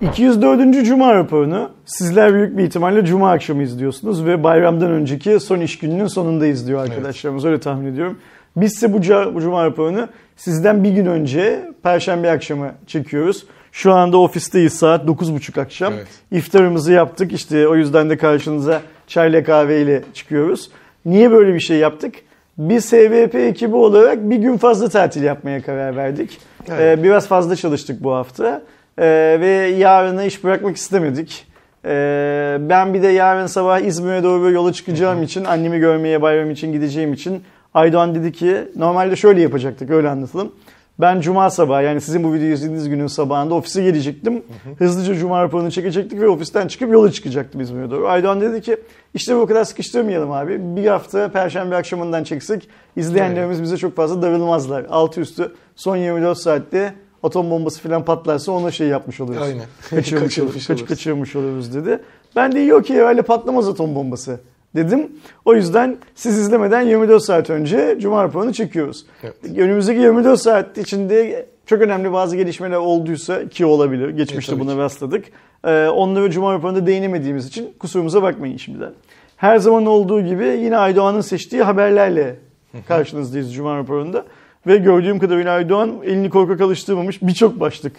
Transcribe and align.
204. 0.00 0.84
Cuma 0.84 1.14
raporunu 1.14 1.70
sizler 1.86 2.34
büyük 2.34 2.58
bir 2.58 2.64
ihtimalle 2.64 3.04
Cuma 3.04 3.30
akşamı 3.30 3.62
izliyorsunuz 3.62 4.24
ve 4.26 4.44
bayramdan 4.44 4.90
önceki 4.90 5.40
son 5.40 5.60
iş 5.60 5.78
gününün 5.78 6.06
sonunda 6.06 6.46
izliyor 6.46 6.80
arkadaşlarımız 6.84 7.44
öyle 7.44 7.60
tahmin 7.60 7.92
ediyorum. 7.92 8.18
Biz 8.56 8.72
ise 8.72 8.92
bu, 8.92 9.00
Cuma 9.40 9.64
raporunu 9.64 10.08
sizden 10.36 10.84
bir 10.84 10.90
gün 10.90 11.06
önce 11.06 11.70
Perşembe 11.82 12.30
akşamı 12.30 12.72
çekiyoruz. 12.86 13.46
Şu 13.72 13.92
anda 13.92 14.18
ofisteyiz 14.18 14.72
saat 14.72 15.04
9.30 15.04 15.60
akşam. 15.60 15.92
Evet. 15.92 16.08
İftarımızı 16.32 16.92
yaptık 16.92 17.32
işte 17.32 17.68
o 17.68 17.76
yüzden 17.76 18.10
de 18.10 18.16
karşınıza 18.16 18.82
çayla 19.06 19.44
kahveyle 19.44 20.02
çıkıyoruz. 20.14 20.70
Niye 21.04 21.30
böyle 21.30 21.54
bir 21.54 21.60
şey 21.60 21.78
yaptık? 21.78 22.14
Biz 22.58 22.92
HVP 22.92 23.34
ekibi 23.34 23.76
olarak 23.76 24.30
bir 24.30 24.36
gün 24.36 24.56
fazla 24.56 24.88
tatil 24.88 25.22
yapmaya 25.22 25.62
karar 25.62 25.96
verdik. 25.96 26.38
Evet. 26.68 26.98
Ee, 26.98 27.02
biraz 27.02 27.26
fazla 27.28 27.56
çalıştık 27.56 28.02
bu 28.02 28.12
hafta. 28.12 28.62
Ee, 28.98 29.36
ve 29.40 29.46
yarına 29.78 30.24
iş 30.24 30.44
bırakmak 30.44 30.76
istemedik. 30.76 31.46
Ee, 31.84 32.56
ben 32.60 32.94
bir 32.94 33.02
de 33.02 33.08
yarın 33.08 33.46
sabah 33.46 33.80
İzmir'e 33.80 34.22
doğru 34.22 34.50
yola 34.50 34.72
çıkacağım 34.72 35.22
için, 35.22 35.44
annemi 35.44 35.78
görmeye 35.78 36.22
bayram 36.22 36.50
için 36.50 36.72
gideceğim 36.72 37.12
için 37.12 37.42
Aydoğan 37.74 38.14
dedi 38.14 38.32
ki 38.32 38.68
normalde 38.76 39.16
şöyle 39.16 39.40
yapacaktık 39.42 39.90
öyle 39.90 40.08
anlatalım. 40.08 40.52
Ben 40.98 41.20
cuma 41.20 41.50
sabahı 41.50 41.84
yani 41.84 42.00
sizin 42.00 42.24
bu 42.24 42.34
videoyu 42.34 42.52
izlediğiniz 42.52 42.88
günün 42.88 43.06
sabahında 43.06 43.54
ofise 43.54 43.82
gelecektim. 43.82 44.42
Hızlıca 44.78 45.14
cuma 45.14 45.42
raporunu 45.42 45.70
çekecektik 45.70 46.20
ve 46.20 46.28
ofisten 46.28 46.68
çıkıp 46.68 46.92
yola 46.92 47.12
çıkacaktım 47.12 47.60
İzmir'e 47.60 47.90
doğru. 47.90 48.08
Aydoğan 48.08 48.40
dedi 48.40 48.60
ki 48.60 48.76
işte 49.14 49.36
bu 49.36 49.46
kadar 49.46 49.64
sıkıştırmayalım 49.64 50.32
abi. 50.32 50.58
Bir 50.60 50.86
hafta 50.86 51.28
perşembe 51.28 51.76
akşamından 51.76 52.24
çeksek 52.24 52.68
izleyenlerimiz 52.96 53.62
bize 53.62 53.76
çok 53.76 53.96
fazla 53.96 54.22
darılmazlar. 54.22 54.84
Altı 54.90 55.20
üstü 55.20 55.52
son 55.76 55.96
24 55.96 56.38
saatte 56.38 56.94
atom 57.22 57.50
bombası 57.50 57.80
falan 57.80 58.04
patlarsa 58.04 58.52
ona 58.52 58.70
şey 58.70 58.88
yapmış 58.88 59.20
oluyoruz. 59.20 59.46
Aynen. 59.46 59.64
Kaçırmış, 59.90 60.10
Kaçırmış 60.22 60.38
oluruz, 60.38 60.66
kaç, 60.66 60.84
kaçırmış 60.84 61.36
oluruz 61.36 61.74
dedi. 61.74 61.98
Ben 62.36 62.52
de 62.52 62.60
iyi 62.62 62.74
okey 62.74 63.00
öyle 63.00 63.22
patlamaz 63.22 63.68
atom 63.68 63.94
bombası 63.94 64.40
dedim. 64.74 65.12
O 65.44 65.54
yüzden 65.54 65.96
siz 66.14 66.38
izlemeden 66.38 66.80
24 66.82 67.22
saat 67.22 67.50
önce 67.50 67.96
Cuma 68.00 68.24
raporunu 68.24 68.52
çekiyoruz. 68.52 69.06
Evet. 69.22 69.34
Önümüzdeki 69.58 70.00
24 70.00 70.40
saat 70.40 70.78
içinde 70.78 71.46
çok 71.66 71.80
önemli 71.82 72.12
bazı 72.12 72.36
gelişmeler 72.36 72.76
olduysa 72.76 73.48
ki 73.48 73.66
olabilir. 73.66 74.08
Geçmişte 74.08 74.52
E, 74.52 74.54
tabii 74.56 74.64
buna 74.64 74.72
ki. 74.74 74.78
rastladık. 74.78 75.24
Ee, 75.64 75.88
onları 75.88 76.30
Cuma 76.30 76.54
raporunda 76.54 76.86
değinemediğimiz 76.86 77.46
için 77.46 77.74
kusurumuza 77.78 78.22
bakmayın 78.22 78.56
şimdiden. 78.56 78.92
Her 79.36 79.58
zaman 79.58 79.86
olduğu 79.86 80.20
gibi 80.20 80.44
yine 80.44 80.76
Aydoğan'ın 80.76 81.20
seçtiği 81.20 81.62
haberlerle 81.62 82.36
karşınızdayız 82.88 83.54
Cuma 83.54 83.76
raporunda. 83.76 84.24
Ve 84.66 84.76
gördüğüm 84.76 85.18
kadarıyla 85.18 85.52
Aydoğan 85.52 85.90
elini 86.04 86.30
korkak 86.30 86.60
alıştırmamış 86.60 87.22
birçok 87.22 87.60
başlık 87.60 87.92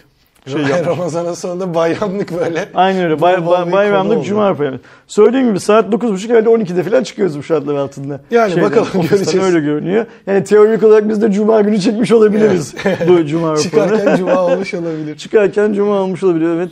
şey 0.51 0.61
yapmış. 0.61 0.87
Ramazan'ın 0.87 1.33
sonunda 1.33 1.73
bayramlık 1.73 2.39
böyle. 2.39 2.69
Aynen 2.73 3.03
öyle. 3.03 3.21
Bay, 3.21 3.45
bay- 3.47 3.71
bayramlık 3.71 4.25
cuma 4.25 4.49
raporu. 4.49 4.79
Söylediğim 5.07 5.47
gibi 5.47 5.59
saat 5.59 5.93
9.30 5.93 6.29
herhalde 6.29 6.49
12'de 6.49 6.83
falan 6.83 7.03
çıkıyoruz 7.03 7.38
bu 7.38 7.43
şartlar 7.43 7.75
altında. 7.75 8.21
Yani 8.31 8.61
bakalım, 8.61 8.88
ofisten 8.95 9.17
göreceğiz. 9.17 9.47
Öyle 9.47 9.59
görünüyor. 9.59 10.05
Yani 10.27 10.43
teorik 10.43 10.83
olarak 10.83 11.09
biz 11.09 11.21
de 11.21 11.31
cuma 11.31 11.61
günü 11.61 11.79
çekmiş 11.79 12.11
olabiliriz 12.11 12.75
bu 13.07 13.25
cuma. 13.25 13.57
Çıkarken 13.57 14.15
cuma 14.15 14.41
olmuş 14.45 14.73
olabilir. 14.73 15.17
Çıkarken 15.17 15.73
cuma 15.73 16.01
olmuş 16.01 16.23
olabilir 16.23 16.49
evet. 16.55 16.69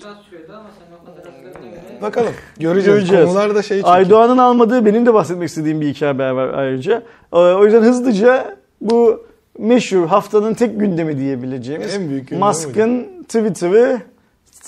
Bakalım. 2.02 2.32
Göreceğiz. 2.60 3.00
Göreceğiz. 3.00 3.26
Konular 3.26 3.56
da 3.56 3.62
şey 3.62 3.78
çünkü. 3.78 3.90
Aydoğan'ın 3.90 4.38
almadığı 4.38 4.86
benim 4.86 5.06
de 5.06 5.14
bahsetmek 5.14 5.50
istediğim 5.50 5.82
bir 5.82 5.88
iki 5.88 6.06
haber 6.06 6.30
var 6.30 6.54
ayrıca. 6.54 7.02
Ee, 7.34 7.38
O 7.38 7.66
yüzden 7.66 7.82
hızlıca 7.82 8.56
bu 8.82 9.26
meşhur 9.58 10.08
haftanın 10.08 10.54
tek 10.54 10.80
gündemi 10.80 11.18
diyebileceğimiz 11.18 11.94
En 11.94 12.10
büyük 12.10 12.32
Musk'ın 12.32 13.24
Twitter'ı 13.24 14.02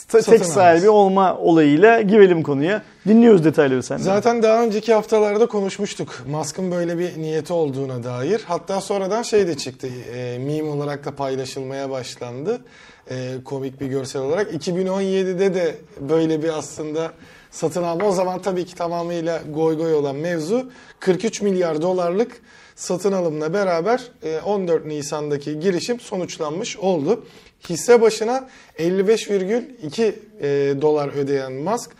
Satın 0.07 0.31
tek 0.31 0.45
sahibi 0.45 0.77
alması. 0.77 0.91
olma 0.91 1.37
olayıyla 1.37 2.01
girelim 2.01 2.43
konuya. 2.43 2.83
Dinliyoruz 3.07 3.43
detayları 3.43 3.83
senden. 3.83 4.03
Zaten 4.03 4.43
daha 4.43 4.63
önceki 4.63 4.93
haftalarda 4.93 5.45
konuşmuştuk. 5.45 6.23
Musk'ın 6.29 6.71
böyle 6.71 6.97
bir 6.97 7.17
niyeti 7.17 7.53
olduğuna 7.53 8.03
dair. 8.03 8.41
Hatta 8.47 8.81
sonradan 8.81 9.21
şey 9.21 9.47
de 9.47 9.57
çıktı. 9.57 9.87
E, 10.15 10.37
meme 10.37 10.69
olarak 10.69 11.05
da 11.05 11.15
paylaşılmaya 11.15 11.89
başlandı. 11.89 12.61
E, 13.09 13.33
komik 13.45 13.81
bir 13.81 13.87
görsel 13.87 14.21
olarak. 14.21 14.53
2017'de 14.53 15.53
de 15.53 15.75
böyle 16.09 16.43
bir 16.43 16.57
aslında 16.57 17.11
satın 17.51 17.83
alma. 17.83 18.05
O 18.05 18.11
zaman 18.11 18.41
tabii 18.41 18.65
ki 18.65 18.75
tamamıyla 18.75 19.41
goy 19.53 19.77
goy 19.77 19.93
olan 19.93 20.15
mevzu. 20.15 20.71
43 20.99 21.41
milyar 21.41 21.81
dolarlık 21.81 22.41
satın 22.77 23.11
alımla 23.11 23.53
beraber 23.53 24.01
e, 24.23 24.39
14 24.39 24.85
Nisan'daki 24.85 25.59
girişim 25.59 25.99
sonuçlanmış 25.99 26.77
oldu. 26.77 27.25
Hisse 27.69 28.01
başına 28.01 28.49
55,2 28.79 30.13
e, 30.41 30.81
dolar 30.81 31.07
ödeyen 31.07 31.53
Musk 31.53 31.91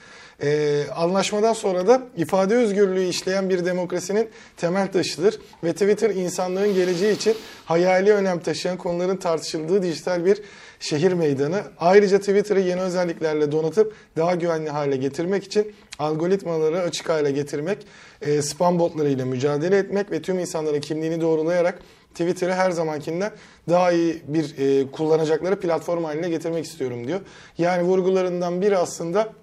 ee, 0.43 0.83
anlaşmadan 0.95 1.53
sonra 1.53 1.87
da 1.87 2.01
ifade 2.17 2.55
özgürlüğü 2.55 3.03
işleyen 3.03 3.49
bir 3.49 3.65
demokrasinin 3.65 4.29
temel 4.57 4.91
taşıdır 4.91 5.39
ve 5.63 5.73
Twitter 5.73 6.09
insanlığın 6.09 6.73
geleceği 6.73 7.15
için 7.15 7.35
hayali 7.65 8.13
önem 8.13 8.39
taşıyan 8.39 8.77
konuların 8.77 9.17
tartışıldığı 9.17 9.83
dijital 9.83 10.25
bir 10.25 10.41
şehir 10.79 11.13
meydanı. 11.13 11.61
Ayrıca 11.79 12.19
Twitter'ı 12.19 12.59
yeni 12.59 12.81
özelliklerle 12.81 13.51
donatıp 13.51 13.95
daha 14.17 14.35
güvenli 14.35 14.69
hale 14.69 14.97
getirmek 14.97 15.43
için 15.43 15.73
algoritmaları 15.99 16.79
açık 16.79 17.09
hale 17.09 17.31
getirmek, 17.31 17.87
e, 18.21 18.41
spam 18.41 18.79
botlarıyla 18.79 19.25
mücadele 19.25 19.77
etmek 19.77 20.11
ve 20.11 20.21
tüm 20.21 20.39
insanların 20.39 20.81
kimliğini 20.81 21.21
doğrulayarak 21.21 21.79
Twitter'ı 22.09 22.53
her 22.53 22.71
zamankinden 22.71 23.31
daha 23.69 23.91
iyi 23.91 24.21
bir 24.27 24.55
e, 24.57 24.91
kullanacakları 24.91 25.59
platform 25.59 26.03
haline 26.03 26.29
getirmek 26.29 26.65
istiyorum 26.65 27.07
diyor. 27.07 27.19
Yani 27.57 27.83
vurgularından 27.83 28.61
biri 28.61 28.77
aslında 28.77 29.33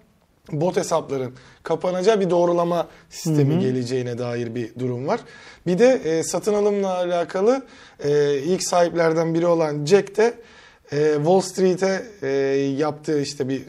bot 0.53 0.77
hesapların 0.77 1.32
kapanacağı 1.62 2.21
bir 2.21 2.31
doğrulama 2.31 2.88
sistemi 3.10 3.59
geleceğine 3.59 4.19
dair 4.19 4.55
bir 4.55 4.75
durum 4.78 5.06
var. 5.06 5.21
Bir 5.66 5.78
de 5.78 6.00
e, 6.05 6.22
satın 6.22 6.55
alımla 6.55 6.94
alakalı 6.94 7.62
e, 8.05 8.38
ilk 8.38 8.62
sahiplerden 8.62 9.34
biri 9.34 9.47
olan 9.47 9.84
Jack 9.87 10.16
de 10.16 10.34
e, 10.93 11.15
Wall 11.15 11.41
Street'e 11.41 12.03
e, 12.22 12.28
yaptığı 12.78 13.21
işte 13.21 13.49
bir 13.49 13.62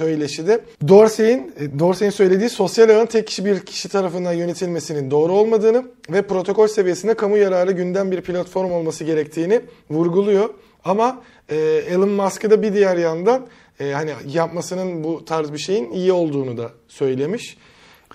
söyleşide 0.00 0.60
Dorsey'in 0.88 1.54
e, 1.60 1.78
Dorsey'in 1.78 2.10
söylediği 2.10 2.48
sosyal 2.48 2.88
ağın 2.88 3.06
tek 3.06 3.26
kişi 3.26 3.44
bir 3.44 3.60
kişi 3.60 3.88
tarafından 3.88 4.32
yönetilmesinin 4.32 5.10
doğru 5.10 5.32
olmadığını 5.32 5.84
ve 6.10 6.22
protokol 6.22 6.66
seviyesinde 6.66 7.14
kamu 7.14 7.36
yararı 7.36 7.72
gündem 7.72 8.10
bir 8.10 8.20
platform 8.20 8.72
olması 8.72 9.04
gerektiğini 9.04 9.60
vurguluyor. 9.90 10.50
Ama 10.84 11.22
e, 11.48 11.56
Elon 11.90 12.08
Musk'ı 12.08 12.50
da 12.50 12.62
bir 12.62 12.74
diğer 12.74 12.96
yandan 12.96 13.46
e, 13.80 13.92
hani 13.92 14.12
yapmasının 14.32 15.04
bu 15.04 15.24
tarz 15.24 15.52
bir 15.52 15.58
şeyin 15.58 15.90
iyi 15.90 16.12
olduğunu 16.12 16.56
da 16.56 16.70
söylemiş. 16.88 17.56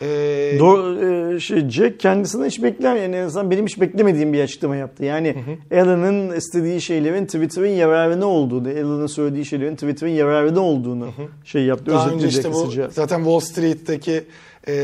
E, 0.01 0.07
Doğru, 0.59 1.35
e, 1.35 1.39
şey 1.39 1.69
Jack 1.69 1.99
kendisinden 1.99 2.45
hiç 2.45 2.63
beklemiyor. 2.63 3.03
Yani 3.03 3.15
en 3.15 3.23
azından 3.23 3.51
benim 3.51 3.65
hiç 3.65 3.81
beklemediğim 3.81 4.33
bir 4.33 4.43
açıklama 4.43 4.75
yaptı. 4.75 5.05
Yani 5.05 5.35
Elon'ın 5.71 6.35
istediği 6.35 6.81
şeylerin 6.81 7.25
Twitter'ın 7.25 7.67
yararına 7.67 8.25
olduğunu, 8.25 8.69
Elon'ın 8.69 9.07
söylediği 9.07 9.45
şeylerin 9.45 9.75
Twitter'ın 9.75 10.11
yararına 10.11 10.59
olduğunu 10.59 11.09
şey 11.45 11.63
yaptı. 11.63 11.91
Daha 11.91 12.09
önce 12.09 12.27
işte 12.27 12.53
bu 12.53 12.71
zaten 12.89 13.17
Wall 13.17 13.39
Street'teki 13.39 14.23
e, 14.67 14.75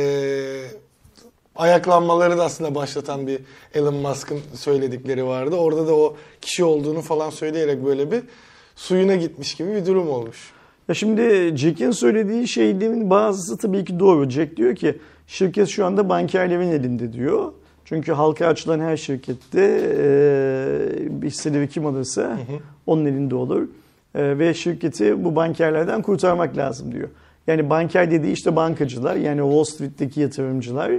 ayaklanmaları 1.55 2.37
da 2.37 2.43
aslında 2.43 2.75
başlatan 2.75 3.27
bir 3.27 3.39
Elon 3.73 3.95
Musk'ın 3.95 4.39
söyledikleri 4.53 5.25
vardı. 5.25 5.55
Orada 5.55 5.87
da 5.87 5.95
o 5.95 6.15
kişi 6.41 6.63
olduğunu 6.63 7.01
falan 7.01 7.29
söyleyerek 7.29 7.85
böyle 7.85 8.11
bir 8.11 8.21
suyuna 8.75 9.15
gitmiş 9.15 9.55
gibi 9.55 9.75
bir 9.75 9.85
durum 9.85 10.09
olmuş. 10.09 10.53
Ya 10.89 10.95
şimdi 10.95 11.57
Jack'in 11.57 11.91
söylediği 11.91 12.47
şeylerin 12.47 13.09
bazısı 13.09 13.57
tabii 13.57 13.85
ki 13.85 13.99
doğru. 13.99 14.29
Jack 14.29 14.57
diyor 14.57 14.75
ki 14.75 14.97
şirket 15.27 15.67
şu 15.67 15.85
anda 15.85 16.09
bankerlerin 16.09 16.71
elinde 16.71 17.13
diyor. 17.13 17.51
Çünkü 17.85 18.11
halka 18.11 18.47
açılan 18.47 18.79
her 18.79 18.97
şirkette 18.97 19.61
e, 19.97 21.27
hisseleri 21.27 21.69
kim 21.69 21.85
alırsa 21.85 22.37
onun 22.85 23.05
elinde 23.05 23.35
olur. 23.35 23.67
E, 24.15 24.39
ve 24.39 24.53
şirketi 24.53 25.23
bu 25.23 25.35
bankerlerden 25.35 26.01
kurtarmak 26.01 26.57
lazım 26.57 26.91
diyor. 26.91 27.09
Yani 27.47 27.69
banker 27.69 28.11
dediği 28.11 28.31
işte 28.31 28.55
bankacılar 28.55 29.15
yani 29.15 29.41
Wall 29.41 29.63
Street'teki 29.63 30.21
yatırımcılar. 30.21 30.91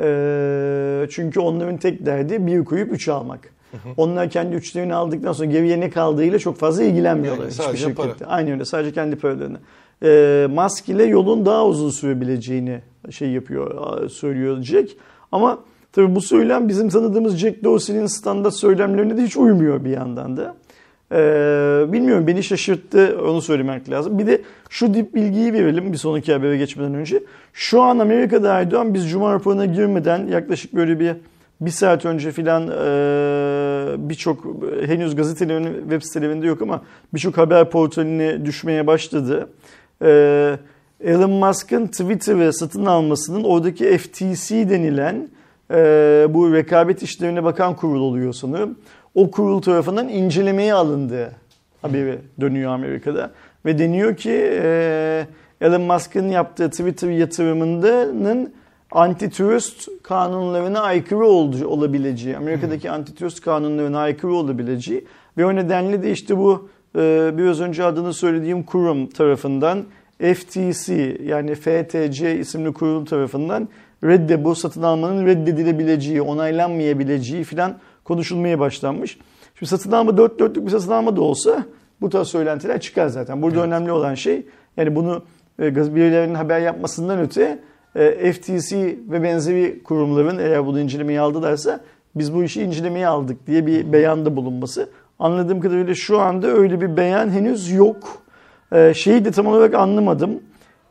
E, 0.00 1.06
çünkü 1.10 1.40
onların 1.40 1.76
tek 1.76 2.06
derdi 2.06 2.46
bir 2.46 2.64
koyup 2.64 2.92
üç 2.92 3.08
almak. 3.08 3.57
Onlar 3.96 4.30
kendi 4.30 4.56
üçlerini 4.56 4.94
aldıktan 4.94 5.32
sonra 5.32 5.50
geriye 5.50 5.80
ne 5.80 5.90
kaldığıyla 5.90 6.38
çok 6.38 6.56
fazla 6.56 6.82
ilgilenmiyorlar 6.82 7.42
Yani 7.44 7.52
hiçbir 7.52 7.78
şirkette. 7.78 8.12
para. 8.18 8.30
Aynen 8.30 8.52
öyle 8.52 8.64
sadece 8.64 8.92
kendi 8.92 9.16
paralarını. 9.16 9.58
E, 10.04 10.46
Musk 10.50 10.88
ile 10.88 11.04
yolun 11.04 11.46
daha 11.46 11.66
uzun 11.66 11.90
sürebileceğini 11.90 12.80
şey 13.10 13.28
yapıyor, 13.28 14.08
söylüyor 14.10 14.62
Jack. 14.62 14.90
Ama 15.32 15.58
tabii 15.92 16.14
bu 16.14 16.20
söylem 16.20 16.68
bizim 16.68 16.88
tanıdığımız 16.88 17.36
Jack 17.36 17.64
Dorsey'nin 17.64 18.06
standart 18.06 18.54
söylemlerine 18.54 19.16
de 19.16 19.22
hiç 19.22 19.36
uymuyor 19.36 19.84
bir 19.84 19.90
yandan 19.90 20.36
da. 20.36 20.54
Ee, 21.12 21.84
bilmiyorum 21.92 22.26
beni 22.26 22.42
şaşırttı 22.42 23.18
onu 23.24 23.42
söylemek 23.42 23.90
lazım. 23.90 24.18
Bir 24.18 24.26
de 24.26 24.42
şu 24.70 24.94
dip 24.94 25.14
bilgiyi 25.14 25.52
verelim 25.52 25.92
bir 25.92 25.98
sonraki 25.98 26.32
habere 26.32 26.56
geçmeden 26.56 26.94
önce. 26.94 27.22
Şu 27.52 27.82
an 27.82 27.98
Amerika'da 27.98 28.54
Erdoğan 28.60 28.94
biz 28.94 29.10
Cuma 29.10 29.32
raporuna 29.32 29.66
girmeden 29.66 30.26
yaklaşık 30.26 30.74
böyle 30.74 31.00
bir 31.00 31.12
bir 31.60 31.70
saat 31.70 32.04
önce 32.04 32.32
filan 32.32 32.62
e, 32.62 34.08
birçok 34.08 34.44
henüz 34.86 35.16
gazetelerin 35.16 35.80
web 35.80 36.02
sitelerinde 36.02 36.46
yok 36.46 36.62
ama 36.62 36.82
birçok 37.14 37.38
haber 37.38 37.70
portaline 37.70 38.44
düşmeye 38.44 38.86
başladı. 38.86 39.48
Ee, 40.02 40.56
Elon 41.04 41.30
Musk'ın 41.30 41.86
Twitter'ı 41.86 42.52
satın 42.52 42.86
almasının 42.86 43.44
oradaki 43.44 43.98
FTC 43.98 44.70
denilen 44.70 45.28
e, 45.70 45.76
bu 46.30 46.54
rekabet 46.54 47.02
işlerine 47.02 47.44
bakan 47.44 47.76
kurul 47.76 48.00
oluyor 48.00 48.32
sanırım. 48.32 48.78
O 49.14 49.30
kurul 49.30 49.62
tarafından 49.62 50.08
incelemeye 50.08 50.74
alındığı 50.74 51.32
haberi 51.82 52.18
dönüyor 52.40 52.72
Amerika'da. 52.72 53.30
Ve 53.66 53.78
deniyor 53.78 54.16
ki 54.16 54.50
e, 54.62 55.26
Elon 55.60 55.82
Musk'ın 55.82 56.28
yaptığı 56.28 56.70
Twitter 56.70 57.10
yatırımının 57.10 58.52
antitrust 58.90 59.88
kanunlarına 60.02 60.80
aykırı 60.80 61.26
oldu, 61.26 61.66
olabileceği, 61.66 62.36
Amerika'daki 62.36 62.90
antitrust 62.90 63.40
kanunlarına 63.40 63.98
aykırı 63.98 64.32
olabileceği 64.32 65.04
ve 65.38 65.46
o 65.46 65.56
nedenle 65.56 66.02
de 66.02 66.12
işte 66.12 66.38
bu 66.38 66.68
e, 66.96 67.30
biraz 67.38 67.60
önce 67.60 67.84
adını 67.84 68.14
söylediğim 68.14 68.62
kurum 68.62 69.06
tarafından 69.06 69.84
FTC 70.18 71.18
yani 71.24 71.54
FTC 71.54 72.38
isimli 72.38 72.72
kurum 72.72 73.04
tarafından 73.04 73.68
redde 74.04 74.44
bu 74.44 74.54
satın 74.54 74.82
almanın 74.82 75.26
reddedilebileceği, 75.26 76.22
onaylanmayabileceği 76.22 77.44
filan 77.44 77.78
konuşulmaya 78.04 78.60
başlanmış. 78.60 79.18
Şimdi 79.54 79.70
satın 79.70 79.92
alma 79.92 80.16
dört 80.16 80.38
dörtlük 80.38 80.66
bir 80.66 80.70
satın 80.70 80.92
alma 80.92 81.16
da 81.16 81.20
olsa 81.20 81.64
bu 82.00 82.10
tarz 82.10 82.28
söylentiler 82.28 82.80
çıkar 82.80 83.08
zaten. 83.08 83.42
Burada 83.42 83.58
Evet. 83.58 83.66
önemli 83.66 83.92
olan 83.92 84.14
şey 84.14 84.46
yani 84.76 84.96
bunu 84.96 85.22
e, 85.62 85.76
birilerinin 85.76 86.34
haber 86.34 86.60
yapmasından 86.60 87.18
öte 87.18 87.58
FTC 88.32 88.98
ve 89.08 89.22
benzeri 89.22 89.82
kurumların 89.82 90.38
eğer 90.38 90.66
bunu 90.66 90.80
incelemeye 90.80 91.20
aldılarsa 91.20 91.80
biz 92.14 92.34
bu 92.34 92.44
işi 92.44 92.62
incelemeye 92.62 93.06
aldık 93.06 93.46
diye 93.46 93.66
bir 93.66 93.92
beyanda 93.92 94.36
bulunması. 94.36 94.88
Anladığım 95.18 95.60
kadarıyla 95.60 95.94
şu 95.94 96.18
anda 96.18 96.46
öyle 96.46 96.80
bir 96.80 96.96
beyan 96.96 97.30
henüz 97.30 97.70
yok. 97.70 98.22
E, 98.72 98.94
şeyi 98.94 99.24
de 99.24 99.30
tam 99.30 99.46
olarak 99.46 99.74
anlamadım. 99.74 100.40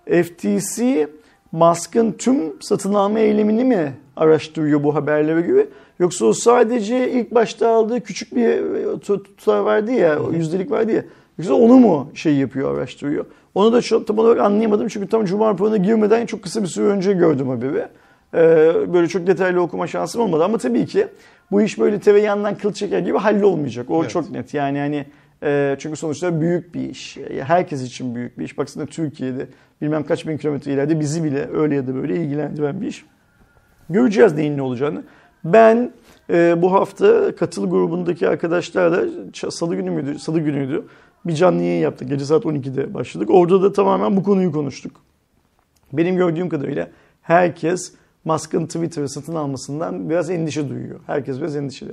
FTC 0.06 1.08
Musk'ın 1.52 2.12
tüm 2.12 2.62
satın 2.62 2.94
alma 2.94 3.20
eylemini 3.20 3.64
mi 3.64 3.94
araştırıyor 4.16 4.84
bu 4.84 4.96
haberlere 4.96 5.42
göre? 5.42 5.68
Yoksa 6.00 6.26
o 6.26 6.34
sadece 6.34 7.12
ilk 7.12 7.32
başta 7.32 7.70
aldığı 7.70 8.02
küçük 8.02 8.36
bir 8.36 8.50
e, 8.50 9.00
tut- 9.00 9.38
tutar 9.38 9.60
vardı 9.60 9.92
ya, 9.92 10.20
yüzdelik 10.32 10.72
vardı 10.72 10.92
ya. 10.92 11.04
Yoksa 11.38 11.54
onu 11.54 11.74
mu 11.80 12.12
şey 12.14 12.36
yapıyor, 12.36 12.78
araştırıyor? 12.78 13.26
Onu 13.56 13.74
da 13.74 13.82
çok, 13.82 14.08
tam 14.08 14.18
olarak 14.18 14.40
anlayamadım 14.40 14.88
çünkü 14.88 15.08
tam 15.08 15.26
Cuma 15.26 15.50
raporuna 15.50 15.78
girmeden 15.78 16.26
çok 16.26 16.44
kısa 16.44 16.64
bir 16.64 16.68
süre 16.68 16.86
önce 16.86 17.14
gördüm 17.14 17.50
haberi. 17.50 17.88
Ee, 18.34 18.94
böyle 18.94 19.08
çok 19.08 19.28
detaylı 19.28 19.62
okuma 19.62 19.88
şansım 19.88 20.22
olmadı 20.22 20.44
ama 20.44 20.58
tabii 20.58 20.86
ki 20.86 21.08
bu 21.52 21.62
iş 21.62 21.80
böyle 21.80 22.00
tereyağından 22.00 22.58
kıl 22.58 22.74
çeker 22.74 23.00
gibi 23.00 23.18
hallolmayacak. 23.18 23.90
O 23.90 24.02
Evet. 24.02 24.12
çok 24.12 24.32
net. 24.32 24.54
Yani 24.54 24.80
hani 24.80 25.06
e, 25.44 25.76
çünkü 25.80 25.96
sonuçta 25.96 26.42
büyük 26.42 26.76
bir 26.76 26.90
iş. 26.90 27.18
Ya 27.18 27.46
Herkes 27.46 27.84
için 27.84 28.16
büyük 28.16 28.40
bir 28.40 28.46
iş. 28.46 28.58
Baksana 28.58 28.86
Türkiye'de 28.86 29.48
bilmem 29.82 30.04
kaç 30.04 30.28
bin 30.28 30.38
kilometre 30.38 30.74
ileride 30.74 31.00
bizi 31.00 31.24
bile 31.24 31.50
öyle 31.54 31.76
ya 31.76 31.88
da 31.88 31.96
böyle 31.96 32.16
ilgilendiren 32.16 32.82
bir 32.82 32.88
iş. 32.88 33.06
Göreceğiz 33.90 34.34
neyin 34.34 34.58
ne 34.58 34.62
olacağını. 34.62 35.04
Ben 35.44 35.92
e, 36.30 36.62
bu 36.62 36.74
hafta 36.74 37.36
katıl 37.36 37.70
grubundaki 37.70 38.30
arkadaşlarla 38.30 39.04
salı 39.50 39.76
günü 39.76 39.90
müydü? 39.90 40.20
Salı 40.20 40.40
günüydü. 40.40 40.84
Bir 41.28 41.34
canlı 41.34 41.64
yayın 41.64 41.82
yaptık. 41.82 42.10
Gece 42.10 42.26
saat 42.26 42.44
12'de 42.46 42.94
başladık. 42.94 43.30
Orada 43.32 43.62
da 43.62 43.74
tamamen 43.74 44.18
bu 44.18 44.24
konuyu 44.24 44.52
konuştuk. 44.52 44.92
Benim 45.94 46.16
gördüğüm 46.16 46.50
kadarıyla 46.50 46.90
herkes 47.22 47.94
Musk'ın 48.26 48.66
Twitter'ı 48.66 49.10
satın 49.10 49.36
almasından 49.36 50.10
biraz 50.10 50.30
endişe 50.30 50.70
duyuyor. 50.70 51.00
Herkes 51.08 51.40
biraz 51.40 51.56
endişeli. 51.56 51.92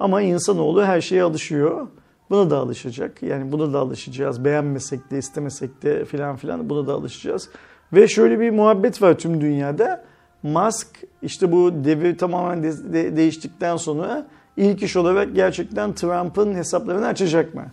Ama 0.00 0.22
insanoğlu 0.22 0.84
her 0.84 1.00
şeye 1.00 1.22
alışıyor. 1.22 1.86
Buna 2.30 2.50
da 2.50 2.58
alışacak. 2.58 3.22
Yani 3.22 3.52
buna 3.52 3.72
da 3.72 3.78
alışacağız. 3.78 4.44
Beğenmesek 4.44 5.10
de 5.10 5.18
istemesek 5.18 5.82
de 5.82 6.04
filan 6.04 6.36
filan 6.36 6.70
buna 6.70 6.86
da 6.86 6.92
alışacağız. 6.92 7.48
Ve 7.92 8.08
şöyle 8.08 8.40
bir 8.40 8.50
muhabbet 8.50 9.02
var 9.02 9.18
tüm 9.18 9.40
dünyada. 9.40 10.04
Musk 10.42 10.88
işte 11.22 11.52
bu 11.52 11.84
devir 11.84 12.18
tamamen 12.18 12.62
de- 12.62 12.92
de- 12.92 13.16
değiştikten 13.16 13.76
sonra 13.76 14.26
ilk 14.56 14.82
iş 14.82 14.96
olarak 14.96 15.34
gerçekten 15.34 15.92
Trump'ın 15.92 16.54
hesaplarını 16.54 17.06
açacak 17.06 17.54
mı? 17.54 17.64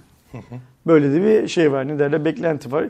Böyle 0.87 1.13
de 1.13 1.23
bir 1.23 1.47
şey 1.47 1.71
var. 1.71 1.87
Ne 1.87 1.99
derler? 1.99 2.25
Beklenti 2.25 2.71
var. 2.71 2.85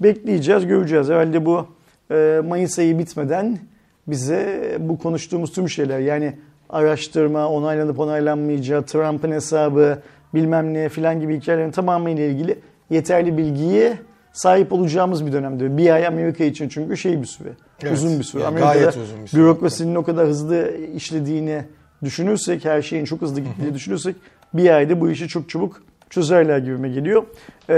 Bekleyeceğiz, 0.00 0.66
göreceğiz. 0.66 1.08
Herhalde 1.08 1.46
bu 1.46 1.66
e, 2.10 2.40
Mayıs 2.48 2.78
ayı 2.78 2.98
bitmeden 2.98 3.58
bize 4.06 4.76
bu 4.80 4.98
konuştuğumuz 4.98 5.52
tüm 5.52 5.68
şeyler 5.68 5.98
yani 5.98 6.34
araştırma, 6.70 7.48
onaylanıp 7.48 7.98
onaylanmayacağı, 7.98 8.82
Trump'ın 8.82 9.32
hesabı, 9.32 9.98
bilmem 10.34 10.74
ne 10.74 10.88
filan 10.88 11.20
gibi 11.20 11.40
hikayelerin 11.40 11.70
tamamıyla 11.70 12.24
ilgili 12.24 12.58
yeterli 12.90 13.38
bilgiye 13.38 13.98
sahip 14.32 14.72
olacağımız 14.72 15.26
bir 15.26 15.32
dönemde. 15.32 15.76
Bir 15.76 15.90
ay 15.90 16.06
Amerika 16.06 16.44
için 16.44 16.68
çünkü 16.68 16.96
şey 16.96 17.20
bir 17.22 17.26
süre. 17.26 17.48
Evet. 17.82 17.92
Uzun 17.92 18.18
bir 18.18 18.24
süre. 18.24 18.42
Yani 18.42 18.48
Amerika'da 18.48 18.74
gayet 18.74 18.96
uzun 18.96 19.22
bir 19.22 19.28
süre. 19.28 19.40
bürokrasinin 19.40 19.94
o 19.94 20.02
kadar 20.02 20.26
hızlı 20.26 20.76
işlediğini 20.96 21.62
düşünürsek, 22.04 22.64
her 22.64 22.82
şeyin 22.82 23.04
çok 23.04 23.20
hızlı 23.22 23.40
gittiğini 23.40 23.74
düşünürsek 23.74 24.16
bir 24.54 24.70
ayda 24.70 25.00
bu 25.00 25.10
işi 25.10 25.28
çok 25.28 25.50
çabuk 25.50 25.82
çözerler 26.10 26.58
gibime 26.58 26.88
geliyor. 26.88 27.22
Ee, 27.70 27.74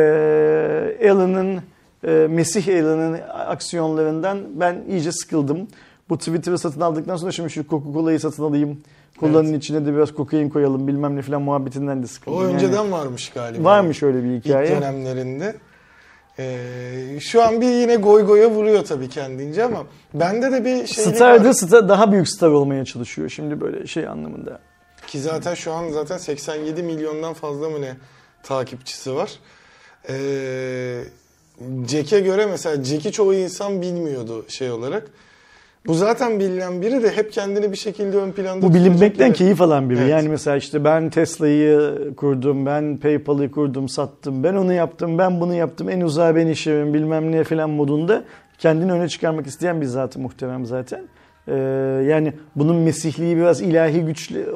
Elon'ın, 1.00 1.62
e, 2.04 2.10
Mesih 2.30 2.69
Elon'ın 2.69 3.19
aksiyonlarından 3.46 4.38
ben 4.54 4.84
iyice 4.88 5.12
sıkıldım. 5.12 5.69
Bu 6.08 6.19
Twitter'ı 6.19 6.58
satın 6.58 6.80
aldıktan 6.80 7.16
sonra 7.16 7.32
şimdi 7.32 7.50
şu 7.50 7.66
Coca-Cola'yı 7.69 8.20
satın 8.20 8.42
alayım. 8.42 8.78
Kolanın 9.20 9.52
içine 9.54 9.86
de 9.86 9.94
biraz 9.94 10.14
kokain 10.14 10.48
koyalım 10.48 10.88
bilmem 10.88 11.16
ne 11.16 11.22
falan 11.22 11.42
muhabbetinden 11.42 12.02
de 12.02 12.06
sıkıldım. 12.06 12.38
O 12.38 12.42
Yani 12.42 12.54
önceden 12.54 12.92
varmış 12.92 13.30
galiba. 13.30 13.64
varmış 13.64 14.02
öyle 14.02 14.25
bir 14.25 14.28
İlk 14.28 14.44
hikaye. 14.44 14.70
dönemlerinde. 14.76 15.54
Ee, 16.38 17.20
şu 17.20 17.42
an 17.42 17.60
bir 17.60 17.66
yine 17.69 17.96
goy 17.96 18.22
goya 18.26 18.50
vuruyor 18.50 18.84
tabii 18.84 19.08
kendince 19.08 19.64
ama 19.64 19.84
bende 20.14 20.52
de 20.52 20.64
bir 20.64 20.86
şey 20.86 21.04
Star'da 21.04 21.54
star, 21.54 21.88
daha 21.88 22.12
büyük 22.12 22.28
star 22.28 22.48
olmaya 22.48 22.84
çalışıyor 22.84 23.28
şimdi 23.28 23.60
böyle 23.60 23.86
şey 23.86 24.08
anlamında. 24.08 24.58
Ki 25.06 25.20
zaten 25.20 25.54
şu 25.54 25.72
an 25.72 25.90
zaten 25.90 26.16
87 26.19 26.82
milyondan 26.82 27.34
fazla 27.34 27.69
mı 27.70 27.80
ne 27.80 27.92
takipçisi 28.43 29.14
var. 29.14 29.31
Ee, 30.08 31.02
Jack'e 31.88 32.20
göre 32.20 32.46
mesela 32.46 32.85
Jack'i 32.85 33.12
çoğu 33.12 33.35
insan 33.35 33.82
bilmiyordu 33.82 34.44
şey 34.49 34.70
olarak. 34.70 35.11
Bu 35.87 35.94
zaten 35.94 36.40
bilinen 36.40 36.82
biri 36.82 37.02
de 37.02 37.17
hep 37.17 37.32
kendini 37.32 37.73
bir 37.73 37.76
şekilde 37.76 38.17
ön 38.17 38.32
planda 38.32 38.67
Bu 38.67 38.75
bilinmekten 38.75 39.32
keyif 39.32 39.61
alan 39.61 39.90
biri. 39.90 39.99
Evet. 39.99 40.11
Yani 40.11 40.29
mesela 40.29 40.56
işte 40.56 40.85
ben 40.85 41.11
Tesla'yı 41.11 41.99
kurdum, 42.17 42.67
ben 42.67 42.96
PayPal'ı 42.96 43.50
kurdum, 43.50 43.88
sattım, 43.88 44.44
ben 44.44 44.55
onu 44.55 44.73
yaptım, 44.73 45.19
ben 45.19 45.40
bunu 45.40 45.55
yaptım, 45.55 45.88
en 45.88 46.00
uzağa 46.00 46.37
ben 46.37 46.46
işimim 46.46 46.95
bilmem 46.95 47.33
ne 47.33 47.45
falan 47.45 47.71
modunda 47.71 48.25
kendini 48.59 48.92
öne 48.92 49.09
çıkarmak 49.09 49.47
isteyen 49.47 49.80
bir 49.80 49.87
zatı 49.87 50.18
muhtemelen 50.18 50.64
zaten. 50.64 51.02
Ee, 51.49 51.54
yani 52.09 52.33
bunun 52.57 52.76
mesihliği 52.76 53.37
biraz 53.37 53.61
ilahi 53.61 54.00
güçle 54.00 54.47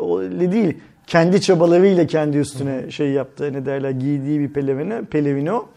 değil. 0.52 0.78
Kendi 1.06 1.40
çabalarıyla 1.40 2.06
kendi 2.06 2.38
üstüne 2.38 2.90
şey 2.90 3.08
yaptı. 3.10 3.52
Ne 3.52 3.66
derler 3.66 3.90
giydiği 3.90 4.40
bir 4.40 4.52
pelevini, 4.52 5.04
pelevini 5.04 5.52
o. 5.52 5.68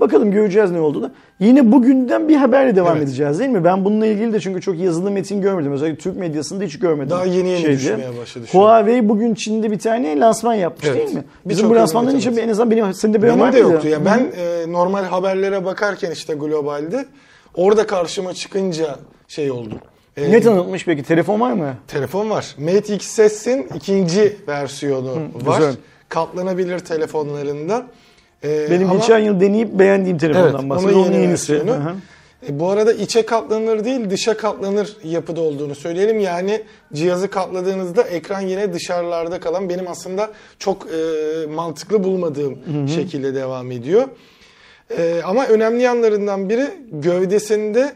Bakalım 0.00 0.30
göreceğiz 0.30 0.70
ne 0.70 0.80
olduğunu. 0.80 1.10
Yine 1.40 1.72
bugünden 1.72 2.28
bir 2.28 2.36
haberle 2.36 2.76
devam 2.76 2.96
Evet. 2.96 3.08
edeceğiz 3.08 3.38
değil 3.38 3.50
mi? 3.50 3.64
Ben 3.64 3.84
bununla 3.84 4.06
ilgili 4.06 4.32
de 4.32 4.40
çünkü 4.40 4.60
çok 4.60 4.78
yazılı 4.78 5.10
metin 5.10 5.40
görmedim. 5.42 5.72
Özellikle 5.72 5.98
Türk 5.98 6.16
medyasında 6.16 6.64
hiç 6.64 6.78
görmedim. 6.78 7.10
Daha 7.10 7.24
yeni 7.24 7.48
yeni 7.48 7.60
Şeydi. 7.60 7.76
düşmeye 7.76 8.18
başladı. 8.20 8.44
Huawei 8.52 9.08
bugün 9.08 9.34
Çin'de 9.34 9.70
bir 9.70 9.78
tane 9.78 10.20
lansman 10.20 10.54
yapmış 10.54 10.86
Evet. 10.88 10.98
değil 10.98 11.14
mi? 11.16 11.24
Bizim 11.46 11.70
bu 11.70 11.74
lansmandan 11.74 12.16
hiç 12.16 12.26
en 12.26 12.48
azından 12.48 12.70
benim 12.70 12.94
senin 12.94 13.14
de 13.14 13.22
var 13.22 13.38
Benim 13.38 13.52
de 13.52 13.58
yoktu 13.58 13.88
ya. 13.88 14.00
Hı. 14.00 14.04
Ben 14.04 14.18
e, 14.18 14.72
normal 14.72 15.04
haberlere 15.04 15.64
bakarken 15.64 16.10
işte 16.10 16.34
globalde 16.34 17.04
orada 17.54 17.86
karşıma 17.86 18.34
çıkınca 18.34 18.96
şey 19.28 19.50
oldu. 19.50 19.74
E, 20.16 20.30
ne 20.32 20.40
tanıtmış 20.40 20.84
peki? 20.84 21.02
Telefon 21.02 21.40
var 21.40 21.52
mı? 21.52 21.74
Telefon 21.88 22.30
var. 22.30 22.54
Mate 22.58 22.94
XS'in 22.94 23.68
ikinci 23.74 24.36
versiyonu 24.48 25.12
var. 25.46 25.58
güzel. 25.58 25.74
Katlanabilir 26.08 26.78
telefonlarında. 26.78 27.86
E, 28.44 28.70
Benim 28.70 28.90
ama- 28.90 28.98
geçen 29.00 29.18
yıl 29.18 29.40
deneyip 29.40 29.68
beğendiğim 29.72 30.18
telefondan 30.18 30.54
Evet, 30.60 30.70
bahsediyorum. 30.70 30.98
onun 31.00 31.06
Onun 31.08 31.14
yeni 31.14 31.22
yenisi. 31.26 31.52
versiyonu. 31.54 31.84
Hı 31.84 31.88
hı. 31.88 31.94
E, 32.48 32.60
bu 32.60 32.70
arada 32.70 32.92
içe 32.92 33.26
katlanır 33.26 33.84
değil 33.84 34.10
dışa 34.10 34.36
katlanır 34.36 34.96
yapıda 35.04 35.40
olduğunu 35.40 35.74
söyleyelim. 35.74 36.20
Yani 36.20 36.62
cihazı 36.92 37.30
katladığınızda 37.30 38.02
ekran 38.02 38.40
yine 38.40 38.72
dışarılarda 38.72 39.40
kalan 39.40 39.68
benim 39.68 39.88
aslında 39.88 40.30
çok 40.58 40.86
e, 40.86 41.46
mantıklı 41.46 42.04
bulmadığım 42.04 42.58
şekilde 42.94 43.34
devam 43.34 43.70
ediyor. 43.72 44.08
E, 44.98 45.20
ama 45.24 45.46
önemli 45.46 45.82
yanlarından 45.82 46.48
biri 46.48 46.66
gövdesinde 46.92 47.92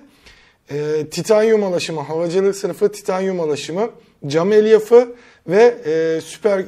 e, 0.70 1.06
titanyum 1.10 1.64
alaşımı, 1.64 2.00
havacılık 2.00 2.56
sınıfı 2.56 2.92
titanyum 2.92 3.40
alaşımı, 3.40 3.90
cam 4.26 4.52
elyafı 4.52 5.14
ve 5.46 5.74
e, 5.86 6.20
süper 6.20 6.58
e, 6.58 6.64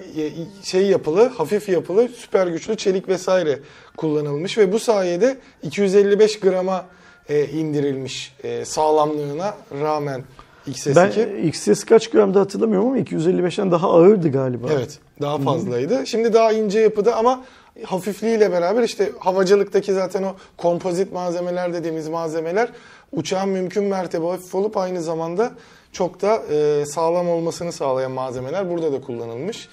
şey 0.62 0.86
yapılı, 0.86 1.28
hafif 1.28 1.68
yapılı, 1.68 2.08
süper 2.08 2.46
güçlü 2.46 2.76
çelik 2.76 3.08
vesaire 3.08 3.58
kullanılmış 3.96 4.58
ve 4.58 4.72
bu 4.72 4.78
sayede 4.78 5.36
255 5.62 6.40
grama 6.40 6.84
e, 7.28 7.46
indirilmiş 7.46 8.34
e, 8.44 8.64
sağlamlığına 8.64 9.54
rağmen 9.80 10.24
XS2. 10.68 10.96
Ben 10.96 11.48
XS 11.48 11.84
kaç 11.84 12.10
gramda 12.10 12.40
hatırlamıyorum 12.40 12.88
ama 12.88 12.98
255'ten 12.98 13.70
daha 13.70 13.90
ağırdı 13.90 14.28
galiba. 14.28 14.68
Evet, 14.72 14.98
daha 15.20 15.38
fazlaydı. 15.38 16.06
Şimdi 16.06 16.32
daha 16.32 16.52
ince 16.52 16.80
yapıda 16.80 17.16
ama 17.16 17.44
hafifliğiyle 17.84 18.52
beraber 18.52 18.82
işte 18.82 19.12
havacılıktaki 19.18 19.92
zaten 19.92 20.22
o 20.22 20.34
kompozit 20.56 21.12
malzemeler 21.12 21.72
dediğimiz 21.72 22.08
malzemeler 22.08 22.68
uçağın 23.12 23.48
mümkün 23.48 23.84
mertebe 23.84 24.26
hafif 24.26 24.54
olup 24.54 24.76
aynı 24.76 25.02
zamanda 25.02 25.52
çok 25.92 26.22
da 26.22 26.42
e, 26.50 26.86
sağlam 26.86 27.28
olmasını 27.28 27.72
sağlayan 27.72 28.12
malzemeler 28.12 28.70
burada 28.70 28.92
da 28.92 29.00
kullanılmış. 29.00 29.68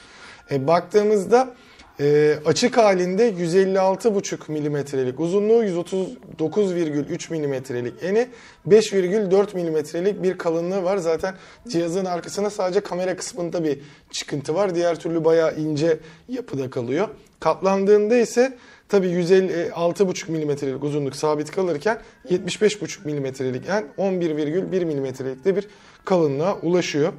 E, 0.52 0.68
baktığımızda 0.68 1.54
e, 2.00 2.36
açık 2.46 2.78
halinde 2.78 3.30
156,5 3.30 4.52
milimetrelik 4.52 5.20
uzunluğu, 5.20 5.64
139,3 5.64 7.32
milimetrelik 7.32 8.04
eni, 8.04 8.28
5,4 8.68 9.56
milimetrelik 9.56 10.24
bir 10.24 10.38
kalınlığı 10.38 10.84
var. 10.84 10.98
Zaten 10.98 11.36
cihazın 11.68 12.06
arkasına 12.06 12.50
sadece 12.50 12.80
kamera 12.80 13.16
kısmında 13.16 13.64
bir 13.64 13.80
çıkıntı 14.12 14.56
var. 14.56 14.76
Diğer 14.76 15.00
türlü 15.00 15.26
bayağı 15.26 15.56
ince 15.56 16.00
yapıda 16.30 16.70
kalıyor. 16.70 17.08
Katlandığında 17.40 18.16
ise 18.16 18.58
tabii 18.90 19.08
156,5 19.08 20.32
milimetrelik 20.32 20.84
uzunluk 20.84 21.16
sabit 21.16 21.52
kalırken 21.52 22.00
75,5 22.30 23.06
milimetrelik 23.06 23.70
en 23.70 23.86
11,1 23.98 24.86
milimetrelik 24.86 25.46
de 25.46 25.56
bir 25.56 25.68
kalınlığa 26.06 26.58
ulaşıyor. 26.62 27.14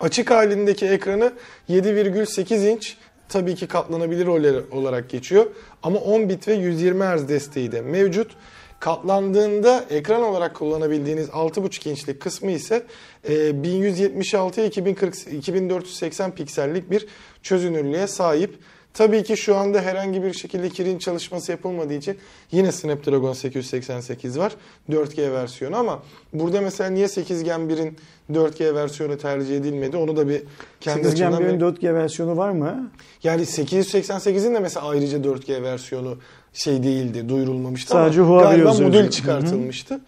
Açık 0.00 0.30
halindeki 0.30 0.86
ekranı 0.86 1.32
7,8 1.68 2.68
inç 2.68 2.96
tabii 3.28 3.54
ki 3.54 3.66
katlanabilir 3.66 4.26
olarak 4.70 5.10
geçiyor. 5.10 5.46
Ama 5.82 5.98
10 5.98 6.28
bit 6.28 6.48
ve 6.48 6.54
120 6.54 7.04
Hz 7.04 7.28
desteği 7.28 7.72
de 7.72 7.80
mevcut. 7.80 8.36
Katlandığında 8.80 9.84
ekran 9.90 10.22
olarak 10.22 10.54
kullanabildiğiniz 10.54 11.28
6.5 11.28 11.90
inçlik 11.90 12.20
kısmı 12.20 12.50
ise 12.50 12.82
1176'ya 13.24 14.66
2480 14.66 16.30
piksellik 16.30 16.90
bir 16.90 17.06
çözünürlüğe 17.42 18.06
sahip. 18.06 18.58
Tabii 18.94 19.22
ki 19.22 19.36
şu 19.36 19.56
anda 19.56 19.80
herhangi 19.80 20.22
bir 20.22 20.32
şekilde 20.32 20.68
kirin 20.68 20.98
çalışması 20.98 21.52
yapılmadığı 21.52 21.94
için 21.94 22.18
yine 22.52 22.72
Snapdragon 22.72 23.32
888 23.32 24.38
var 24.38 24.52
4G 24.90 25.32
versiyonu 25.32 25.76
ama 25.76 26.02
burada 26.32 26.60
mesela 26.60 26.90
niye 26.90 27.08
8 27.08 27.44
Gen 27.44 27.60
1'in 27.60 27.96
4G 28.32 28.74
versiyonu 28.74 29.18
tercih 29.18 29.56
edilmedi 29.56 29.96
onu 29.96 30.16
da 30.16 30.28
bir 30.28 30.42
kendi 30.80 31.04
8 31.04 31.14
Gen 31.14 31.32
açımdan 31.32 31.50
1'in 31.50 31.60
4G 31.60 31.94
versiyonu 31.94 32.36
var 32.36 32.50
mı? 32.50 32.90
Yani 33.22 33.42
888'in 33.42 34.54
de 34.54 34.58
mesela 34.60 34.88
ayrıca 34.88 35.18
4G 35.18 35.62
versiyonu 35.62 36.18
şey 36.52 36.82
değildi, 36.82 37.28
duyurulmamıştı 37.28 37.92
Sadece 37.92 38.20
ama 38.20 38.30
Huawei 38.30 38.50
galiba 38.50 38.70
özelliği. 38.70 38.88
modül 38.88 39.10
çıkartılmıştı. 39.10 40.00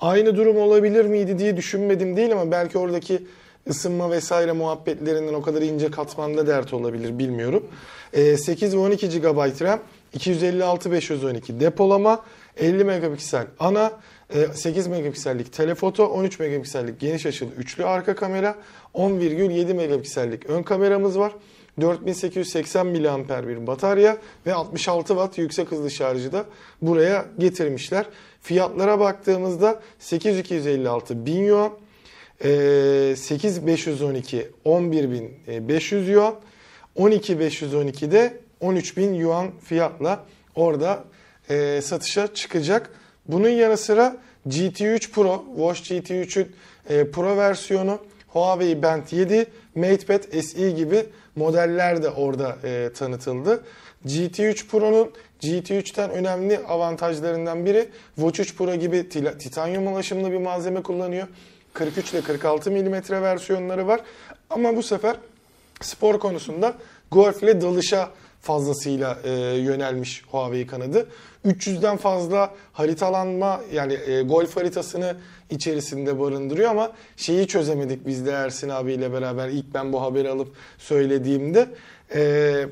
Aynı 0.00 0.36
durum 0.36 0.56
olabilir 0.56 1.04
miydi 1.04 1.38
diye 1.38 1.56
düşünmedim 1.56 2.16
değil 2.16 2.32
ama 2.32 2.50
belki 2.50 2.78
oradaki 2.78 3.22
ısınma 3.68 4.10
vesaire 4.10 4.52
muhabbetlerinden 4.52 5.34
o 5.34 5.42
kadar 5.42 5.62
ince 5.62 5.90
katmanda 5.90 6.46
dert 6.46 6.72
olabilir 6.72 7.18
bilmiyorum. 7.18 7.66
Ee, 8.12 8.36
8 8.36 8.74
ve 8.76 8.78
12 8.78 9.08
GB 9.08 9.62
RAM, 9.62 9.80
256 10.14 10.92
512 10.92 11.60
depolama, 11.60 12.24
50 12.56 12.84
megapiksel 12.84 13.46
ana, 13.58 13.92
8 14.54 14.86
megapiksellik 14.86 15.52
telefoto, 15.52 16.06
13 16.06 16.38
megapiksellik 16.38 17.00
geniş 17.00 17.26
açılı 17.26 17.50
üçlü 17.50 17.84
arka 17.84 18.14
kamera, 18.14 18.56
10,7 18.94 19.74
megapiksellik 19.74 20.46
ön 20.46 20.62
kameramız 20.62 21.18
var. 21.18 21.32
4880 21.80 22.86
mAh 22.86 23.48
bir 23.48 23.66
batarya 23.66 24.16
ve 24.46 24.54
66 24.54 25.08
Watt 25.08 25.38
yüksek 25.38 25.70
hızlı 25.70 25.90
şarjı 25.90 26.32
da 26.32 26.44
buraya 26.82 27.24
getirmişler. 27.38 28.06
Fiyatlara 28.42 29.00
baktığımızda 29.00 29.80
8256 29.98 31.26
bin 31.26 31.44
yuan, 31.44 31.72
8512 32.42 34.50
11500 34.64 36.08
yuan, 36.08 36.34
12512 36.96 38.12
de 38.12 38.40
13000 38.60 39.14
yuan 39.14 39.50
fiyatla 39.64 40.24
orada 40.54 41.04
e, 41.50 41.80
satışa 41.82 42.34
çıkacak. 42.34 42.90
Bunun 43.26 43.48
yanı 43.48 43.76
sıra 43.76 44.16
GT3 44.48 45.10
Pro, 45.10 45.44
Watch 45.56 45.80
GT3'ün 45.80 46.52
e, 46.88 47.10
Pro 47.10 47.36
versiyonu, 47.36 47.98
Huawei 48.28 48.82
Band 48.82 49.02
7, 49.10 49.46
MatePad 49.74 50.42
SE 50.42 50.70
gibi 50.70 51.04
modeller 51.36 52.02
de 52.02 52.10
orada 52.10 52.56
e, 52.64 52.90
tanıtıldı. 52.94 53.64
GT3 54.06 54.66
Pro'nun 54.66 55.12
GT3'ten 55.42 56.10
önemli 56.10 56.58
avantajlarından 56.58 57.66
biri 57.66 57.88
Watch 58.16 58.40
3 58.40 58.56
Pro 58.56 58.74
gibi 58.74 59.08
titanyum 59.38 59.86
ulaşımlı 59.86 60.32
bir 60.32 60.38
malzeme 60.38 60.82
kullanıyor. 60.82 61.28
43 61.72 62.12
ile 62.12 62.20
46 62.20 62.70
mm 62.70 62.92
versiyonları 63.10 63.86
var. 63.86 64.00
Ama 64.50 64.76
bu 64.76 64.82
sefer 64.82 65.16
spor 65.80 66.18
konusunda 66.18 66.74
golf 67.10 67.42
ile 67.42 67.60
dalışa 67.60 68.10
fazlasıyla 68.40 69.18
e, 69.24 69.30
yönelmiş 69.56 70.24
Huawei 70.30 70.66
kanadı. 70.66 71.08
300'den 71.46 71.96
fazla 71.96 72.54
haritalanma 72.72 73.60
yani 73.72 73.92
e, 74.06 74.22
golf 74.22 74.56
haritasını 74.56 75.16
içerisinde 75.50 76.20
barındırıyor 76.20 76.70
ama 76.70 76.92
şeyi 77.16 77.46
çözemedik 77.46 78.06
biz 78.06 78.26
de 78.26 78.30
Ersin 78.30 78.68
abiyle 78.68 79.12
beraber 79.12 79.48
ilk 79.48 79.74
ben 79.74 79.92
bu 79.92 80.02
haberi 80.02 80.28
alıp 80.28 80.48
söylediğimde. 80.78 81.68
E, 82.14 82.66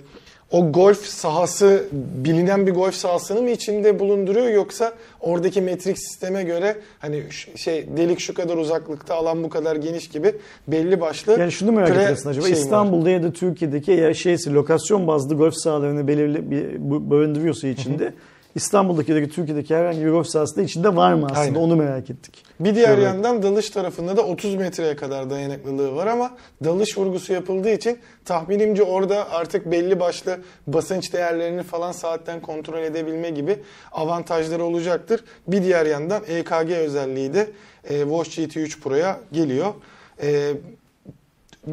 o 0.50 0.73
golf 0.73 1.04
sahası 1.04 1.85
bilinen 1.92 2.66
bir 2.66 2.73
golf 2.73 2.95
sahasını 2.95 3.42
mı 3.42 3.50
içinde 3.50 3.99
bulunduruyor 3.99 4.49
yoksa 4.49 4.92
oradaki 5.21 5.61
metrik 5.61 5.99
sisteme 5.99 6.42
göre 6.42 6.76
hani 6.99 7.23
şey 7.57 7.87
delik 7.97 8.21
şu 8.21 8.35
kadar 8.35 8.57
uzaklıkta 8.57 9.14
alan 9.14 9.45
bu 9.45 9.49
kadar 9.49 9.76
geniş 9.76 10.09
gibi 10.09 10.35
belli 10.69 11.00
başlı 11.00 11.40
Yani 11.40 11.52
şunu 11.52 11.73
merak 11.73 11.90
ediyorsun 11.90 12.30
acaba 12.30 12.47
şey 12.47 12.54
var. 12.54 12.59
İstanbul'da 12.59 13.11
ya 13.11 13.23
da 13.23 13.33
Türkiye'deki 13.33 13.90
ya 13.92 14.14
şeysi 14.14 14.54
lokasyon 14.54 15.07
bazlı 15.07 15.35
golf 15.35 15.54
sahalarını 15.54 16.09
belirli 16.09 16.50
bir 16.50 16.78
barındırıyorsa 17.11 17.69
içinde 17.69 18.14
İstanbul'daki 18.54 19.14
da 19.14 19.28
Türkiye'deki 19.28 19.76
herhangi 19.76 20.07
bir 20.07 20.11
golf 20.11 20.26
sahası 20.26 20.57
da 20.57 20.62
içinde 20.62 20.97
var 20.97 21.14
mı 21.14 21.26
aslında 21.26 21.40
Aynen. 21.40 21.54
onu 21.54 21.76
merak 21.76 22.11
ettik. 22.11 22.45
Bir 22.61 22.75
diğer 22.75 22.88
Evet. 22.95 23.04
yandan 23.04 23.42
dalış 23.42 23.71
tarafında 23.71 24.16
da 24.16 24.23
30 24.23 24.54
metreye 24.54 24.97
kadar 24.97 25.30
dayanıklılığı 25.30 25.95
var 25.95 26.07
ama 26.07 26.30
dalış 26.64 26.99
vurgusu 26.99 27.33
yapıldığı 27.33 27.71
için 27.71 27.99
tahminimce 28.25 28.83
orada 28.83 29.30
artık 29.30 29.71
belli 29.71 30.00
başlı 30.00 30.38
basınç 30.66 31.12
değerlerini 31.12 31.62
falan 31.62 31.92
saatten 31.92 32.40
kontrol 32.40 32.78
edebilme 32.83 33.30
gibi 33.30 33.57
avantajları 33.92 34.64
olacaktır. 34.64 35.25
Bir 35.49 35.62
diğer 35.62 35.87
yandan 35.87 36.23
EKG 36.28 36.71
özelliği 36.71 37.35
de 37.35 37.50
e, 37.88 38.00
Watch 38.00 38.38
GT3 38.38 38.80
Pro'ya 38.80 39.21
geliyor. 39.33 39.75
E, 40.23 40.52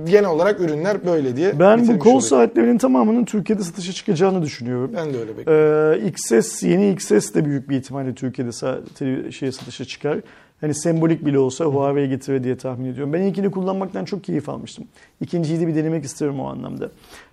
genel 0.05 0.29
olarak 0.29 0.59
ürünler 0.59 1.05
böyle 1.05 1.35
diye 1.35 1.59
Ben 1.59 1.87
bu 1.87 1.99
kol 1.99 2.05
olayım. 2.09 2.21
saatlerinin 2.21 2.77
tamamının 2.77 3.25
Türkiye'de 3.25 3.63
satışa 3.63 3.93
çıkacağını 3.93 4.41
düşünüyorum. 4.41 4.91
Ben 4.95 5.13
de 5.13 5.17
öyle 5.19 5.37
bekliyorum. 5.37 6.03
Ee, 6.03 6.07
XS, 6.07 6.63
yeni 6.63 6.91
XS 6.91 7.33
de 7.33 7.45
büyük 7.45 7.69
bir 7.69 7.77
ihtimalle 7.77 8.15
Türkiye'de 8.15 8.51
sa- 8.51 9.31
şeye 9.31 9.51
satışa 9.51 9.85
çıkar. 9.85 10.17
Hani 10.61 10.73
sembolik 10.73 11.25
bile 11.25 11.39
olsa 11.39 11.65
Huawei 11.65 12.09
getirir 12.09 12.43
diye 12.43 12.57
tahmin 12.57 12.85
ediyorum. 12.91 13.13
Ben 13.13 13.21
ilkini 13.21 13.51
kullanmaktan 13.51 14.05
çok 14.05 14.23
keyif 14.23 14.49
almıştım. 14.49 14.85
İkinciyi 15.21 15.59
de 15.59 15.67
bir 15.67 15.75
denemek 15.75 16.03
isterim 16.05 16.39
o 16.39 16.45
anlamda. 16.47 16.89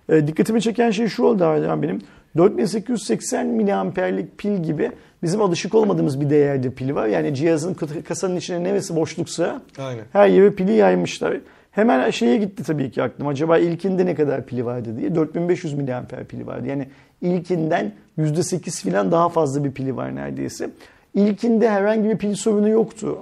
Ee, 0.09 0.27
dikkatimi 0.27 0.61
çeken 0.61 0.91
şey 0.91 1.07
şu 1.07 1.23
oldu 1.23 1.43
hala 1.45 1.81
benim. 1.81 2.01
4880 2.37 3.47
miliamperlik 3.47 4.37
pil 4.37 4.63
gibi 4.63 4.91
bizim 5.23 5.41
alışık 5.41 5.75
olmadığımız 5.75 6.21
bir 6.21 6.29
değerde 6.29 6.69
pil 6.71 6.95
var. 6.95 7.07
Yani 7.07 7.35
cihazın 7.35 7.73
kasanın 8.07 8.35
içine 8.35 8.63
neresi 8.63 8.95
boşluksa 8.95 9.61
Aynen. 9.79 10.03
her 10.13 10.27
yere 10.27 10.49
pili 10.51 10.73
yaymışlar. 10.73 11.37
Hemen 11.75 12.09
şeye 12.09 12.37
gitti 12.37 12.63
tabii 12.63 12.91
ki 12.91 13.03
aklım. 13.03 13.27
Acaba 13.27 13.57
ilkinde 13.57 14.05
ne 14.05 14.15
kadar 14.15 14.45
pili 14.45 14.65
vardı 14.65 14.97
diye. 14.97 15.15
4500 15.15 15.73
miliamper 15.73 16.25
pili 16.25 16.47
vardı. 16.47 16.67
Yani 16.67 16.87
ilkinden 17.21 17.91
%8 18.17 18.89
falan 18.89 19.11
daha 19.11 19.29
fazla 19.29 19.63
bir 19.63 19.71
pili 19.71 19.95
var 19.95 20.15
neredeyse. 20.15 20.69
İlkinde 21.13 21.69
herhangi 21.69 22.09
bir 22.09 22.17
pil 22.17 22.35
sorunu 22.35 22.69
yoktu. 22.69 23.17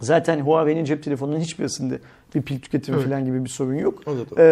Zaten 0.00 0.40
Huawei'nin 0.40 0.84
cep 0.84 1.02
telefonunun 1.02 1.38
hiçbirisinde 1.40 1.98
bir 2.34 2.42
pil 2.42 2.60
tüketimi 2.60 2.96
Evet. 2.96 3.06
falan 3.08 3.24
gibi 3.24 3.44
bir 3.44 3.50
sorun 3.50 3.74
yok. 3.74 4.02
Ee, 4.06 4.42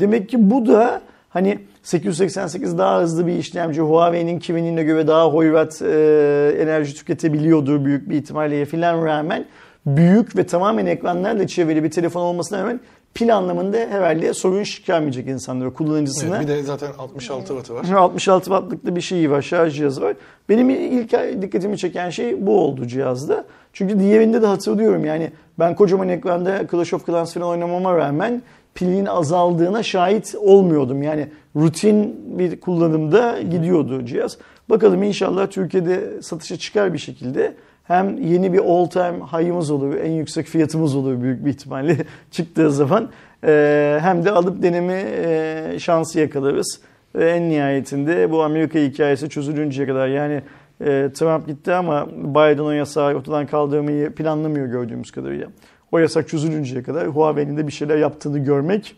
demek 0.00 0.28
ki 0.28 0.50
bu 0.50 0.66
da 0.66 1.00
hani 1.28 1.58
888 1.82 2.78
daha 2.78 3.00
hızlı 3.00 3.26
bir 3.26 3.32
işlemci 3.32 3.80
Huawei'nin 3.80 4.38
kiminine 4.38 4.82
göre 4.82 5.06
daha 5.06 5.26
hoyrat 5.26 5.82
e, 5.82 6.56
enerji 6.60 6.94
tüketebiliyordur 6.94 7.84
büyük 7.84 8.10
bir 8.10 8.16
ihtimalle 8.16 8.64
filan 8.64 9.04
rağmen 9.06 9.44
büyük 9.86 10.36
ve 10.36 10.46
tamamen 10.46 10.86
ekranlarla 10.86 11.46
çevrili 11.46 11.84
bir 11.84 11.90
telefon 11.90 12.20
olmasına 12.20 12.60
rağmen 12.60 12.80
pil 13.14 13.36
anlamında 13.36 13.76
herhalde 13.76 14.34
sorun 14.34 14.62
çıkarmayacak 14.62 15.26
insanlara, 15.28 15.72
kullanıcısına. 15.72 16.36
Evet, 16.36 16.48
bir 16.48 16.54
de 16.54 16.62
zaten 16.62 16.90
66 16.98 17.46
wattı 17.46 17.74
var. 17.74 17.96
66 17.96 18.44
wattlık 18.44 18.86
da 18.86 18.96
bir 18.96 19.00
şeyi 19.00 19.30
var, 19.30 19.42
şarj 19.42 19.76
cihazı 19.76 20.02
var. 20.02 20.16
Benim 20.48 20.70
ilk 20.70 21.12
dikkatimi 21.42 21.78
çeken 21.78 22.10
şey 22.10 22.46
bu 22.46 22.60
oldu 22.60 22.86
cihazda. 22.86 23.44
Çünkü 23.72 24.00
diğerinde 24.00 24.42
de 24.42 24.46
hatırlıyorum 24.46 25.04
yani 25.04 25.30
ben 25.58 25.74
kocaman 25.74 26.08
ekranda 26.08 26.66
Clash 26.70 26.94
of 26.94 27.06
Clans 27.06 27.34
falan 27.34 27.48
oynamama 27.48 27.96
rağmen 27.96 28.42
pilin 28.74 29.06
azaldığına 29.06 29.82
şahit 29.82 30.34
olmuyordum. 30.34 31.02
Yani 31.02 31.28
rutin 31.56 32.20
bir 32.38 32.60
kullanımda 32.60 33.42
gidiyordu 33.42 34.04
cihaz. 34.04 34.38
Bakalım 34.70 35.02
inşallah 35.02 35.46
Türkiye'de 35.46 36.22
satışa 36.22 36.56
çıkar 36.56 36.92
bir 36.92 36.98
şekilde. 36.98 37.54
Hem 37.88 38.18
yeni 38.22 38.52
bir 38.52 38.58
all 38.58 38.86
time 38.86 39.18
high'ımız 39.32 39.70
olur, 39.70 39.94
en 39.94 40.10
yüksek 40.10 40.46
fiyatımız 40.46 40.96
olur 40.96 41.22
büyük 41.22 41.44
bir 41.44 41.50
ihtimalle 41.50 41.96
çıktığı 42.30 42.72
zaman. 42.72 43.10
Ee, 43.44 43.98
hem 44.02 44.24
de 44.24 44.30
alıp 44.30 44.62
deneme 44.62 45.04
e, 45.16 45.78
şansı 45.78 46.20
yakalarız. 46.20 46.80
Ve 47.14 47.30
en 47.30 47.48
nihayetinde 47.48 48.30
bu 48.30 48.42
Amerika 48.42 48.78
hikayesi 48.78 49.28
çözülünceye 49.28 49.88
kadar 49.88 50.08
yani 50.08 50.42
e, 50.80 51.10
Trump 51.14 51.46
gitti 51.46 51.72
ama 51.72 52.08
Biden 52.08 52.62
o 52.62 52.70
yasağı 52.70 53.14
ortadan 53.14 53.46
kaldırmayı 53.46 54.14
planlamıyor 54.14 54.66
gördüğümüz 54.66 55.10
kadarıyla. 55.10 55.48
O 55.92 55.98
yasak 55.98 56.28
çözülünceye 56.28 56.82
kadar 56.82 57.06
Huawei'nin 57.06 57.56
de 57.56 57.66
bir 57.66 57.72
şeyler 57.72 57.96
yaptığını 57.96 58.38
görmek 58.38 58.96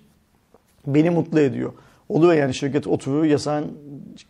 beni 0.86 1.10
mutlu 1.10 1.40
ediyor. 1.40 1.72
Oluyor 2.10 2.32
yani 2.32 2.54
şirket 2.54 2.86
oturur 2.86 3.24
yasağın 3.24 3.64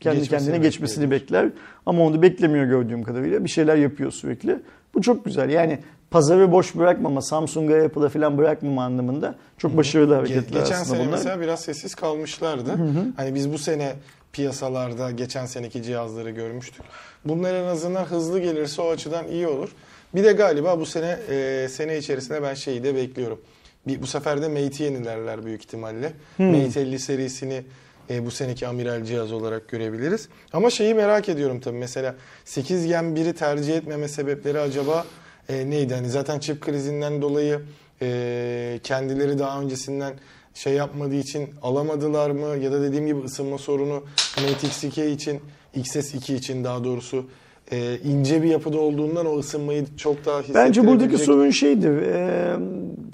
kendi 0.00 0.18
Geçmesini 0.18 0.38
kendine 0.48 0.58
geçmesini 0.66 1.10
bekliyor. 1.10 1.42
bekler. 1.44 1.62
Ama 1.86 2.02
onu 2.04 2.22
beklemiyor 2.22 2.64
gördüğüm 2.64 3.02
kadarıyla. 3.02 3.44
Bir 3.44 3.48
şeyler 3.50 3.76
yapıyor 3.76 4.10
sürekli. 4.10 4.58
Bu 4.94 5.02
çok 5.02 5.24
güzel. 5.24 5.50
Yani 5.50 5.78
pazarı 6.10 6.52
boş 6.52 6.76
bırakmama, 6.76 7.22
Samsung'a, 7.22 7.84
Apple'a 7.84 8.08
falan 8.08 8.38
bırakmama 8.38 8.84
anlamında 8.84 9.34
çok 9.58 9.76
başarılı 9.76 10.14
hareketler 10.14 10.60
Geçen 10.60 10.74
aslında 10.74 10.84
sene 10.84 10.98
bunlar. 11.06 11.16
mesela 11.18 11.40
biraz 11.40 11.60
sessiz 11.60 11.94
kalmışlardı. 11.94 12.70
Hani 13.16 13.34
biz 13.34 13.52
bu 13.52 13.58
sene 13.58 13.92
piyasalarda 14.32 15.10
geçen 15.10 15.46
seneki 15.46 15.82
cihazları 15.82 16.30
görmüştük. 16.30 16.82
Bunlar 17.24 17.54
en 17.54 17.64
azından 17.64 18.04
hızlı 18.04 18.40
gelirse 18.40 18.82
o 18.82 18.90
açıdan 18.90 19.28
iyi 19.28 19.46
olur. 19.48 19.68
Bir 20.14 20.24
de 20.24 20.32
galiba 20.32 20.80
bu 20.80 20.86
sene 20.86 21.18
e, 21.30 21.68
sene 21.70 21.98
içerisinde 21.98 22.42
ben 22.42 22.54
şeyi 22.54 22.84
de 22.84 22.94
bekliyorum. 22.94 23.40
Bir, 23.86 24.02
bu 24.02 24.06
sefer 24.06 24.42
de 24.42 24.48
Mate'i 24.48 24.82
yenilerler 24.82 25.46
büyük 25.46 25.64
ihtimalle. 25.64 26.12
Mate 26.38 26.80
50 26.80 26.98
serisini 26.98 27.64
e, 28.10 28.26
bu 28.26 28.30
seneki 28.30 28.66
amiral 28.66 29.04
cihaz 29.04 29.32
olarak 29.32 29.68
görebiliriz. 29.68 30.28
Ama 30.52 30.70
şeyi 30.70 30.94
merak 30.94 31.28
ediyorum 31.28 31.60
tabii 31.60 31.78
mesela 31.78 32.14
8 32.44 32.86
Gen 32.86 33.04
1'i 33.04 33.32
tercih 33.32 33.76
etmeme 33.76 34.08
sebepleri 34.08 34.60
acaba 34.60 35.04
e, 35.48 35.70
neydi? 35.70 35.94
Hani 35.94 36.10
zaten 36.10 36.38
çip 36.38 36.60
krizinden 36.60 37.22
dolayı 37.22 37.60
e, 38.02 38.80
kendileri 38.82 39.38
daha 39.38 39.60
öncesinden 39.60 40.14
şey 40.54 40.72
yapmadığı 40.72 41.14
için 41.14 41.54
alamadılar 41.62 42.30
mı? 42.30 42.56
Ya 42.56 42.72
da 42.72 42.82
dediğim 42.82 43.06
gibi 43.06 43.20
ısınma 43.20 43.58
sorunu 43.58 44.04
Mate 44.36 44.66
X2 44.66 45.06
için, 45.06 45.40
XS2 45.76 46.34
için 46.34 46.64
daha 46.64 46.84
doğrusu 46.84 47.26
e, 47.72 47.98
ince 48.04 48.42
bir 48.42 48.48
yapıda 48.48 48.78
olduğundan 48.78 49.26
o 49.26 49.38
ısınmayı 49.38 49.84
çok 49.96 50.26
daha 50.26 50.42
Bence 50.54 50.86
buradaki 50.86 51.14
hissettirebilecek- 51.14 51.24
sorun 51.24 51.50
şeydir. 51.50 52.02
e, 52.02 52.56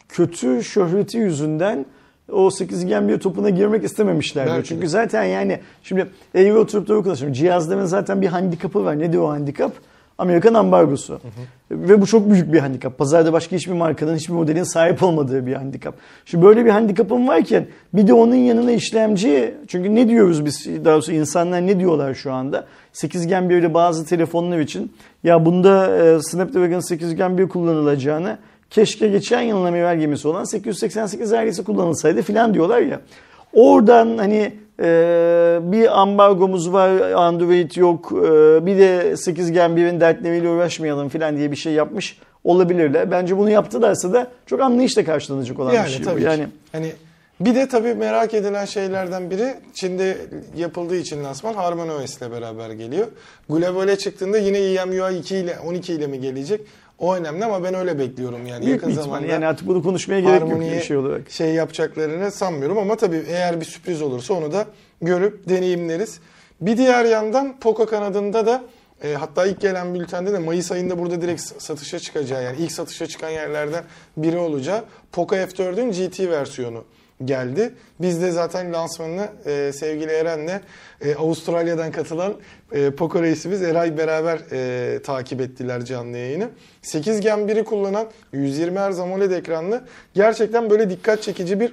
kötü 0.09 0.65
şöhreti 0.65 1.19
yüzünden 1.19 1.87
o 2.33 2.51
8 2.51 2.87
Gen 2.87 3.09
bir 3.09 3.19
topuna 3.19 3.51
girmek 3.51 3.85
istememişlerdi. 3.85 4.51
Belki 4.51 4.63
de. 4.63 4.69
Çünkü 4.69 4.89
zaten 4.89 5.25
yani 5.25 5.61
şimdi 5.83 6.07
evi 6.35 6.53
oturup 6.59 6.89
da 6.89 7.03
konuşuyorum. 7.03 7.33
Cihazların 7.33 7.85
zaten 7.85 8.23
bir 8.23 8.27
handikapı 8.27 8.85
var. 8.85 8.99
Nedir 8.99 9.19
o 9.19 9.29
handikap? 9.29 9.73
Amerikan 10.19 10.55
ambargosu. 10.55 11.21
Ve 11.71 12.01
bu 12.01 12.07
çok 12.07 12.31
büyük 12.31 12.53
bir 12.53 12.59
handikap. 12.59 12.99
Pazarda 12.99 13.33
başka 13.33 13.57
hiçbir 13.57 13.73
markanın, 13.73 14.17
hiçbir 14.17 14.35
modelin 14.35 14.63
sahip 14.63 15.03
olmadığı 15.03 15.47
bir 15.47 15.55
handikap. 15.55 15.95
Şimdi 16.25 16.45
böyle 16.45 16.65
bir 16.65 16.71
handikapım 16.71 17.29
varken 17.29 17.67
bir 17.95 18.07
de 18.07 18.13
onun 18.13 18.35
yanına 18.35 18.71
işlemci, 18.71 19.55
çünkü 19.69 19.95
ne 19.95 20.09
diyoruz 20.09 20.45
biz, 20.45 20.67
daha 20.67 20.95
doğrusu 20.95 21.13
insanlar 21.13 21.67
ne 21.67 21.81
diyorlar 21.81 22.15
şu 22.15 22.33
anda? 22.33 22.67
8 22.93 23.27
Gen 23.27 23.45
1'de 23.45 23.75
bazı 23.75 24.07
telefonlar 24.07 24.59
için 24.59 24.93
ya 25.25 25.47
bunda 25.47 25.97
e, 25.97 26.21
Snapdragon 26.23 26.81
8 26.81 27.15
Gen 27.15 27.39
1 27.39 27.49
kullanılacağını 27.49 28.39
keşke 28.71 29.09
geçen 29.09 29.41
yılın 29.41 29.65
amiral 29.65 29.99
gemisi 29.99 30.29
olan 30.29 30.45
888 30.45 31.33
ailesi 31.33 31.65
kullanılsaydı 31.65 32.23
filan 32.23 32.55
diyorlar 32.55 32.81
ya. 32.81 33.01
Oradan 33.53 34.19
hani 34.19 34.53
e, 34.81 35.59
bir 35.63 36.01
ambargomuz 36.01 36.73
var, 36.73 37.11
Android 37.11 37.77
yok, 37.77 38.13
e, 38.13 38.67
bir 38.67 38.79
de 38.79 39.17
8 39.17 39.53
Gen 39.53 39.71
1'in 39.71 40.01
dertleriyle 40.01 40.49
uğraşmayalım 40.49 41.09
filan 41.09 41.37
diye 41.37 41.51
bir 41.51 41.57
şey 41.57 41.73
yapmış 41.73 42.19
olabilirler. 42.45 43.11
Bence 43.11 43.39
bunu 43.39 43.51
yaptılarsa 43.51 44.13
da 44.13 44.31
çok 44.47 44.61
anlayışla 44.61 45.05
karşılanacak 45.05 45.59
olan 45.61 45.73
Yani 45.73 45.87
bir 45.87 45.91
şey. 45.91 46.03
tabii 46.03 46.21
ki. 46.21 46.27
Yani 46.27 46.47
Hani 46.73 46.93
bir 47.41 47.55
de 47.55 47.69
tabii 47.69 47.95
merak 47.95 48.35
edilen 48.35 48.65
şeylerden 48.65 49.31
biri 49.31 49.55
Çin'de 49.75 50.17
yapıldığı 50.57 50.97
için 50.97 51.25
lansman 51.25 51.55
Harmony 51.55 51.91
OS 51.91 52.19
ile 52.19 52.31
beraber 52.31 52.71
geliyor. 52.71 53.07
Globale 53.49 53.99
çıktığında 53.99 54.39
yine 54.39 54.59
EMUI 54.59 55.19
2 55.19 55.37
ile 55.37 55.59
12 55.67 55.93
ile 55.93 56.07
mi 56.07 56.21
gelecek? 56.21 56.61
O 56.99 57.15
önemli 57.15 57.45
ama 57.45 57.65
ben 57.65 57.75
öyle 57.75 57.99
bekliyorum 57.99 58.47
yani 58.47 58.67
büyük 58.67 58.83
yakın 58.83 58.95
zamanda. 58.95 59.27
Yani 59.27 59.47
artık 59.47 59.69
bunu 59.69 59.83
konuşmaya 59.83 60.21
gerek 60.21 60.41
yok 60.41 60.61
bir 60.61 60.81
şey 60.81 60.97
olarak. 60.97 61.31
şey 61.31 61.55
yapacaklarını 61.55 62.31
sanmıyorum 62.31 62.79
ama 62.79 62.97
tabii 62.97 63.25
eğer 63.29 63.61
bir 63.61 63.65
sürpriz 63.65 64.03
olursa 64.03 64.35
onu 64.35 64.53
da 64.53 64.67
görüp 65.03 65.49
deneyimleriz. 65.49 66.21
Bir 66.61 66.77
diğer 66.77 67.05
yandan 67.05 67.61
Poco 67.61 67.87
kanadında 67.87 68.47
da 68.47 68.63
e, 69.03 69.15
hatta 69.15 69.47
ilk 69.47 69.61
gelen 69.61 69.95
bültende 69.95 70.33
de 70.33 70.39
Mayıs 70.39 70.73
ayında 70.73 70.99
burada 70.99 71.23
direkt 71.23 71.43
satışa 71.43 71.99
çıkacağı 71.99 72.45
yani 72.45 72.57
ilk 72.59 72.73
satışa 72.73 73.07
çıkan 73.07 73.31
yerlerden 73.31 73.85
biri 74.17 74.39
olacağı 74.39 74.85
Poco 75.13 75.37
F4'ün 75.37 75.91
GT 75.93 76.21
versiyonu 76.21 76.85
geldi. 77.25 77.75
Biz 78.01 78.23
de 78.23 78.31
zaten 78.31 78.73
lansmanını 78.73 79.29
e, 79.47 79.73
sevgili 79.73 80.11
Eren'le 80.11 80.61
e, 81.01 81.15
Avustralya'dan 81.15 81.93
katılan 81.93 82.35
e, 82.73 82.91
Poco 82.91 83.23
reisimiz 83.23 83.63
Eray 83.63 83.99
beraber 83.99 84.41
e, 84.53 85.03
takip 85.03 85.41
ettiler 85.41 85.85
canlı 85.85 86.17
yayını. 86.17 86.49
8 86.83 87.21
Gen 87.21 87.39
1'i 87.39 87.65
kullanan 87.65 88.07
120 88.33 88.79
Hz 88.79 88.99
AMOLED 88.99 89.31
ekranlı 89.31 89.85
gerçekten 90.15 90.71
böyle 90.71 90.91
dikkat 90.91 91.23
çekici 91.23 91.61
bir 91.61 91.73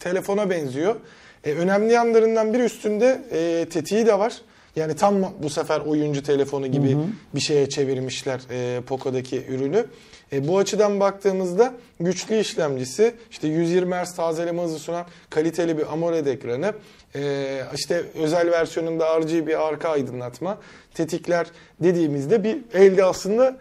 telefona 0.00 0.50
benziyor. 0.50 0.96
E, 1.44 1.52
önemli 1.52 1.92
yanlarından 1.92 2.54
bir 2.54 2.60
üstünde 2.60 3.22
e, 3.32 3.68
tetiği 3.68 4.06
de 4.06 4.18
var. 4.18 4.32
Yani 4.76 4.96
tam 4.96 5.32
bu 5.42 5.50
sefer 5.50 5.80
oyuncu 5.80 6.22
telefonu 6.22 6.66
gibi 6.66 6.96
bir 7.34 7.40
şeye 7.40 7.68
çevirmişler 7.68 8.40
e, 8.50 8.80
Poco'daki 8.80 9.46
ürünü. 9.46 9.86
E, 10.32 10.48
bu 10.48 10.58
açıdan 10.58 11.00
baktığımızda 11.00 11.74
güçlü 12.00 12.36
işlemcisi, 12.36 13.14
işte 13.30 13.48
120 13.48 13.94
Hz 13.94 14.14
tazeleme 14.14 14.62
hızı 14.62 14.78
sunan 14.78 15.04
kaliteli 15.30 15.78
bir 15.78 15.92
AMOLED 15.92 16.26
ekranı, 16.26 16.72
e, 17.14 17.60
işte 17.74 18.02
özel 18.22 18.50
versiyonunda 18.50 19.20
RGB 19.20 19.58
arka 19.58 19.88
aydınlatma, 19.88 20.58
tetikler 20.94 21.46
dediğimizde 21.82 22.44
bir 22.44 22.58
elde 22.74 23.04
aslında 23.04 23.56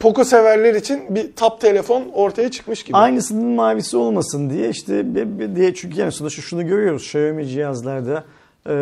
Poco 0.00 0.24
severler 0.24 0.74
için 0.74 1.14
bir 1.14 1.32
top 1.32 1.60
telefon 1.60 2.08
ortaya 2.14 2.50
çıkmış 2.50 2.82
gibi. 2.82 2.96
Aynısının 2.96 3.46
mavisi 3.46 3.96
olmasın 3.96 4.50
diye 4.50 4.68
işte 4.68 5.14
bir- 5.14 5.38
bir- 5.38 5.56
diye 5.56 5.74
çünkü 5.74 6.00
yani 6.00 6.12
sonuçta 6.12 6.42
şunu 6.42 6.66
görüyoruz 6.66 7.02
Xiaomi 7.02 7.46
cihazlarda, 7.48 8.24
e, 8.68 8.74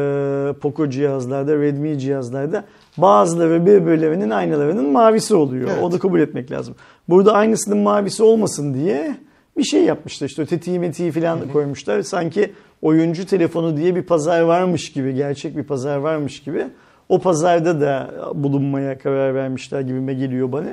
Poco 0.61 0.91
cihazlarda, 0.91 1.57
Redmi 1.59 1.99
cihazlarda 1.99 2.65
bazıları 2.97 3.67
birbirlerinin 3.67 4.31
aynalarının 4.31 4.91
mavisi 4.91 5.35
oluyor. 5.35 5.71
Evet. 5.73 5.83
O 5.83 5.93
da 5.93 5.99
kabul 5.99 6.21
etmek 6.21 6.51
lazım. 6.51 6.75
Burada 7.09 7.33
aynısının 7.33 7.79
mavisi 7.79 8.23
olmasın 8.23 8.75
diye 8.75 9.17
bir 9.57 9.63
şey 9.65 9.85
yapmışlar 9.85 10.29
işte 10.29 10.47
tetiği 10.47 10.79
metiği 10.79 11.13
falan 11.13 11.49
koymuşlar. 11.53 12.03
Sanki 12.03 12.53
oyuncu 12.83 13.27
telefonu 13.27 13.77
diye 13.77 13.97
bir 13.97 14.03
pazar 14.03 14.41
varmış 14.41 14.93
gibi, 14.93 15.15
gerçek 15.15 15.57
bir 15.57 15.63
pazar 15.63 15.97
varmış 15.97 16.43
gibi. 16.43 16.67
O 17.09 17.19
pazarda 17.19 17.81
da 17.81 18.11
bulunmaya 18.35 18.99
karar 18.99 19.35
vermişler 19.35 19.81
gibime 19.81 20.15
geliyor 20.15 20.53
bana. 20.53 20.71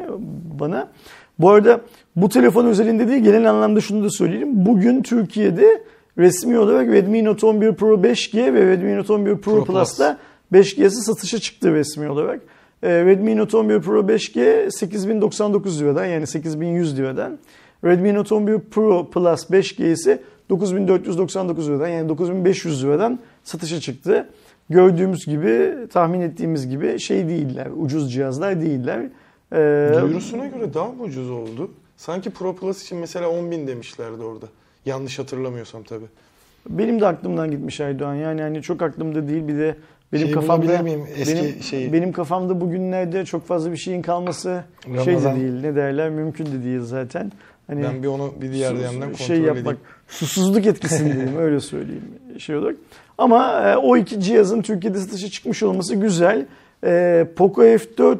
bana. 0.60 0.88
Bu 1.40 1.50
arada 1.50 1.82
bu 2.16 2.30
telefon 2.30 2.66
özelinde 2.66 3.08
değil 3.08 3.24
genel 3.24 3.50
anlamda 3.50 3.82
şunu 3.82 4.04
da 4.04 4.10
söyleyelim. 4.10 4.66
Bugün 4.66 5.02
Türkiye'de 5.02 5.84
resmi 6.18 6.60
olarak 6.60 6.88
Redmi 6.88 7.26
Note 7.26 7.46
11 7.46 7.74
Pro 7.74 7.96
5G 7.96 8.54
ve 8.54 8.66
Redmi 8.66 8.98
Note 8.98 9.14
11 9.14 9.38
Pro, 9.38 9.64
Pro 9.64 9.66
Plus. 9.66 10.00
Plus'ta 10.52 10.82
5G'si 10.82 11.02
satışa 11.02 11.40
çıktı 11.40 11.74
resmi 11.74 12.10
olarak. 12.10 12.42
Ee, 12.84 13.06
Redmi 13.06 13.38
Note 13.38 13.58
11 13.58 13.80
Pro 13.80 14.00
5G 14.00 14.72
8099 14.72 15.82
liradan 15.82 16.06
yani 16.06 16.28
8100 16.28 16.98
liradan. 16.98 17.40
Redmi 17.84 18.14
Note 18.14 18.36
11 18.36 18.60
Pro 18.60 19.10
Plus 19.10 19.50
5G 19.50 19.92
ise 19.92 20.24
9499 20.50 21.70
liradan 21.70 21.88
yani 21.88 22.10
9500 22.10 22.84
liradan 22.84 23.20
satışa 23.44 23.80
çıktı. 23.80 24.30
Gördüğümüz 24.70 25.26
gibi 25.26 25.76
tahmin 25.94 26.22
ettiğimiz 26.22 26.70
gibi 26.70 27.00
şey 27.00 27.28
değiller 27.28 27.68
ucuz 27.78 28.14
cihazlar 28.14 28.62
değiller. 28.62 29.00
Ee, 29.54 29.92
Duyurusuna 30.02 30.48
göre 30.48 30.74
daha 30.74 30.92
mı 30.92 31.04
ucuz 31.04 31.30
oldu? 31.30 31.72
Sanki 31.98 32.30
Pro 32.30 32.56
Plus 32.56 32.84
için 32.84 32.98
mesela 32.98 33.28
10.000 33.28 33.68
demişlerdi 33.68 34.24
orada. 34.24 34.46
Yanlış 34.86 35.20
hatırlamıyorsam 35.20 35.84
tabii. 35.84 36.06
Benim 36.70 37.02
de 37.02 37.08
aklımdan 37.08 37.52
gitmiş 37.52 37.82
Aydoğan. 37.82 38.16
Yani 38.16 38.42
hani 38.42 38.62
çok 38.62 38.82
aklımda 38.82 39.28
değil 39.28 39.48
bir 39.48 39.58
de 39.58 39.76
benim 40.14 40.26
Şey 40.26 40.34
kafamda 40.34 40.78
miyim 40.84 41.04
eski 41.18 41.36
benim, 41.36 41.62
şeyi? 41.64 41.94
benim 41.94 42.12
kafamda 42.12 42.62
bugünlerde 42.62 43.26
çok 43.26 43.48
fazla 43.48 43.72
bir 43.72 43.78
şeyin 43.78 44.02
kalması 44.02 44.64
şey 44.86 44.94
de 44.96 45.06
Ramazan. 45.12 45.40
değil. 45.40 45.54
Ne 45.62 45.76
derler? 45.76 46.10
Mümkün 46.10 46.46
de 46.46 46.64
değil 46.64 46.82
zaten. 46.82 47.32
Hani 47.68 47.84
Ben 47.84 48.04
bir 48.04 48.08
onu 48.08 48.34
bir 48.42 48.52
diğer 48.52 48.72
Sus- 48.72 48.84
yandan 48.84 49.02
kontrol 49.10 49.26
şey 49.26 49.38
yapmak, 49.42 49.62
edeyim. 49.64 49.78
susuzluk 50.08 50.66
etkisindeyim 50.66 51.38
öyle 51.40 51.60
söyleyeyim 51.60 52.04
şey 52.38 52.56
olarak. 52.56 52.76
Ama 53.18 53.62
e, 53.72 53.78
o 53.78 53.98
iki 53.98 54.20
cihazın 54.22 54.62
Türkiye'de 54.62 54.98
satışa 55.00 55.30
çıkmış 55.30 55.64
olması 55.64 55.96
güzel. 55.96 56.46
E, 56.86 57.26
Poco 57.36 57.64
F4 57.64 58.18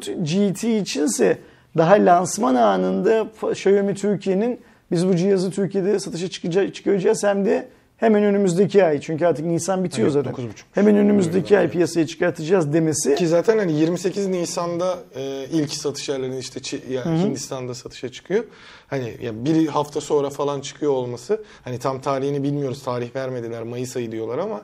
GT 0.52 0.64
içinse 0.64 1.38
daha 1.76 1.94
lansman 1.94 2.54
anında 2.54 3.26
Xiaomi 3.50 3.94
Türkiye'nin 3.94 4.60
biz 4.92 5.08
bu 5.08 5.16
cihazı 5.16 5.50
Türkiye'de 5.50 5.98
satışa 5.98 6.28
çıkacak, 6.28 6.74
çıkaracağız 6.74 7.24
hem 7.24 7.44
de 7.44 7.68
hemen 8.00 8.22
önümüzdeki 8.24 8.84
ay. 8.84 9.00
Çünkü 9.00 9.26
artık 9.26 9.46
Nisan 9.46 9.84
bitiyor 9.84 10.06
Evet, 10.08 10.14
zaten. 10.14 10.32
9.5. 10.32 10.48
Hemen 10.72 10.96
önümüzdeki 10.96 11.58
ay 11.58 11.70
piyasaya 11.70 12.06
çıkartacağız 12.06 12.72
demesi. 12.72 13.14
Ki 13.14 13.26
zaten 13.26 13.58
hani 13.58 13.72
28 13.72 14.26
Nisan'da 14.26 14.98
e, 15.16 15.46
ilk 15.52 15.72
satış 15.72 16.08
yerlerinin 16.08 16.36
işte 16.36 16.60
Çi- 16.60 16.90
yani 16.92 17.22
Hindistan'da 17.22 17.74
satışa 17.74 18.08
çıkıyor. 18.12 18.44
Hani 18.86 19.16
ya 19.22 19.44
bir 19.44 19.66
hafta 19.66 20.00
sonra 20.00 20.30
falan 20.30 20.60
çıkıyor 20.60 20.92
olması. 20.92 21.44
Hani 21.64 21.78
tam 21.78 22.00
tarihini 22.00 22.42
bilmiyoruz. 22.42 22.82
Tarih 22.82 23.16
vermediler. 23.16 23.62
Mayıs 23.62 23.96
ayı 23.96 24.12
diyorlar 24.12 24.38
ama 24.38 24.62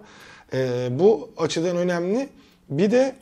E, 0.52 0.88
bu 0.90 1.30
açıdan 1.38 1.76
önemli. 1.76 2.28
Bir 2.70 2.90
de 2.90 3.16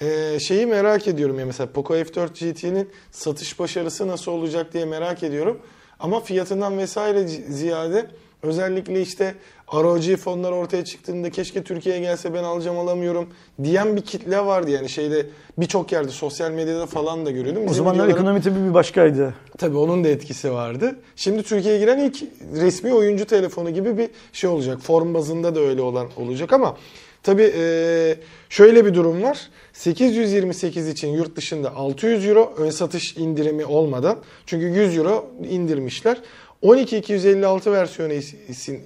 e, 0.00 0.38
şeyi 0.40 0.66
merak 0.66 1.08
ediyorum 1.08 1.38
ya 1.38 1.46
mesela 1.46 1.72
Poco 1.72 1.94
F4 1.96 2.28
GT'nin 2.52 2.88
satış 3.10 3.58
başarısı 3.58 4.08
nasıl 4.08 4.32
olacak 4.32 4.72
diye 4.72 4.84
merak 4.84 5.22
ediyorum. 5.22 5.58
Ama 6.00 6.20
fiyatından 6.20 6.78
vesaire 6.78 7.28
ziyade 7.28 8.06
özellikle 8.42 9.00
işte 9.02 9.34
ROG 9.74 10.16
fonlar 10.16 10.52
ortaya 10.52 10.84
çıktığında 10.84 11.30
keşke 11.30 11.62
Türkiye'ye 11.62 12.00
gelse 12.00 12.34
ben 12.34 12.44
alacağım 12.44 12.78
alamıyorum 12.78 13.28
diyen 13.64 13.96
bir 13.96 14.02
kitle 14.02 14.38
vardı 14.46 14.70
yani 14.70 14.88
şeyde 14.88 15.26
birçok 15.58 15.92
yerde 15.92 16.08
sosyal 16.10 16.50
medyada 16.50 16.86
falan 16.86 17.26
da 17.26 17.30
görüyordum. 17.30 17.62
O 17.62 17.64
Bizim 17.66 17.76
zamanlar 17.76 18.04
videolarım- 18.08 18.16
ekonomi 18.16 18.42
tabii 18.42 18.68
bir 18.68 18.74
başkaydı. 18.74 19.34
Tabii 19.58 19.76
onun 19.76 20.04
da 20.04 20.08
etkisi 20.08 20.52
vardı. 20.52 20.96
Şimdi 21.16 21.42
Türkiye'ye 21.42 21.80
giren 21.80 21.98
ilk 21.98 22.22
resmi 22.54 22.94
oyuncu 22.94 23.24
telefonu 23.24 23.70
gibi 23.70 23.98
bir 23.98 24.08
şey 24.32 24.50
olacak. 24.50 24.78
Form 24.82 25.14
bazında 25.14 25.54
da 25.54 25.60
öyle 25.60 25.82
olan 25.82 26.08
olacak 26.16 26.52
ama 26.52 26.76
tabii 27.22 27.42
eee, 27.42 28.16
şöyle 28.48 28.84
bir 28.86 28.94
durum 28.94 29.22
var. 29.22 29.48
828 29.72 30.88
için 30.88 31.08
yurt 31.08 31.36
dışında 31.36 31.74
600 31.76 32.26
euro 32.26 32.54
ön 32.58 32.70
satış 32.70 33.16
indirimi 33.16 33.64
olmadan 33.64 34.16
çünkü 34.46 34.66
100 34.66 34.96
euro 34.98 35.30
indirmişler. 35.50 36.16
12256 36.62 37.72
versiyonu 37.72 38.12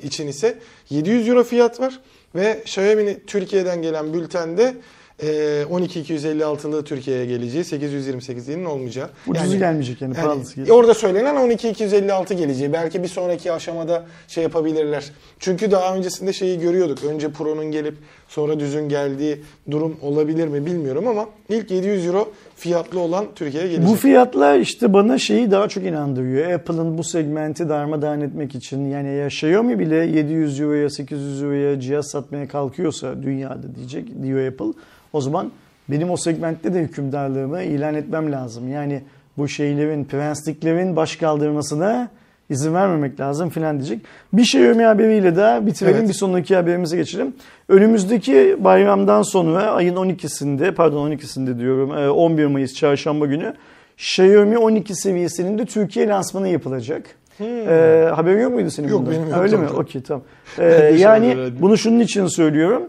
için 0.03 0.27
ise 0.29 0.59
700 0.91 1.29
euro 1.29 1.45
fiyat 1.45 1.81
var 1.81 2.01
ve 2.35 2.61
Xiaomi'nin 2.65 3.23
Türkiye'den 3.27 3.83
gelen 3.83 4.15
bültende 4.15 4.75
eee 5.23 5.65
12256'lı 5.71 6.85
Türkiye'ye 6.85 7.27
geleceği 7.27 7.65
828'inin 7.65 8.65
olmayacağı. 8.65 9.11
Ucuzu 9.27 9.47
Yani- 9.47 9.59
gelmeyecek 9.59 10.03
yani, 10.03 10.15
yani 10.17 10.25
pahalısı 10.27 10.55
gelecek. 10.55 10.75
orada 10.75 10.95
söylenen 10.95 11.37
12256 11.37 12.35
geleceği. 12.35 12.73
Belki 12.73 13.03
bir 13.03 13.09
sonraki 13.09 13.53
aşamada 13.53 14.07
şey 14.29 14.43
yapabilirler. 14.43 15.05
Çünkü 15.39 15.71
daha 15.71 15.97
öncesinde 15.97 16.33
şeyi 16.33 16.59
görüyorduk. 16.61 17.05
Önce 17.05 17.31
Pro'nun 17.33 17.71
gelip 17.71 17.95
sonra 18.29 18.61
düzün 18.61 18.89
geldiği 18.89 19.43
durum 19.71 19.97
olabilir 20.03 20.49
mi 20.49 20.67
bilmiyorum 20.67 21.09
ama 21.09 21.29
ilk 21.49 21.71
700 21.71 22.07
euro 22.07 22.33
fiyatlı 22.65 23.01
olan 23.01 23.27
Türkiye'ye 23.35 23.69
gelecek. 23.69 23.91
Bu 23.91 23.97
fiyatlar 23.97 24.59
işte 24.59 24.93
bana 24.93 25.19
şeyi 25.19 25.51
daha 25.51 25.69
çok 25.69 25.85
inandırıyor. 25.85 26.51
Apple'ın 26.51 26.99
bu 26.99 27.05
segmenti 27.05 27.69
darmadağın 27.69 28.21
etmek 28.21 28.55
için 28.55 28.85
yani 28.85 29.09
ya 29.09 29.27
Xiaomi 29.27 29.79
bile 29.79 29.97
700 29.97 30.61
euroya 30.61 30.91
800 30.91 31.43
euroya 31.43 31.81
cihaz 31.81 32.11
satmaya 32.11 32.49
kalkıyorsa 32.49 33.23
dünyada 33.23 33.75
diyecek 33.75 34.23
diyor 34.23 34.47
Apple. 34.47 34.81
O 35.13 35.21
zaman 35.21 35.51
benim 35.89 36.11
o 36.11 36.17
segmentte 36.17 36.75
de 36.75 36.81
hükümdarlığımı 36.81 37.63
ilan 37.63 37.95
etmem 37.95 38.33
lazım. 38.33 38.73
Yani 38.73 39.03
bu 39.39 39.49
şeylerin, 39.49 40.05
prensliklerin 40.05 40.97
baş 40.97 41.17
kaldırmasına 41.17 42.09
izin 42.51 42.75
vermemek 42.75 43.21
lazım 43.21 43.49
filan 43.51 43.79
diyecek. 43.79 44.01
Bir 44.33 44.43
Xiaomi 44.43 44.83
haberiyle 44.85 45.37
daha 45.37 45.67
bitirelim. 45.67 45.97
Evet. 45.99 46.09
Bir 46.09 46.15
sonraki 46.15 46.57
haberimize 46.57 46.97
geçelim. 46.97 47.35
Önümüzdeki 47.69 48.57
bayramdan 48.61 49.23
sonra 49.23 49.63
ayın 49.63 49.97
12'sinde 49.97 50.73
pardon 50.73 51.11
12'sinde 51.11 51.59
diyorum 51.59 51.99
e, 51.99 52.11
11 52.11 52.47
Mayıs 52.47 52.75
çarşamba 52.75 53.27
günü 53.27 53.55
Xiaomi 53.99 54.59
12 54.59 54.95
seviyesinin 54.95 55.59
de 55.59 55.65
Türkiye 55.65 56.09
lansmanı 56.09 56.49
yapılacak. 56.49 57.03
E, 57.41 58.09
haberin 58.15 58.41
yok 58.43 58.53
muydu 58.53 58.71
senin 58.71 58.87
Hmm. 58.89 58.93
Yok, 58.95 59.01
bundan? 59.07 59.15
benim 59.15 59.29
yok, 59.29 59.39
Öyle 59.43 59.57
mi? 59.57 59.69
Okey 59.69 60.03
tamam. 60.03 60.23
E, 60.59 60.63
de 60.63 60.93
şu 60.97 61.03
yani 61.03 61.37
bunu 61.61 61.79
şunun 61.79 62.01
için 62.01 62.27
söylüyorum. 62.27 62.83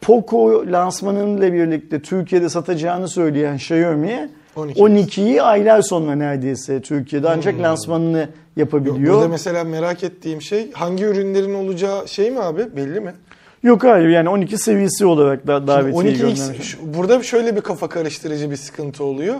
Poco 0.00 0.64
lansmanıyla 0.72 1.52
birlikte 1.52 2.02
Türkiye'de 2.02 2.48
satacağını 2.48 3.08
söyleyen 3.08 3.54
Xiaomi 3.54 4.28
12. 4.58 4.80
12'yi 4.80 5.42
aylar 5.42 5.82
sonra 5.82 6.14
neredeyse 6.14 6.82
Türkiye'de 6.82 7.28
ancak 7.28 7.54
Hmm. 7.54 7.62
lansmanını 7.62 8.18
Yok, 8.18 8.28
yapabiliyor. 8.56 9.14
Burada 9.14 9.28
mesela 9.28 9.64
merak 9.64 10.04
ettiğim 10.04 10.42
şey 10.42 10.72
hangi 10.72 11.04
ürünlerin 11.04 11.54
olacağı 11.54 12.08
şey 12.08 12.30
mi 12.30 12.40
abi 12.40 12.76
belli 12.76 13.00
mi? 13.00 13.14
Yok 13.62 13.84
hayır 13.84 14.08
yani 14.08 14.28
12 14.28 14.58
seviyesi 14.58 15.06
olarak 15.06 15.46
da 15.46 15.66
davetiye 15.66 16.12
12X 16.14 16.18
göndermiş. 16.18 16.76
burada 16.82 17.22
şöyle 17.22 17.56
bir 17.56 17.60
kafa 17.60 17.88
karıştırıcı 17.88 18.50
bir 18.50 18.56
sıkıntı 18.56 19.04
oluyor. 19.04 19.36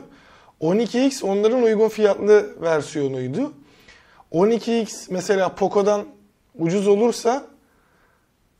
12X 0.60 1.24
onların 1.24 1.62
uygun 1.62 1.88
fiyatlı 1.88 2.46
versiyonuydu. 2.62 3.52
12X 4.32 5.06
mesela 5.10 5.48
Poco'dan 5.54 6.02
ucuz 6.58 6.88
olursa 6.88 7.44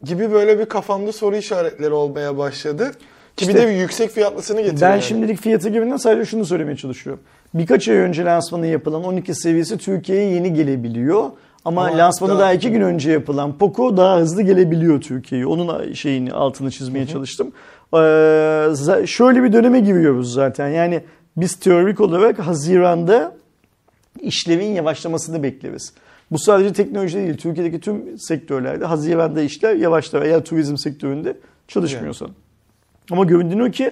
gibi 0.05 0.33
böyle 0.33 0.59
bir 0.59 0.64
kafamda 0.66 1.12
soru 1.12 1.37
işaretleri 1.37 1.92
olmaya 1.92 2.38
başladı. 2.38 2.90
Ki 3.38 3.48
bir 3.48 3.55
de 3.55 3.61
yüksek 3.62 4.11
fiyatlısını 4.11 4.61
getiriyor. 4.61 4.81
Ben 4.83 4.90
yani. 4.90 5.03
şimdilik 5.03 5.40
fiyatı 5.40 5.68
gibinden 5.68 5.96
sadece 5.96 6.24
şunu 6.31 6.44
söylemeye 6.44 6.77
çalışıyorum. 6.77 7.22
Birkaç 7.55 7.88
ay 7.88 7.96
önce 7.96 8.24
lansmanı 8.24 8.66
yapılan 8.66 9.05
12 9.05 9.35
seviyesi 9.35 9.79
Türkiye'ye 9.79 10.31
yeni 10.33 10.55
gelebiliyor. 10.55 11.31
Ama, 11.64 11.87
Ama 11.87 11.98
lansmanı 11.98 12.31
daha- 12.33 12.40
daha 12.40 12.53
iki 12.53 12.70
gün 12.70 12.81
önce 12.81 13.11
yapılan 13.11 13.59
Poco 13.59 13.96
daha 13.96 14.18
hızlı 14.18 14.42
gelebiliyor 14.42 15.01
Türkiye'ye. 15.01 15.46
Onun 15.46 15.92
şeyini 15.92 16.33
altını 16.33 16.70
çizmeye 16.70 17.07
çalıştım. 17.07 17.53
Ee, 17.94 19.07
şöyle 19.07 19.42
bir 19.42 19.53
döneme 19.53 19.81
giriyoruz 19.81 20.33
zaten. 20.33 20.68
Yani 20.68 21.01
biz 21.37 21.55
teorik 21.55 22.01
olarak 22.01 22.38
Haziran'da 22.38 23.37
işlerin 24.20 24.72
yavaşlamasını 24.74 25.42
bekleriz. 25.42 25.92
Bu 26.31 26.38
sadece 26.38 26.72
teknoloji 26.72 27.18
değil. 27.18 27.37
Türkiye'deki 27.37 27.81
tüm 27.81 28.18
sektörlerde 28.18 28.85
Haziran'da 28.85 29.40
işler 29.40 29.74
yavaşlar. 29.74 30.22
Eğer 30.22 30.44
turizm 30.44 30.77
sektöründe 30.77 31.37
çalışmıyorsan. 31.68 32.31
Ama 33.12 33.25
göründüğü 33.25 33.71
ki 33.71 33.90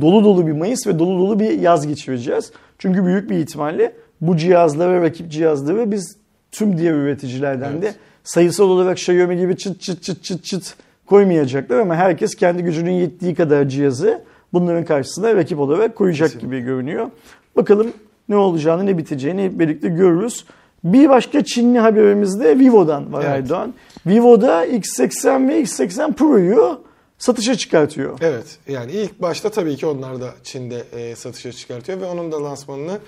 dolu 0.00 0.24
dolu 0.24 0.46
bir 0.46 0.52
Mayıs 0.52 0.86
ve 0.86 0.98
dolu 0.98 1.18
dolu 1.18 1.40
bir 1.40 1.50
yaz 1.50 1.86
geçireceğiz. 1.86 2.52
Çünkü 2.78 3.04
büyük 3.06 3.30
bir 3.30 3.36
ihtimalle 3.38 3.92
bu 4.20 4.36
cihazları, 4.36 5.02
rakip 5.02 5.30
cihazları 5.30 5.90
biz 5.92 6.16
tüm 6.52 6.78
diğer 6.78 6.94
üreticilerden 6.94 7.82
de 7.82 7.86
Evet. 7.86 7.96
sayısal 8.24 8.68
olarak 8.68 8.98
Xiaomi 8.98 9.36
gibi 9.36 9.56
çıt 9.56 9.80
çıt 9.80 10.02
çıt 10.02 10.24
çıt 10.24 10.44
çıt 10.44 10.74
koymayacaklar 11.06 11.78
ama 11.78 11.94
herkes 11.96 12.34
kendi 12.34 12.62
gücünün 12.62 12.90
yettiği 12.92 13.34
kadar 13.34 13.68
cihazı 13.68 14.22
bunların 14.52 14.84
karşısına 14.84 15.34
rakip 15.34 15.58
olarak 15.60 15.96
koyacak 15.96 16.28
Kesinlikle. 16.28 16.56
gibi 16.58 16.66
görünüyor. 16.66 17.10
Bakalım 17.56 17.92
ne 18.28 18.36
olacağını, 18.36 18.86
ne 18.86 18.98
biteceğini 18.98 19.44
hep 19.44 19.58
birlikte 19.58 19.88
görürüz. 19.88 20.44
Bir 20.84 21.08
başka 21.08 21.44
Çinli 21.44 21.78
haberimiz 21.78 22.40
de 22.40 22.58
Vivo'dan 22.58 23.12
var 23.12 23.24
Evet. 23.26 23.38
Erdoğan. 23.38 23.74
Vivo'da 24.06 24.66
X80 24.66 25.48
ve 25.48 25.60
X80 25.62 26.12
Pro'yu 26.12 26.80
satışa 27.18 27.54
çıkartıyor. 27.54 28.18
Evet 28.20 28.58
yani 28.68 28.92
ilk 28.92 29.22
başta 29.22 29.50
tabii 29.50 29.76
ki 29.76 29.86
onlar 29.86 30.20
da 30.20 30.34
Çin'de 30.44 30.84
e, 30.92 31.16
satışa 31.16 31.52
çıkartıyor 31.52 32.00
ve 32.00 32.04
onun 32.04 32.32
da 32.32 32.44
lansmanını 32.44 32.98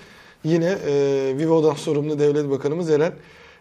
yine 0.43 0.77
e, 0.87 0.93
Vivo'dan 1.37 1.73
sorumlu 1.75 2.19
devlet 2.19 2.49
bakanımız 2.49 2.89
Eren 2.89 3.13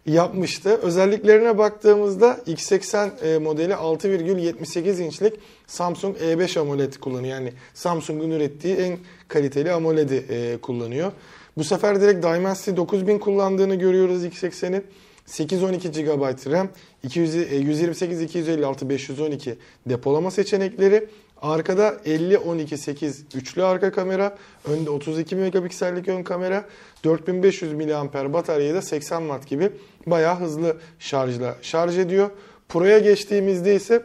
yapmıştı. 0.07 0.71
Özelliklerine 0.83 1.59
baktığımızda 1.59 2.41
X80 2.47 3.35
e, 3.35 3.39
modeli 3.39 3.73
6,78 3.73 5.03
inçlik 5.03 5.35
Samsung 5.67 6.17
E5 6.17 6.61
AMOLED 6.61 6.95
kullanıyor. 6.95 7.35
Yani 7.35 7.53
Samsung'un 7.75 8.31
ürettiği 8.31 8.77
en 8.77 8.99
kaliteli 9.29 9.73
AMOLED'i 9.73 10.27
e, 10.29 10.59
kullanıyor. 10.63 11.13
Bu 11.57 11.65
sefer 11.65 12.01
direkt 12.01 12.27
Dimensity 12.27 12.77
9000 12.77 13.19
kullandığını 13.19 13.75
görüyoruz 13.75 14.25
X80'in. 14.25 14.85
812 15.27 15.91
GB 15.91 16.51
RAM, 16.53 16.69
200, 17.03 17.35
e, 17.35 17.57
128, 17.57 18.23
256, 18.23 18.89
512 18.89 19.59
depolama 19.87 20.31
seçenekleri. 20.31 21.09
Arkada 21.43 22.01
50, 22.05 22.39
12, 22.39 22.79
8 22.79 23.25
üçlü 23.35 23.65
arka 23.65 23.93
kamera. 23.93 24.37
Önde 24.65 24.91
32 24.91 25.37
megapiksellik 25.37 26.09
ön 26.09 26.23
kamera. 26.23 26.65
4500 27.05 27.73
mAh 27.73 28.33
bataryayı 28.33 28.75
da 28.75 28.83
80 28.83 29.21
Watt 29.21 29.47
gibi 29.47 29.71
bayağı 30.07 30.41
hızlı 30.41 30.77
şarjla 30.99 31.57
şarj 31.63 31.99
ediyor. 31.99 32.31
Pro'ya 32.69 32.99
geçtiğimizde 32.99 33.75
ise 33.75 34.03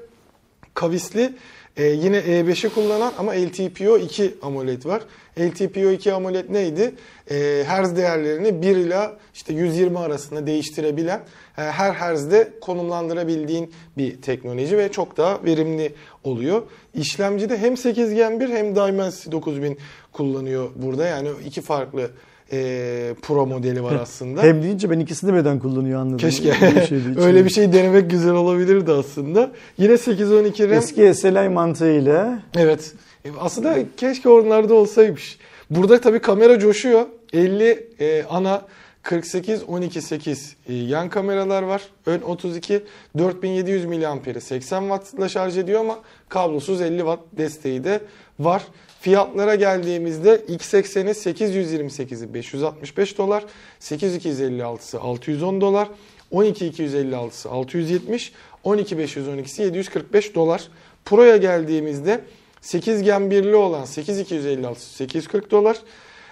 kavisli 0.73 1.34
e, 1.77 1.86
yine 1.86 2.17
E5'i 2.17 2.69
kullanan 2.69 3.13
ama 3.17 3.31
LTPO 3.31 3.97
2 3.97 4.36
AMOLED 4.41 4.86
var. 4.86 5.01
LTPO 5.39 5.91
2 5.91 6.13
AMOLED 6.13 6.45
neydi? 6.49 6.95
E, 7.31 7.63
hertz 7.67 7.97
değerlerini 7.97 8.62
1 8.62 8.75
ile 8.75 9.09
işte 9.33 9.53
120 9.53 9.99
arasında 9.99 10.47
değiştirebilen 10.47 11.19
e, 11.57 11.62
her 11.62 11.93
hertzde 11.93 12.53
konumlandırabildiğin 12.62 13.73
bir 13.97 14.21
teknoloji 14.21 14.77
ve 14.77 14.91
çok 14.91 15.17
daha 15.17 15.43
verimli 15.43 15.93
oluyor. 16.23 16.63
İşlemcide 16.93 17.57
hem 17.57 17.77
8 17.77 18.13
Gen 18.13 18.39
1 18.39 18.49
hem 18.49 18.75
Dimensity 18.75 19.31
9000 19.31 19.77
kullanıyor 20.12 20.69
burada. 20.75 21.05
Yani 21.05 21.29
iki 21.45 21.62
farklı 21.62 22.12
e, 22.54 23.13
Pro 23.22 23.46
modeli 23.46 23.84
var 23.84 23.96
aslında. 24.02 24.44
Hem 24.44 24.63
deyince 24.63 24.89
ben 24.89 25.00
ikisini 25.00 25.34
birden 25.34 25.60
kullanıyor 25.60 26.00
anladım. 26.02 26.18
Keşke 26.18 26.52
Öyle 26.52 26.76
bir 26.76 26.82
şeydi 26.88 27.02
içinde. 27.12 27.22
öyle 27.22 27.46
bir 27.46 27.50
şey 27.50 27.74
denemek 27.74 28.10
güzel 28.10 28.32
olabilirdi 28.34 28.92
aslında. 28.92 29.52
Yine 29.78 29.98
812 29.98 30.63
RAM. 30.70 30.74
Eski 30.78 31.13
SLI 31.13 31.50
mantığıyla 31.50 32.39
Evet. 32.58 32.94
E, 33.26 33.30
Aslında 33.39 33.78
keşke 33.98 34.30
onlarda 34.30 34.74
olsaymış. 34.74 35.38
Burada 35.70 36.02
tabii 36.02 36.20
kamera 36.20 36.60
coşuyor. 36.60 37.06
50 37.34 37.88
e, 38.00 38.24
ana 38.30 38.62
48 39.02 39.63
12 39.63 40.02
8 40.02 40.56
e, 40.68 40.74
yan 40.74 41.10
kameralar 41.10 41.63
var. 41.63 41.82
Ön 42.06 42.22
32 42.22 42.84
4700 43.18 43.86
mAh'i 43.86 44.42
80 44.42 44.82
Watt'la 44.82 45.30
şarj 45.30 45.58
ediyor 45.58 45.80
ama 45.80 46.00
kablosuz 46.30 46.82
50 46.82 46.98
Watt 46.98 47.20
desteği 47.38 47.84
de 47.84 48.00
var. 48.39 48.63
Fiyatlara 49.04 49.56
geldiğimizde 49.56 50.36
X80'i 50.36 51.34
828'i 51.34 52.34
565 52.34 53.18
dolar, 53.18 53.46
8256'sı 53.80 55.00
610 55.00 55.62
dolar, 55.62 55.89
12256'sı 56.32 57.50
670, 57.50 58.32
12512'si 58.66 59.62
745 59.62 60.36
dolar. 60.36 60.68
Pro'ya 61.06 61.38
geldiğimizde 61.38 62.22
8 62.62 63.04
Gen 63.04 63.22
1'li 63.22 63.56
olan 63.56 63.86
8256 63.86 64.82
840 64.82 65.52
dolar. 65.52 65.78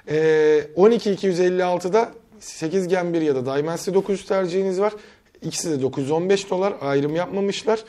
Ee, 0.07 0.63
12256'da 0.77 2.11
8 2.39 2.87
Gen 2.87 3.13
1 3.13 3.21
ya 3.21 3.35
da 3.35 3.57
Dimensity 3.57 3.93
900 3.93 4.25
tercihiniz 4.25 4.79
var. 4.79 4.93
İkisi 5.41 5.71
de 5.71 5.81
915 5.81 6.49
dolar 6.49 6.73
ayrım 6.81 7.15
yapmamışlar. 7.15 7.79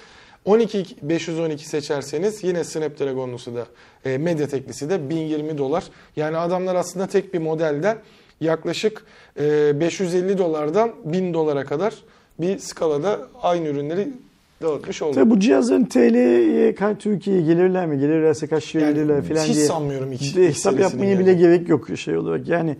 12 0.44 0.84
512 1.02 1.68
seçerseniz 1.68 2.44
yine 2.44 2.64
Snapdragon'lusu 2.64 3.54
da 3.54 3.66
e, 4.04 4.18
Mediatek'lisi 4.18 4.90
de 4.90 5.10
1020 5.10 5.58
dolar. 5.58 5.84
Yani 6.16 6.36
adamlar 6.36 6.74
aslında 6.74 7.06
tek 7.06 7.34
bir 7.34 7.38
modelden 7.38 7.98
yaklaşık 8.40 9.04
e, 9.40 9.80
550 9.80 10.38
dolardan 10.38 10.92
1000 11.04 11.34
dolara 11.34 11.64
kadar 11.64 11.94
bir 12.40 12.58
skalada 12.58 13.20
aynı 13.42 13.68
ürünleri 13.68 14.08
dağıtmış 14.62 15.02
oldu. 15.02 15.14
Tabii 15.14 15.30
bu 15.30 15.40
cihazların 15.40 15.84
TL'ye 15.84 16.74
Türkiye'ye 16.98 17.42
gelirler 17.42 17.86
mi? 17.86 17.98
Gelirlerse 17.98 18.46
kaç 18.46 18.64
Yani 18.74 18.96
verirler 18.96 19.22
falan 19.22 19.40
hiç 19.44 19.54
diye. 19.56 19.66
sanmıyorum 19.66 20.12
hiç 20.12 20.36
de 20.36 20.48
hesap 20.48 20.80
yapmaya 20.80 21.18
bile 21.18 21.30
yani. 21.30 21.38
gerek 21.38 21.68
yok 21.68 21.88
şey 21.98 22.16
olarak. 22.16 22.48
Yani 22.48 22.76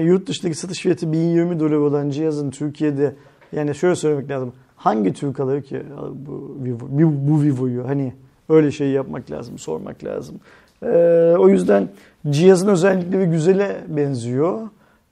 yurt 0.00 0.26
dışındaki 0.26 0.58
satış 0.58 0.80
fiyatı 0.80 1.12
1020 1.12 1.60
dolar 1.60 1.76
olan 1.76 2.10
cihazın 2.10 2.50
Türkiye'de 2.50 3.14
yani 3.52 3.74
şöyle 3.74 3.96
söylemek 3.96 4.30
lazım. 4.30 4.52
Hangi 4.82 5.12
Türk 5.12 5.40
alır 5.40 5.62
ki 5.62 5.82
bu, 6.14 6.56
Vivo, 6.64 6.78
bu, 7.12 7.42
Vivo'yu? 7.42 7.88
Hani 7.88 8.12
öyle 8.48 8.70
şey 8.70 8.88
yapmak 8.90 9.30
lazım, 9.30 9.58
sormak 9.58 10.04
lazım. 10.04 10.36
Ee, 10.82 11.34
o 11.38 11.48
yüzden 11.48 11.88
cihazın 12.30 12.68
özellikleri 12.68 13.24
güzele 13.30 13.76
benziyor. 13.88 14.60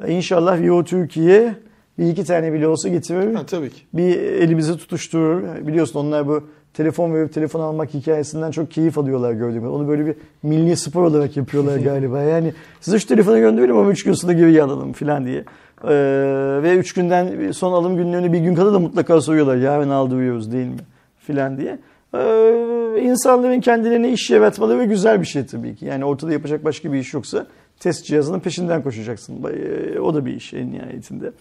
Ee, 0.04 0.12
İnşallah 0.12 0.61
Vivo 0.61 0.85
Türkiye 0.85 1.54
bir 1.98 2.06
iki 2.06 2.24
tane 2.24 2.52
bile 2.52 2.68
olsa 2.68 2.88
getirir 2.88 3.35
Ha, 3.35 3.46
tabii 3.46 3.70
ki. 3.70 3.80
bir 3.94 4.16
elimizi 4.16 4.76
tutuşturur. 4.76 5.42
Biliyorsun 5.66 6.00
onlar 6.00 6.28
bu 6.28 6.42
telefon 6.74 7.14
verip 7.14 7.33
telefon 7.33 7.61
almak 7.61 7.94
hikayesinden 7.94 8.50
çok 8.50 8.70
keyif 8.70 8.98
alıyorlar 8.98 9.33
gördüğüm. 9.33 9.70
Onu 9.70 9.88
böyle 9.88 10.06
bir 10.06 10.14
milli 10.42 10.76
spor 10.76 11.02
olarak 11.02 11.37
yapıyorlar 11.37 11.78
galiba. 11.85 12.20
Yani 12.22 12.52
size 12.80 12.98
şu 12.98 13.06
telefonu 13.09 13.38
gönderelim 13.38 13.76
ama 13.76 13.90
3 13.90 14.04
gün 14.04 14.12
sonra 14.12 14.33
geri 14.33 14.62
alalım 14.62 14.92
falan 14.92 15.26
diye. 15.26 15.44
Ee, 15.84 16.60
ve 16.62 16.76
3 16.76 16.92
günden 16.92 17.52
son 17.52 17.72
alım 17.72 17.96
günlerini 17.96 18.32
bir 18.32 18.38
gün 18.38 18.54
kadar 18.54 18.72
da 18.72 18.78
mutlaka 18.78 19.20
soruyorlar. 19.20 19.56
Yarın 19.56 19.90
aldırıyoruz 19.90 20.52
değil 20.52 20.66
mi? 20.66 20.76
Filan 21.18 21.58
diye. 21.58 21.78
Ee, 22.14 23.02
insanların 23.02 23.60
kendilerine 23.60 24.12
iş 24.12 24.30
yaratmaları 24.30 24.84
güzel 24.84 25.20
bir 25.20 25.26
şey 25.26 25.46
tabii 25.46 25.76
ki. 25.76 25.84
Yani 25.84 26.04
ortada 26.04 26.32
yapacak 26.32 26.64
başka 26.64 26.92
bir 26.92 26.98
iş 26.98 27.14
yoksa 27.14 27.46
test 27.80 28.06
cihazının 28.06 28.40
peşinden 28.40 28.82
koşacaksın. 28.82 29.44
Ee, 29.44 29.98
O 30.00 30.14
da 30.14 30.26
bir 30.26 30.34
iş 30.34 30.54
en 30.54 30.72
nihayetinde. 30.72 31.32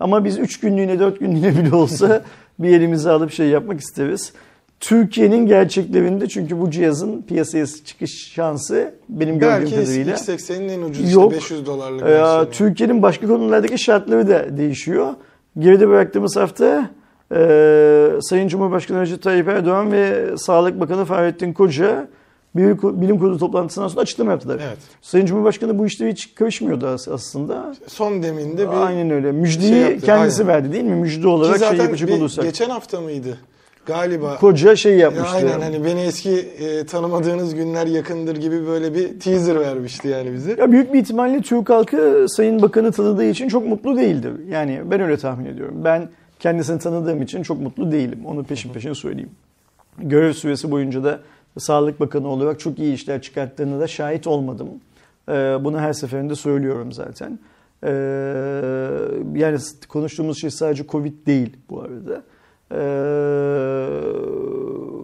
Ama 0.00 0.24
biz 0.24 0.38
3 0.38 0.60
günlüğüne 0.60 0.98
4 0.98 1.20
günlüğüne 1.20 1.58
bile 1.58 1.74
olsa 1.74 2.22
bir 2.58 2.68
elimize 2.68 3.10
alıp 3.10 3.32
şey 3.32 3.48
yapmak 3.48 3.80
isteriz. 3.80 4.32
Türkiye'nin 4.80 5.46
gerçeklerinde 5.46 6.28
çünkü 6.28 6.60
bu 6.60 6.70
cihazın 6.70 7.22
piyasaya 7.22 7.66
çıkış 7.66 8.32
şansı 8.32 8.94
benim 9.08 9.38
gördüğüm 9.38 9.60
Belki 9.64 9.74
kadarıyla 9.86 10.14
X80'in 10.14 10.68
en 10.68 10.82
ucuz 10.82 11.12
Yok. 11.12 11.32
işte 11.32 11.36
500 11.36 11.66
dolarlık 11.66 12.02
ee. 12.02 12.50
Türkiye'nin 12.50 13.02
başka 13.02 13.26
konulardaki 13.26 13.78
şartları 13.78 14.28
da 14.28 14.56
değişiyor. 14.56 15.08
Geride 15.58 15.88
bıraktığımız 15.88 16.36
hafta 16.36 16.90
e, 17.34 18.10
Sayın 18.22 18.48
Cumhurbaşkanı 18.48 19.00
Recep 19.00 19.22
Tayyip 19.22 19.48
Erdoğan 19.48 19.92
ve 19.92 20.26
Sağlık 20.36 20.80
Bakanı 20.80 21.04
Fahrettin 21.04 21.52
Koca 21.52 22.08
bilim 22.56 23.18
kurulu 23.18 23.38
toplantısından 23.38 23.88
sonra 23.88 24.00
açıklama 24.00 24.30
yaptılar. 24.30 24.60
Evet. 24.68 24.78
Sayın 25.02 25.26
Cumhurbaşkanı 25.26 25.78
bu 25.78 25.86
işte 25.86 26.08
hiç 26.08 26.34
karışmıyordu 26.34 26.86
as- 26.86 27.08
aslında. 27.08 27.74
Son 27.86 28.22
deminde 28.22 28.68
bir 28.70 28.86
Aynen 28.86 29.10
öyle. 29.10 29.32
Müjdeyi 29.32 29.68
şey 29.72 29.80
yaptı, 29.80 30.06
kendisi 30.06 30.42
aynen. 30.42 30.54
verdi 30.54 30.72
değil 30.72 30.84
mi? 30.84 30.94
Müjde 30.94 31.20
Ki 31.20 31.28
olarak 31.28 31.58
şey 31.58 31.78
yapacak 31.78 32.08
bir- 32.08 32.14
olursak. 32.14 32.44
geçen 32.44 32.70
hafta 32.70 33.00
mıydı? 33.00 33.38
Galiba. 33.88 34.36
Koca 34.36 34.76
şey 34.76 34.96
yapmıştı. 34.98 35.36
Aynen 35.36 35.60
hani 35.60 35.84
beni 35.84 36.00
eski 36.00 36.30
e, 36.30 36.86
tanımadığınız 36.86 37.54
günler 37.54 37.86
yakındır 37.86 38.36
gibi 38.36 38.66
böyle 38.66 38.94
bir 38.94 39.20
teaser 39.20 39.60
vermişti 39.60 40.08
yani 40.08 40.32
bize. 40.32 40.56
Ya 40.58 40.72
büyük 40.72 40.92
bir 40.92 40.98
ihtimalle 40.98 41.40
Türk 41.42 41.70
halkı 41.70 42.26
Sayın 42.28 42.62
Bakan'ı 42.62 42.92
tanıdığı 42.92 43.24
için 43.24 43.48
çok 43.48 43.66
mutlu 43.66 43.96
değildir. 43.96 44.32
Yani 44.48 44.80
ben 44.90 45.00
öyle 45.00 45.16
tahmin 45.16 45.44
ediyorum. 45.46 45.80
Ben 45.84 46.08
kendisini 46.40 46.78
tanıdığım 46.78 47.22
için 47.22 47.42
çok 47.42 47.60
mutlu 47.60 47.92
değilim. 47.92 48.18
Onu 48.26 48.44
peşin 48.44 48.72
peşin 48.72 48.92
söyleyeyim. 48.92 49.30
Görev 49.98 50.32
süresi 50.32 50.70
boyunca 50.70 51.04
da 51.04 51.20
Sağlık 51.58 52.00
Bakanı 52.00 52.28
olarak 52.28 52.60
çok 52.60 52.78
iyi 52.78 52.94
işler 52.94 53.22
çıkarttığını 53.22 53.80
da 53.80 53.86
şahit 53.86 54.26
olmadım. 54.26 54.68
Ee, 55.28 55.32
Bunu 55.60 55.80
her 55.80 55.92
seferinde 55.92 56.34
söylüyorum 56.34 56.92
zaten. 56.92 57.38
Ee, 57.84 57.88
Yani 59.34 59.58
konuştuğumuz 59.88 60.40
şey 60.40 60.50
sadece 60.50 60.86
Covid 60.86 61.26
değil 61.26 61.56
bu 61.70 61.80
arada. 61.80 62.22
Ee, 62.72 63.88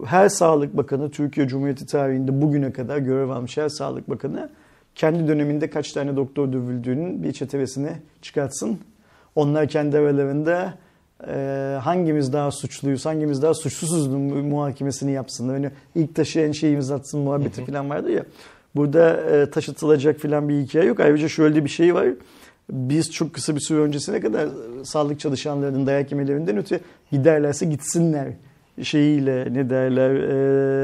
Her 0.07 0.29
Sağlık 0.29 0.77
Bakanı 0.77 1.11
Türkiye 1.11 1.49
Cumhuriyeti 1.49 1.87
tarihinde 1.87 2.43
bugüne 2.43 2.73
kadar 2.73 2.99
görev 2.99 3.29
almış 3.29 3.57
her 3.57 3.69
Sağlık 3.69 4.11
Bakanı 4.11 4.51
kendi 4.95 5.29
döneminde 5.29 5.71
kaç 5.71 5.93
tane 5.93 6.17
doktor 6.17 6.53
dövüldüğünün 6.53 7.23
bir 7.23 7.33
çetevesini 7.33 7.91
çıkartsın. 8.23 8.79
Onlar 9.35 9.69
kendi 9.69 9.99
aralarında 9.99 10.75
e, 11.29 11.79
hangimiz 11.83 12.33
daha 12.33 12.51
suçluyuz, 12.51 13.07
hangimiz 13.07 13.43
daha 13.43 13.55
suçsuzuz 13.55 14.09
muhakemesini 14.45 15.13
yapsınlar. 15.13 15.55
Yani 15.55 15.71
ilk 15.95 16.15
taşıyan 16.15 16.53
şeyimiz 16.53 16.91
atsın 16.91 17.21
muhabbeti 17.21 17.65
falan 17.65 17.91
vardı 17.91 18.13
ya. 18.13 18.25
Burada 18.77 19.17
e, 19.17 19.51
taşıtılacak 19.51 20.21
falan 20.21 20.49
bir 20.49 20.61
hikaye 20.61 20.85
yok. 20.85 21.01
Ayrıca 21.01 21.29
şöyle 21.29 21.65
bir 21.65 21.71
şey 21.71 21.95
var. 21.95 22.09
Biz 22.71 23.13
çok 23.13 23.35
kısa 23.35 23.55
bir 23.55 23.61
süre 23.61 23.79
öncesine 23.79 24.21
kadar 24.21 24.49
sağlık 24.85 25.21
çalışanlarının 25.21 25.87
dayak 25.87 26.13
yemelerinden 26.13 26.57
öte 26.57 26.81
giderlerse 27.13 27.67
gitsinler 27.67 28.29
şeyiyle 28.83 29.55
ne 29.55 29.71
derler 29.71 30.15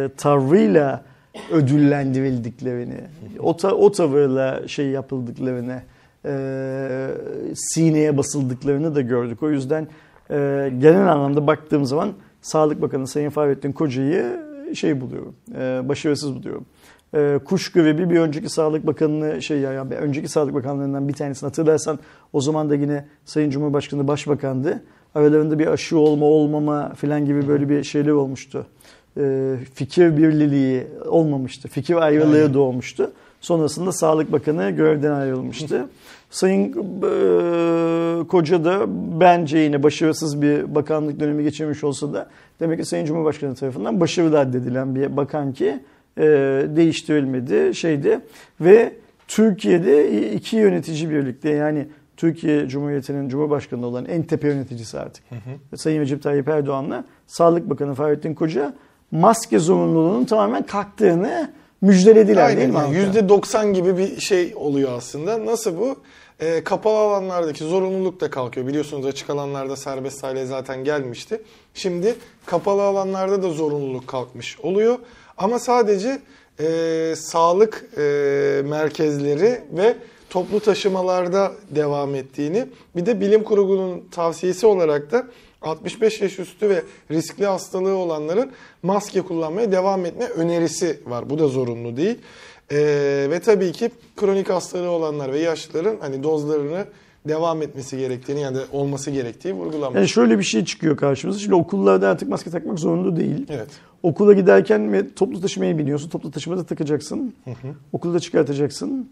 e, 0.05 0.09
tavrıyla 0.09 1.05
ödüllendirildiklerini, 1.53 3.01
o, 3.38 3.57
ta, 3.57 3.75
o 3.75 3.93
tavırla 3.93 4.69
şey 4.69 4.87
yapıldıklarını, 4.87 5.83
e, 6.25 7.09
sineye 7.55 8.16
basıldıklarını 8.16 8.95
da 8.95 9.01
gördük. 9.01 9.43
O 9.43 9.51
yüzden 9.51 9.88
e, 10.31 10.37
genel 10.79 11.12
anlamda 11.12 11.47
baktığım 11.47 11.85
zaman 11.85 12.12
Sağlık 12.43 12.83
Bakanı 12.83 13.07
Sayın 13.07 13.31
Fahrettin 13.31 13.73
Koca'yı 13.73 14.40
şey 14.75 15.01
buluyorum, 15.01 15.35
e, 15.59 15.88
başarısız 15.88 16.35
buluyorum. 16.35 16.66
E, 17.14 17.38
kuş 17.44 17.73
grevi 17.73 18.11
bir 18.11 18.20
önceki 18.20 18.49
Sağlık 18.49 18.87
Bakanı'nı 18.87 19.42
şey 19.42 19.59
ya, 19.59 19.73
ya 19.73 19.85
önceki 19.85 20.29
Sağlık 20.29 20.55
Bakanlarından 20.55 21.09
bir 21.09 21.12
tanesini 21.12 21.46
hatırlarsan 21.46 21.99
o 22.33 22.40
zaman 22.40 22.70
da 22.70 22.75
yine 22.75 23.05
Sayın 23.25 23.51
Cumhurbaşkanı 23.51 24.09
Başbakandı. 24.09 24.83
Aralarında 25.14 25.59
bir 25.59 25.66
aşı 25.66 25.99
olma 25.99 26.27
olmama 26.27 26.92
falan 26.94 27.25
gibi 27.25 27.49
böyle 27.49 27.68
bir 27.68 27.85
şeyler 27.85 28.11
olmuştu. 28.11 28.66
E, 29.16 29.55
fikir 29.75 30.16
birliği 30.16 30.87
olmamıştı. 31.07 31.68
Fikir 31.68 31.94
ayrılığı 31.94 32.37
Aynen. 32.37 32.55
doğmuştu. 32.55 33.12
Sonrasında 33.40 33.92
Sağlık 33.92 34.33
Bakanı 34.33 34.70
görevden 34.70 35.12
ayrılmıştı. 35.12 35.88
Sayın 36.31 36.73
e, 36.73 38.27
Koca 38.29 38.64
da 38.64 38.83
bence 39.20 39.59
yine 39.59 39.83
başarısız 39.83 40.42
bir 40.42 40.75
bakanlık 40.75 41.20
dönemi 41.20 41.42
geçirmiş 41.42 41.85
olsa 41.85 42.12
da 42.12 42.29
demek 42.61 42.79
ki 42.79 42.85
Sayın 42.85 43.05
Cumhurbaşkanı 43.05 43.55
tarafından 43.55 44.01
başarılı 44.01 44.38
addedilen 44.38 44.94
bir 44.94 45.16
bakan 45.16 45.53
ki 45.53 45.81
e, 46.18 46.23
değiştirilmedi 46.77 47.75
şeydi 47.75 48.20
ve 48.61 48.92
Türkiye'de 49.29 50.31
iki 50.33 50.57
yönetici 50.57 51.11
birlikte 51.11 51.51
yani 51.51 51.87
Türkiye 52.16 52.68
Cumhuriyeti'nin 52.68 53.29
Cumhurbaşkanı 53.29 53.87
olan 53.87 54.05
en 54.05 54.23
tepe 54.23 54.49
yöneticisi 54.49 54.99
artık. 54.99 55.25
Sayın 55.77 56.01
Recep 56.01 56.23
Tayyip 56.23 56.49
Erdoğan'la 56.49 57.05
Sağlık 57.27 57.70
Bakanı 57.70 57.94
Fahrettin 57.94 58.35
Koca 58.35 58.75
maske 59.11 59.59
zorunluluğunun 59.59 60.25
tamamen 60.25 60.62
kalktığını 60.66 61.51
müjdelediler 61.81 62.57
değil 62.57 62.59
Aynen 62.75 62.90
mi? 62.90 62.96
yani 62.96 63.12
halka? 63.12 63.18
%90 63.20 63.73
gibi 63.73 63.99
bir 63.99 64.20
şey 64.20 64.53
oluyor 64.57 64.92
aslında. 64.92 65.46
Nasıl 65.46 65.79
bu? 65.79 65.96
Ee, 66.40 66.64
kapalı 66.64 66.99
alanlardaki 66.99 67.64
zorunluluk 67.64 68.20
da 68.20 68.31
kalkıyor. 68.31 68.66
Biliyorsunuz 68.66 69.07
açık 69.07 69.31
alanlarda 69.31 69.77
serbest 69.77 70.23
hale 70.23 70.46
zaten 70.46 70.85
gelmişti. 70.85 71.42
Şimdi 71.75 72.14
kapalı 72.46 72.83
alanlarda 72.83 73.42
da 73.42 73.51
zorunluluk 73.51 74.07
kalkmış 74.09 74.61
oluyor. 74.61 74.99
Ama 75.40 75.59
sadece 75.59 76.18
e, 76.61 77.14
sağlık 77.16 77.85
e, 77.96 78.03
merkezleri 78.64 79.61
ve 79.72 79.96
toplu 80.31 80.61
taşımalarda 80.61 81.53
devam 81.70 82.14
ettiğini 82.14 82.66
bir 82.96 83.07
de 83.07 83.20
bilim 83.20 83.44
kurulunun 83.44 84.05
tavsiyesi 84.11 84.66
olarak 84.66 85.12
da 85.12 85.26
65 85.62 86.20
yaş 86.20 86.38
üstü 86.38 86.68
ve 86.68 86.83
riskli 87.11 87.46
hastalığı 87.46 87.94
olanların 87.94 88.50
maske 88.83 89.20
kullanmaya 89.20 89.72
devam 89.72 90.07
etme 90.07 90.24
önerisi 90.24 91.00
var. 91.07 91.31
Bu 91.31 91.38
da 91.38 91.48
zorunlu 91.48 91.96
değil. 91.96 92.18
Ee, 92.72 93.26
ve 93.31 93.40
tabii 93.40 93.72
ki 93.72 93.90
kronik 94.16 94.50
hastalığı 94.50 94.90
olanlar 94.90 95.33
ve 95.33 95.38
yaşlıların 95.38 95.96
hani 96.00 96.22
dozlarını 96.22 96.87
devam 97.29 97.62
etmesi 97.62 97.98
gerektiğini 97.98 98.40
yani 98.40 98.59
olması 98.72 99.11
gerektiği 99.11 99.55
vurgulanmış. 99.55 99.96
Yani 99.96 100.09
şöyle 100.09 100.38
bir 100.38 100.44
şey 100.44 100.64
çıkıyor 100.64 100.96
karşımıza. 100.96 101.38
Şimdi 101.40 101.55
okullarda 101.55 102.09
artık 102.09 102.29
maske 102.29 102.50
takmak 102.50 102.79
zorunda 102.79 103.16
değil. 103.16 103.46
Evet. 103.48 103.68
Okula 104.03 104.33
giderken 104.33 105.09
toplu 105.17 105.41
taşımaya 105.41 105.79
biniyorsun. 105.79 106.09
Toplu 106.09 106.31
taşımada 106.31 106.65
takacaksın. 106.65 107.35
Okulda 107.93 108.21
çıkartacaksın. 108.21 109.09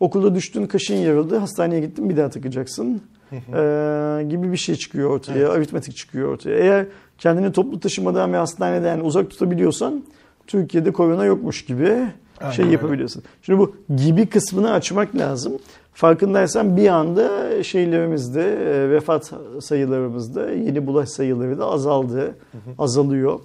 Okulda 0.00 0.34
düştün, 0.34 0.66
kaşın 0.66 0.94
yarıldı. 0.94 1.36
Hastaneye 1.36 1.80
gittin 1.80 2.10
bir 2.10 2.16
daha 2.16 2.30
takacaksın. 2.30 3.02
Ee, 3.32 4.26
gibi 4.28 4.52
bir 4.52 4.56
şey 4.56 4.74
çıkıyor 4.74 5.10
ortaya. 5.10 5.50
Aritmetik 5.50 5.96
çıkıyor 5.96 6.28
ortaya. 6.28 6.58
Eğer 6.58 6.86
kendini 7.18 7.52
toplu 7.52 7.80
taşımadan 7.80 8.32
ve 8.32 8.36
hastaneden 8.36 9.00
uzak 9.00 9.30
tutabiliyorsan 9.30 10.04
Türkiye'de 10.46 10.92
korona 10.92 11.24
yokmuş 11.24 11.64
gibi 11.64 12.06
Aynen 12.40 12.52
şey 12.52 12.64
öyle. 12.64 12.72
yapabiliyorsun. 12.72 13.22
Şimdi 13.42 13.58
bu 13.58 13.76
gibi 13.96 14.26
kısmını 14.26 14.72
açmak 14.72 15.16
lazım. 15.16 15.52
Farkındaysan 15.94 16.76
bir 16.76 16.88
anda 16.88 17.62
şeylerimizde, 17.62 18.42
e, 18.42 18.90
vefat 18.90 19.32
sayılarımızda 19.60 20.50
yeni 20.50 20.86
bulaş 20.86 21.08
sayıları 21.08 21.58
da 21.58 21.66
azaldı, 21.66 22.34
azalıyor. 22.78 23.40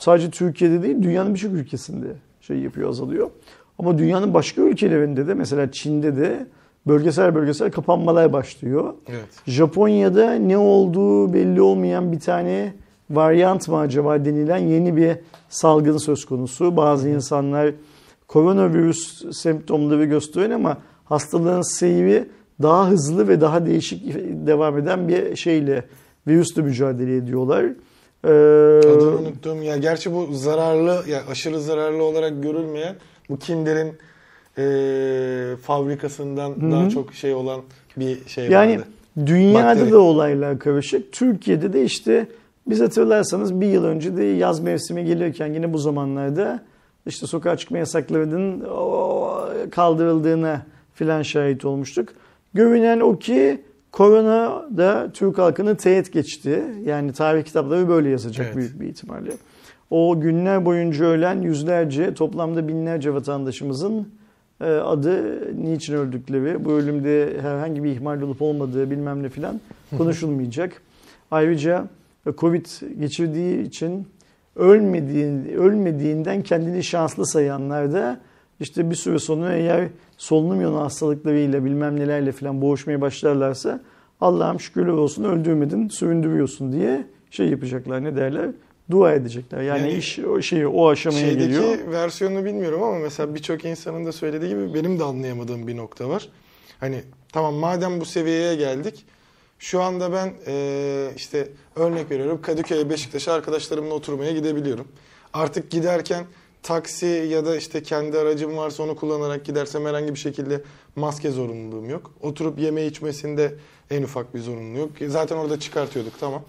Sadece 0.00 0.30
Türkiye'de 0.30 0.82
değil, 0.82 1.02
dünyanın 1.02 1.34
birçok 1.34 1.52
ülkesinde 1.52 2.06
şey 2.40 2.58
yapıyor, 2.58 2.88
azalıyor. 2.88 3.30
Ama 3.78 3.98
dünyanın 3.98 4.34
başka 4.34 4.62
ülkelerinde 4.62 5.26
de 5.26 5.34
mesela 5.34 5.72
Çin'de 5.72 6.16
de 6.16 6.46
bölgesel 6.86 7.34
bölgesel 7.34 7.70
kapanmalar 7.70 8.32
başlıyor. 8.32 8.94
Evet. 9.08 9.28
Japonya'da 9.46 10.34
ne 10.34 10.58
olduğu 10.58 11.34
belli 11.34 11.62
olmayan 11.62 12.12
bir 12.12 12.20
tane 12.20 12.74
varyant 13.10 13.68
mı 13.68 13.78
acaba 13.78 14.24
denilen 14.24 14.58
yeni 14.58 14.96
bir 14.96 15.16
salgın 15.48 15.96
söz 15.96 16.24
konusu. 16.24 16.76
Bazı 16.76 17.08
insanlar 17.08 17.74
koronavirüs 18.28 19.24
semptomları 19.32 20.04
gösteriyor 20.04 20.50
ama 20.50 20.78
hastalığın 21.04 21.78
seyri 21.78 22.28
daha 22.62 22.90
hızlı 22.90 23.28
ve 23.28 23.40
daha 23.40 23.66
değişik 23.66 24.14
devam 24.46 24.78
eden 24.78 25.08
bir 25.08 25.36
şeyle 25.36 25.84
virüsle 26.26 26.62
mücadele 26.62 27.16
ediyorlar. 27.16 27.66
Ee, 28.24 28.28
Adını 28.28 29.18
unuttum. 29.18 29.62
Ya 29.62 29.76
gerçi 29.76 30.12
bu 30.14 30.28
zararlı, 30.32 31.02
ya 31.08 31.22
aşırı 31.30 31.60
zararlı 31.60 32.02
olarak 32.02 32.42
görülmeyen 32.42 32.94
bu 33.30 33.38
Kinder'in 33.38 33.92
e, 34.58 35.56
fabrikasından 35.56 36.72
daha 36.72 36.90
çok 36.90 37.14
şey 37.14 37.34
olan 37.34 37.60
bir 37.96 38.18
şey 38.26 38.48
Yani 38.48 38.72
vardı. 38.72 38.86
dünyada 39.26 39.66
Bakteri. 39.68 39.90
da 39.92 39.98
olaylar 39.98 40.58
karışık. 40.58 41.12
Türkiye'de 41.12 41.72
de 41.72 41.82
işte 41.84 42.26
biz 42.66 42.80
hatırlarsanız 42.80 43.60
bir 43.60 43.66
yıl 43.66 43.84
önce 43.84 44.16
de 44.16 44.24
yaz 44.24 44.60
mevsimi 44.60 45.04
gelirken 45.04 45.52
yine 45.54 45.72
bu 45.72 45.78
zamanlarda 45.78 46.62
işte 47.06 47.26
sokağa 47.26 47.56
çıkma 47.56 47.78
yasaklarının 47.78 48.60
kaldırıldığına 49.70 50.62
filan 50.94 51.22
şahit 51.22 51.64
olmuştuk. 51.64 52.08
Görünen 52.54 53.00
o 53.00 53.18
ki 53.18 53.60
korona 53.92 54.66
da 54.76 55.10
Türk 55.12 55.38
halkını 55.38 55.76
teğet 55.76 56.12
geçti. 56.12 56.64
Yani 56.84 57.12
tarih 57.12 57.44
kitapları 57.44 57.88
böyle 57.88 58.08
yazacak 58.08 58.46
Evet. 58.46 58.56
büyük 58.56 58.80
bir 58.80 58.86
ihtimalle. 58.86 59.30
O 59.90 60.20
günler 60.20 60.64
boyunca 60.64 61.04
ölen 61.04 61.42
yüzlerce 61.42 62.14
toplamda 62.14 62.68
binlerce 62.68 63.14
vatandaşımızın 63.14 64.08
e, 64.60 64.64
adı 64.64 65.22
niçin 65.64 65.94
öldükleri, 65.94 66.64
bu 66.64 66.72
ölümde 66.72 67.40
herhangi 67.40 67.84
bir 67.84 67.90
ihmal 67.90 68.22
olup 68.22 68.42
olmadığı 68.42 68.90
bilmem 68.90 69.22
ne 69.22 69.28
filan 69.28 69.60
konuşulmayacak. 69.98 70.82
Ayrıca 71.30 71.86
e, 72.26 72.32
Covid 72.38 72.66
geçirdiği 73.00 73.62
için 73.62 74.06
ölmediğin, 74.56 75.44
ölmediğinden 75.44 76.42
kendini 76.42 76.84
şanslı 76.84 77.26
sayanlar 77.26 77.92
da 77.92 78.20
işte 78.60 78.90
bir 78.90 78.94
süre 78.94 79.18
sonra 79.18 79.52
eğer 79.52 79.88
solunum 80.20 80.60
yolu 80.60 80.80
hastalıklarıyla 80.80 81.64
bilmem 81.64 82.00
nelerle 82.00 82.32
filan 82.32 82.60
boğuşmaya 82.62 83.00
başlarlarsa 83.00 83.80
Allah'ım 84.20 84.60
şükürler 84.60 84.92
olsun 84.92 85.24
öldürmedin, 85.24 85.88
süründürüyorsun 85.88 86.72
diye 86.72 87.06
şey 87.30 87.48
yapacaklar 87.48 88.04
ne 88.04 88.16
derler? 88.16 88.50
Dua 88.90 89.12
edecekler. 89.14 89.62
Yani, 89.62 89.80
Yani 89.80 89.92
iş 89.92 90.18
o 90.18 90.42
şeyi 90.42 90.66
o 90.66 90.88
aşamaya 90.88 91.20
Şeydeki 91.20 91.38
geliyor. 91.48 91.78
versiyonunu 91.92 92.44
bilmiyorum 92.44 92.82
ama 92.82 92.98
mesela 92.98 93.34
birçok 93.34 93.64
insanın 93.64 94.06
da 94.06 94.12
söylediği 94.12 94.50
gibi 94.50 94.74
benim 94.74 94.98
de 94.98 95.04
anlayamadığım 95.04 95.66
bir 95.66 95.76
nokta 95.76 96.08
var. 96.08 96.28
Hani 96.80 97.02
tamam 97.32 97.54
madem 97.54 98.00
bu 98.00 98.04
seviyeye 98.04 98.56
geldik 98.56 99.04
şu 99.58 99.82
anda 99.82 100.12
ben 100.12 100.32
eee, 100.46 101.10
işte 101.16 101.48
örnek 101.76 102.10
veriyorum 102.10 102.42
Kadıköy'e 102.42 102.90
Beşiktaş'a 102.90 103.32
arkadaşlarımla 103.32 103.94
oturmaya 103.94 104.32
gidebiliyorum. 104.32 104.88
Artık 105.32 105.70
giderken 105.70 106.24
taksi 106.62 107.06
ya 107.06 107.46
da 107.46 107.56
işte 107.56 107.82
kendi 107.82 108.18
aracım 108.18 108.56
varsa 108.56 108.82
onu 108.82 108.96
kullanarak 108.96 109.44
gidersem 109.44 109.86
herhangi 109.86 110.14
bir 110.14 110.18
şekilde 110.18 110.62
maske 110.96 111.30
zorunluluğum 111.30 111.90
yok. 111.90 112.14
Oturup 112.22 112.58
yeme 112.58 112.86
içmesinde 112.86 113.54
en 113.90 114.02
ufak 114.02 114.34
bir 114.34 114.40
zorunluluğu 114.40 114.78
yok. 114.78 114.90
Zaten 115.08 115.36
orada 115.36 115.60
çıkartıyorduk 115.60 116.20
tamam. 116.20 116.42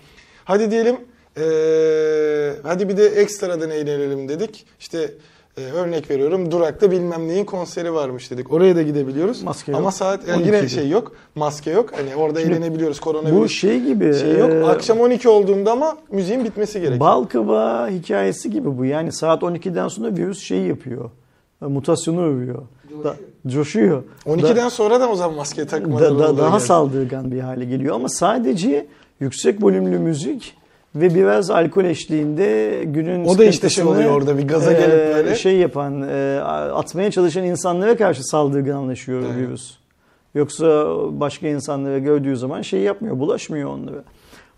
Hadi 0.45 0.71
diyelim 0.71 0.97
eee, 1.37 2.55
hadi 2.63 2.89
bir 2.89 2.97
de 2.97 3.05
ekstradan 3.05 3.69
eğlenelim 3.69 4.29
dedik. 4.29 4.65
İşte 4.79 5.13
e, 5.57 5.61
örnek 5.61 6.09
veriyorum 6.11 6.51
Durak'ta 6.51 6.91
bilmem 6.91 7.27
neyin 7.27 7.45
konseri 7.45 7.93
varmış 7.93 8.31
dedik. 8.31 8.53
Oraya 8.53 8.75
da 8.75 8.81
gidebiliyoruz. 8.81 9.43
Maske 9.43 9.71
Ama 9.75 9.83
yok. 9.83 9.93
saat 9.93 10.27
yani 10.27 10.37
12 10.43 10.47
yine 10.55 10.69
şey 10.69 10.89
yok. 10.89 11.11
Maske 11.35 11.71
yok. 11.71 11.89
Hani 11.95 12.15
orada 12.15 12.39
Şimdi 12.41 12.53
eğlenebiliyoruz. 12.53 12.99
Koronavirüs 12.99 13.37
Bu 13.41 13.49
şey 13.49 13.79
gibi. 13.79 14.13
şey 14.13 14.37
yok. 14.37 14.51
e, 14.51 14.63
Akşam 14.65 14.99
12 14.99 15.29
olduğunda 15.29 15.71
ama 15.71 15.97
müziğin 16.11 16.45
bitmesi 16.45 16.73
gerekiyor. 16.79 16.99
Bal 16.99 17.23
kabağı 17.23 17.89
hikayesi 17.89 18.49
gibi 18.51 18.77
bu. 18.77 18.85
Yani 18.85 19.11
saat 19.11 19.43
12'den 19.43 19.87
sonra 19.87 20.15
virüs 20.17 20.39
şey 20.39 20.59
yapıyor. 20.61 21.09
e, 21.61 21.65
Mutasyonu 21.65 22.21
övüyor. 22.25 22.61
Da, 23.03 23.15
coşuyor. 23.47 24.03
12'den 24.25 24.69
sonra 24.69 24.99
da 24.99 25.09
o 25.09 25.15
zaman 25.15 25.35
maske 25.35 25.61
da, 25.61 25.67
takmaları 25.67 26.19
da- 26.19 26.19
da- 26.19 26.37
daha 26.37 26.49
yani. 26.49 26.59
saldırgan 26.61 27.31
bir 27.31 27.39
hale 27.39 27.65
geliyor. 27.65 27.95
Ama 27.95 28.09
sadece 28.09 28.87
yüksek 29.19 29.63
volümlü 29.63 29.99
müzik 29.99 30.55
ve 30.95 31.15
biraz 31.15 31.49
alkol 31.51 31.83
eşliğinde 31.85 32.81
günün 32.85 33.25
O 33.25 33.37
da 33.37 33.45
işte 33.45 33.69
şey 33.69 33.83
oluyor 33.83 34.11
orada, 34.11 34.37
bir 34.37 34.47
gaza 34.47 34.71
gelip 34.71 34.93
e, 34.93 35.13
böyle. 35.15 35.35
Şey 35.35 35.57
yapan, 35.57 36.01
e, 36.09 36.39
atmaya 36.73 37.11
çalışan 37.11 37.43
insanlara 37.43 37.97
karşı 37.97 38.23
saldırganlaşıyor 38.23 39.21
Evet. 39.21 39.35
virüs. 39.37 39.73
Yoksa 40.35 40.87
başka 41.19 41.47
insanlara 41.47 41.97
gördüğü 41.99 42.37
zaman 42.37 42.61
şey 42.61 42.79
yapmıyor, 42.79 43.19
bulaşmıyor 43.19 43.69
onlara. 43.69 44.03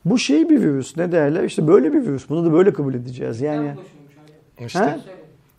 Bu 0.06 0.18
şey 0.20 0.50
bir 0.50 0.62
virüs. 0.62 0.98
Ne 0.98 1.12
derler? 1.12 1.44
İşte 1.44 1.68
böyle 1.68 1.94
bir 1.94 2.02
virüs. 2.02 2.30
Bunu 2.30 2.46
da 2.46 2.54
böyle 2.54 2.74
kabul 2.74 2.94
edeceğiz. 2.94 3.42
Yani. 3.42 3.72
İşte. 4.66 4.80
Ha? 4.80 5.00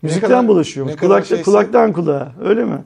Müzikten 0.01 0.29
kadar- 0.29 0.47
bulaşıyormuş. 0.47 0.95
Kulakta, 0.95 1.25
şeyse- 1.35 1.43
kulaktan 1.43 1.93
kulağa. 1.93 2.31
Öyle 2.43 2.65
mi? 2.65 2.77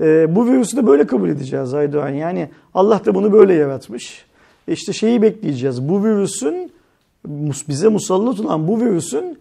Ee, 0.00 0.36
bu 0.36 0.46
virüsü 0.46 0.76
de 0.76 0.86
böyle 0.86 1.06
kabul 1.06 1.28
edeceğiz 1.28 1.74
Aydoğan. 1.74 2.08
Yani 2.08 2.48
Allah 2.74 3.04
da 3.04 3.14
bunu 3.14 3.32
böyle 3.32 3.54
yaratmış. 3.54 4.24
E 4.68 4.72
İşte 4.72 4.92
şeyi 4.92 5.22
bekleyeceğiz. 5.22 5.88
Bu 5.88 6.04
virüsün 6.04 6.71
bize 7.68 7.88
musallat 7.88 8.40
olan 8.40 8.68
bu 8.68 8.80
virüsün 8.80 9.38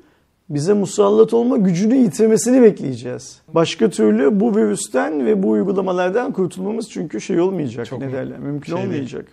bize 0.50 0.74
musallat 0.74 1.34
olma 1.34 1.58
gücünü 1.58 1.96
yitirmesini 1.96 2.62
bekleyeceğiz. 2.62 3.42
Başka 3.54 3.90
türlü 3.90 4.40
bu 4.40 4.56
virüsten 4.56 5.26
ve 5.26 5.44
bu 5.44 5.50
uygulamalardan 5.50 6.34
kurtulmamız 6.34 6.90
çünkü 6.90 7.22
şey 7.22 7.42
olmayacak. 7.42 7.86
Çok 7.86 8.00
ne 8.00 8.12
derler? 8.12 8.40
Mümkün 8.40 8.72
şey 8.72 8.78
değil. 8.78 8.88
olmayacak. 8.88 9.26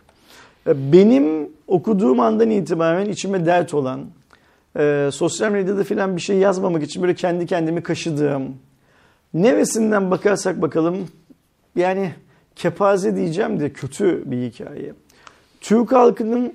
E, 0.66 0.92
Benim 0.92 1.48
okuduğum 1.66 2.20
andan 2.20 2.50
itibaren 2.50 3.06
içime 3.06 3.46
dert 3.46 3.74
olan, 3.74 4.00
e, 4.78 5.08
sosyal 5.12 5.52
medyada 5.52 5.84
filan 5.84 6.16
bir 6.16 6.20
şey 6.20 6.37
yazmamak 6.38 6.82
için 6.82 7.02
böyle 7.02 7.14
kendi 7.14 7.46
kendimi 7.46 7.82
kaşıdığım, 7.82 8.54
neresinden 9.34 10.11
bakarsak 10.11 10.62
bakalım 10.62 10.96
yani 11.76 12.12
kepaze 12.56 13.16
diyeceğim 13.16 13.61
de 13.61 13.72
kötü 13.72 14.30
bir 14.30 14.50
hikaye. 14.50 14.92
Türk 15.61 15.92
halkının 15.92 16.52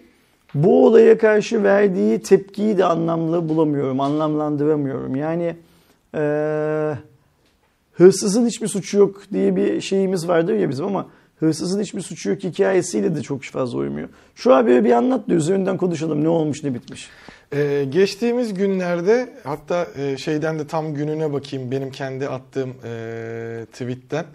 bu 0.53 0.85
olaya 0.85 1.17
karşı 1.17 1.63
verdiği 1.63 2.19
tepkiyi 2.19 2.77
de 2.77 2.85
anlamlı 2.85 3.49
bulamıyorum, 3.49 3.99
anlamlandıramıyorum. 3.99 5.15
Yani 5.15 5.55
eee, 6.15 6.97
hırsızın 7.93 8.47
hiçbir 8.47 8.67
suçu 8.67 8.97
yok 8.97 9.21
diye 9.31 9.55
bir 9.55 9.81
şeyimiz 9.81 10.27
vardır 10.27 10.53
ya 10.53 10.69
bizim 10.69 10.85
ama 10.85 11.07
hırsızın 11.39 11.81
hiçbir 11.81 12.01
suçu 12.01 12.29
yok 12.29 12.43
hikayesiyle 12.43 13.15
de 13.15 13.21
çok 13.21 13.43
fazla 13.43 13.77
uymuyor. 13.77 14.09
Şu 14.35 14.55
haberi 14.55 14.85
bir 14.85 14.91
anlat 14.91 15.29
da 15.29 15.33
üzerinden 15.33 15.77
konuşalım 15.77 16.23
ne 16.23 16.29
olmuş 16.29 16.63
ne 16.63 16.73
bitmiş. 16.73 17.09
Ee, 17.53 17.85
geçtiğimiz 17.89 18.53
günlerde 18.53 19.29
hatta 19.43 19.87
e, 19.97 20.17
şeyden 20.17 20.59
de 20.59 20.67
tam 20.67 20.93
gününe 20.93 21.33
bakayım 21.33 21.71
benim 21.71 21.91
kendi 21.91 22.29
attığım 22.29 22.73
e, 22.83 23.65
tweetten. 23.71 24.25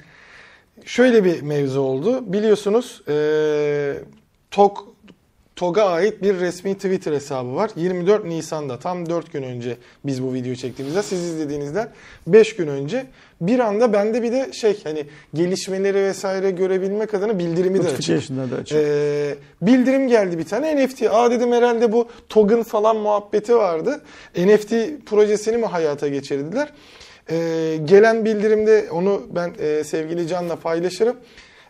Şöyle 0.84 1.24
bir 1.24 1.42
mevzu 1.42 1.80
oldu. 1.80 2.32
Biliyorsunuz 2.32 3.02
e, 3.08 3.94
TOG 4.50 4.78
TOG'a 5.58 5.84
ait 5.84 6.22
bir 6.22 6.40
resmi 6.40 6.74
Twitter 6.74 7.12
hesabı 7.12 7.54
var. 7.54 7.70
24 7.76 8.24
Nisan'da 8.24 8.78
tam 8.78 9.08
4 9.08 9.32
gün 9.32 9.42
önce 9.42 9.76
biz 10.04 10.22
bu 10.22 10.34
videoyu 10.34 10.56
çektiğimizde 10.56 11.02
siz 11.02 11.24
izlediğinizden 11.24 11.88
5 12.26 12.56
gün 12.56 12.68
önce 12.68 13.06
bir 13.40 13.58
anda 13.58 13.92
bende 13.92 14.22
bir 14.22 14.32
de 14.32 14.52
şey 14.52 14.80
hani 14.84 15.06
gelişmeleri 15.34 15.98
vesaire 15.98 16.50
görebilmek 16.50 17.14
adına 17.14 17.38
bildirimi 17.38 17.84
de 17.84 17.88
açık. 17.88 18.28
Da 18.30 18.56
açık. 18.60 18.78
Ee, 18.78 19.34
bildirim 19.62 20.08
geldi 20.08 20.38
bir 20.38 20.44
tane 20.44 20.84
NFT. 20.84 21.02
Aa 21.02 21.30
dedim 21.30 21.52
herhalde 21.52 21.92
bu 21.92 22.08
TOG'un 22.28 22.62
falan 22.62 22.96
muhabbeti 22.96 23.56
vardı. 23.56 24.00
NFT 24.36 24.74
projesini 25.06 25.56
mi 25.56 25.66
hayata 25.66 26.08
geçirdiler? 26.08 26.72
Ee, 27.30 27.78
gelen 27.84 28.24
bildirimde 28.24 28.88
onu 28.92 29.22
ben 29.34 29.52
e, 29.58 29.84
sevgili 29.84 30.28
Can'la 30.28 30.56
paylaşırım. 30.56 31.16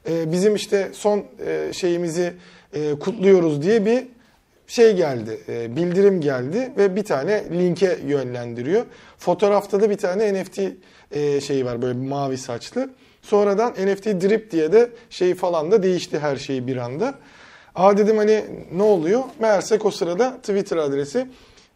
Ee, 0.09 0.33
bizim 0.33 0.55
işte 0.55 0.89
son 0.93 1.25
e, 1.47 1.73
şeyimizi 1.73 2.33
e, 2.73 2.99
kutluyoruz 2.99 3.63
diye 3.63 3.87
bir 3.87 4.07
şey 4.67 4.97
geldi, 4.97 5.41
e, 5.49 5.77
bildirim 5.77 6.21
geldi 6.21 6.73
ve 6.77 6.97
bir 6.97 7.05
tane 7.05 7.45
linke 7.51 7.99
yönlendiriyor. 8.07 8.85
Fotoğrafta 9.19 9.81
da 9.81 9.91
bir 9.91 9.97
tane 9.97 10.43
NFT 10.43 10.61
e, 11.11 11.41
şeyi 11.41 11.65
var 11.65 11.83
böyle 11.83 11.99
mavi 11.99 12.39
saçlı. 12.39 12.91
Sonradan 13.23 13.73
NFT 13.73 14.07
drip 14.07 14.51
diye 14.51 14.73
de 14.73 14.91
şey 15.11 15.35
falan 15.35 15.71
da 15.71 15.83
değişti 15.83 16.19
her 16.19 16.37
şey 16.37 16.67
bir 16.67 16.77
anda. 16.77 17.15
Aa 17.75 17.97
dedim 17.97 18.17
hani 18.17 18.45
ne 18.73 18.83
oluyor? 18.83 19.23
Meğersek 19.41 19.85
o 19.85 19.91
sırada 19.91 20.37
Twitter 20.37 20.77
adresi 20.77 21.27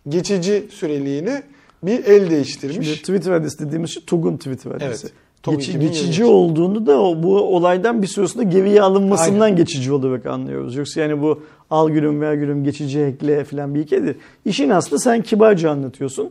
geçici 0.09 0.69
süreliğine 0.71 1.43
bir 1.83 2.05
el 2.05 2.31
değiştirmiş. 2.31 2.87
Şimdi 2.87 2.99
Twitter 2.99 3.33
adresi 3.33 3.59
dediğimiz 3.67 3.91
şey 3.91 4.05
TOG'un 4.05 4.37
Twitter 4.37 4.71
adresi. 4.71 5.07
Evet. 5.07 5.15
2023. 5.51 5.99
geçici 5.99 6.25
olduğunu 6.25 6.87
da 6.87 7.23
bu 7.23 7.57
olaydan 7.57 8.03
bir 8.03 8.07
süre 8.07 8.29
sonra 8.29 8.43
geriye 8.43 8.83
alınmasından 8.83 9.57
geçici 9.57 9.93
olarak 9.93 10.27
anlıyoruz. 10.27 10.77
Yoksa 10.77 11.01
yani 11.01 11.23
bu 11.23 11.43
al 11.71 11.91
gülüm 11.91 12.21
ver 12.21 12.35
gülüm 12.35 12.65
geçici 12.65 13.01
ekle 13.01 13.45
falan 13.45 13.75
bir 13.75 13.85
hikayedir. 13.85 14.17
İşin 14.45 14.71
aslı 14.71 15.01
sen 15.01 15.23
kibarca 15.23 15.71
anlatıyorsun. 15.71 16.31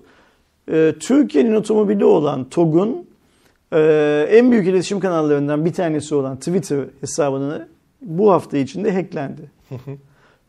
Ee, 0.71 0.93
Türkiye'nin 0.99 1.55
otomobili 1.55 2.05
olan 2.05 2.49
TOG'un 2.49 3.05
e, 3.73 4.27
en 4.31 4.51
büyük 4.51 4.67
iletişim 4.67 4.99
kanallarından 4.99 5.65
bir 5.65 5.73
tanesi 5.73 6.15
olan 6.15 6.37
Twitter 6.37 6.85
hesabını 7.01 7.67
bu 8.01 8.31
hafta 8.31 8.57
içinde 8.57 8.93
hacklendi. 8.93 9.41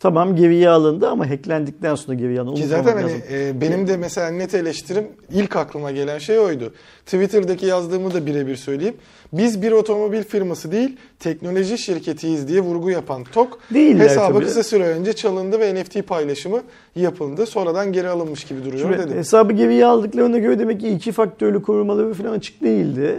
Tamam 0.02 0.36
geriye 0.36 0.68
alındı 0.68 1.08
ama 1.08 1.30
hacklendikten 1.30 1.94
sonra 1.94 2.14
geriye 2.14 2.40
alındı. 2.40 2.60
Ki 2.60 2.66
zaten 2.66 2.92
hani 2.92 3.02
lazım. 3.04 3.20
e, 3.32 3.60
benim 3.60 3.88
de 3.88 3.96
mesela 3.96 4.30
net 4.30 4.54
eleştirim 4.54 5.06
ilk 5.32 5.56
aklıma 5.56 5.90
gelen 5.90 6.18
şey 6.18 6.38
oydu. 6.38 6.72
Twitter'daki 7.06 7.66
yazdığımı 7.66 8.14
da 8.14 8.26
birebir 8.26 8.56
söyleyeyim. 8.56 8.94
Biz 9.32 9.62
bir 9.62 9.72
otomobil 9.72 10.22
firması 10.22 10.72
değil 10.72 10.96
teknoloji 11.20 11.78
şirketiyiz 11.78 12.48
diye 12.48 12.60
vurgu 12.60 12.90
yapan 12.90 13.24
TOK 13.24 13.58
Değiller 13.74 14.04
hesabı 14.04 14.32
tabii. 14.34 14.44
kısa 14.44 14.62
süre 14.62 14.86
önce 14.86 15.12
çalındı 15.12 15.60
ve 15.60 15.74
NFT 15.74 16.06
paylaşımı 16.06 16.60
yapıldı. 16.96 17.46
Sonradan 17.46 17.92
geri 17.92 18.08
alınmış 18.08 18.44
gibi 18.44 18.64
duruyor 18.64 18.82
Şimdi 18.82 18.98
dedim. 18.98 19.18
hesabı 19.18 19.52
geriye 19.52 19.86
aldıklarına 19.86 20.38
göre 20.38 20.58
demek 20.58 20.80
ki 20.80 20.88
iki 20.88 21.12
faktörlü 21.12 21.62
korumaları 21.62 22.14
falan 22.14 22.32
açık 22.32 22.62
değildi. 22.62 23.18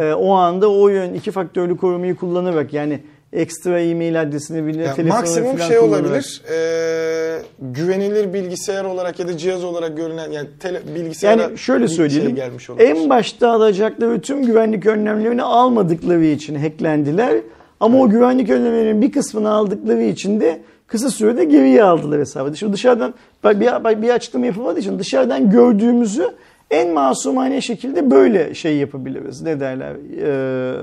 Ee, 0.00 0.12
o 0.12 0.32
anda 0.32 0.70
o 0.70 0.88
yön 0.88 1.14
iki 1.14 1.30
faktörlü 1.30 1.76
korumayı 1.76 2.14
kullanarak 2.16 2.72
yani 2.72 3.00
ekstra 3.32 3.80
e-mail 3.80 4.20
adresini 4.22 4.66
bile 4.66 4.82
Yani 4.82 4.96
telefonu 4.96 5.18
maksimum 5.20 5.58
şey 5.58 5.76
kullanarak- 5.76 5.82
olabilir. 5.88 6.42
e, 6.52 7.42
güvenilir 7.60 8.32
bilgisayar 8.34 8.84
olarak 8.84 9.18
ya 9.20 9.28
da 9.28 9.36
cihaz 9.38 9.64
olarak 9.64 9.96
görünen 9.96 10.30
yani 10.30 10.48
tele, 10.60 10.80
bilgisayara 10.94 11.42
Yani 11.42 11.58
şöyle 11.58 11.88
söyleyelim. 11.88 12.26
şey 12.26 12.36
gelmiş 12.36 12.70
olabilir. 12.70 12.88
en 12.88 13.10
başta 13.10 13.50
alacakları 13.50 14.20
tüm 14.20 14.46
güvenlik 14.46 14.86
önlemlerini 14.86 15.42
almadıkları 15.42 16.24
için 16.24 16.54
hacklendiler. 16.54 17.36
Ama 17.80 18.00
o 18.00 18.08
güvenlik 18.10 18.50
önlemlerinin 18.50 19.02
bir 19.02 19.12
kısmını 19.12 19.50
aldıkları 19.50 20.02
için 20.02 20.40
de 20.40 20.60
kısa 20.86 21.10
sürede 21.10 21.44
geriye 21.44 21.82
aldılar 21.82 22.20
hesabı. 22.20 22.56
Şimdi 22.56 22.72
dışarıdan 22.72 23.14
bir, 23.44 24.02
bir 24.02 24.08
açıklama 24.10 24.46
yapılmadığı 24.46 24.80
için 24.80 24.98
dışarıdan 24.98 25.50
gördüğümüzü 25.50 26.28
en 26.70 26.92
masumane 26.92 27.60
şekilde 27.60 28.10
böyle 28.10 28.54
şey 28.54 28.76
yapabiliriz. 28.76 29.42
Ne 29.42 29.60
derler? 29.60 29.92
Ee, 30.22 30.74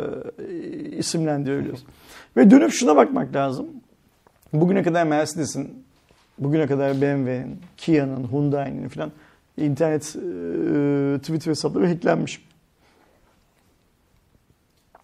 isimlendiriyoruz. 0.98 1.80
Ve 2.38 2.52
dönüp 2.52 2.72
şuna 2.72 2.96
bakmak 2.96 3.36
lazım. 3.36 3.68
Bugüne 4.54 4.84
kadar 4.84 5.04
Mercedes'in, 5.04 5.86
bugüne 6.40 6.68
kadar 6.68 7.02
BMW'nin, 7.02 7.60
Kia'nın, 7.78 8.32
Hyundai'nin 8.32 8.88
falan 8.88 9.12
internet 9.58 10.16
e, 10.16 11.20
Twitter 11.20 11.52
hesapları 11.52 11.88
hacklenmiş. 11.88 12.46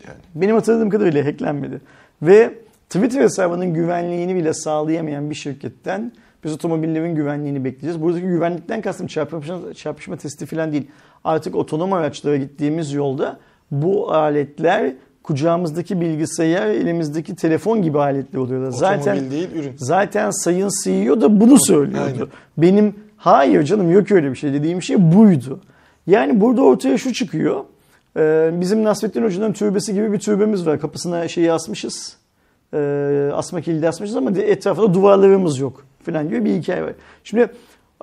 Yani. 0.08 0.18
Benim 0.36 0.56
hatırladığım 0.56 0.90
kadarıyla 0.90 1.26
hacklenmedi. 1.26 1.82
Ve 2.22 2.54
Twitter 2.90 3.22
hesabının 3.22 3.74
güvenliğini 3.74 4.36
bile 4.36 4.54
sağlayamayan 4.54 5.30
bir 5.30 5.36
şirketten 5.36 6.12
biz 6.44 6.54
otomobillerin 6.54 7.16
güvenliğini 7.16 7.64
bekleyeceğiz. 7.64 8.02
Buradaki 8.02 8.26
güvenlikten 8.28 8.82
kastım 8.82 9.08
çarpışma, 9.08 9.74
çarpışma 9.74 10.18
testi 10.18 10.46
falan 10.46 10.72
değil. 10.72 10.88
Artık 11.24 11.56
otonom 11.56 11.94
araçlara 11.94 12.38
gittiğimiz 12.38 12.94
yolda 12.94 13.40
bu 13.72 14.14
aletler 14.14 14.94
kucağımızdaki 15.24 16.02
bilgisayar, 16.02 16.68
elimizdeki 16.68 17.36
telefon 17.36 17.82
gibi 17.82 18.00
aletler 18.00 18.40
oluyorlar. 18.40 18.72
Zaten 18.72 19.16
Otomobil 19.16 19.32
değil 19.32 19.50
ürün. 19.56 19.74
Zaten 19.78 20.32
Sayın 20.32 20.70
CEO 20.84 21.22
da 21.22 21.40
bunu 21.42 21.60
söylüyordu. 21.60 22.12
Aynen. 22.14 22.28
Benim 22.58 22.96
hayır 23.18 23.64
canım 23.64 23.92
yok 23.92 24.12
öyle 24.12 24.32
bir 24.32 24.36
şey 24.36 24.54
dediğim 24.54 24.82
şey 24.82 25.16
buydu. 25.16 25.60
Yani 26.08 26.42
burada 26.42 26.62
ortaya 26.62 26.98
şu 26.98 27.14
çıkıyor. 27.14 27.64
Ee, 28.18 28.52
bizim 28.54 28.84
Nasrettin 28.84 29.24
Hoca'nın 29.24 29.54
türbesi 29.54 29.94
gibi 29.94 30.14
bir 30.14 30.20
türbemiz 30.20 30.66
var. 30.68 30.80
Kapısına 30.80 31.28
şeyi 31.28 31.52
asmışız. 31.52 32.18
Ee, 32.74 33.30
asma 33.34 33.62
kilidi 33.62 33.88
asmışız 33.88 34.16
ama 34.16 34.32
etrafında 34.32 34.94
duvarlarımız 34.94 35.60
yok 35.60 35.86
falan 36.06 36.30
gibi 36.30 36.46
bir 36.46 36.54
hikaye 36.54 36.84
var. 36.84 36.94
Şimdi 37.24 37.50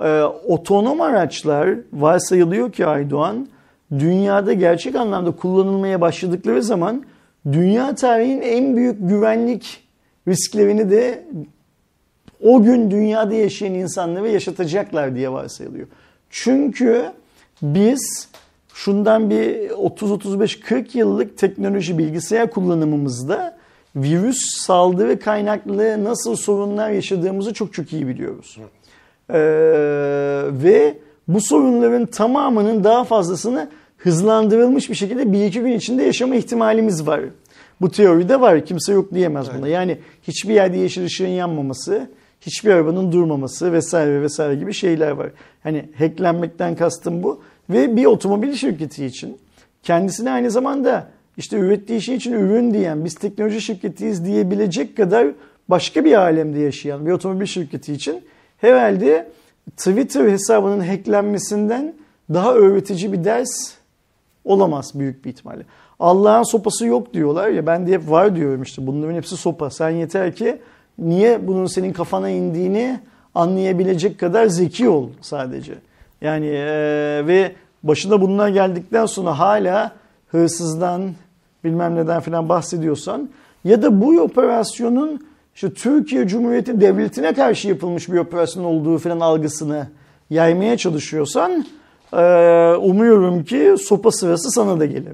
e, 0.03 0.23
otonom 0.23 1.01
araçlar 1.01 1.69
varsayılıyor 1.93 2.73
ki 2.73 2.87
Aydoğan 2.87 3.49
dünyada 3.93 4.53
gerçek 4.53 4.95
anlamda 4.95 5.31
kullanılmaya 5.31 6.01
başladıkları 6.01 6.63
zaman 6.63 7.05
dünya 7.53 7.95
tarihinin 7.95 8.43
en 8.43 8.77
büyük 8.77 9.09
güvenlik 9.09 9.85
risklerini 10.29 10.91
de 10.91 11.25
o 12.43 12.63
gün 12.63 12.91
dünyada 12.91 13.35
yaşayan 13.35 13.75
insanları 13.75 14.29
yaşatacaklar 14.29 15.15
diye 15.15 15.33
varsayılıyor. 15.33 15.87
Çünkü 16.31 17.05
biz 17.63 18.29
şundan 18.75 19.31
bir 19.31 19.71
30-35-40 19.71 20.99
yıllık 20.99 21.39
teknoloji 21.39 21.99
bilgisayar 21.99 22.51
kullanımımızda 22.51 23.59
virüs 23.97 24.39
saldırı 24.67 25.21
kaynaklı 25.21 26.05
nasıl 26.05 26.37
sorunlar 26.37 26.91
yaşadığımızı 26.91 27.55
çok 27.55 27.73
çok 27.73 27.93
iyi 27.93 28.09
biliyoruz. 28.09 28.59
Ee, 29.31 29.39
ve 30.51 30.99
bu 31.29 31.41
sorunların 31.41 32.07
tamamının 32.07 32.85
daha 32.85 33.05
fazlasını 33.05 33.69
hızlandırılmış 33.99 34.91
bir 34.91 34.95
şekilde 34.95 35.33
bir 35.33 35.45
iki 35.45 35.61
gün 35.61 35.73
içinde 35.73 36.03
yaşama 36.03 36.35
ihtimalimiz 36.35 37.07
var. 37.07 37.21
Bu 37.81 37.91
teoride 37.91 38.41
var. 38.41 38.67
Kimse 38.67 38.93
yok 38.93 39.15
diyemez 39.15 39.47
buna. 39.59 39.69
Yani 39.69 39.99
hiçbir 40.23 40.55
yerde 40.55 40.77
yeşil 40.77 41.05
ışığın 41.05 41.27
yanmaması, 41.27 42.11
hiçbir 42.41 42.71
arabanın 42.71 43.13
durmaması 43.13 43.73
vesaire 43.73 44.23
vesaire 44.23 44.55
gibi 44.55 44.73
şeyler 44.73 45.11
var. 45.11 45.31
Hani 45.63 45.89
hacklenmekten 45.99 46.77
kastım 46.77 47.23
bu. 47.23 47.43
Ve 47.71 47.97
bir 47.97 48.05
otomobil 48.05 48.55
şirketi 48.55 49.07
için 49.07 49.37
kendisine 49.83 50.31
aynı 50.31 50.51
zamanda 50.51 51.11
işte 51.37 51.57
ürettiği 51.57 52.01
şey 52.01 52.15
için 52.15 52.33
ürün 52.33 52.75
diyen 52.75 53.05
biz 53.05 53.15
teknoloji 53.15 53.61
şirketiyiz 53.61 54.25
diyebilecek 54.25 54.97
kadar 54.97 55.29
başka 55.69 56.05
bir 56.05 56.13
alemde 56.13 56.59
yaşayan 56.59 57.07
bir 57.07 57.11
otomobil 57.11 57.47
şirketi 57.47 57.93
için 57.93 58.21
herhalde 58.59 59.29
Twitter 59.77 60.29
hesabının 60.29 60.81
hacklenmesinden 60.81 61.95
daha 62.35 62.55
öğretici 62.55 63.13
bir 63.13 63.25
ders 63.25 63.78
olamaz 64.49 64.93
büyük 64.95 65.25
bir 65.25 65.31
ihtimalle. 65.31 65.63
Allah'ın 66.01 66.43
sopası 66.43 66.87
yok 66.87 67.15
diyorlar 67.15 67.49
ya 67.49 67.67
ben 67.67 67.87
de 67.87 67.93
hep 67.93 68.11
var 68.11 68.37
diyorum 68.37 68.63
işte 68.63 68.87
bunların 68.87 69.15
hepsi 69.15 69.37
sopa. 69.37 69.71
Sen 69.71 69.91
yeter 69.91 70.35
ki 70.35 70.59
niye 70.99 71.47
bunun 71.47 71.67
senin 71.67 71.93
kafana 71.93 72.29
indiğini 72.31 73.01
anlayabilecek 73.35 74.21
kadar 74.21 74.47
zeki 74.47 74.89
ol 74.89 75.09
sadece. 75.21 75.75
Yani 76.21 76.47
eee, 76.47 77.27
ve 77.27 77.53
başına 77.83 78.21
bunlar 78.21 78.49
geldikten 78.49 79.07
sonra 79.07 79.39
hala 79.39 79.93
hırsızdan 80.29 81.11
bilmem 81.65 81.97
neden 81.97 82.21
falan 82.21 82.49
bahsediyorsan 82.49 83.29
ya 83.65 83.83
da 83.83 84.01
bu 84.01 84.21
operasyonun 84.21 85.29
işte 85.55 85.75
Türkiye 85.75 86.29
Cumhuriyeti 86.29 86.81
Devleti'ne 86.81 87.35
karşı 87.35 87.69
yapılmış 87.69 88.09
bir 88.09 88.19
operasyon 88.19 88.65
olduğu 88.65 88.99
falan 88.99 89.21
algısını 89.21 89.87
yaymaya 90.31 90.77
çalışıyorsan 90.77 91.65
umuyorum 92.83 93.45
ki 93.45 93.75
sopa 93.81 94.11
sırası 94.11 94.51
sana 94.51 94.81
da 94.81 94.87
gelir. 94.87 95.13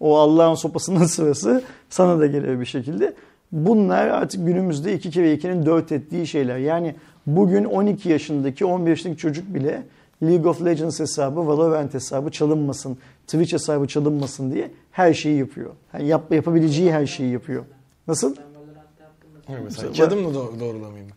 O 0.00 0.18
Allah'ın 0.18 0.54
sopasının 0.54 1.04
sırası 1.06 1.62
sana 1.90 2.18
da 2.18 2.26
gelir 2.26 2.60
bir 2.60 2.64
şekilde. 2.64 3.14
Bunlar 3.52 4.06
artık 4.06 4.46
günümüzde 4.46 4.94
iki 4.94 5.10
kere 5.10 5.32
ikinin 5.32 5.66
dört 5.66 5.92
ettiği 5.92 6.26
şeyler. 6.26 6.58
Yani 6.58 6.94
bugün 7.26 7.64
12 7.64 8.08
yaşındaki 8.08 8.64
15 8.64 8.90
yaşındaki 8.90 9.20
çocuk 9.20 9.54
bile 9.54 9.82
League 10.22 10.50
of 10.50 10.64
Legends 10.64 11.00
hesabı, 11.00 11.46
Valorant 11.46 11.94
hesabı 11.94 12.30
çalınmasın, 12.30 12.98
Twitch 13.26 13.52
hesabı 13.52 13.86
çalınmasın 13.86 14.52
diye 14.52 14.70
her 14.90 15.14
şeyi 15.14 15.38
yapıyor. 15.38 15.70
Yani 15.92 16.08
yap, 16.08 16.32
yapabileceği 16.32 16.92
her 16.92 17.06
şeyi 17.06 17.32
yapıyor. 17.32 17.64
Nasıl? 18.08 18.36
Evet, 19.48 19.60
mesela 19.64 19.92
mı 20.16 20.28
do- 20.28 20.60
doğrulamayayım? 20.60 21.10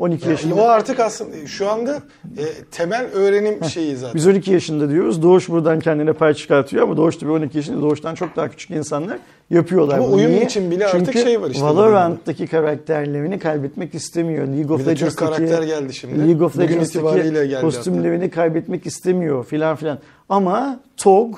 12 0.00 0.22
Yani 0.24 0.30
yaşında. 0.30 0.54
o 0.54 0.64
artık 0.64 1.00
aslında 1.00 1.46
şu 1.46 1.70
anda 1.70 2.02
e, 2.38 2.44
temel 2.70 3.06
öğrenim 3.12 3.64
şeyi 3.64 3.96
zaten. 3.96 4.14
Biz 4.14 4.26
12 4.26 4.52
yaşında 4.52 4.90
diyoruz. 4.90 5.22
Doğuş 5.22 5.48
buradan 5.48 5.80
kendine 5.80 6.12
pay 6.12 6.34
çıkartıyor 6.34 6.82
ama 6.82 6.96
Doğuş 6.96 7.16
tabii 7.16 7.30
12 7.30 7.56
yaşında 7.56 7.82
Doğuş'tan 7.82 8.14
çok 8.14 8.36
daha 8.36 8.48
küçük 8.48 8.70
insanlar 8.70 9.18
yapıyorlar. 9.50 9.98
Ama 9.98 10.06
bunu. 10.06 10.16
oyun 10.16 10.30
Niye? 10.30 10.44
için 10.44 10.70
bile 10.70 10.86
artık 10.86 11.04
Çünkü 11.04 11.18
şey 11.18 11.42
var 11.42 11.50
işte 11.50 11.62
Valorant'taki 11.64 12.46
karakterlerini 12.46 13.38
kaybetmek 13.38 13.94
istemiyor. 13.94 14.46
League 14.46 14.76
of 14.76 14.86
Legends'taki 14.86 15.16
karakter 15.16 15.62
geldi 15.62 15.94
şimdi. 15.94 16.28
League 16.28 16.46
of 16.46 16.58
Legends'taki 16.58 17.60
kostümlerini 17.60 18.30
kaybetmek 18.30 18.86
istemiyor 18.86 19.44
filan 19.44 19.76
filan. 19.76 19.98
Ama 20.28 20.80
TOG 20.96 21.36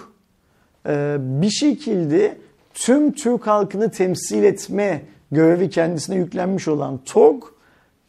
e, 0.88 1.16
bir 1.18 1.50
şekilde 1.50 2.36
tüm 2.74 3.12
Türk 3.12 3.46
halkını 3.46 3.90
temsil 3.90 4.44
etme 4.44 5.02
görevi 5.32 5.70
kendisine 5.70 6.16
yüklenmiş 6.16 6.68
olan 6.68 7.00
TOG 7.06 7.44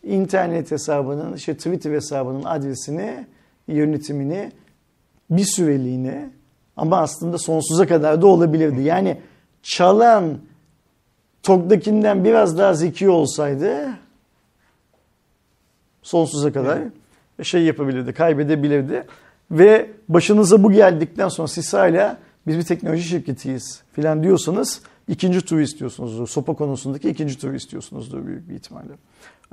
internet 0.04 0.72
hesabının, 0.72 1.34
işte 1.34 1.58
Twitter 1.58 1.92
hesabının 1.92 2.44
adresini, 2.44 3.26
yönetimini 3.68 4.52
bir 5.30 5.46
süreliğine 5.46 6.30
ama 6.78 6.98
aslında 6.98 7.38
sonsuza 7.38 7.88
kadar 7.88 8.22
da 8.22 8.28
olabilirdi. 8.28 8.82
Yani 8.82 9.18
çalan 9.64 10.38
TOG'dakinden 11.44 12.24
biraz 12.24 12.58
daha 12.58 12.74
zeki 12.74 13.10
olsaydı 13.10 13.90
sonsuza 16.02 16.54
kadar 16.54 16.80
şey 17.42 17.64
yapabilirdi, 17.64 18.14
kaybedebilirdi. 18.14 19.06
ve 19.52 19.90
başınıza 20.10 20.64
bu 20.64 20.72
geldikten 20.72 21.28
sonra 21.28 21.48
siz 21.48 21.74
hala 21.74 22.18
biz 22.48 22.58
bir 22.58 22.64
teknoloji 22.64 23.04
şirketiyiz 23.04 23.82
filan 23.94 24.24
diyorsanız 24.24 24.82
ikinci 25.08 25.42
turu 25.42 25.62
istiyorsunuzdur. 25.62 26.28
Sopa 26.28 26.54
konusundaki 26.54 27.10
ikinci 27.10 27.40
turu 27.40 27.56
istiyorsunuzdur 27.56 28.26
büyük 28.26 28.50
bir 28.50 28.56
ihtimalle. 28.56 28.94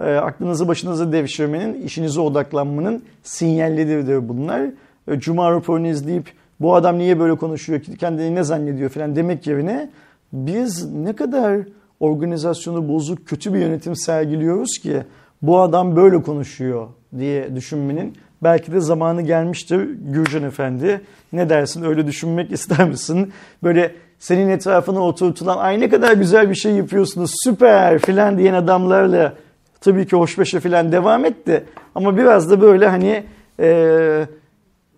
E, 0.01 0.15
aklınızı 0.15 0.69
başınıza 0.69 1.13
devşirmenin, 1.13 1.83
işinize 1.83 2.21
odaklanmanın 2.21 3.03
sinyalleridir 3.23 4.29
bunlar. 4.29 4.63
E, 5.09 5.21
Cuma 5.21 5.51
raporunu 5.53 5.87
izleyip 5.87 6.33
bu 6.61 6.75
adam 6.75 6.99
niye 6.99 7.21
böyle 7.21 7.35
konuşuyor, 7.35 7.81
kendini 7.81 8.35
ne 8.35 8.43
zannediyor 8.43 8.91
filan 8.91 9.17
demek 9.17 9.47
yerine 9.47 9.91
biz 10.33 10.93
ne 10.93 11.13
kadar 11.13 11.61
organizasyonu 12.01 12.89
bozuk, 12.89 13.27
kötü 13.27 13.55
bir 13.55 13.59
yönetim 13.59 13.97
sergiliyoruz 13.97 14.79
ki 14.79 15.03
bu 15.43 15.61
adam 15.61 15.97
böyle 15.97 16.23
konuşuyor 16.23 16.89
diye 17.19 17.57
düşünmenin 17.57 18.17
belki 18.43 18.73
de 18.73 18.81
zamanı 18.81 19.23
gelmiştir 19.23 19.89
Gürcan 20.01 20.43
Efendi. 20.43 21.01
Ne 21.33 21.49
dersin 21.49 21.83
öyle 21.83 22.07
düşünmek 22.07 22.53
ister 22.53 22.89
misin? 22.89 23.33
Böyle 23.63 23.95
senin 24.19 24.49
etrafına 24.49 25.01
oturtulan 25.01 25.59
ay 25.59 25.81
ne 25.81 25.89
kadar 25.89 26.13
güzel 26.13 26.51
bir 26.51 26.55
şey 26.55 26.73
yapıyorsunuz 26.73 27.31
süper 27.45 27.99
filan 27.99 28.39
diyen 28.39 28.55
adamlarla 28.55 29.35
tabii 29.81 30.07
ki 30.07 30.17
hoşbeşe 30.17 30.61
filan 30.61 30.93
devam 30.93 31.25
etti. 31.25 31.65
Ama 31.95 32.17
biraz 32.17 32.51
da 32.51 32.61
böyle 32.61 32.89
hani 32.89 33.25
e, 33.61 34.27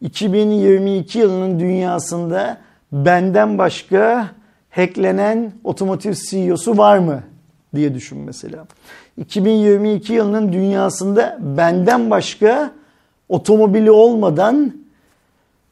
2022 0.00 1.18
yılının 1.18 1.60
dünyasında 1.60 2.60
benden 2.92 3.58
başka 3.58 4.28
hacklenen 4.70 5.52
otomotiv 5.64 6.12
CEO'su 6.12 6.78
var 6.78 6.98
mı 6.98 7.22
diye 7.74 7.94
düşün 7.94 8.18
mesela. 8.18 8.66
2022 9.16 10.12
yılının 10.12 10.52
dünyasında 10.52 11.38
benden 11.40 12.10
başka 12.10 12.72
otomobili 13.28 13.90
olmadan 13.90 14.72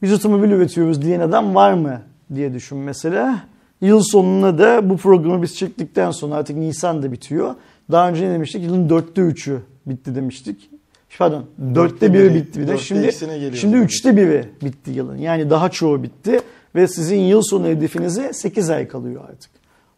biz 0.03 0.13
otomobil 0.13 0.51
üretiyoruz 0.51 1.03
diyen 1.03 1.21
adam 1.21 1.55
var 1.55 1.73
mı 1.73 2.03
diye 2.35 2.55
düşün 2.55 2.79
mesela. 2.79 3.41
Yıl 3.81 4.01
sonuna 4.03 4.59
da 4.59 4.91
bu 4.91 4.97
programı 4.97 5.43
biz 5.43 5.57
çektikten 5.57 6.11
sonra 6.11 6.35
artık 6.35 6.57
Nisan 6.57 7.03
da 7.03 7.13
bitiyor. 7.13 7.55
Daha 7.93 8.09
önce 8.09 8.29
ne 8.29 8.35
demiştik? 8.35 8.63
Yılın 8.63 8.89
dörtte 8.89 9.21
üçü 9.21 9.61
bitti 9.87 10.15
demiştik. 10.15 10.71
Pardon, 11.19 11.45
dörtte 11.75 12.15
biri 12.15 12.35
bitti 12.35 12.61
bir 12.61 12.69
de. 12.69 12.79
Şimdi, 12.79 13.13
şimdi 13.57 13.77
üçte 13.77 14.17
biri 14.17 14.49
bitti 14.63 14.91
yılın. 14.91 15.17
Yani 15.17 15.51
daha 15.51 15.69
çoğu 15.69 16.03
bitti. 16.03 16.41
Ve 16.75 16.89
sizin 16.89 17.19
yıl 17.19 17.43
sonu 17.43 17.67
hedefinize 17.67 18.33
8 18.33 18.71
ay 18.71 18.89
kalıyor 18.89 19.23
artık. 19.31 19.51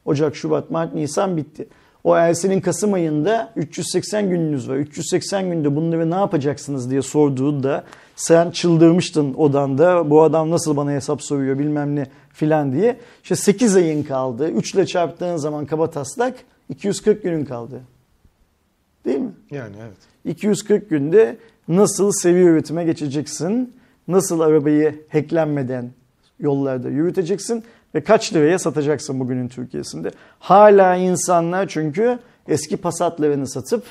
Ocak, 0.05 0.37
Şubat, 0.37 0.71
Mart, 0.71 0.95
Nisan 0.95 1.37
bitti. 1.37 1.69
O 2.05 2.17
Ersin'in 2.17 2.61
Kasım 2.61 2.93
ayında 2.93 3.53
380 3.57 4.31
gününüz 4.31 4.69
var. 4.69 4.77
380 4.77 5.51
günde 5.51 5.77
bunları 5.77 6.11
ne 6.11 6.15
yapacaksınız 6.15 6.91
diye 6.91 7.03
sorduğunda 7.03 7.85
sen 8.17 8.51
çıldırmıştın 8.51 9.35
odanda. 9.35 10.11
Bu 10.11 10.23
adam 10.23 10.51
nasıl 10.51 10.77
bana 10.77 10.93
hesap 10.93 11.23
soruyor 11.23 11.59
bilmem 11.59 11.97
ne 11.97 12.07
filan 12.33 12.73
diye. 12.73 12.97
İşte 13.23 13.37
8 13.37 13.77
ayın 13.77 14.03
kaldı. 14.03 14.51
3 14.51 14.75
ile 14.75 14.87
çarptığın 14.87 15.37
zaman 15.37 15.67
kaba 15.67 15.91
taslak 15.91 16.35
240 16.69 17.23
günün 17.23 17.45
kaldı. 17.45 17.81
Değil 19.05 19.19
mi? 19.19 19.33
Yani 19.51 19.77
evet. 19.83 19.97
240 20.25 20.91
günde 20.91 21.37
nasıl 21.69 22.13
seviye 22.13 22.45
üretime 22.45 22.85
geçeceksin? 22.85 23.75
Nasıl 24.09 24.41
arabayı 24.41 25.05
hacklenmeden 25.13 25.91
yollarda 26.41 26.89
yürüteceksin? 26.89 27.65
Ve 27.95 28.05
kaç 28.05 28.35
liraya 28.35 28.59
satacaksın 28.59 29.21
bugünün 29.21 29.49
Türkiye'sinde? 29.49 30.11
Hala 30.39 30.97
insanlar 30.97 31.69
çünkü 31.69 32.19
eski 32.49 32.77
Passat'larını 32.77 33.49
satıp 33.49 33.85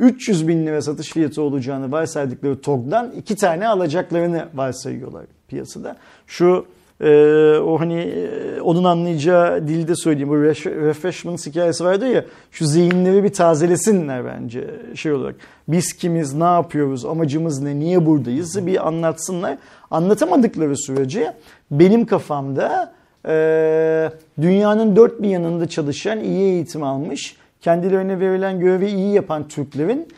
300 0.00 0.48
bin 0.48 0.66
lira 0.66 0.82
satış 0.82 1.12
fiyatı 1.12 1.42
olacağını 1.42 1.92
varsaydıkları 1.92 2.60
TOG'dan 2.60 3.12
iki 3.12 3.36
tane 3.36 3.68
alacaklarını 3.68 4.48
varsayıyorlar 4.54 5.24
piyasada. 5.48 5.96
Şu 6.26 6.66
e, 7.00 7.58
o 7.58 7.80
hani 7.80 7.98
e, 7.98 8.60
onun 8.60 8.84
anlayacağı 8.84 9.68
dilde 9.68 9.94
söyleyeyim. 9.96 10.28
Bu 10.28 10.36
refreshment 10.42 11.46
hikayesi 11.46 11.84
vardı 11.84 12.06
ya 12.06 12.24
şu 12.50 12.66
zihinleri 12.66 13.24
bir 13.24 13.32
tazelesinler 13.32 14.24
bence 14.24 14.70
şey 14.94 15.12
olarak. 15.12 15.34
Biz 15.68 15.92
kimiz, 15.92 16.34
ne 16.34 16.44
yapıyoruz, 16.44 17.04
amacımız 17.04 17.62
ne, 17.62 17.78
niye 17.78 18.06
buradayız 18.06 18.66
bir 18.66 18.86
anlatsınlar. 18.88 19.58
Anlatamadıkları 19.90 20.76
sürece 20.76 21.32
benim 21.70 22.06
kafamda 22.06 22.92
e, 23.28 24.10
dünyanın 24.40 24.96
dört 24.96 25.22
bir 25.22 25.28
yanında 25.28 25.68
çalışan, 25.68 26.20
iyi 26.20 26.42
eğitim 26.42 26.82
almış, 26.82 27.36
kendilerine 27.60 28.20
verilen 28.20 28.60
görevi 28.60 28.86
iyi 28.86 29.14
yapan 29.14 29.48
Türklerin 29.48 30.08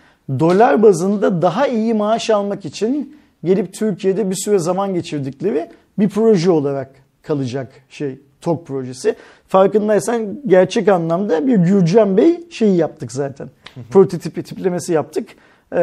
dolar 0.40 0.82
bazında 0.82 1.42
daha 1.42 1.66
iyi 1.66 1.94
maaş 1.94 2.30
almak 2.30 2.64
için 2.64 3.16
gelip 3.44 3.74
Türkiye'de 3.74 4.30
bir 4.30 4.36
süre 4.36 4.58
zaman 4.58 4.94
geçirdikleri 4.94 5.68
bir 5.98 6.08
proje 6.08 6.50
olarak 6.50 6.90
kalacak 7.22 7.72
şey 7.88 8.18
TOK 8.40 8.66
projesi. 8.66 9.14
Farkındaysan 9.48 10.40
gerçek 10.46 10.88
anlamda 10.88 11.46
bir 11.46 11.56
Gürcan 11.56 12.16
Bey 12.16 12.40
şeyi 12.50 12.76
yaptık 12.76 13.12
zaten. 13.12 13.48
Prototipi 13.90 14.42
tiplemesi 14.42 14.92
yaptık. 14.92 15.28
Ee, 15.72 15.78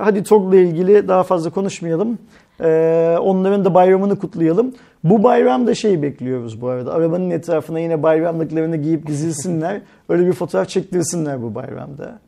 hadi 0.00 0.22
TOG'la 0.22 0.56
ilgili 0.56 1.08
daha 1.08 1.22
fazla 1.22 1.50
konuşmayalım. 1.50 2.18
Ee, 2.60 3.16
onların 3.20 3.64
da 3.64 3.74
bayramını 3.74 4.18
kutlayalım. 4.18 4.74
Bu 5.04 5.22
bayramda 5.22 5.74
şey 5.74 6.02
bekliyoruz 6.02 6.60
bu 6.60 6.68
arada. 6.68 6.94
Arabanın 6.94 7.30
etrafına 7.30 7.80
yine 7.80 8.02
bayramlıklarını 8.02 8.76
giyip 8.76 9.06
dizilsinler. 9.06 9.80
Öyle 10.08 10.26
bir 10.26 10.32
fotoğraf 10.32 10.68
çektirsinler 10.68 11.42
bu 11.42 11.54
bayramda. 11.54 12.18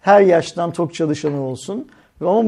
Her 0.00 0.20
yaştan 0.20 0.72
tok 0.72 0.94
çalışanı 0.94 1.40
olsun. 1.40 1.88
Ama 2.20 2.42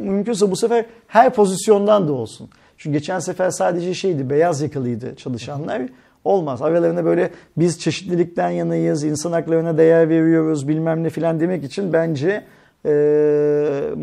mümkünse 0.00 0.50
bu 0.50 0.56
sefer 0.56 0.86
her 1.06 1.34
pozisyondan 1.34 2.08
da 2.08 2.12
olsun. 2.12 2.48
Çünkü 2.80 2.98
geçen 2.98 3.18
sefer 3.18 3.50
sadece 3.50 3.94
şeydi 3.94 4.30
beyaz 4.30 4.60
yakalıydı 4.62 5.16
çalışanlar. 5.16 5.82
Olmaz. 6.24 6.62
Aralarında 6.62 7.04
böyle 7.04 7.30
biz 7.56 7.80
çeşitlilikten 7.80 8.50
yanayız, 8.50 9.04
insan 9.04 9.32
haklarına 9.32 9.78
değer 9.78 10.08
veriyoruz 10.08 10.68
bilmem 10.68 11.04
ne 11.04 11.10
filan 11.10 11.40
demek 11.40 11.64
için 11.64 11.92
bence 11.92 12.44
e, 12.86 12.90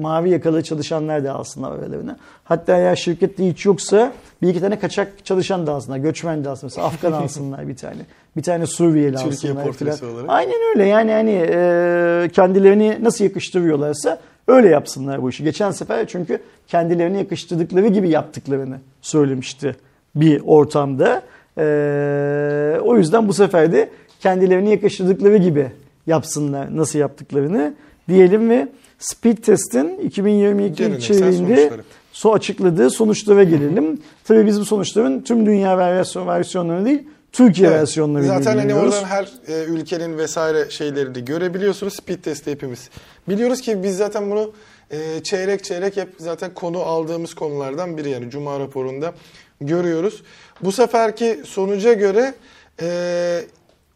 mavi 0.01 0.29
yakalı 0.29 0.63
çalışanlar 0.63 1.23
da 1.23 1.33
alsınlar 1.33 1.71
aralarına. 1.71 2.17
Hatta 2.43 2.77
eğer 2.77 2.95
şirkette 2.95 3.47
hiç 3.47 3.65
yoksa 3.65 4.11
bir 4.41 4.47
iki 4.47 4.59
tane 4.59 4.79
kaçak 4.79 5.25
çalışan 5.25 5.67
da 5.67 5.71
alsınlar. 5.71 5.97
Göçmen 5.97 6.43
de 6.43 6.49
alsınlar. 6.49 6.71
Mesela 6.71 6.87
Afgan 6.87 7.11
alsınlar 7.23 7.67
bir 7.67 7.75
tane. 7.75 8.01
Bir 8.37 8.43
tane 8.43 8.65
Suriyeli 8.65 9.15
Türkiye 9.15 9.31
alsınlar. 9.31 9.63
portresi 9.63 9.99
falan. 9.99 10.13
olarak. 10.13 10.29
Aynen 10.29 10.69
öyle. 10.75 10.85
Yani 10.85 11.11
hani 11.11 11.45
e, 11.49 12.29
kendilerini 12.33 12.97
nasıl 13.01 13.23
yakıştırıyorlarsa 13.23 14.19
öyle 14.47 14.69
yapsınlar 14.69 15.21
bu 15.21 15.29
işi. 15.29 15.43
Geçen 15.43 15.71
sefer 15.71 16.07
çünkü 16.07 16.39
kendilerini 16.67 17.17
yakıştırdıkları 17.17 17.87
gibi 17.87 18.09
yaptıklarını 18.09 18.79
söylemişti 19.01 19.75
bir 20.15 20.41
ortamda. 20.45 21.21
E, 21.57 22.79
o 22.83 22.97
yüzden 22.97 23.27
bu 23.27 23.33
sefer 23.33 23.71
de 23.71 23.89
kendilerini 24.19 24.69
yakıştırdıkları 24.69 25.37
gibi 25.37 25.71
yapsınlar 26.07 26.77
nasıl 26.77 26.99
yaptıklarını 26.99 27.73
diyelim 28.09 28.49
ve 28.49 28.67
Speed 28.99 29.37
Test'in 29.37 29.99
2022 29.99 30.75
Geleneksel 30.75 31.15
içeriğinde 31.15 31.71
so 32.11 32.33
açıkladığı 32.33 32.89
sonuçlara 32.89 33.43
gelelim. 33.43 34.01
Tabii 34.23 34.45
biz 34.45 34.59
bu 34.59 34.65
sonuçların 34.65 35.21
tüm 35.21 35.45
dünya 35.45 35.77
versiyon, 35.77 36.27
versiyonları 36.27 36.85
değil, 36.85 37.03
Türkiye 37.31 37.67
Evet. 37.67 37.79
versiyonları 37.79 38.25
Zaten 38.25 38.57
hani 38.57 38.75
oradan 38.75 39.03
her 39.03 39.31
e, 39.47 39.63
ülkenin 39.63 40.17
vesaire 40.17 40.69
şeylerini 40.69 41.25
görebiliyorsunuz. 41.25 41.93
Speed 41.93 42.23
testi 42.23 42.51
hepimiz. 42.51 42.89
Biliyoruz 43.29 43.61
ki 43.61 43.83
biz 43.83 43.97
zaten 43.97 44.31
bunu 44.31 44.53
e, 44.91 45.23
çeyrek 45.23 45.63
çeyrek 45.63 45.97
hep 45.97 46.09
zaten 46.17 46.53
konu 46.53 46.79
aldığımız 46.81 47.33
konulardan 47.33 47.97
biri 47.97 48.09
yani 48.09 48.29
Cuma 48.29 48.59
raporunda 48.59 49.13
görüyoruz. 49.61 50.23
Bu 50.61 50.71
seferki 50.71 51.41
sonuca 51.45 51.93
göre 51.93 52.33
e, 52.81 53.41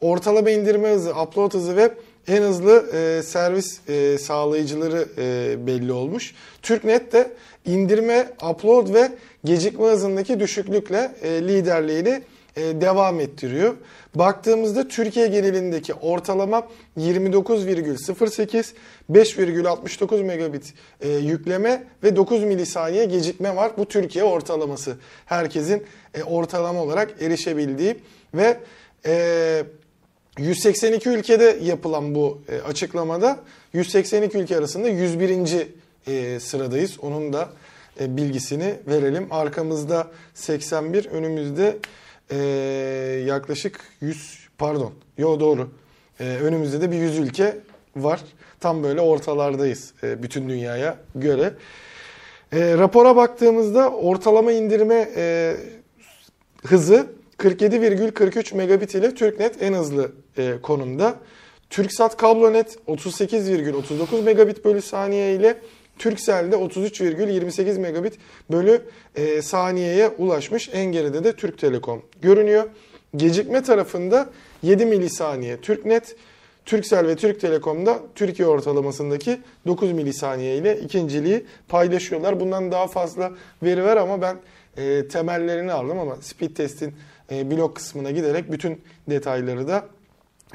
ortalama 0.01 0.49
indirme 0.49 0.89
hızı, 0.89 1.11
upload 1.21 1.53
hızı 1.53 1.75
ve 1.75 1.91
en 2.27 2.41
hızlı 2.41 2.85
e, 2.93 3.23
servis 3.23 3.89
e, 3.89 4.17
sağlayıcıları 4.17 5.07
e, 5.17 5.55
belli 5.67 5.91
olmuş. 5.91 6.35
TürkNet 6.61 7.13
de 7.13 7.31
indirme, 7.65 8.27
upload 8.49 8.93
ve 8.93 9.11
gecikme 9.43 9.87
hızındaki 9.87 10.39
düşüklükle 10.39 11.11
e, 11.21 11.29
liderliğini 11.29 12.21
devam 12.55 13.19
ettiriyor. 13.19 13.75
Baktığımızda 14.15 14.87
Türkiye 14.87 15.27
genelindeki 15.27 15.93
ortalama 15.93 16.67
29,08, 16.97 18.73
5,69 19.11 20.23
megabit 20.23 20.73
e, 21.01 21.09
yükleme 21.09 21.83
ve 22.03 22.15
9 22.15 22.43
milisaniye 22.43 23.05
gecikme 23.05 23.55
var. 23.55 23.71
Bu 23.77 23.85
Türkiye 23.85 24.23
ortalaması. 24.23 24.97
Herkesin 25.25 25.83
e, 26.13 26.23
ortalama 26.23 26.81
olarak 26.81 27.21
erişebildiği 27.21 27.95
ve 28.33 28.57
e, 29.05 29.63
182 30.37 31.09
ülkede 31.09 31.59
yapılan 31.63 32.15
bu 32.15 32.41
e, 32.49 32.61
açıklamada 32.61 33.39
182 33.73 34.37
ülke 34.37 34.57
arasında 34.57 34.87
101. 34.89 35.67
e, 36.07 36.39
sıradayız. 36.39 36.99
Onun 37.01 37.33
da 37.33 37.49
e, 37.99 38.17
bilgisini 38.17 38.75
verelim. 38.87 39.27
Arkamızda 39.31 40.07
81, 40.33 41.05
önümüzde 41.05 41.77
e, 42.31 42.37
yaklaşık 43.25 43.79
100 44.01 44.39
pardon. 44.57 44.93
Yo 45.17 45.39
doğru. 45.39 45.69
E, 46.19 46.23
önümüzde 46.23 46.81
de 46.81 46.91
bir 46.91 46.97
100 46.97 47.19
ülke 47.19 47.57
var. 47.95 48.21
Tam 48.59 48.83
böyle 48.83 49.01
ortalardayız 49.01 49.93
e, 50.03 50.23
bütün 50.23 50.49
dünyaya 50.49 50.97
göre. 51.15 51.53
E, 52.53 52.77
rapora 52.77 53.15
baktığımızda 53.15 53.91
ortalama 53.91 54.51
indirme 54.51 55.09
e, 55.15 55.55
hızı 56.65 57.07
47,43 57.37 58.55
megabit 58.55 58.95
ile 58.95 59.15
TürkNet 59.15 59.63
en 59.63 59.73
hızlı 59.73 60.11
e, 60.37 60.53
konumda. 60.61 61.15
TürkSat 61.69 62.17
Kablonet 62.17 62.77
38,39 62.87 64.23
megabit 64.23 64.65
bölü 64.65 64.81
saniye 64.81 65.35
ile 65.35 65.57
Turkcell'de 66.01 66.55
33,28 66.55 67.79
megabit 67.79 68.13
bölü 68.51 68.81
e, 69.15 69.41
saniyeye 69.41 70.07
ulaşmış. 70.07 70.69
En 70.73 70.85
geride 70.85 71.23
de 71.23 71.35
Türk 71.35 71.57
Telekom 71.57 72.01
görünüyor. 72.21 72.63
Gecikme 73.15 73.63
tarafında 73.63 74.29
7 74.63 74.85
milisaniye 74.85 75.61
TürkNet, 75.61 76.15
Turkcell 76.65 77.07
ve 77.07 77.15
Türk 77.15 77.41
Telekom'da 77.41 77.99
Türkiye 78.15 78.47
ortalamasındaki 78.47 79.39
9 79.67 79.91
milisaniye 79.91 80.57
ile 80.57 80.79
ikinciliği 80.79 81.45
paylaşıyorlar. 81.67 82.39
Bundan 82.39 82.71
daha 82.71 82.87
fazla 82.87 83.31
veri 83.63 83.83
var 83.83 83.97
ama 83.97 84.21
ben 84.21 84.37
e, 84.77 85.07
temellerini 85.07 85.71
aldım 85.71 85.99
ama 85.99 86.15
speed 86.21 86.55
testin 86.55 86.93
e, 87.31 87.51
blok 87.51 87.75
kısmına 87.75 88.11
giderek 88.11 88.51
bütün 88.51 88.81
detayları 89.09 89.67
da 89.67 89.85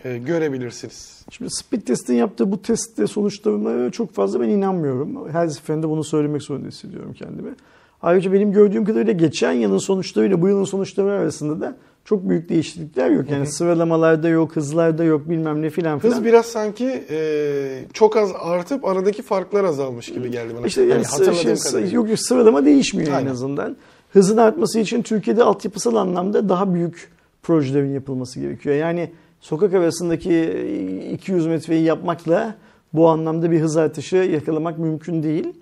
e, 0.04 0.18
görebilirsiniz. 0.18 1.24
Şimdi 1.30 1.50
speed 1.50 1.80
testin 1.82 2.14
yaptığı 2.14 2.52
bu 2.52 2.62
testte 2.62 3.06
sonuçlarına 3.06 3.90
çok 3.90 4.12
fazla 4.14 4.40
ben 4.40 4.48
inanmıyorum. 4.48 5.28
Her 5.32 5.48
seferinde 5.48 5.88
bunu 5.88 6.04
söylemek 6.04 6.42
zorunda 6.42 6.68
hissediyorum 6.68 7.12
kendimi. 7.18 7.54
Ayrıca 8.02 8.32
benim 8.32 8.52
gördüğüm 8.52 8.84
kadarıyla 8.84 9.12
geçen 9.12 9.52
yılın 9.52 9.78
sonuçlarıyla 9.78 10.42
bu 10.42 10.48
yılın 10.48 10.64
sonuçları 10.64 11.10
arasında 11.12 11.60
da 11.60 11.76
çok 12.04 12.28
büyük 12.28 12.48
değişiklikler 12.48 13.10
yok. 13.10 13.30
Yani 13.30 13.46
sıralamalarda 13.46 14.28
yok, 14.28 14.56
hızlarda 14.56 15.04
yok 15.04 15.28
bilmem 15.28 15.62
ne 15.62 15.70
filan 15.70 15.98
filan. 15.98 16.14
Hız 16.14 16.24
biraz 16.24 16.46
sanki 16.46 17.04
e, 17.10 17.84
çok 17.92 18.16
az 18.16 18.30
artıp 18.40 18.84
aradaki 18.84 19.22
farklar 19.22 19.64
azalmış 19.64 20.06
gibi 20.12 20.30
geldi 20.30 20.54
bana. 20.58 20.66
İşte 20.66 20.80
yani 20.80 20.90
Yani 20.90 21.04
hatırladığım 21.04 21.34
şey, 21.34 21.54
kadarıyla. 21.54 21.94
yok, 21.94 22.08
yok, 22.08 22.20
sıralama 22.20 22.64
değişmiyor 22.64 23.12
Aynen. 23.12 23.26
en 23.26 23.30
azından. 23.30 23.76
Hızın 24.12 24.36
artması 24.36 24.78
için 24.78 25.02
Türkiye'de 25.02 25.42
altyapısal 25.42 25.94
anlamda 25.96 26.48
daha 26.48 26.74
büyük 26.74 27.10
projelerin 27.42 27.94
yapılması 27.94 28.40
gerekiyor. 28.40 28.74
Yani 28.74 29.10
sokak 29.40 29.74
arasındaki 29.74 31.10
200 31.12 31.46
metreyi 31.46 31.82
yapmakla 31.82 32.54
bu 32.92 33.08
anlamda 33.08 33.50
bir 33.50 33.60
hız 33.60 33.76
artışı 33.76 34.16
yakalamak 34.16 34.78
mümkün 34.78 35.22
değil. 35.22 35.52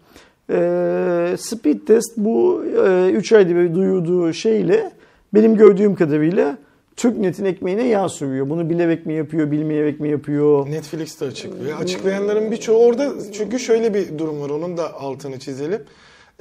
Ee, 0.51 1.35
speed 1.39 1.81
test 1.87 2.17
bu 2.17 2.65
3 3.13 3.33
ayda 3.33 3.55
bir 3.55 3.75
duyurduğu 3.75 4.33
şeyle 4.33 4.93
benim 5.35 5.57
gördüğüm 5.57 5.95
kadarıyla 5.95 6.59
TürkNet'in 6.97 7.45
ekmeğine 7.45 7.87
yağ 7.87 8.09
sürüyor. 8.09 8.51
Bunu 8.51 8.71
bilerek 8.71 9.07
mi 9.07 9.15
yapıyor, 9.15 9.51
bilmeyerek 9.51 10.01
mi 10.01 10.09
yapıyor? 10.11 10.71
Netflix 10.71 11.21
de 11.21 11.25
açıklıyor. 11.25 11.81
Açıklayanların 11.81 12.51
birçoğu 12.51 12.87
orada 12.87 13.13
çünkü 13.33 13.59
şöyle 13.59 13.95
bir 13.95 14.19
durum 14.19 14.41
var. 14.41 14.51
Onun 14.51 14.77
da 14.77 14.95
altını 14.95 15.39
çizelim. 15.39 15.83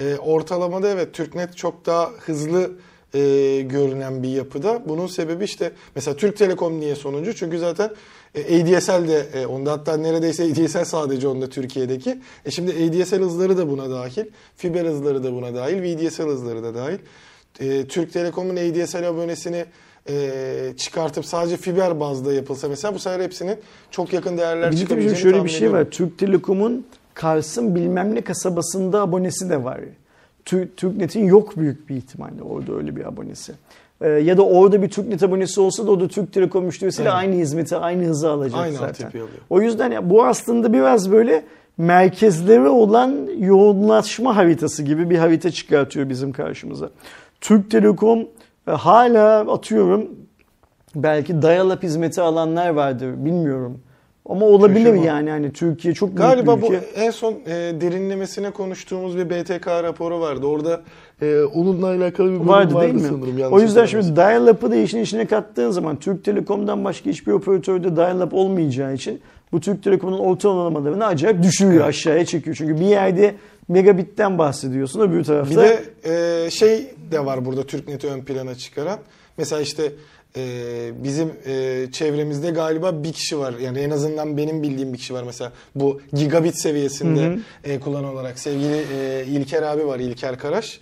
E, 0.02 0.16
ortalamada 0.16 0.90
evet 0.90 1.14
TürkNet 1.14 1.58
çok 1.58 1.86
daha 1.86 2.10
hızlı 2.20 2.72
e, 3.14 3.62
görünen 3.62 4.24
bir 4.24 4.30
yapıda. 4.30 4.82
Bunun 4.88 5.08
sebebi 5.08 5.44
işte 5.44 5.72
mesela 5.96 6.18
Türk 6.18 6.38
Telekom 6.38 6.80
niye 6.80 6.96
sonuncu? 6.96 7.36
Çünkü 7.36 7.60
zaten 7.60 7.90
e, 8.36 8.62
ADSL 8.62 9.08
de 9.08 9.26
e, 9.34 9.46
onda 9.46 9.72
hatta 9.72 9.98
neredeyse 9.98 10.44
ADSL 10.44 10.86
sadece 10.86 11.28
onda 11.28 11.50
Türkiye'deki. 11.50 12.20
E 12.46 12.52
şimdi 12.52 12.72
ADSL 12.72 13.20
hızları 13.20 13.58
da 13.58 13.70
buna 13.70 13.90
dahil. 13.90 14.26
Fiber 14.56 14.86
hızları 14.86 15.24
da 15.24 15.34
buna 15.34 15.56
dahil. 15.56 15.84
VDSL 15.84 16.24
hızları 16.24 16.64
da 16.64 16.76
dahil. 16.76 16.98
E, 17.60 17.88
Türk 17.88 18.14
Telekom'un 18.14 18.56
ADSL 18.56 19.10
abonesini 19.10 19.66
e, 20.10 20.74
çıkartıp 20.78 21.26
sadece 21.26 21.58
fiber 21.58 22.00
bazda 22.00 22.34
yapılsa 22.34 22.68
mesela 22.68 22.94
bu 22.94 23.00
sefer 23.00 23.20
hepsinin 23.20 23.58
çok 23.92 24.14
yakın 24.14 24.38
değerler 24.38 24.72
Bir 24.72 24.78
çıkabileceğini 24.78 25.18
şöyle 25.20 25.44
bir 25.44 25.50
şey 25.50 25.72
var. 25.72 25.86
Türk 25.92 26.18
Telekom'un 26.18 26.86
Kars'ın 27.14 27.76
bilmem 27.76 28.16
ne 28.16 28.22
kasabasında 28.22 29.02
abonesi 29.02 29.50
de 29.50 29.64
var. 29.64 29.80
Tü- 30.46 30.68
TürkNet'in 30.78 31.26
yok 31.26 31.58
büyük 31.58 31.90
bir 31.90 31.96
ihtimalle 31.96 32.42
orada 32.44 32.74
öyle 32.74 32.96
bir 32.96 33.06
abonesi. 33.06 33.54
Ee, 34.02 34.10
ya 34.10 34.38
da 34.38 34.46
orada 34.46 34.82
bir 34.82 34.90
TürkNet 34.90 35.24
abonesi 35.24 35.62
olsa 35.62 35.88
da 35.88 35.92
o 35.92 36.00
da 36.00 36.08
Türk 36.08 36.34
Telekom 36.34 36.66
müşterisiyle 36.66 37.10
Evet. 37.10 37.18
aynı 37.20 37.36
hizmeti, 37.36 37.76
aynı 37.78 38.04
hızı 38.06 38.30
alacak 38.30 38.60
Aynı 38.62 38.76
zaten. 38.78 39.08
alıyor. 39.10 39.28
O 39.50 39.62
yüzden 39.62 39.92
ya 39.92 40.10
bu 40.10 40.26
aslında 40.26 40.74
biraz 40.74 41.12
böyle 41.12 41.44
merkezleri 41.78 42.68
olan 42.68 43.28
yoğunlaşma 43.40 44.36
haritası 44.36 44.84
gibi 44.84 45.10
bir 45.10 45.18
harita 45.18 45.52
çıkartıyor 45.52 46.10
bizim 46.10 46.32
karşımıza. 46.32 46.90
Türk 47.42 47.72
Telekom 47.72 48.20
e, 48.68 48.72
hala 48.72 49.40
atıyorum 49.54 50.10
belki 50.96 51.34
dial-up 51.34 51.84
hizmeti 51.84 52.22
alanlar 52.22 52.70
vardır 52.70 53.26
bilmiyorum. 53.26 53.80
Ama 54.30 54.46
olabilir 54.46 54.80
Şaşırmam. 54.80 55.06
yani 55.06 55.30
hani 55.30 55.54
Türkiye 55.54 55.94
çok 55.94 56.10
büyük 56.10 56.18
Galiba 56.18 56.58
bir 56.58 56.62
bu 56.62 56.66
ülke. 56.74 56.86
en 56.96 57.12
son 57.12 57.34
e, 57.34 57.50
derinlemesine 57.82 58.52
konuştuğumuz 58.52 59.18
bir 59.18 59.30
BTK 59.30 59.68
raporu 59.68 60.20
vardı. 60.22 60.46
Orada 60.46 60.82
e, 61.22 61.44
onunla 61.44 61.88
alakalı 61.88 62.28
bir 62.28 62.34
bölüm 62.34 62.48
vardı 62.48 62.74
vardı, 62.74 62.84
değil 62.86 62.94
mi? 62.94 63.02
sanırım. 63.10 63.38
yanlış 63.38 63.60
O 63.60 63.62
yüzden 63.64 63.86
şimdi 63.86 64.16
dial-up'ı 64.16 64.72
da 64.72 64.76
işin 64.76 65.00
içine 65.02 65.26
kattığın 65.26 65.72
zaman 65.72 66.00
Türk 66.00 66.24
Telekom'dan 66.26 66.84
başka 66.84 67.10
hiçbir 67.10 67.32
operatörde 67.32 67.88
dial-up 67.88 68.34
olmayacağı 68.34 68.94
için 68.94 69.22
bu 69.52 69.60
Türk 69.60 69.84
Telekom'un 69.84 70.20
ortalamalarını 70.20 71.06
acayip 71.06 71.44
düşürüyor, 71.44 71.88
aşağıya 71.88 72.26
çekiyor. 72.26 72.56
Çünkü 72.56 72.80
bir 72.80 72.86
yerde 72.86 73.36
megabitten 73.68 74.38
bahsediyorsun 74.38 75.00
öbür 75.02 75.24
tarafta. 75.24 75.52
Bir 75.64 75.70
de 75.70 75.84
e, 76.46 76.50
şey 76.52 76.94
de 77.12 77.26
var 77.26 77.46
burada 77.46 77.64
TürkNet'i 77.64 78.08
ön 78.08 78.22
plana 78.22 78.56
çıkaran. 78.56 79.00
Mesela 79.38 79.62
işte 79.62 79.92
e, 80.38 80.92
bizim 81.04 81.34
e, 81.46 81.86
çevremizde 81.92 82.52
galiba 82.52 83.04
bir 83.04 83.14
kişi 83.14 83.40
var. 83.40 83.54
Yani 83.54 83.80
en 83.80 83.90
azından 83.90 84.38
benim 84.38 84.64
bildiğim 84.64 84.94
bir 84.94 84.98
kişi 84.98 85.14
var. 85.14 85.24
Mesela 85.24 85.52
bu 85.76 86.02
gigabit 86.14 86.56
seviyesinde 86.62 87.40
e, 87.64 87.80
kullanı 87.80 88.12
olarak 88.12 88.40
sevgili 88.40 88.86
e, 88.98 89.26
İlker 89.28 89.64
abi 89.64 89.88
var 89.88 90.00
İlker 90.00 90.38
Karaş. 90.38 90.80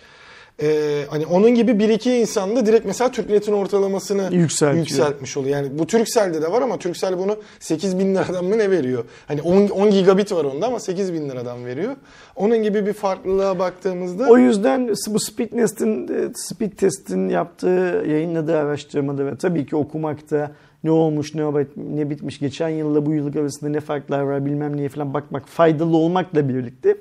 E, 0.61 1.01
hani 1.09 1.25
onun 1.25 1.55
gibi 1.55 1.79
bir 1.79 1.89
iki 1.89 2.15
insan 2.15 2.55
da 2.55 2.65
direkt 2.65 2.85
mesela 2.85 3.11
TürkNet'in 3.11 3.53
ortalamasını 3.53 4.29
yükseltmiş 4.77 5.37
oluyor. 5.37 5.55
Yani 5.55 5.79
bu 5.79 5.87
Turkcell'de 5.87 6.41
de 6.41 6.51
var 6.51 6.61
ama 6.61 6.77
Turkcell 6.77 7.17
bunu 7.17 7.37
8 7.59 7.99
bin 7.99 8.15
liradan 8.15 8.45
mı 8.45 8.57
ne 8.57 8.71
veriyor? 8.71 9.03
Hani 9.27 9.41
10, 9.41 9.67
10 9.67 9.91
gigabit 9.91 10.31
var 10.31 10.45
onda 10.45 10.67
ama 10.67 10.79
8 10.79 11.13
bin 11.13 11.29
liradan 11.29 11.65
veriyor. 11.65 11.95
Onun 12.35 12.63
gibi 12.63 12.85
bir 12.85 12.93
farklılığa 12.93 13.59
baktığımızda 13.59 14.27
O 14.29 14.37
yüzden 14.37 14.89
bu 15.07 15.19
speed 15.19 15.49
test'in 15.49 16.07
speed 16.35 16.71
test'in 16.71 17.29
yaptığı 17.29 18.03
yayınladığı 18.07 18.57
araştırmada 18.57 19.25
ve 19.25 19.35
tabii 19.35 19.65
ki 19.65 19.75
okumakta 19.75 20.51
ne 20.83 20.91
olmuş 20.91 21.35
ne 21.35 21.43
ne 21.75 22.09
bitmiş 22.09 22.39
geçen 22.39 22.69
yılla 22.69 23.05
bu 23.05 23.13
yıllık 23.13 23.35
arasında 23.35 23.69
ne 23.69 23.79
farklar 23.79 24.21
var 24.21 24.45
bilmem 24.45 24.77
neye 24.77 24.89
falan 24.89 25.13
bakmak 25.13 25.47
faydalı 25.47 25.97
olmakla 25.97 26.49
birlikte 26.49 26.97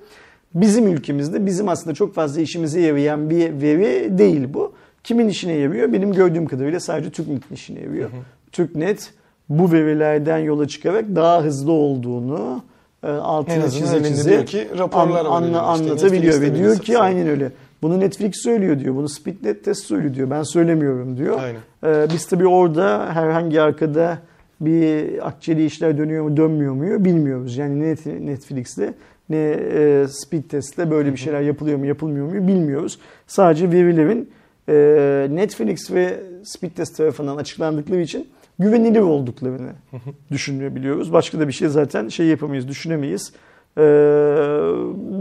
bizim 0.54 0.86
ülkemizde 0.88 1.46
bizim 1.46 1.68
aslında 1.68 1.94
çok 1.94 2.14
fazla 2.14 2.40
işimize 2.40 2.80
yarayan 2.80 3.30
bir 3.30 3.60
veri 3.62 4.18
değil 4.18 4.48
bu. 4.54 4.72
Kimin 5.04 5.28
işine 5.28 5.52
yarıyor? 5.52 5.92
Benim 5.92 6.12
gördüğüm 6.12 6.46
kadarıyla 6.46 6.80
sadece 6.80 7.10
TürkNet'in 7.10 7.54
işine 7.54 7.80
yarıyor. 7.80 8.10
TürkNet 8.52 9.12
bu 9.48 9.72
verilerden 9.72 10.38
yola 10.38 10.68
çıkarak 10.68 11.04
daha 11.14 11.42
hızlı 11.42 11.72
olduğunu 11.72 12.62
e, 13.02 13.08
altına 13.08 13.70
çize 13.70 14.04
çize 14.04 14.44
ki 14.44 14.68
raporlar 14.78 15.20
elinde. 15.24 15.48
İşte 15.48 15.58
anlatabiliyor 15.60 16.12
Netflix'te 16.34 16.42
ve 16.42 16.58
diyor 16.58 16.78
ki 16.78 16.92
satsa. 16.92 17.02
aynen 17.02 17.28
öyle. 17.28 17.50
Bunu 17.82 18.00
Netflix 18.00 18.32
söylüyor 18.42 18.78
diyor. 18.80 18.94
Bunu 18.96 19.08
Speednet 19.08 19.64
test 19.64 19.84
söylüyor 19.84 20.14
diyor. 20.14 20.30
Ben 20.30 20.42
söylemiyorum 20.42 21.16
diyor. 21.16 21.40
Aynen. 21.42 21.60
Ee, 21.84 22.06
biz 22.14 22.26
tabii 22.26 22.46
orada 22.46 23.14
herhangi 23.14 23.60
arkada 23.60 24.18
bir 24.60 25.26
akçeli 25.28 25.64
işler 25.64 25.98
dönüyor 25.98 26.24
mu 26.24 26.36
dönmüyor 26.36 26.74
mu 26.74 27.04
bilmiyoruz. 27.04 27.56
Yani 27.56 27.80
ne 27.80 27.84
Net- 27.84 28.20
Netflix'te 28.20 28.94
ne 29.30 29.36
e, 29.72 30.06
Speed 30.08 30.42
Test'te 30.42 30.90
böyle 30.90 31.12
bir 31.12 31.18
şeyler 31.18 31.40
yapılıyor 31.40 31.78
mu 31.78 31.86
yapılmıyor 31.86 32.26
mu 32.26 32.48
bilmiyoruz. 32.48 32.98
Sadece 33.26 33.70
verilerin 33.70 34.30
e, 34.68 34.74
Netflix 35.30 35.90
ve 35.90 36.20
Speed 36.44 36.70
Test 36.70 36.96
tarafından 36.96 37.36
açıklandıkları 37.36 38.00
için 38.00 38.28
güvenilir 38.58 39.00
olduklarını 39.00 39.72
düşünebiliyoruz. 40.30 41.12
Başka 41.12 41.40
da 41.40 41.48
bir 41.48 41.52
şey 41.52 41.68
zaten 41.68 42.08
şey 42.08 42.26
yapamayız, 42.26 42.68
düşünemeyiz. 42.68 43.32
Ee, 43.78 43.82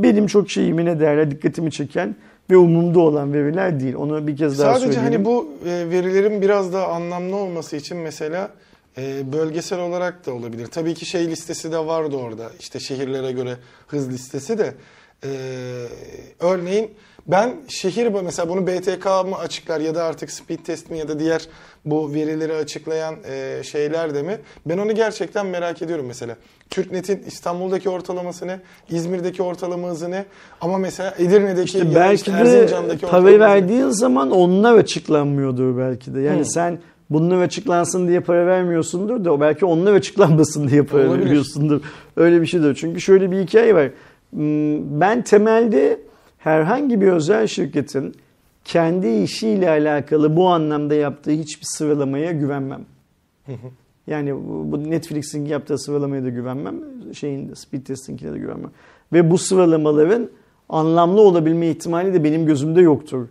benim 0.03 0.28
çok 0.28 0.49
şeyimi 0.49 0.86
ne 0.86 0.99
derler 0.99 1.32
dikkatimi 1.32 1.72
çeken 1.72 2.16
ve 2.49 2.57
umumda 2.57 2.99
olan 2.99 3.34
veriler 3.34 3.80
değil. 3.80 3.95
Onu 3.95 4.28
bir 4.28 4.38
kez 4.38 4.60
daha 4.60 4.74
Sadece 4.74 4.93
söyleyelim. 4.93 5.14
hani 5.14 5.26
bu 5.26 5.49
e, 5.66 5.89
verilerin 5.89 6.41
biraz 6.41 6.74
daha 6.74 6.88
anlamlı 6.88 7.36
olması 7.36 7.76
için 7.76 7.97
mesela 7.97 8.49
e, 8.97 9.33
bölgesel 9.33 9.79
olarak 9.79 10.25
da 10.25 10.33
olabilir. 10.33 10.67
Tabii 10.67 10.93
ki 10.93 11.05
şey 11.05 11.27
listesi 11.27 11.71
de 11.71 11.77
vardı 11.77 12.15
orada. 12.15 12.49
İşte 12.59 12.79
şehirlere 12.79 13.31
göre 13.31 13.57
hız 13.87 14.09
listesi 14.09 14.57
de. 14.57 14.73
E, 15.23 15.29
örneğin 16.39 16.91
ben 17.27 17.55
şehir 17.67 18.07
mesela 18.07 18.49
bunu 18.49 18.67
BTK 18.67 19.05
mı 19.05 19.37
açıklar 19.37 19.79
ya 19.79 19.95
da 19.95 20.03
artık 20.03 20.31
speed 20.31 20.59
test 20.59 20.91
mi 20.91 20.97
ya 20.97 21.07
da 21.07 21.19
diğer 21.19 21.47
bu 21.85 22.13
verileri 22.13 22.53
açıklayan 22.53 23.15
e, 23.29 23.61
şeyler 23.63 24.13
de 24.13 24.21
mi? 24.23 24.37
Ben 24.65 24.77
onu 24.77 24.95
gerçekten 24.95 25.45
merak 25.45 25.81
ediyorum 25.81 26.05
mesela. 26.07 26.35
TürkNet'in 26.69 27.23
İstanbul'daki 27.27 27.89
ortalaması 27.89 28.47
ne? 28.47 28.59
İzmir'deki 28.89 29.43
ortalama 29.43 29.87
hızı 29.87 30.11
ne? 30.11 30.25
Ama 30.61 30.77
mesela 30.77 31.13
Edirne'deki 31.19 31.65
İşte 31.65 31.79
ya 31.79 31.95
belki 31.95 32.33
de 32.33 32.37
Erzincan'daki 32.37 33.05
ne? 33.05 33.39
verdiğin 33.39 33.89
zaman 33.89 34.31
onlar 34.31 34.73
açıklanmıyordur 34.73 35.77
belki 35.77 36.15
de. 36.15 36.21
Yani 36.21 36.39
Hı. 36.39 36.45
sen 36.45 36.79
bunlar 37.10 37.41
açıklansın 37.41 38.07
diye 38.07 38.20
para 38.20 38.45
vermiyorsundur 38.47 39.26
da 39.26 39.34
o 39.34 39.39
belki 39.41 39.66
onlar 39.66 39.93
açıklanmasın 39.93 40.68
diye 40.68 40.84
para 40.84 41.07
Olabilir. 41.10 41.26
veriyorsundur. 41.26 41.82
Öyle 42.18 42.41
bir 42.41 42.45
şeydir. 42.45 42.76
Çünkü 42.76 43.01
şöyle 43.01 43.32
bir 43.32 43.39
hikaye 43.39 43.76
var. 43.76 43.89
Hmm, 44.34 44.99
Ben 45.01 45.22
temelde 45.22 45.99
herhangi 46.38 47.01
bir 47.01 47.07
özel 47.07 47.47
şirketin 47.47 48.16
kendi 48.66 49.07
işiyle 49.07 49.70
alakalı 49.70 50.36
bu 50.36 50.47
anlamda 50.47 50.95
yaptığı 50.95 51.32
hiçbir 51.32 51.66
sıralamaya 51.66 52.32
güvenmem. 52.32 52.86
Yani 54.07 54.36
bu 54.72 54.89
Netflix'in 54.89 55.45
yaptığı 55.45 55.78
sıralamaya 55.78 56.24
da 56.24 56.30
güvenmem. 56.30 56.76
Şeyin 57.14 57.49
de 57.49 57.55
Speed 57.55 57.82
Test'inkine 57.86 58.34
de 58.34 58.38
güvenmem. 58.38 58.72
Ve 59.14 59.32
bu 59.32 59.38
sıralamaların 59.38 60.30
anlamlı 60.70 61.22
olabilme 61.22 61.68
ihtimali 61.70 62.14
de 62.14 62.24
benim 62.24 62.45
gözümde 62.45 62.82
yoktur. 62.82 63.28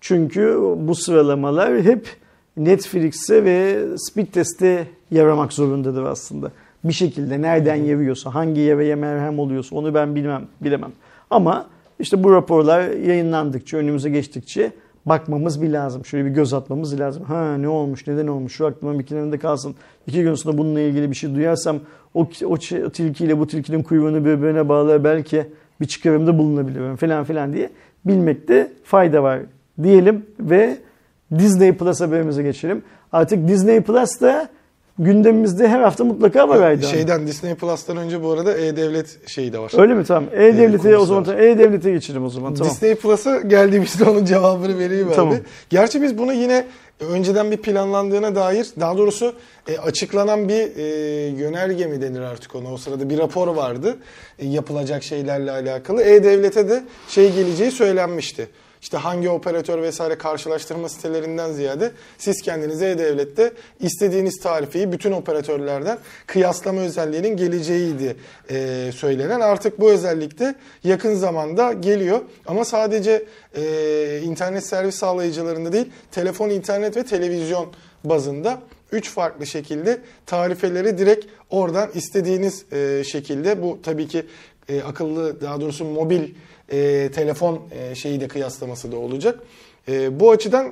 Çünkü 0.00 0.58
bu 0.78 0.94
sıralamalar 0.94 1.82
hep 1.82 2.08
Netflix'e 2.56 3.44
ve 3.44 3.84
Speed 3.96 4.26
Test'e 4.26 4.86
yaramak 5.10 5.52
zorundadır 5.52 6.02
aslında. 6.02 6.50
Bir 6.84 6.92
şekilde 6.92 7.42
nereden 7.42 7.74
yarıyorsa, 7.74 8.34
hangi 8.34 8.60
yaraya 8.60 8.96
merhem 8.96 9.38
oluyorsa 9.38 9.76
onu 9.76 9.94
ben 9.94 10.14
bilmem, 10.14 10.42
bilemem. 10.60 10.92
Ama 11.30 11.66
işte 11.98 12.24
bu 12.24 12.32
raporlar 12.32 12.90
yayınlandıkça, 12.90 13.76
önümüze 13.76 14.10
geçtikçe 14.10 14.72
bakmamız 15.06 15.62
bir 15.62 15.68
lazım. 15.68 16.04
Şöyle 16.04 16.24
bir 16.24 16.30
göz 16.30 16.54
atmamız 16.54 17.00
lazım. 17.00 17.24
Ha 17.24 17.56
ne 17.56 17.68
olmuş, 17.68 18.06
neden 18.06 18.26
olmuş, 18.26 18.52
şu 18.52 18.66
aklımın 18.66 18.98
bir 18.98 19.06
kenarında 19.06 19.38
kalsın. 19.38 19.74
İki 20.06 20.22
gün 20.22 20.34
sonra 20.34 20.58
bununla 20.58 20.80
ilgili 20.80 21.10
bir 21.10 21.16
şey 21.16 21.34
duyarsam 21.34 21.80
o, 22.14 22.28
o, 22.44 22.52
o 22.86 22.90
tilkiyle 22.90 23.38
bu 23.38 23.46
tilkinin 23.46 23.82
kuyruğunu 23.82 24.24
birbirine 24.24 24.68
bağlar 24.68 25.04
belki 25.04 25.46
bir 25.80 25.86
çıkarımda 25.86 26.38
bulunabilirim 26.38 26.96
falan 26.96 27.24
filan 27.24 27.52
diye 27.52 27.70
bilmekte 28.04 28.72
fayda 28.84 29.22
var 29.22 29.40
diyelim 29.82 30.26
ve 30.40 30.78
Disney 31.38 31.72
Plus 31.72 32.00
haberimize 32.00 32.42
geçelim. 32.42 32.82
Artık 33.12 33.48
Disney 33.48 33.80
Plus 33.80 34.20
da 34.20 34.48
gündemimizde 34.98 35.68
her 35.68 35.80
hafta 35.80 36.04
mutlaka 36.04 36.48
var 36.48 36.60
Aydan. 36.60 36.88
Şeyden 36.88 37.26
Disney 37.26 37.54
Plus'tan 37.54 37.96
önce 37.96 38.22
bu 38.22 38.30
arada 38.30 38.56
E-Devlet 38.58 39.28
şeyi 39.28 39.52
de 39.52 39.58
var. 39.58 39.72
Öyle 39.78 39.94
mi? 39.94 40.04
Tamam. 40.04 40.24
E-Devlet'e 40.32 40.96
o 40.96 41.06
konusu 41.06 41.24
zaman. 41.24 41.42
E-Devlet'e 41.42 41.92
geçelim 41.92 42.24
o 42.24 42.28
zaman. 42.28 42.54
Tamam. 42.54 42.72
Disney 42.72 42.94
Plus'a 42.94 43.40
geldiğimizde 43.40 44.04
onun 44.04 44.24
cevabını 44.24 44.78
vereyim 44.78 45.08
abi. 45.08 45.14
Tamam. 45.14 45.36
Gerçi 45.70 46.02
biz 46.02 46.18
bunu 46.18 46.32
yine 46.32 46.64
önceden 47.00 47.50
bir 47.50 47.56
planlandığına 47.56 48.34
dair 48.34 48.66
daha 48.80 48.98
doğrusu 48.98 49.34
e, 49.68 49.78
açıklanan 49.78 50.48
bir 50.48 50.76
e, 50.76 50.82
yönerge 51.28 51.86
mi 51.86 52.02
denir 52.02 52.20
artık 52.20 52.54
ona 52.54 52.72
o 52.72 52.76
sırada 52.76 53.10
bir 53.10 53.18
rapor 53.18 53.48
vardı 53.48 53.96
e, 54.38 54.46
yapılacak 54.46 55.02
şeylerle 55.02 55.50
alakalı. 55.50 56.02
E-Devlet'e 56.02 56.68
de 56.68 56.82
şey 57.08 57.32
geleceği 57.32 57.70
söylenmişti. 57.70 58.48
İşte 58.84 58.96
hangi 58.96 59.28
operatör 59.30 59.82
vesaire 59.82 60.18
karşılaştırma 60.18 60.88
sitelerinden 60.88 61.52
ziyade 61.52 61.92
siz 62.18 62.42
kendiniz 62.42 62.82
E-Devlet'te 62.82 63.52
istediğiniz 63.80 64.40
tarifeyi 64.40 64.92
bütün 64.92 65.12
operatörlerden 65.12 65.98
kıyaslama 66.26 66.80
özelliğinin 66.80 67.36
geleceğiydi 67.36 68.16
e, 68.50 68.90
söylenen. 68.94 69.40
Artık 69.40 69.80
bu 69.80 69.90
özellik 69.90 70.38
de 70.38 70.54
yakın 70.84 71.14
zamanda 71.14 71.72
geliyor. 71.72 72.20
Ama 72.46 72.64
sadece 72.64 73.24
e, 73.56 74.20
internet 74.24 74.66
servis 74.66 74.94
sağlayıcılarında 74.94 75.72
değil, 75.72 75.90
telefon, 76.10 76.50
internet 76.50 76.96
ve 76.96 77.04
televizyon 77.04 77.72
bazında 78.04 78.62
3 78.92 79.10
farklı 79.10 79.46
şekilde 79.46 80.00
tarifeleri 80.26 80.98
direkt 80.98 81.26
oradan 81.50 81.90
istediğiniz 81.94 82.72
e, 82.72 83.04
şekilde 83.04 83.62
bu 83.62 83.78
tabii 83.82 84.08
ki 84.08 84.26
e, 84.68 84.82
akıllı 84.82 85.40
daha 85.40 85.60
doğrusu 85.60 85.84
mobil 85.84 86.28
e, 86.68 87.10
telefon 87.14 87.60
e, 87.70 87.94
şeyi 87.94 88.20
de 88.20 88.28
kıyaslaması 88.28 88.92
da 88.92 88.96
olacak. 88.96 89.38
E, 89.88 90.20
bu 90.20 90.30
açıdan 90.30 90.66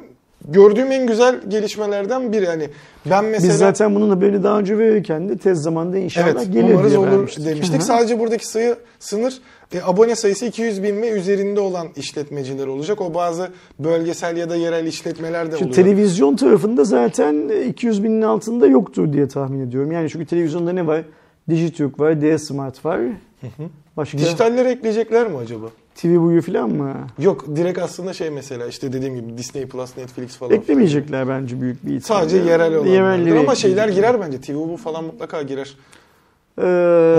gördüğüm 0.49 0.93
en 0.93 1.07
güzel 1.07 1.41
gelişmelerden 1.49 2.33
biri. 2.33 2.45
Yani 2.45 2.69
ben 3.11 3.25
mesela 3.25 3.53
Biz 3.53 3.59
zaten 3.59 3.95
bunun 3.95 4.11
haberini 4.11 4.43
daha 4.43 4.59
önce 4.59 4.79
verirken 4.79 5.29
de 5.29 5.39
tez 5.39 5.63
zamanda 5.63 5.99
inşallah 5.99 6.27
Evet, 6.27 6.53
gelir 6.53 6.89
diye 6.89 6.99
olur 6.99 7.11
vermiştik. 7.11 7.45
demiştik. 7.47 7.75
Hı 7.75 7.83
hı. 7.83 7.87
Sadece 7.87 8.19
buradaki 8.19 8.47
sayı 8.47 8.77
sınır 8.99 9.41
e, 9.75 9.83
abone 9.83 10.17
sayısı 10.17 10.47
200 10.47 10.83
bin 10.83 11.03
ve 11.03 11.11
üzerinde 11.11 11.61
olan 11.61 11.89
işletmeciler 11.97 12.67
olacak. 12.67 13.01
O 13.01 13.15
bazı 13.15 13.51
bölgesel 13.79 14.37
ya 14.37 14.51
da 14.51 14.57
yerel 14.57 14.87
işletmeler 14.87 15.47
de 15.47 15.57
Şu 15.57 15.65
oluyor. 15.65 15.75
televizyon 15.75 16.37
tarafında 16.37 16.85
zaten 16.85 17.49
200 17.69 18.05
binin 18.05 18.23
altında 18.23 18.67
yoktur 18.67 19.13
diye 19.13 19.29
tahmin 19.29 19.61
ediyorum. 19.67 19.93
Yani 19.93 20.11
çünkü 20.11 20.27
televizyonda 20.27 20.73
ne 20.73 20.87
var? 20.87 21.05
Dijitürk 21.49 22.01
var, 22.01 22.23
D-Smart 22.23 22.85
var. 22.85 23.01
Başka 23.97 24.19
Dijitaller 24.19 24.67
ekleyecekler 24.67 25.27
mi 25.31 25.37
acaba? 25.37 25.67
TV 25.95 26.17
Buyu 26.17 26.43
falan 26.43 26.71
mı? 26.71 26.95
Yok 27.19 27.57
direkt 27.57 27.79
aslında 27.79 28.13
şey 28.13 28.31
mesela 28.31 28.67
işte 28.67 28.93
dediğim 28.93 29.15
gibi 29.15 29.39
Disney 29.39 29.67
Plus, 29.67 29.97
Netflix 29.97 30.37
falan. 30.37 30.53
Eklemeyecekler 30.53 31.29
bence 31.29 31.61
büyük 31.61 31.87
bir 31.87 31.95
ihtimalle. 31.95 32.21
Sadece 32.23 32.37
yerel 32.51 32.75
olanlardır. 32.75 33.37
Ama 33.37 33.55
şeyler 33.55 33.89
girer 33.89 34.21
bence. 34.21 34.41
TV 34.41 34.55
bu 34.55 34.77
falan 34.77 35.05
mutlaka 35.05 35.43
girer. 35.43 35.77
Ee, 36.59 36.63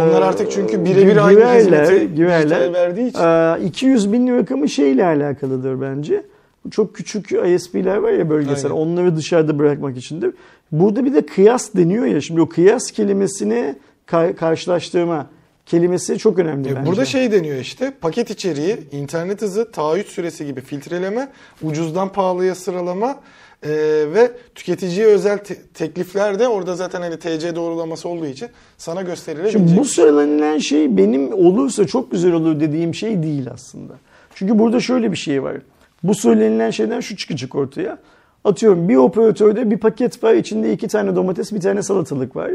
Onlar 0.10 0.22
artık 0.22 0.52
çünkü 0.52 0.86
birebir 0.86 1.26
aynı 1.28 1.56
hizmeti 1.56 2.18
dijital 2.18 2.74
verdiği 2.74 3.08
için. 3.08 3.20
Ee, 3.20 3.66
200 3.66 4.14
bin 4.14 4.28
rakamı 4.38 4.70
şeyle 4.70 5.06
alakalıdır 5.06 5.82
bence. 5.82 6.24
Çok 6.72 6.96
küçük 6.96 7.32
ISP'ler 7.32 7.98
var 7.98 8.12
ya 8.12 8.30
bölgesel. 8.30 8.72
Aynen. 8.72 8.82
Onları 8.82 9.16
dışarıda 9.16 9.60
bırakmak 9.60 9.98
içindir. 9.98 10.34
Burada 10.72 11.06
bir 11.06 11.14
de 11.14 11.26
kıyas 11.26 11.74
deniyor 11.76 12.06
ya. 12.06 12.22
Şimdi 12.22 12.42
o 12.42 12.50
kıyas 12.50 12.92
kelimesini 12.92 13.76
ka- 14.08 14.36
karşılaştırma 14.36 15.28
kelimesi 15.66 16.18
çok 16.18 16.40
önemli 16.40 16.70
E, 16.70 16.76
bence. 16.76 16.90
Burada 16.90 17.06
şey 17.06 17.32
deniyor 17.32 17.58
işte 17.58 17.94
paket 18.02 18.30
içeriği, 18.30 18.78
internet 18.92 19.42
hızı, 19.42 19.72
taahhüt 19.72 20.08
süresi 20.08 20.46
gibi 20.46 20.62
filtreleme, 20.62 21.30
ucuzdan 21.62 22.12
pahalıya 22.12 22.56
sıralama 22.56 23.20
e, 23.64 23.70
ve 24.14 24.32
tüketiciye 24.56 25.08
özel 25.08 25.38
te- 25.38 25.62
teklifler 25.74 26.40
de 26.40 26.48
orada 26.48 26.76
zaten 26.76 27.02
hani 27.02 27.20
TC 27.20 27.56
doğrulaması 27.56 28.10
olduğu 28.10 28.26
için 28.26 28.48
sana 28.78 29.02
gösterilebilecek. 29.02 29.62
Şimdi 29.62 29.80
bu 29.80 29.86
söylenilen 29.86 30.58
şey 30.58 30.98
benim 30.98 31.34
olursa 31.34 31.88
çok 31.88 32.12
güzel 32.12 32.34
olur 32.34 32.60
dediğim 32.60 32.96
şey 32.96 33.24
değil 33.24 33.48
aslında. 33.54 33.94
Çünkü 34.36 34.60
burada 34.60 34.80
şöyle 34.80 35.12
bir 35.12 35.18
şey 35.18 35.44
var. 35.44 35.56
Bu 36.04 36.16
söylenilen 36.16 36.70
şeyden 36.70 37.00
şu 37.00 37.18
çıkacak 37.18 37.56
ortaya. 37.56 37.98
Atıyorum 38.44 38.90
bir 38.90 38.96
operatörde 38.96 39.72
bir 39.72 39.78
paket 39.78 40.24
var. 40.24 40.34
içinde 40.34 40.74
iki 40.74 40.88
tane 40.88 41.16
domates, 41.16 41.52
bir 41.54 41.62
tane 41.62 41.84
salatalık 41.84 42.36
var. 42.36 42.52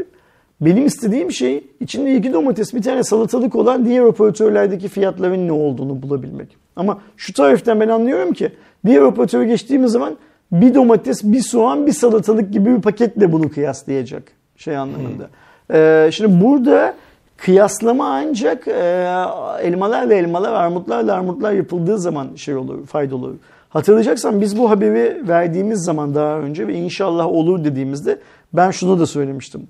Benim 0.61 0.85
istediğim 0.85 1.31
şey 1.31 1.63
içinde 1.79 2.15
iki 2.15 2.33
domates, 2.33 2.73
bir 2.73 2.81
tane 2.81 3.03
salatalık 3.03 3.55
olan 3.55 3.85
diğer 3.85 4.01
operatörlerdeki 4.01 4.87
fiyatların 4.87 5.47
ne 5.47 5.51
olduğunu 5.51 6.01
bulabilmek. 6.01 6.57
Ama 6.75 6.99
şu 7.17 7.33
tariften 7.33 7.79
ben 7.79 7.87
anlıyorum 7.87 8.33
ki 8.33 8.51
diğer 8.85 9.01
operatöre 9.01 9.45
geçtiğimiz 9.45 9.91
zaman 9.91 10.17
bir 10.51 10.75
domates, 10.75 11.23
bir 11.23 11.41
soğan, 11.41 11.87
bir 11.87 11.91
salatalık 11.91 12.53
gibi 12.53 12.75
bir 12.75 12.81
paketle 12.81 13.31
bunu 13.31 13.49
kıyaslayacak 13.49 14.23
şey 14.57 14.77
anlamında. 14.77 15.29
Ee, 15.73 16.09
şimdi 16.11 16.43
burada 16.43 16.95
kıyaslama 17.37 18.07
ancak 18.07 18.67
e, 18.67 19.15
elmalarla 19.61 20.13
elmalar, 20.13 20.53
armutlarla 20.53 21.13
armutlar 21.13 21.51
yapıldığı 21.51 21.99
zaman 21.99 22.27
şey 22.35 22.55
olur, 22.55 22.85
faydalı 22.85 23.25
olur. 23.25 23.35
Hatırlayacaksan 23.69 24.41
biz 24.41 24.59
bu 24.59 24.69
haberi 24.69 25.27
verdiğimiz 25.27 25.83
zaman 25.83 26.15
daha 26.15 26.39
önce 26.39 26.67
ve 26.67 26.73
inşallah 26.73 27.27
olur 27.27 27.63
dediğimizde 27.63 28.19
ben 28.53 28.71
şunu 28.71 28.99
da 28.99 29.05
söylemiştim. 29.05 29.67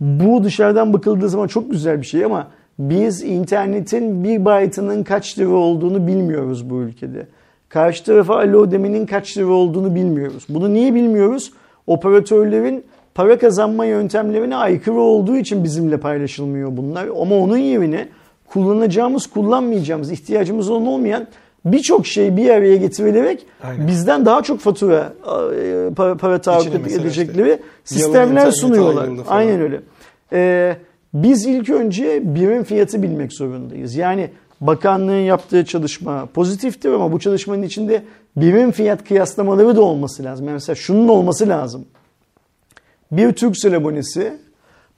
Bu 0.00 0.44
dışarıdan 0.44 0.92
bakıldığı 0.92 1.28
zaman 1.28 1.46
çok 1.46 1.70
güzel 1.70 2.00
bir 2.00 2.06
şey 2.06 2.24
ama 2.24 2.46
biz 2.78 3.22
internetin 3.22 4.24
bir 4.24 4.40
byte'ının 4.40 5.04
kaç 5.04 5.38
lira 5.38 5.48
olduğunu 5.48 6.06
bilmiyoruz 6.06 6.70
bu 6.70 6.76
ülkede. 6.76 7.26
Karşı 7.68 8.04
tarafa 8.04 8.36
alo 8.36 8.70
demenin 8.70 9.06
kaç 9.06 9.38
lira 9.38 9.52
olduğunu 9.52 9.94
bilmiyoruz. 9.94 10.46
Bunu 10.48 10.74
niye 10.74 10.94
bilmiyoruz? 10.94 11.52
Operatörlerin 11.86 12.84
para 13.14 13.38
kazanma 13.38 13.84
yöntemlerine 13.84 14.56
aykırı 14.56 15.00
olduğu 15.00 15.36
için 15.36 15.64
bizimle 15.64 15.96
paylaşılmıyor 15.96 16.76
bunlar. 16.76 17.06
Ama 17.06 17.36
onun 17.36 17.56
yerine 17.56 18.08
kullanacağımız, 18.46 19.26
kullanmayacağımız, 19.26 20.12
ihtiyacımız 20.12 20.70
olan 20.70 20.86
olmayan 20.86 21.26
birçok 21.64 22.06
şey 22.06 22.36
bir 22.36 22.50
araya 22.50 22.76
getirilerek 22.76 23.46
Aynen. 23.62 23.86
bizden 23.86 24.26
daha 24.26 24.42
çok 24.42 24.60
fatura 24.60 25.12
e, 25.56 25.94
para, 25.94 26.16
para 26.16 26.40
mesela 26.84 27.00
edecekleri 27.00 27.48
Yalın 27.48 27.62
sistemler 27.84 28.26
internete 28.26 28.52
sunuyorlar. 28.52 29.08
Aynen 29.28 29.60
öyle. 29.60 29.80
Ee, 30.32 30.76
biz 31.14 31.46
ilk 31.46 31.70
önce 31.70 32.34
birim 32.34 32.64
fiyatı 32.64 33.02
bilmek 33.02 33.32
zorundayız. 33.32 33.94
Yani 33.94 34.30
bakanlığın 34.60 35.20
yaptığı 35.20 35.64
çalışma 35.64 36.26
pozitiftir 36.26 36.92
ama 36.92 37.12
bu 37.12 37.18
çalışmanın 37.18 37.62
içinde 37.62 38.02
birim 38.36 38.70
fiyat 38.70 39.04
kıyaslamaları 39.04 39.76
da 39.76 39.82
olması 39.82 40.24
lazım. 40.24 40.46
Yani 40.46 40.54
mesela 40.54 40.76
şunun 40.76 41.08
olması 41.08 41.48
lazım. 41.48 41.84
Bir 43.12 43.32
Turkcell 43.32 43.76
abonesi 43.76 44.32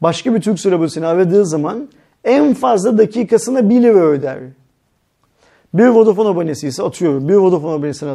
başka 0.01 0.35
bir 0.35 0.41
Turkcell 0.41 0.75
abonesini 0.75 1.07
aradığı 1.07 1.47
zaman 1.47 1.89
en 2.25 2.55
fazla 2.55 2.99
dakikasına 2.99 3.71
1 3.71 3.83
lira 3.83 4.01
öder. 4.01 4.39
Bir 5.75 5.87
Vodafone 5.87 6.29
abonesi 6.29 6.69
ise 6.69 6.83
atıyorum 6.83 7.29
bir 7.29 7.35
Vodafone 7.35 7.73
abonesini 7.73 8.11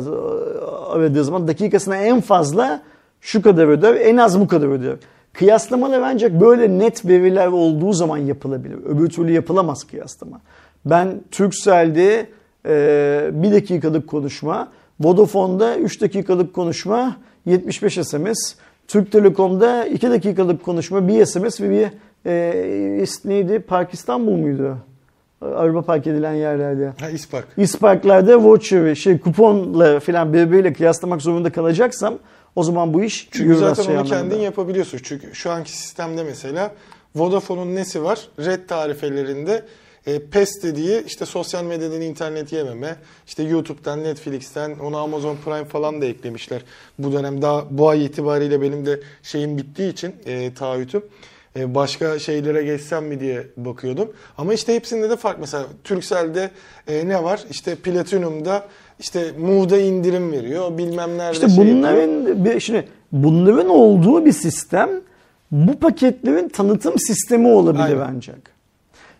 aradığı 0.88 1.24
zaman 1.24 1.48
dakikasına 1.48 1.98
en 1.98 2.22
fazla 2.22 2.82
şu 3.22 3.42
kadar 3.42 3.68
öder, 3.68 3.96
en 3.96 4.18
az 4.18 4.40
bu 4.40 4.48
kadar 4.48 4.68
öder. 4.68 4.96
Kıyaslamalar 5.34 6.02
ancak 6.02 6.42
böyle 6.42 6.80
net 6.80 7.06
veriler 7.06 7.48
olduğu 7.48 7.94
zaman 7.94 8.18
yapılabilir. 8.18 8.78
Öbür 8.86 9.10
türlü 9.10 9.32
yapılamaz 9.32 9.84
kıyaslama. 9.84 10.42
Ben 10.86 11.22
Turkcell'de 11.32 12.28
e, 12.66 13.30
bir 13.34 13.52
dakikalık 13.52 14.08
konuşma, 14.08 14.68
Vodafone'da 15.00 15.78
3 15.78 16.02
dakikalık 16.02 16.54
konuşma, 16.54 17.18
75 17.46 17.94
SMS, 17.94 18.56
Türk 18.88 19.12
Telekom'da 19.12 19.86
2 19.86 20.10
dakikalık 20.10 20.64
konuşma, 20.64 21.08
bir 21.08 21.26
SMS 21.26 21.62
ve 21.62 21.70
bir 21.70 21.88
e, 22.26 23.06
neydi? 23.26 23.60
Park 23.60 23.94
İstanbul 23.94 24.36
muydu? 24.36 24.78
Araba 25.42 25.82
park 25.82 26.08
edilen 26.08 26.34
yerlerde. 26.34 26.94
Ha 27.00 27.10
İspark. 27.10 27.48
İsparklarda 27.58 28.44
voucher, 28.44 28.96
şey 28.96 29.20
kuponla 29.20 30.00
falan 30.00 30.34
birbiriyle 30.34 30.74
kıyaslamak 30.74 31.22
zorunda 31.22 31.52
kalacaksam 31.52 32.20
o 32.56 32.64
zaman 32.64 32.94
bu 32.94 33.04
iş 33.04 33.30
Çünkü 33.32 33.56
zaten 33.56 33.84
şey 33.84 33.94
onu 33.94 34.02
anlamında. 34.02 34.22
kendin 34.22 34.40
yapabiliyorsun. 34.44 35.00
Çünkü 35.04 35.36
şu 35.36 35.52
anki 35.52 35.78
sistemde 35.78 36.24
mesela 36.24 36.72
Vodafone'un 37.16 37.76
nesi 37.76 38.04
var? 38.04 38.28
Red 38.40 38.68
tarifelerinde 38.68 39.66
e, 40.06 40.20
PES 40.20 40.64
dediği 40.64 41.04
işte 41.06 41.26
sosyal 41.26 41.64
medyadan 41.64 42.02
internet 42.02 42.54
yememe, 42.54 42.96
işte 43.28 43.44
YouTube'dan, 43.44 44.04
Netflix'ten, 44.04 44.80
ona 44.80 45.00
Amazon 45.00 45.38
Prime 45.46 45.66
falan 45.66 46.02
da 46.02 46.06
eklemişler. 46.06 46.62
Bu 47.00 47.12
dönem 47.14 47.42
daha 47.42 47.66
bu 47.70 47.90
ay 47.90 48.06
itibariyle 48.06 48.62
benim 48.62 48.86
de 48.86 49.00
şeyim 49.24 49.58
bittiği 49.58 49.92
için 49.92 50.16
e, 50.26 50.54
taahhütüm. 50.54 51.04
E, 51.58 51.76
başka 51.76 52.20
şeylere 52.20 52.64
geçsem 52.64 53.06
mi 53.06 53.20
diye 53.20 53.48
bakıyordum. 53.58 54.12
Ama 54.38 54.54
işte 54.54 54.76
hepsinde 54.76 55.10
de 55.10 55.16
fark. 55.16 55.40
Mesela 55.40 55.66
Turkcell'de 55.84 56.52
e, 56.88 57.08
ne 57.08 57.24
var? 57.24 57.40
İşte 57.50 57.76
Platinum'da 57.76 58.64
işte 59.00 59.32
Move'da 59.40 59.78
indirim 59.78 60.32
veriyor. 60.32 60.78
Bilmem 60.78 61.18
nerede 61.18 61.32
İşte 61.32 61.50
şey 61.50 61.58
bunların 61.58 62.46
bir, 62.46 62.60
şimdi 62.60 62.88
bunların 63.12 63.70
olduğu 63.70 64.26
bir 64.26 64.32
sistem 64.32 64.90
bu 65.52 65.80
paketlerin 65.80 66.50
tanıtım 66.50 67.00
sistemi 67.00 67.48
olabilir 67.48 67.84
Aynen. 67.84 68.16
ancak. 68.16 68.58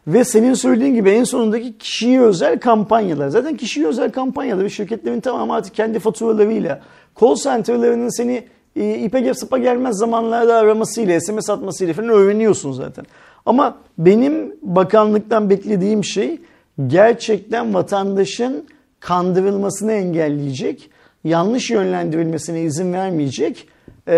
Ve 0.08 0.24
senin 0.24 0.54
söylediğin 0.54 0.96
gibi 0.96 1.10
en 1.10 1.24
sonundaki 1.24 1.78
kişiye 1.78 2.22
özel 2.22 2.60
kampanyalar. 2.60 3.30
Zaten 3.30 3.58
kişiye 3.58 3.88
özel 3.88 4.12
kampanyaları 4.12 4.70
şirketlerin 4.70 5.20
tamamı 5.20 5.56
artık 5.56 5.76
kendi 5.76 6.00
faturalarıyla, 6.00 6.82
call 7.22 7.36
center'larının 7.36 8.10
seni 8.18 8.44
e, 8.78 9.00
ipe 9.00 9.20
gel 9.20 9.34
sıpa 9.34 9.58
gelmez 9.58 9.98
zamanlarda 9.98 10.56
aramasıyla, 10.56 11.20
SMS 11.20 11.50
atmasıyla 11.50 11.94
falan 11.94 12.10
öğreniyorsun 12.10 12.72
zaten. 12.72 13.06
Ama 13.46 13.78
benim 13.98 14.56
bakanlıktan 14.62 15.50
beklediğim 15.50 16.04
şey 16.04 16.42
gerçekten 16.88 17.74
vatandaşın 17.74 18.66
kandırılmasını 19.00 19.94
engelleyecek, 19.94 20.90
yanlış 21.24 21.70
yönlendirilmesine 21.70 22.62
izin 22.62 22.94
vermeyecek 22.94 23.68
e, 24.08 24.16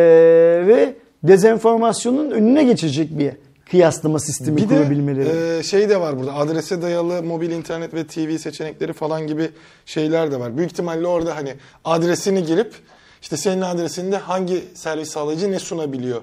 ve 0.67 0.93
dezenformasyonun 1.23 2.31
önüne 2.31 2.63
geçecek 2.63 3.19
bir 3.19 3.31
kıyaslama 3.71 4.19
sistemi 4.19 4.57
Bir 4.57 4.67
kurabilmeleri. 4.67 5.25
de 5.25 5.57
e, 5.57 5.63
şey 5.63 5.89
de 5.89 5.99
var 6.01 6.19
burada 6.19 6.33
adrese 6.33 6.81
dayalı 6.81 7.23
mobil 7.23 7.51
internet 7.51 7.93
ve 7.93 8.07
TV 8.07 8.37
seçenekleri 8.37 8.93
falan 8.93 9.27
gibi 9.27 9.49
şeyler 9.85 10.31
de 10.31 10.39
var. 10.39 10.57
Büyük 10.57 10.71
ihtimalle 10.71 11.07
orada 11.07 11.35
hani 11.35 11.53
adresini 11.85 12.45
girip 12.45 12.73
işte 13.21 13.37
senin 13.37 13.61
adresinde 13.61 14.17
hangi 14.17 14.63
servis 14.73 15.09
sağlayıcı 15.09 15.51
ne 15.51 15.59
sunabiliyor 15.59 16.21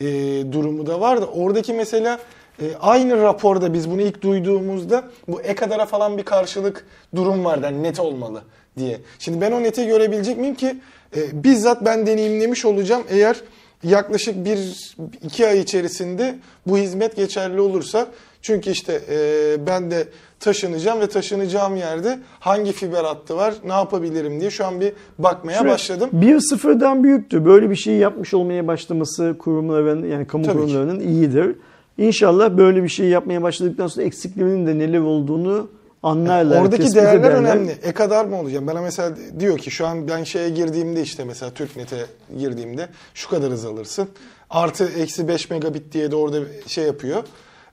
e, 0.00 0.06
durumu 0.52 0.86
da 0.86 1.00
var 1.00 1.22
da 1.22 1.26
oradaki 1.26 1.72
mesela 1.72 2.18
e, 2.60 2.64
aynı 2.80 3.22
raporda 3.22 3.74
biz 3.74 3.90
bunu 3.90 4.02
ilk 4.02 4.22
duyduğumuzda 4.22 5.04
bu 5.28 5.40
e-kadara 5.40 5.86
falan 5.86 6.18
bir 6.18 6.22
karşılık 6.22 6.86
durum 7.14 7.44
vardı 7.44 7.66
hani 7.66 7.82
net 7.82 8.00
olmalı 8.00 8.42
diye. 8.78 9.00
Şimdi 9.18 9.40
ben 9.40 9.52
o 9.52 9.62
neti 9.62 9.86
görebilecek 9.86 10.38
miyim 10.38 10.54
ki 10.54 10.76
e, 11.16 11.44
bizzat 11.44 11.84
ben 11.84 12.06
deneyimlemiş 12.06 12.64
olacağım 12.64 13.02
eğer 13.08 13.36
yaklaşık 13.82 14.44
bir 14.44 14.86
iki 15.22 15.46
ay 15.46 15.60
içerisinde 15.60 16.38
bu 16.66 16.78
hizmet 16.78 17.16
geçerli 17.16 17.60
olursa 17.60 18.06
çünkü 18.42 18.70
işte 18.70 19.00
e, 19.10 19.66
ben 19.66 19.90
de 19.90 20.08
taşınacağım 20.44 21.00
ve 21.00 21.06
taşınacağım 21.06 21.76
yerde 21.76 22.18
hangi 22.40 22.72
fiber 22.72 23.04
hattı 23.04 23.36
var 23.36 23.54
ne 23.64 23.72
yapabilirim 23.72 24.40
diye 24.40 24.50
şu 24.50 24.66
an 24.66 24.80
bir 24.80 24.92
bakmaya 25.18 25.58
Şuraya 25.58 25.72
başladım. 25.72 26.10
Bir 26.12 26.40
sıfırdan 26.40 27.04
büyüktü. 27.04 27.44
Böyle 27.44 27.70
bir 27.70 27.76
şey 27.76 27.94
yapmış 27.94 28.34
olmaya 28.34 28.66
başlaması 28.66 29.36
kurumların 29.38 30.10
yani 30.10 30.26
kamu 30.26 30.44
Tabii 30.44 30.54
ki. 30.54 30.60
kurumlarının 30.60 31.00
iyidir. 31.00 31.56
İnşallah 31.98 32.56
böyle 32.56 32.82
bir 32.82 32.88
şey 32.88 33.06
yapmaya 33.06 33.42
başladıktan 33.42 33.86
sonra 33.86 34.06
eksiklerinin 34.06 34.66
de 34.66 34.78
neler 34.78 34.98
olduğunu 34.98 35.68
anlarlar. 36.02 36.62
Oradaki 36.62 36.94
değerler 36.94 37.20
ederler. 37.20 37.36
önemli. 37.36 37.70
E 37.82 37.92
kadar 37.92 38.24
mı 38.24 38.40
olacağım? 38.40 38.66
Bana 38.66 38.80
mesela 38.82 39.16
diyor 39.38 39.58
ki 39.58 39.70
şu 39.70 39.86
an 39.86 40.08
ben 40.08 40.24
şeye 40.24 40.50
girdiğimde 40.50 41.02
işte 41.02 41.24
mesela 41.24 41.50
TürkNet'e 41.54 42.06
girdiğimde 42.38 42.88
şu 43.14 43.30
kadar 43.30 43.50
hız 43.52 43.64
alırsın. 43.64 44.08
Artı 44.50 44.88
eksi 44.98 45.28
5 45.28 45.50
megabit 45.50 45.92
diye 45.92 46.10
de 46.10 46.16
orada 46.16 46.38
şey 46.66 46.84
yapıyor. 46.84 47.22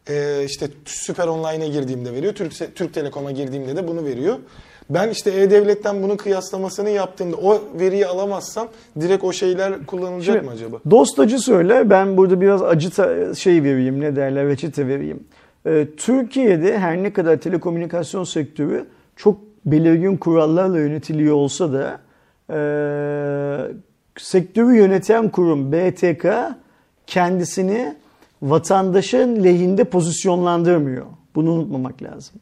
Ee, 0.10 0.44
işte 0.46 0.68
Süper 0.86 1.28
Online'a 1.28 1.68
girdiğimde 1.68 2.14
veriyor. 2.14 2.34
Türk, 2.34 2.76
Türk 2.76 2.94
Telekom'a 2.94 3.32
girdiğimde 3.32 3.76
de 3.76 3.88
bunu 3.88 4.06
veriyor. 4.06 4.38
Ben 4.90 5.10
işte 5.10 5.32
E-Devlet'ten 5.32 6.04
bunun 6.04 6.18
kıyaslamasını 6.18 6.90
yaptığımda 6.90 7.38
o 7.38 7.62
veriyi 7.80 8.08
alamazsam 8.08 8.68
direkt 9.00 9.24
o 9.24 9.34
şeyler 9.34 9.86
kullanılacak 9.86 10.36
Şimdi, 10.36 10.46
mı 10.46 10.52
acaba? 10.52 10.78
Dost 10.92 11.20
acı 11.20 11.40
söyle. 11.40 11.90
Ben 11.90 12.18
burada 12.18 12.42
biraz 12.42 12.62
acı 12.62 12.90
şey 13.36 13.64
vereyim 13.64 14.02
ne 14.02 14.16
derler 14.16 14.48
reçete 14.48 14.88
vereyim. 14.88 15.24
Ee, 15.66 15.88
Türkiye'de 15.98 16.80
her 16.80 17.04
ne 17.04 17.14
kadar 17.14 17.38
telekomünikasyon 17.38 18.24
sektörü 18.24 18.86
çok 19.16 19.38
belirgin 19.66 20.18
kurallarla 20.18 20.80
yönetiliyor 20.80 21.36
olsa 21.36 21.74
da 21.74 22.00
e, 22.50 22.60
sektörü 24.18 24.76
yöneten 24.76 25.30
kurum 25.30 25.72
BTK 25.72 26.26
kendisini 27.08 27.96
vatandaşın 28.42 29.44
lehinde 29.44 29.84
pozisyonlandırmıyor. 29.84 31.06
Bunu 31.36 31.52
unutmamak 31.52 32.04
lazım. 32.04 32.36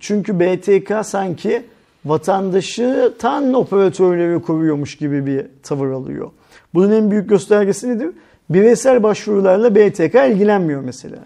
Çünkü 0.00 0.40
BTK 0.40 1.06
sanki 1.06 1.62
vatandaşı 2.04 3.14
tan 3.18 3.54
operatörleri 3.54 4.42
koruyormuş 4.42 4.96
gibi 4.96 5.26
bir 5.26 5.46
tavır 5.62 5.90
alıyor. 5.90 6.30
Bunun 6.74 6.92
en 6.92 7.10
büyük 7.10 7.28
göstergesi 7.28 7.88
nedir? 7.88 8.10
Bireysel 8.50 9.02
başvurularla 9.02 9.74
BTK 9.74 10.14
ilgilenmiyor 10.14 10.80
mesela. 10.80 11.18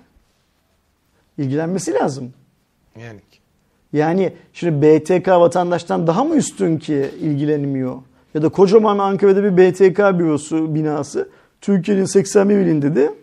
İlgilenmesi 1.38 1.94
lazım. 1.94 2.32
Yani 3.00 3.20
Yani 3.92 4.32
şimdi 4.52 4.86
BTK 4.86 5.28
vatandaştan 5.28 6.06
daha 6.06 6.24
mı 6.24 6.36
üstün 6.36 6.78
ki 6.78 7.10
ilgilenmiyor? 7.20 7.96
Ya 8.34 8.42
da 8.42 8.48
kocaman 8.48 8.98
Ankara'da 8.98 9.44
bir 9.44 9.56
BTK 9.56 10.18
bürosu 10.18 10.74
binası 10.74 11.28
Türkiye'nin 11.60 12.04
81 12.04 12.56
ilinde 12.56 12.96
de 12.96 13.14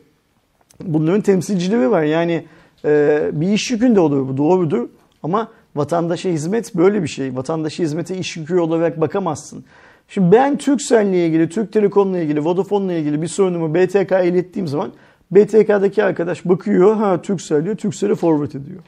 bunların 0.83 1.21
temsilcileri 1.21 1.91
var. 1.91 2.03
Yani 2.03 2.45
e, 2.85 3.21
bir 3.33 3.47
iş 3.47 3.71
yükünde 3.71 3.99
olur 3.99 4.27
bu 4.27 4.37
doğrudur 4.37 4.89
ama 5.23 5.47
vatandaşa 5.75 6.29
hizmet 6.29 6.75
böyle 6.75 7.03
bir 7.03 7.07
şey. 7.07 7.35
Vatandaşa 7.35 7.83
hizmete 7.83 8.17
iş 8.17 8.37
yükü 8.37 8.59
olarak 8.59 9.01
bakamazsın. 9.01 9.63
Şimdi 10.07 10.31
ben 10.31 10.57
Turkcell'le 10.57 11.13
ilgili, 11.13 11.49
Türk 11.49 11.73
Telekom'la 11.73 12.19
ilgili, 12.19 12.45
Vodafone'la 12.45 12.93
ilgili 12.93 13.21
bir 13.21 13.27
sorunumu 13.27 13.73
BTK'ya 13.73 14.23
ilettiğim 14.23 14.67
zaman 14.67 14.91
BTK'daki 15.31 16.03
arkadaş 16.03 16.45
bakıyor, 16.45 16.95
ha 16.95 17.21
Turkcell 17.21 17.65
diyor, 17.65 17.75
Turkcell'e 17.75 18.15
forward 18.15 18.61
ediyor. 18.61 18.79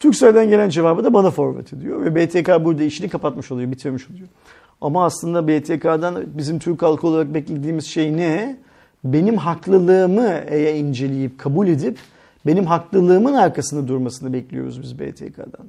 Turkcell'den 0.00 0.48
gelen 0.48 0.68
cevabı 0.68 1.04
da 1.04 1.14
bana 1.14 1.30
forward 1.30 1.78
ediyor 1.78 2.04
ve 2.04 2.14
BTK 2.14 2.64
burada 2.64 2.82
işini 2.82 3.08
kapatmış 3.08 3.52
oluyor, 3.52 3.70
bitirmiş 3.70 4.10
oluyor. 4.10 4.28
Ama 4.80 5.04
aslında 5.04 5.48
BTK'dan 5.48 6.24
bizim 6.26 6.58
Türk 6.58 6.82
halkı 6.82 7.06
olarak 7.06 7.34
beklediğimiz 7.34 7.86
şey 7.86 8.16
ne? 8.16 8.56
Benim 9.04 9.36
haklılığımı 9.36 10.56
inceleyip 10.56 11.38
kabul 11.38 11.68
edip 11.68 11.98
benim 12.46 12.66
haklılığımın 12.66 13.32
arkasında 13.32 13.88
durmasını 13.88 14.32
bekliyoruz 14.32 14.82
biz 14.82 14.98
BTK'dan. 14.98 15.66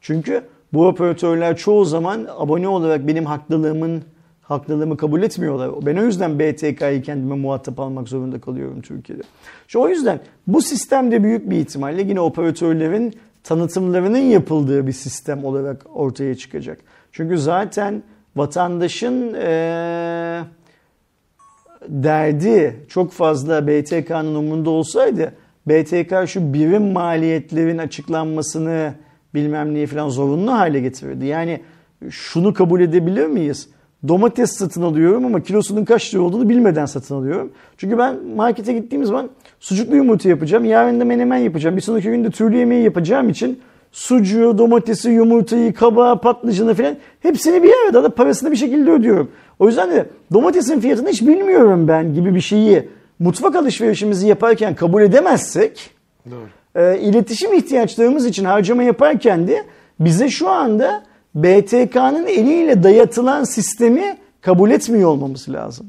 Çünkü 0.00 0.42
bu 0.72 0.86
operatörler 0.86 1.56
çoğu 1.56 1.84
zaman 1.84 2.26
abone 2.38 2.68
olarak 2.68 3.06
benim 3.06 3.24
haklılığımın 3.26 4.02
haklılığımı 4.42 4.96
kabul 4.96 5.22
etmiyorlar. 5.22 5.86
Ben 5.86 5.96
o 5.96 6.04
yüzden 6.04 6.38
BTK'yı 6.38 7.02
kendime 7.02 7.34
muhatap 7.34 7.80
almak 7.80 8.08
zorunda 8.08 8.40
kalıyorum 8.40 8.80
Türkiye'de. 8.80 9.22
İşte 9.66 9.78
o 9.78 9.88
yüzden 9.88 10.20
bu 10.46 10.62
sistemde 10.62 11.22
büyük 11.24 11.50
bir 11.50 11.56
ihtimalle 11.56 12.02
yine 12.02 12.20
operatörlerin 12.20 13.14
tanıtımlarının 13.44 14.18
yapıldığı 14.18 14.86
bir 14.86 14.92
sistem 14.92 15.44
olarak 15.44 15.86
ortaya 15.94 16.34
çıkacak. 16.34 16.78
Çünkü 17.12 17.38
zaten 17.38 18.02
vatandaşın 18.36 19.34
eee 19.34 20.44
derdi 21.88 22.86
çok 22.88 23.12
fazla 23.12 23.66
BTK'nın 23.66 24.34
umurunda 24.34 24.70
olsaydı 24.70 25.32
BTK 25.66 26.28
şu 26.28 26.54
birim 26.54 26.92
maliyetlerin 26.92 27.78
açıklanmasını 27.78 28.94
bilmem 29.34 29.74
neyi 29.74 29.86
falan 29.86 30.08
zorunlu 30.08 30.52
hale 30.52 30.80
getirirdi. 30.80 31.26
Yani 31.26 31.60
şunu 32.10 32.54
kabul 32.54 32.80
edebilir 32.80 33.26
miyiz? 33.26 33.68
Domates 34.08 34.52
satın 34.52 34.82
alıyorum 34.82 35.24
ama 35.24 35.42
kilosunun 35.42 35.84
kaç 35.84 36.14
lira 36.14 36.22
olduğunu 36.22 36.48
bilmeden 36.48 36.86
satın 36.86 37.14
alıyorum. 37.14 37.52
Çünkü 37.76 37.98
ben 37.98 38.26
markete 38.36 38.72
gittiğim 38.72 39.04
zaman 39.04 39.30
sucuklu 39.60 39.96
yumurta 39.96 40.28
yapacağım. 40.28 40.64
Yarın 40.64 41.00
da 41.00 41.04
menemen 41.04 41.36
yapacağım. 41.36 41.76
Bir 41.76 41.80
sonraki 41.80 42.10
gün 42.10 42.24
de 42.24 42.30
türlü 42.30 42.56
yemeği 42.56 42.84
yapacağım 42.84 43.28
için 43.28 43.60
sucuğu, 43.92 44.58
domatesi, 44.58 45.10
yumurtayı, 45.10 45.74
kabağı, 45.74 46.20
patlıcanı 46.20 46.74
falan 46.74 46.96
hepsini 47.20 47.62
bir 47.62 47.72
arada 47.84 48.02
da 48.02 48.14
parasını 48.14 48.50
bir 48.50 48.56
şekilde 48.56 48.90
ödüyorum. 48.90 49.30
O 49.58 49.66
yüzden 49.66 49.90
de 49.90 50.06
domatesin 50.32 50.80
fiyatını 50.80 51.08
hiç 51.08 51.22
bilmiyorum 51.22 51.88
ben 51.88 52.14
gibi 52.14 52.34
bir 52.34 52.40
şeyi 52.40 52.88
mutfak 53.18 53.56
alışverişimizi 53.56 54.28
yaparken 54.28 54.74
kabul 54.74 55.02
edemezsek 55.02 55.90
Doğru. 56.30 56.84
e, 56.84 56.98
iletişim 56.98 57.52
ihtiyaçlarımız 57.52 58.26
için 58.26 58.44
harcama 58.44 58.82
yaparken 58.82 59.48
de 59.48 59.64
bize 60.00 60.28
şu 60.28 60.48
anda 60.48 61.02
BTK'nın 61.34 62.26
eliyle 62.26 62.82
dayatılan 62.82 63.44
sistemi 63.44 64.16
kabul 64.40 64.70
etmiyor 64.70 65.08
olmamız 65.08 65.48
lazım. 65.48 65.86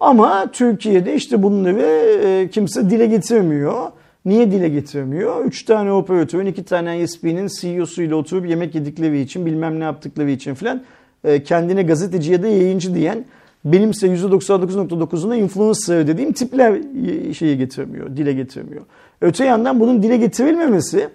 Ama 0.00 0.46
Türkiye'de 0.52 1.14
işte 1.14 1.42
bunları 1.42 1.82
e, 2.24 2.48
kimse 2.50 2.90
dile 2.90 3.06
getirmiyor. 3.06 3.90
Niye 4.24 4.50
dile 4.50 4.68
getiremiyor? 4.68 5.44
3 5.44 5.64
tane 5.64 5.92
operatörün, 5.92 6.46
2 6.46 6.64
tane 6.64 7.00
ISP'nin 7.00 7.46
CEO'suyla 7.60 8.16
oturup 8.16 8.48
yemek 8.48 8.74
yedikleri 8.74 9.20
için, 9.20 9.46
bilmem 9.46 9.80
ne 9.80 9.84
yaptıkları 9.84 10.30
için 10.30 10.54
filan 10.54 10.82
e, 11.24 11.42
kendine 11.42 11.82
gazeteci 11.82 12.32
ya 12.32 12.42
da 12.42 12.48
yayıncı 12.48 12.94
diyen 12.94 13.24
benimse 13.64 14.06
%99.9'una 14.06 15.36
influencer 15.36 16.06
dediğim 16.06 16.32
tipler 16.32 16.80
şeyi 17.32 17.58
getiremiyor, 17.58 18.16
dile 18.16 18.32
getiremiyor. 18.32 18.82
Öte 19.20 19.44
yandan 19.44 19.80
bunun 19.80 20.02
dile 20.02 20.16
getirilmemesi 20.16 21.08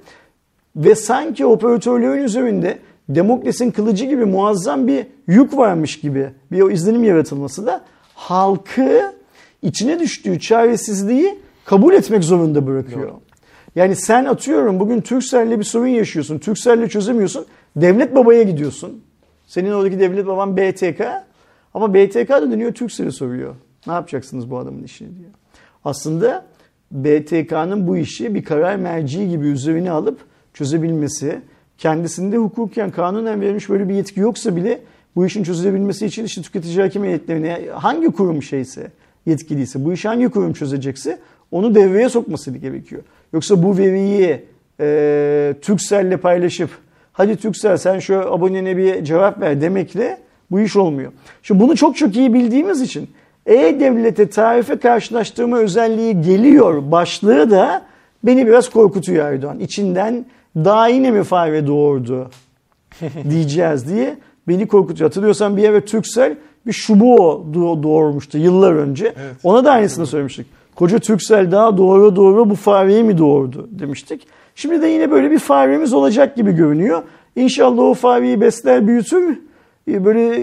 ve 0.75 0.95
sanki 0.95 1.45
operatörlerin 1.45 2.23
üzerinde 2.23 2.79
Demokles'in 3.09 3.71
kılıcı 3.71 4.05
gibi 4.05 4.25
muazzam 4.25 4.87
bir 4.87 5.05
yük 5.27 5.57
varmış 5.57 5.99
gibi 5.99 6.29
bir 6.51 6.61
o 6.61 6.71
izlenim 6.71 7.03
yaratılması 7.03 7.65
da 7.65 7.81
halkı 8.13 9.13
içine 9.61 9.99
düştüğü 9.99 10.39
çaresizliği 10.39 11.39
kabul 11.67 11.93
etmek 11.93 12.23
zorunda 12.23 12.67
bırakıyor. 12.67 13.11
Yani 13.75 13.95
sen 13.95 14.25
atıyorum 14.25 14.79
bugün 14.79 15.01
Turkcell'le 15.01 15.59
bir 15.59 15.63
sorun 15.63 15.87
yaşıyorsun. 15.87 16.39
Turkcell'le 16.39 16.87
çözemiyorsun. 16.87 17.45
Devlet 17.75 18.15
babaya 18.15 18.43
gidiyorsun. 18.43 19.01
Senin 19.47 19.71
oradaki 19.71 19.99
devlet 19.99 20.27
baban 20.27 20.57
BTK. 20.57 21.01
Ama 21.73 21.93
BTK 21.93 22.29
da 22.29 22.51
dönüyor 22.51 22.73
Turkcell'e 22.73 23.11
soruyor. 23.11 23.55
Ne 23.87 23.93
yapacaksınız 23.93 24.51
bu 24.51 24.57
adamın 24.57 24.83
işini 24.83 25.19
diyor. 25.19 25.29
Aslında 25.85 26.45
BTK'nın 26.91 27.87
bu 27.87 27.97
işi 27.97 28.35
bir 28.35 28.43
karar 28.43 28.75
merci 28.75 29.29
gibi 29.29 29.47
üzerine 29.47 29.91
alıp 29.91 30.19
çözebilmesi, 30.53 31.41
kendisinde 31.77 32.37
hukuken 32.37 32.91
kanunen 32.91 33.41
verilmiş 33.41 33.69
böyle 33.69 33.89
bir 33.89 33.93
yetki 33.93 34.19
yoksa 34.19 34.55
bile 34.55 34.81
bu 35.15 35.25
işin 35.25 35.43
çözülebilmesi 35.43 36.05
için 36.05 36.25
işte 36.25 36.41
tüketici 36.41 36.81
hakim 36.81 37.03
heyetlerine 37.03 37.69
hangi 37.73 38.07
kurum 38.07 38.43
şeyse 38.43 38.91
yetkiliyse 39.25 39.85
bu 39.85 39.93
işi 39.93 40.07
hangi 40.07 40.29
kurum 40.29 40.53
çözecekse 40.53 41.19
onu 41.51 41.75
devreye 41.75 42.09
sokması 42.09 42.51
gerekiyor. 42.51 43.01
Yoksa 43.33 43.63
bu 43.63 43.77
veriyi 43.77 44.41
e, 44.79 45.53
Turkcell'le 45.61 46.17
paylaşıp 46.17 46.69
hadi 47.13 47.35
Turkcell 47.35 47.77
sen 47.77 47.99
şu 47.99 48.33
abonene 48.33 48.77
bir 48.77 49.03
cevap 49.03 49.41
ver 49.41 49.61
demekle 49.61 50.17
bu 50.51 50.59
iş 50.59 50.75
olmuyor. 50.75 51.11
Şimdi 51.43 51.63
bunu 51.63 51.75
çok 51.75 51.97
çok 51.97 52.15
iyi 52.15 52.33
bildiğimiz 52.33 52.81
için 52.81 53.09
e-Devlet'e 53.45 54.29
tarife 54.29 54.75
karşılaştırma 54.79 55.57
özelliği 55.57 56.21
geliyor 56.21 56.91
başlığı 56.91 57.51
da 57.51 57.85
beni 58.23 58.47
biraz 58.47 58.69
korkutuyor 58.69 59.25
Erdoğan. 59.25 59.59
İçinden 59.59 60.25
daha 60.55 60.87
yine 60.87 61.11
mi 61.11 61.23
fare 61.23 61.67
doğurdu 61.67 62.29
diyeceğiz 63.29 63.89
diye 63.89 64.17
beni 64.47 64.67
korkutuyor. 64.67 65.09
Hatırlıyorsan 65.09 65.57
bir 65.57 65.69
ara 65.69 65.85
Turkcell 65.85 66.35
bir 66.67 66.73
şubu 66.73 67.45
doğurmuştu 67.83 68.37
yıllar 68.37 68.73
önce. 68.73 69.05
Evet. 69.05 69.35
Ona 69.43 69.65
da 69.65 69.71
aynısını 69.71 70.07
söylemiştik. 70.07 70.47
Koca 70.77 70.99
Turkcell 70.99 71.51
daha 71.51 71.77
doğru 71.77 72.15
doğru 72.15 72.49
bu 72.49 72.55
fareyi 72.55 73.03
mi 73.03 73.17
doğurdu 73.17 73.67
demiştik. 73.71 74.27
Şimdi 74.55 74.81
de 74.81 74.87
yine 74.87 75.11
böyle 75.11 75.31
bir 75.31 75.39
faremiz 75.39 75.93
olacak 75.93 76.35
gibi 76.35 76.51
görünüyor. 76.51 77.03
İnşallah 77.35 77.83
o 77.83 77.93
fareyi 77.93 78.41
besler 78.41 78.87
büyütür. 78.87 79.39
Böyle 79.87 80.37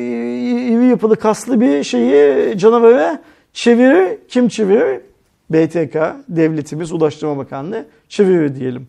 iri 0.64 0.86
yapılı 0.86 1.16
kaslı 1.16 1.60
bir 1.60 1.84
şeyi 1.84 2.58
canavara 2.58 3.22
çevirir. 3.52 4.18
Kim 4.28 4.48
çevirir? 4.48 5.00
BTK, 5.50 5.96
devletimiz, 6.28 6.92
Ulaştırma 6.92 7.36
Bakanlığı 7.36 7.84
çevirir 8.08 8.56
diyelim. 8.56 8.86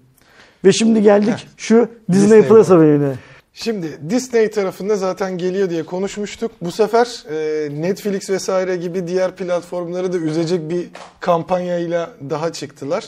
Ve 0.66 0.72
şimdi 0.72 1.02
geldik 1.02 1.48
şu 1.58 1.88
Disney, 2.12 2.24
Disney 2.24 2.42
Plus 2.42 2.70
haberine. 2.70 3.12
Şimdi 3.58 4.00
Disney 4.10 4.52
tarafında 4.52 4.96
zaten 4.96 5.38
geliyor 5.38 5.70
diye 5.70 5.84
konuşmuştuk. 5.84 6.52
Bu 6.62 6.72
sefer 6.72 7.24
e, 7.30 7.70
Netflix 7.82 8.30
vesaire 8.30 8.76
gibi 8.76 9.08
diğer 9.08 9.36
platformları 9.36 10.14
da 10.14 10.18
üzecek 10.18 10.70
bir 10.70 10.88
kampanyayla 11.20 12.12
daha 12.30 12.54
çıktılar. 12.54 13.06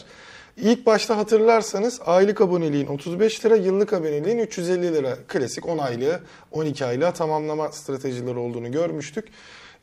İlk 0.57 0.85
başta 0.85 1.17
hatırlarsanız 1.17 1.99
aylık 2.05 2.41
aboneliğin 2.41 2.87
35 2.87 3.45
lira, 3.45 3.55
yıllık 3.55 3.93
aboneliğin 3.93 4.37
350 4.37 4.93
lira. 4.93 5.17
Klasik 5.27 5.65
10 5.65 5.77
aylığı, 5.77 6.19
12 6.51 6.85
aylığı 6.85 7.11
tamamlama 7.11 7.71
stratejileri 7.71 8.37
olduğunu 8.37 8.71
görmüştük. 8.71 9.27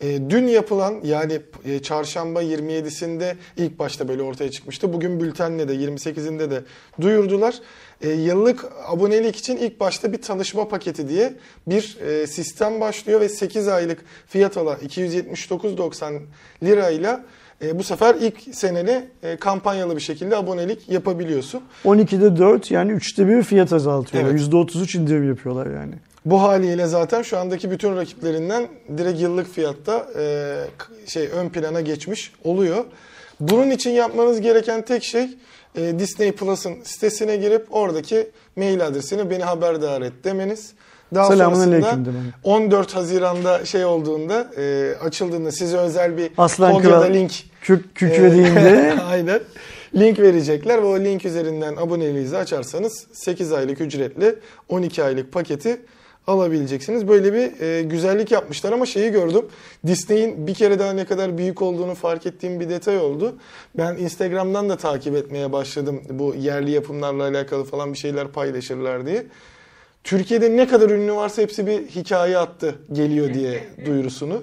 E, 0.00 0.30
dün 0.30 0.46
yapılan 0.46 0.94
yani 1.04 1.40
e, 1.64 1.78
çarşamba 1.78 2.42
27'sinde 2.42 3.34
ilk 3.56 3.78
başta 3.78 4.08
böyle 4.08 4.22
ortaya 4.22 4.50
çıkmıştı. 4.50 4.92
Bugün 4.92 5.20
bültenle 5.20 5.68
de 5.68 5.74
28'inde 5.74 6.50
de 6.50 6.62
duyurdular. 7.00 7.54
E, 8.02 8.08
yıllık 8.08 8.64
abonelik 8.86 9.36
için 9.36 9.56
ilk 9.56 9.80
başta 9.80 10.12
bir 10.12 10.22
tanışma 10.22 10.68
paketi 10.68 11.08
diye 11.08 11.34
bir 11.66 11.98
e, 12.00 12.26
sistem 12.26 12.80
başlıyor 12.80 13.20
ve 13.20 13.28
8 13.28 13.68
aylık 13.68 14.04
fiyat 14.26 14.56
olan 14.56 14.76
279.90 14.78 16.20
lirayla 16.62 17.24
e, 17.62 17.78
bu 17.78 17.82
sefer 17.82 18.14
ilk 18.14 18.54
seneli 18.54 19.04
e, 19.22 19.36
kampanyalı 19.36 19.96
bir 19.96 20.00
şekilde 20.00 20.36
abonelik 20.36 20.88
yapabiliyorsun. 20.88 21.62
12'de 21.84 22.36
4 22.36 22.70
yani 22.70 22.92
3'te 22.92 23.28
1 23.28 23.42
fiyat 23.42 23.72
azaltıyorlar. 23.72 24.30
Evet. 24.30 24.40
%33 24.40 24.98
indirim 24.98 25.28
yapıyorlar 25.28 25.66
yani. 25.66 25.94
Bu 26.24 26.42
haliyle 26.42 26.86
zaten 26.86 27.22
şu 27.22 27.38
andaki 27.38 27.70
bütün 27.70 27.96
rakiplerinden 27.96 28.68
direkt 28.98 29.20
yıllık 29.20 29.54
fiyatta 29.54 30.06
e, 30.18 30.56
şey 31.06 31.28
ön 31.28 31.48
plana 31.48 31.80
geçmiş 31.80 32.32
oluyor. 32.44 32.84
Bunun 33.40 33.70
için 33.70 33.90
yapmanız 33.90 34.40
gereken 34.40 34.82
tek 34.82 35.04
şey 35.04 35.28
e, 35.76 35.98
Disney 35.98 36.32
Plus'ın 36.32 36.76
sitesine 36.84 37.36
girip 37.36 37.66
oradaki 37.70 38.30
mail 38.56 38.86
adresini 38.86 39.30
beni 39.30 39.44
haberdar 39.44 40.02
et 40.02 40.12
demeniz. 40.24 40.72
Daha 41.14 41.26
Selamun 41.26 41.64
sonrasında 41.64 42.12
14 42.44 42.96
Haziran'da 42.96 43.64
şey 43.64 43.84
olduğunda 43.84 44.46
e, 44.56 44.94
açıldığında 45.02 45.52
size 45.52 45.76
özel 45.76 46.16
bir 46.16 46.30
Aslan 46.38 46.84
da 46.84 47.04
link 47.04 47.32
kükrediğinde 47.94 48.94
e, 48.98 49.00
aynen 49.06 49.40
link 49.94 50.18
verecekler 50.18 50.82
ve 50.82 50.86
o 50.86 50.98
link 50.98 51.24
üzerinden 51.24 51.76
aboneliğinizi 51.76 52.36
açarsanız 52.36 53.06
8 53.12 53.52
aylık 53.52 53.80
ücretli 53.80 54.34
12 54.68 55.04
aylık 55.04 55.32
paketi 55.32 55.80
alabileceksiniz. 56.26 57.08
Böyle 57.08 57.32
bir 57.32 57.60
e, 57.60 57.82
güzellik 57.82 58.30
yapmışlar 58.30 58.72
ama 58.72 58.86
şeyi 58.86 59.12
gördüm. 59.12 59.44
Disney'in 59.86 60.46
bir 60.46 60.54
kere 60.54 60.78
daha 60.78 60.92
ne 60.92 61.04
kadar 61.04 61.38
büyük 61.38 61.62
olduğunu 61.62 61.94
fark 61.94 62.26
ettiğim 62.26 62.60
bir 62.60 62.68
detay 62.68 62.98
oldu. 62.98 63.36
Ben 63.78 63.96
Instagram'dan 63.96 64.68
da 64.68 64.76
takip 64.76 65.14
etmeye 65.14 65.52
başladım. 65.52 66.02
Bu 66.10 66.34
yerli 66.34 66.70
yapımlarla 66.70 67.22
alakalı 67.28 67.64
falan 67.64 67.92
bir 67.92 67.98
şeyler 67.98 68.28
paylaşırlar 68.28 69.06
diye. 69.06 69.26
Türkiye'de 70.04 70.56
ne 70.56 70.68
kadar 70.68 70.90
ünlü 70.90 71.12
varsa 71.12 71.42
hepsi 71.42 71.66
bir 71.66 71.86
hikaye 71.86 72.38
attı 72.38 72.74
geliyor 72.92 73.34
diye 73.34 73.64
duyurusunu. 73.86 74.42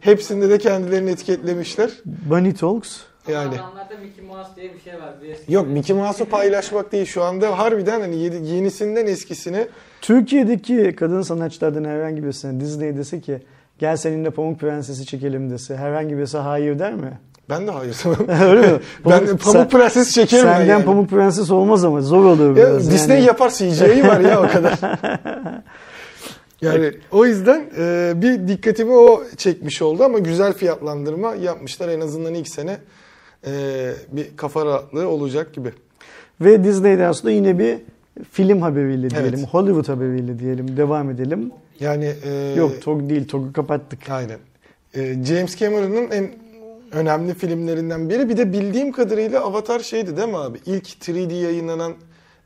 Hepsinde 0.00 0.50
de 0.50 0.58
kendilerini 0.58 1.10
etiketlemişler. 1.10 1.90
Bunny 2.04 2.54
Talks. 2.54 3.00
Yani. 3.28 3.54
Adamlarda 3.54 3.94
Mickey 4.02 4.24
Mouse 4.24 4.50
diye 4.56 4.74
bir 4.74 4.80
şey 4.80 4.94
var. 4.94 5.14
Bir 5.22 5.52
Yok 5.52 5.68
Mickey 5.68 5.96
Mouse'u 5.96 6.28
paylaşmak 6.28 6.92
değil. 6.92 7.06
Şu 7.06 7.22
anda 7.22 7.58
harbiden 7.58 8.00
hani 8.00 8.16
yenisinden 8.48 9.06
eskisini 9.06 9.68
Türkiye'deki 10.00 10.96
kadın 10.96 11.22
sanatçılardan 11.22 11.84
herhangi 11.84 12.22
birisine 12.22 12.60
Disney 12.60 12.96
dese 12.96 13.20
ki 13.20 13.42
gel 13.78 13.96
seninle 13.96 14.30
Pamuk 14.30 14.60
Prensesi 14.60 15.06
çekelim 15.06 15.50
dese 15.50 15.76
herhangi 15.76 16.16
birisi 16.18 16.38
hayır 16.38 16.78
der 16.78 16.94
mi? 16.94 17.18
Ben 17.50 17.66
de 17.66 17.70
hayır. 17.70 17.96
Öyle 18.48 18.72
mi? 18.72 18.80
ben 19.10 19.26
de 19.26 19.36
Pamuk 19.36 19.42
sen, 19.42 19.68
Prenses 19.68 20.14
çekerim 20.14 20.44
senden 20.44 20.66
yani. 20.66 20.84
Pamuk 20.84 21.10
Prenses 21.10 21.50
olmaz 21.50 21.84
ama 21.84 22.00
zor 22.00 22.24
olur 22.24 22.56
biraz. 22.56 22.86
Ya, 22.86 22.92
Disney 22.92 23.16
yani. 23.16 23.26
yapar 23.26 23.50
CGI 23.50 24.08
var 24.08 24.20
ya 24.20 24.42
o 24.42 24.48
kadar. 24.48 24.78
Yani 26.62 26.92
o 27.10 27.26
yüzden 27.26 27.70
e, 27.78 28.12
bir 28.16 28.48
dikkatimi 28.48 28.92
o 28.92 29.22
çekmiş 29.36 29.82
oldu 29.82 30.04
ama 30.04 30.18
güzel 30.18 30.52
fiyatlandırma 30.52 31.34
yapmışlar. 31.34 31.88
En 31.88 32.00
azından 32.00 32.34
ilk 32.34 32.48
sene 32.48 32.78
bir 34.12 34.36
kafa 34.36 34.66
rahatlığı 34.66 35.08
olacak 35.08 35.54
gibi. 35.54 35.72
Ve 36.40 36.64
Disney'den 36.64 37.12
sonra 37.12 37.32
yine 37.32 37.58
bir 37.58 37.78
film 38.30 38.62
haberiyle 38.62 39.10
diyelim, 39.10 39.38
evet. 39.38 39.48
Hollywood 39.50 39.88
haberiyle 39.88 40.38
diyelim, 40.38 40.76
devam 40.76 41.10
edelim. 41.10 41.50
Yani 41.80 42.12
e, 42.24 42.54
yok 42.56 42.82
TOG 42.82 43.10
değil, 43.10 43.28
TOG'u 43.28 43.52
kapattık. 43.52 44.10
Aynen. 44.10 44.38
E, 44.94 45.24
James 45.24 45.56
Cameron'ın 45.56 46.10
en 46.10 46.30
önemli 46.92 47.34
filmlerinden 47.34 48.10
biri. 48.10 48.28
Bir 48.28 48.36
de 48.36 48.52
bildiğim 48.52 48.92
kadarıyla 48.92 49.40
Avatar 49.40 49.80
şeydi 49.80 50.16
değil 50.16 50.28
mi 50.28 50.38
abi? 50.38 50.58
İlk 50.66 50.88
3D 50.88 51.34
yayınlanan 51.34 51.92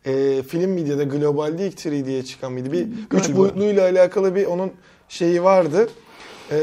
e, 0.06 0.42
film 0.42 0.70
medyada 0.70 1.02
globalde 1.02 1.66
ilk 1.66 1.78
3D'ye 1.78 2.22
çıkan 2.24 2.52
mıydı? 2.52 2.72
Bir 2.72 2.86
Galiba. 3.10 3.28
üç 3.28 3.36
boyutluyla 3.36 3.82
alakalı 3.82 4.34
bir 4.34 4.46
onun 4.46 4.72
şeyi 5.08 5.42
vardı. 5.42 5.88
E, 6.50 6.58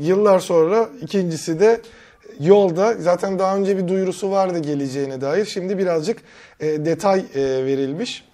yıllar 0.00 0.40
sonra 0.40 0.88
ikincisi 1.02 1.60
de 1.60 1.80
yolda 2.40 2.94
zaten 2.94 3.38
daha 3.38 3.56
önce 3.56 3.78
bir 3.78 3.88
duyurusu 3.88 4.30
vardı 4.30 4.58
geleceğine 4.58 5.20
dair. 5.20 5.44
Şimdi 5.44 5.78
birazcık 5.78 6.18
e, 6.60 6.84
detay 6.84 7.24
e, 7.34 7.40
verilmiş. 7.64 8.24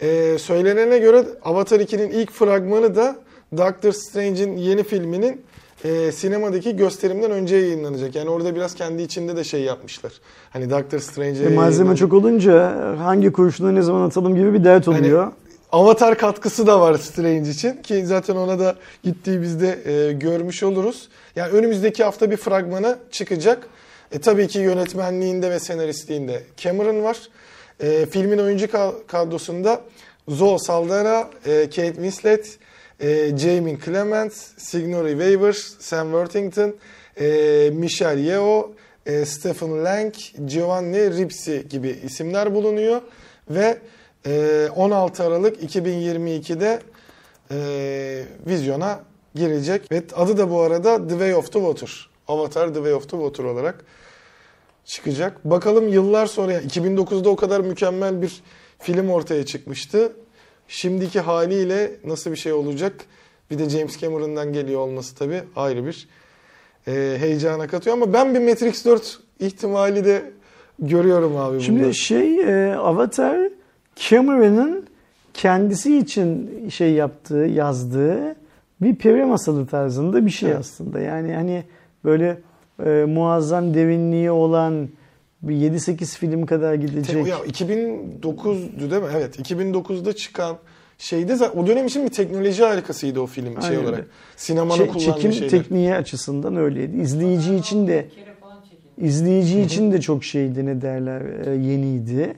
E, 0.00 0.38
söylenene 0.38 0.98
göre 0.98 1.24
Avatar 1.44 1.80
2'nin 1.80 2.10
ilk 2.10 2.32
fragmanı 2.32 2.96
da 2.96 3.16
Doctor 3.56 3.92
Strange'in 3.92 4.56
yeni 4.56 4.82
filminin 4.82 5.42
e, 5.84 6.12
sinemadaki 6.12 6.76
gösterimden 6.76 7.30
önce 7.30 7.56
yayınlanacak. 7.56 8.14
Yani 8.14 8.30
orada 8.30 8.54
biraz 8.54 8.74
kendi 8.74 9.02
içinde 9.02 9.36
de 9.36 9.44
şey 9.44 9.62
yapmışlar. 9.62 10.12
Hani 10.50 10.70
Doctor 10.70 10.98
Strange'e 10.98 11.44
e, 11.44 11.48
Malzeme 11.48 11.96
çok 11.96 12.12
olunca 12.12 12.76
hangi 12.98 13.32
kurşunu 13.32 13.74
ne 13.74 13.82
zaman 13.82 14.06
atalım 14.06 14.36
gibi 14.36 14.52
bir 14.52 14.64
dert 14.64 14.86
hani 14.86 14.98
oluyor. 14.98 15.22
Hani, 15.22 15.32
Avatar 15.72 16.18
katkısı 16.18 16.66
da 16.66 16.80
var 16.80 16.94
Strange 16.94 17.50
için 17.50 17.82
ki 17.82 18.06
zaten 18.06 18.36
ona 18.36 18.58
da 18.58 18.76
gittiğimizde 19.02 19.78
e, 19.84 20.12
görmüş 20.12 20.62
oluruz. 20.62 21.08
Yani 21.36 21.52
önümüzdeki 21.52 22.04
hafta 22.04 22.30
bir 22.30 22.36
fragmanı 22.36 22.98
çıkacak. 23.10 23.68
E, 24.12 24.18
tabii 24.18 24.48
ki 24.48 24.58
yönetmenliğinde 24.58 25.50
ve 25.50 25.60
senaristliğinde 25.60 26.42
Cameron 26.56 27.02
var. 27.02 27.18
E, 27.80 28.06
filmin 28.06 28.38
oyuncu 28.38 28.66
ka- 28.66 29.06
kadrosunda 29.06 29.80
Zoe 30.28 30.58
Saldana, 30.58 31.28
e, 31.46 31.62
Kate 31.64 31.92
Winslet, 31.94 32.58
e, 33.00 33.36
Jamie 33.38 33.78
Clement, 33.84 34.32
Sigourney 34.56 35.12
Weaver, 35.12 35.52
Sam 35.78 36.06
Worthington, 36.10 36.74
e, 37.20 37.70
Michelle 37.72 38.20
Yeoh, 38.20 38.68
e, 39.06 39.24
Stephen 39.24 39.84
Lang, 39.84 40.14
Giovanni 40.46 41.16
Ribisi 41.16 41.66
gibi 41.70 41.98
isimler 42.04 42.54
bulunuyor. 42.54 43.00
Ve 43.50 43.78
16 44.26 45.24
Aralık 45.24 45.62
2022'de 45.62 46.80
e, 47.50 47.58
vizyona 48.46 49.00
girecek. 49.34 49.92
Ve 49.92 50.02
adı 50.16 50.38
da 50.38 50.50
bu 50.50 50.60
arada 50.60 51.02
The 51.08 51.10
Way 51.10 51.34
of 51.34 51.52
the 51.52 51.58
Water. 51.58 52.08
Avatar 52.28 52.68
The 52.68 52.74
Way 52.74 52.94
of 52.94 53.02
the 53.02 53.16
Water 53.16 53.44
olarak 53.44 53.84
çıkacak. 54.84 55.44
Bakalım 55.44 55.88
yıllar 55.88 56.26
sonra 56.26 56.52
yani 56.52 56.66
2009'da 56.66 57.28
o 57.30 57.36
kadar 57.36 57.60
mükemmel 57.60 58.22
bir 58.22 58.42
film 58.78 59.08
ortaya 59.10 59.46
çıkmıştı. 59.46 60.12
Şimdiki 60.68 61.20
haliyle 61.20 61.90
nasıl 62.04 62.30
bir 62.30 62.36
şey 62.36 62.52
olacak? 62.52 62.94
Bir 63.50 63.58
de 63.58 63.68
James 63.68 63.98
Cameron'dan 63.98 64.52
geliyor 64.52 64.80
olması 64.80 65.14
tabii 65.14 65.42
ayrı 65.56 65.86
bir 65.86 66.08
e, 66.88 67.16
heyecana 67.18 67.66
katıyor 67.66 67.96
ama 67.96 68.12
ben 68.12 68.34
bir 68.34 68.40
Matrix 68.40 68.84
4 68.84 69.18
ihtimali 69.40 70.04
de 70.04 70.22
görüyorum 70.78 71.36
abi 71.36 71.60
Şimdi 71.60 71.80
bunda. 71.82 71.92
şey 71.92 72.40
e, 72.40 72.74
Avatar 72.74 73.50
Cameron'ın 74.08 74.86
kendisi 75.34 75.98
için 75.98 76.50
şey 76.68 76.92
yaptığı, 76.92 77.36
yazdığı 77.36 78.34
bir 78.80 78.94
peri 78.96 79.24
masalı 79.24 79.66
tarzında 79.66 80.26
bir 80.26 80.30
şey 80.30 80.48
Evet. 80.50 80.60
aslında. 80.60 81.00
Yani 81.00 81.32
hani 81.34 81.64
böyle 82.04 82.38
e, 82.84 83.04
muazzam 83.08 83.74
derinliği 83.74 84.30
olan 84.30 84.88
bir 85.42 85.54
7-8 85.56 86.18
film 86.18 86.46
kadar 86.46 86.74
gidecek. 86.74 87.24
Te- 87.24 87.30
ya 87.30 87.36
2009'du 87.38 88.90
değil 88.90 89.02
mi? 89.02 89.08
Evet 89.16 89.38
2009'da 89.38 90.12
çıkan 90.16 90.56
şeyde 90.98 91.36
zaten 91.36 91.60
o 91.62 91.66
dönem 91.66 91.86
için 91.86 92.04
bir 92.04 92.08
teknoloji 92.10 92.64
harikasıydı 92.64 93.20
o 93.20 93.26
film 93.26 93.62
şey 93.62 93.70
Aynen 93.70 93.82
olarak. 93.82 93.98
öyle. 93.98 94.08
Sinemanın 94.36 94.76
Şey, 94.78 94.86
kullandığı 94.86 95.12
çekim 95.14 95.32
şeyler. 95.32 95.48
tekniği 95.50 95.94
açısından 95.94 96.56
öyleydi. 96.56 96.96
İzleyici 96.96 97.54
için 97.54 97.86
de 97.86 98.06
Bir 98.10 98.24
kere 98.24 98.34
falan 98.40 98.56
çekildi. 98.62 99.06
izleyici 99.08 99.60
için 99.60 99.92
de 99.92 100.00
çok 100.00 100.24
şeydi 100.24 100.66
ne 100.66 100.82
derler 100.82 101.46
e, 101.46 101.50
yeniydi. 101.50 102.34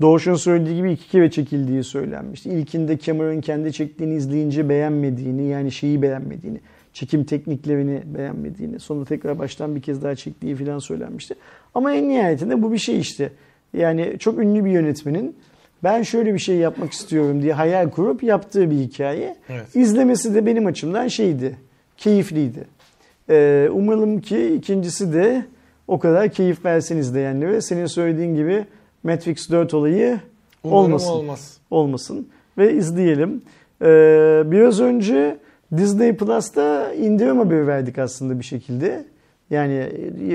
Doğuş'un 0.00 0.34
söylediği 0.34 0.76
gibi 0.76 0.92
iki 0.92 1.08
kere 1.08 1.30
çekildiği 1.30 1.84
söylenmişti. 1.84 2.50
İlkinde 2.50 2.98
Cameron 2.98 3.40
kendi 3.40 3.72
çektiğini 3.72 4.14
izleyince 4.14 4.68
beğenmediğini 4.68 5.46
yani 5.46 5.72
şeyi 5.72 6.02
beğenmediğini, 6.02 6.60
çekim 6.92 7.24
tekniklerini 7.24 8.02
beğenmediğini, 8.04 8.80
sonra 8.80 9.04
tekrar 9.04 9.38
baştan 9.38 9.76
bir 9.76 9.82
kez 9.82 10.02
daha 10.02 10.14
çektiği 10.14 10.56
falan 10.56 10.78
söylenmişti. 10.78 11.34
Ama 11.74 11.92
en 11.92 12.08
nihayetinde 12.08 12.62
bu 12.62 12.72
bir 12.72 12.78
şey 12.78 12.98
işte. 12.98 13.32
Yani 13.76 14.16
çok 14.18 14.38
ünlü 14.38 14.64
bir 14.64 14.70
yönetmenin 14.70 15.36
ben 15.84 16.02
şöyle 16.02 16.34
bir 16.34 16.38
şey 16.38 16.56
yapmak 16.56 16.92
istiyorum 16.92 17.42
diye 17.42 17.52
hayal 17.52 17.90
kurup 17.90 18.22
yaptığı 18.22 18.70
bir 18.70 18.76
hikaye. 18.76 19.36
Evet. 19.48 19.76
İzlemesi 19.76 20.34
de 20.34 20.46
benim 20.46 20.66
açımdan 20.66 21.08
şeydi, 21.08 21.56
keyifliydi. 21.96 22.64
Ee, 23.30 23.68
umalım 23.72 24.20
ki 24.20 24.54
ikincisi 24.54 25.12
de 25.12 25.44
o 25.88 25.98
kadar 25.98 26.28
keyif 26.28 26.64
versin 26.64 26.96
izleyenlere. 26.96 27.60
Senin 27.60 27.86
söylediğin 27.86 28.34
gibi 28.34 28.64
Matrix 29.02 29.50
4 29.50 29.74
olayı 29.74 30.20
Umarım 30.64 30.84
olmasın. 30.84 31.10
olmaz. 31.10 31.56
olmasın 31.70 32.28
ve 32.58 32.74
izleyelim. 32.74 33.42
Ee, 33.82 34.42
biraz 34.46 34.80
önce 34.80 35.36
Disney 35.76 36.16
Plus'ta 36.16 36.92
indirim 36.94 37.38
haberi 37.38 37.66
verdik 37.66 37.98
aslında 37.98 38.38
bir 38.38 38.44
şekilde. 38.44 39.04
Yani 39.50 39.74
e, 39.74 40.34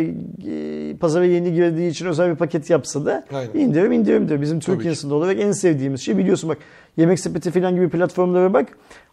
e, 0.51 0.95
pazara 0.97 1.25
yeni 1.25 1.53
girdiği 1.53 1.89
için 1.89 2.05
özel 2.05 2.31
bir 2.31 2.35
paket 2.35 2.69
yapsa 2.69 3.05
da 3.05 3.25
Aynen. 3.33 3.59
indirim 3.59 3.91
indirimdir. 3.91 4.41
Bizim 4.41 4.59
Tabii 4.59 4.75
Türkiye'sinde 4.75 5.13
olarak 5.13 5.39
en 5.41 5.51
sevdiğimiz 5.51 6.01
şey 6.01 6.17
biliyorsun 6.17 6.49
bak 6.49 6.57
Yemek 6.97 7.19
Sepeti 7.19 7.51
falan 7.51 7.75
gibi 7.75 7.89
platformlara 7.89 8.53
bak. 8.53 8.67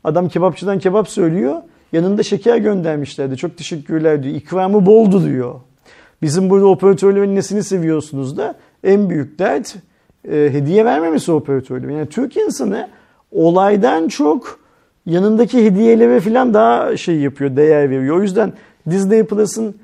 Adam 0.05 0.28
kebapçıdan 0.28 0.78
kebap 0.78 1.09
söylüyor. 1.09 1.62
Yanında 1.92 2.22
şeker 2.22 2.57
göndermişlerdi. 2.57 3.36
Çok 3.36 3.57
teşekkürler 3.59 4.22
diyor. 4.22 4.34
İkramı 4.34 4.86
boldu 4.86 5.24
diyor. 5.24 5.55
Bizim 6.22 6.50
burada 6.50 6.66
operatörlerin 6.66 7.36
nesini 7.36 7.62
seviyorsunuz 7.62 8.36
da 8.36 8.55
en 8.85 9.11
büyük 9.11 9.39
dert 9.39 9.74
e, 10.28 10.33
hediye 10.33 10.85
vermemesi 10.85 11.33
operatörlerin. 11.33 11.93
Yani 11.93 12.09
Türk 12.09 12.37
insanı 12.37 12.89
olaydan 13.33 14.09
çok 14.09 14.59
yanındaki 15.07 15.64
hediyelere 15.64 16.20
falan 16.20 16.55
daha 16.55 16.97
şey 16.97 17.16
yapıyor, 17.16 17.57
değer 17.57 17.91
veriyor. 17.91 18.16
O 18.16 18.22
yüzden 18.22 18.53
Disney 18.91 19.22
Plus'ın 19.22 19.74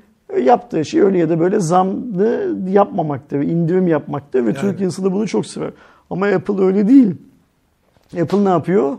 yaptığı 0.41 0.85
şey 0.85 1.01
öyle 1.01 1.17
ya 1.17 1.29
da 1.29 1.39
böyle 1.39 1.59
zamlı 1.59 2.55
yapmamaktır, 2.69 3.39
indirim 3.39 3.87
yapmaktır 3.87 4.39
ve 4.39 4.45
Yani. 4.45 4.57
Türk 4.57 4.81
insanı 4.81 5.11
bunu 5.11 5.27
çok 5.27 5.45
sever. 5.45 5.71
Ama 6.09 6.27
Apple 6.27 6.63
öyle 6.63 6.87
değil. 6.87 7.15
Apple 8.21 8.45
ne 8.45 8.49
yapıyor? 8.49 8.97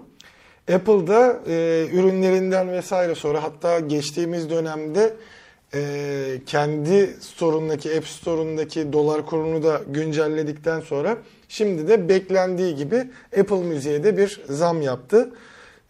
Apple'da 0.74 1.40
e, 1.46 1.86
ürünlerinden 1.92 2.72
vesaire 2.72 3.14
sonra 3.14 3.42
hatta 3.42 3.80
geçtiğimiz 3.80 4.50
dönemde 4.50 5.12
e, 5.74 6.40
kendi 6.46 7.10
store'undaki 7.20 7.96
App 7.96 8.06
Store'undaki 8.06 8.92
dolar 8.92 9.26
kurunu 9.26 9.62
da 9.62 9.80
güncelledikten 9.88 10.80
sonra 10.80 11.16
şimdi 11.48 11.88
de 11.88 12.08
beklendiği 12.08 12.76
gibi 12.76 13.04
Apple 13.40 13.62
Müziğe 13.62 14.04
de 14.04 14.16
bir 14.16 14.40
zam 14.48 14.82
yaptı. 14.82 15.30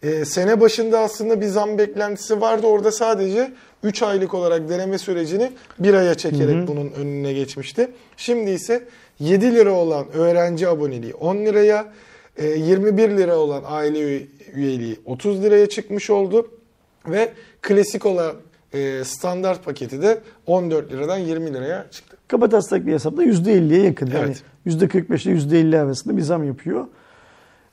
E, 0.03 0.25
sene 0.25 0.61
başında 0.61 0.99
aslında 0.99 1.41
bir 1.41 1.45
zam 1.45 1.77
beklentisi 1.77 2.41
vardı. 2.41 2.67
Orada 2.67 2.91
sadece 2.91 3.51
3 3.83 4.03
aylık 4.03 4.33
olarak 4.33 4.69
deneme 4.69 4.97
sürecini 4.97 5.51
bir 5.79 5.93
aya 5.93 6.15
çekerek 6.15 6.67
bunun 6.67 6.91
önüne 6.91 7.33
geçmişti. 7.33 7.91
Şimdi 8.17 8.51
ise 8.51 8.83
7 9.19 9.55
lira 9.55 9.71
olan 9.71 10.05
öğrenci 10.13 10.67
aboneliği 10.67 11.13
10 11.13 11.37
liraya, 11.37 11.93
e, 12.37 12.47
21 12.47 13.09
lira 13.09 13.37
olan 13.37 13.63
aile 13.65 13.99
üye- 13.99 14.27
üyeliği 14.53 14.99
30 15.05 15.43
liraya 15.43 15.69
çıkmış 15.69 16.09
oldu. 16.09 16.47
Ve 17.07 17.31
klasik 17.61 18.05
olan 18.05 18.35
e, 18.73 19.03
standart 19.03 19.65
paketi 19.65 20.01
de 20.01 20.21
14 20.47 20.91
liradan 20.91 21.17
20 21.17 21.53
liraya 21.53 21.85
çıktı. 21.91 22.17
Kabataslak 22.27 22.85
bir 22.87 22.93
hesapla 22.93 23.23
%50'ye 23.23 23.83
yakın. 23.83 24.07
Yani 24.07 24.25
Evet. 24.25 24.43
%45 24.81 25.29
ile 25.29 25.59
%50 25.59 25.79
arasında 25.79 26.17
bir 26.17 26.21
zam 26.21 26.43
yapıyor. 26.43 26.87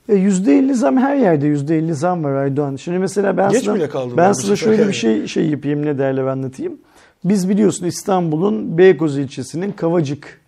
E, 0.08 0.14
%50 0.14 0.74
zam 0.74 0.96
her 0.96 1.16
yerde 1.16 1.46
%50 1.46 1.92
zam 1.94 2.24
var 2.24 2.34
Aydoğan. 2.34 2.76
Şimdi 2.76 2.98
mesela 2.98 3.36
ben 3.36 3.50
Geç 3.50 3.64
sana, 3.64 4.16
ben 4.16 4.30
bu 4.30 4.34
size 4.34 4.56
şöyle 4.56 4.82
yani. 4.82 4.88
bir 4.88 4.94
şey 4.96 5.26
şey 5.26 5.46
yapayım 5.48 5.86
ne 5.86 5.98
derler 5.98 6.24
anlatayım. 6.24 6.78
Biz 7.24 7.48
biliyorsun 7.48 7.86
İstanbul'un 7.86 8.78
Beykoz 8.78 9.18
ilçesinin 9.18 9.72
Kavacık 9.72 10.40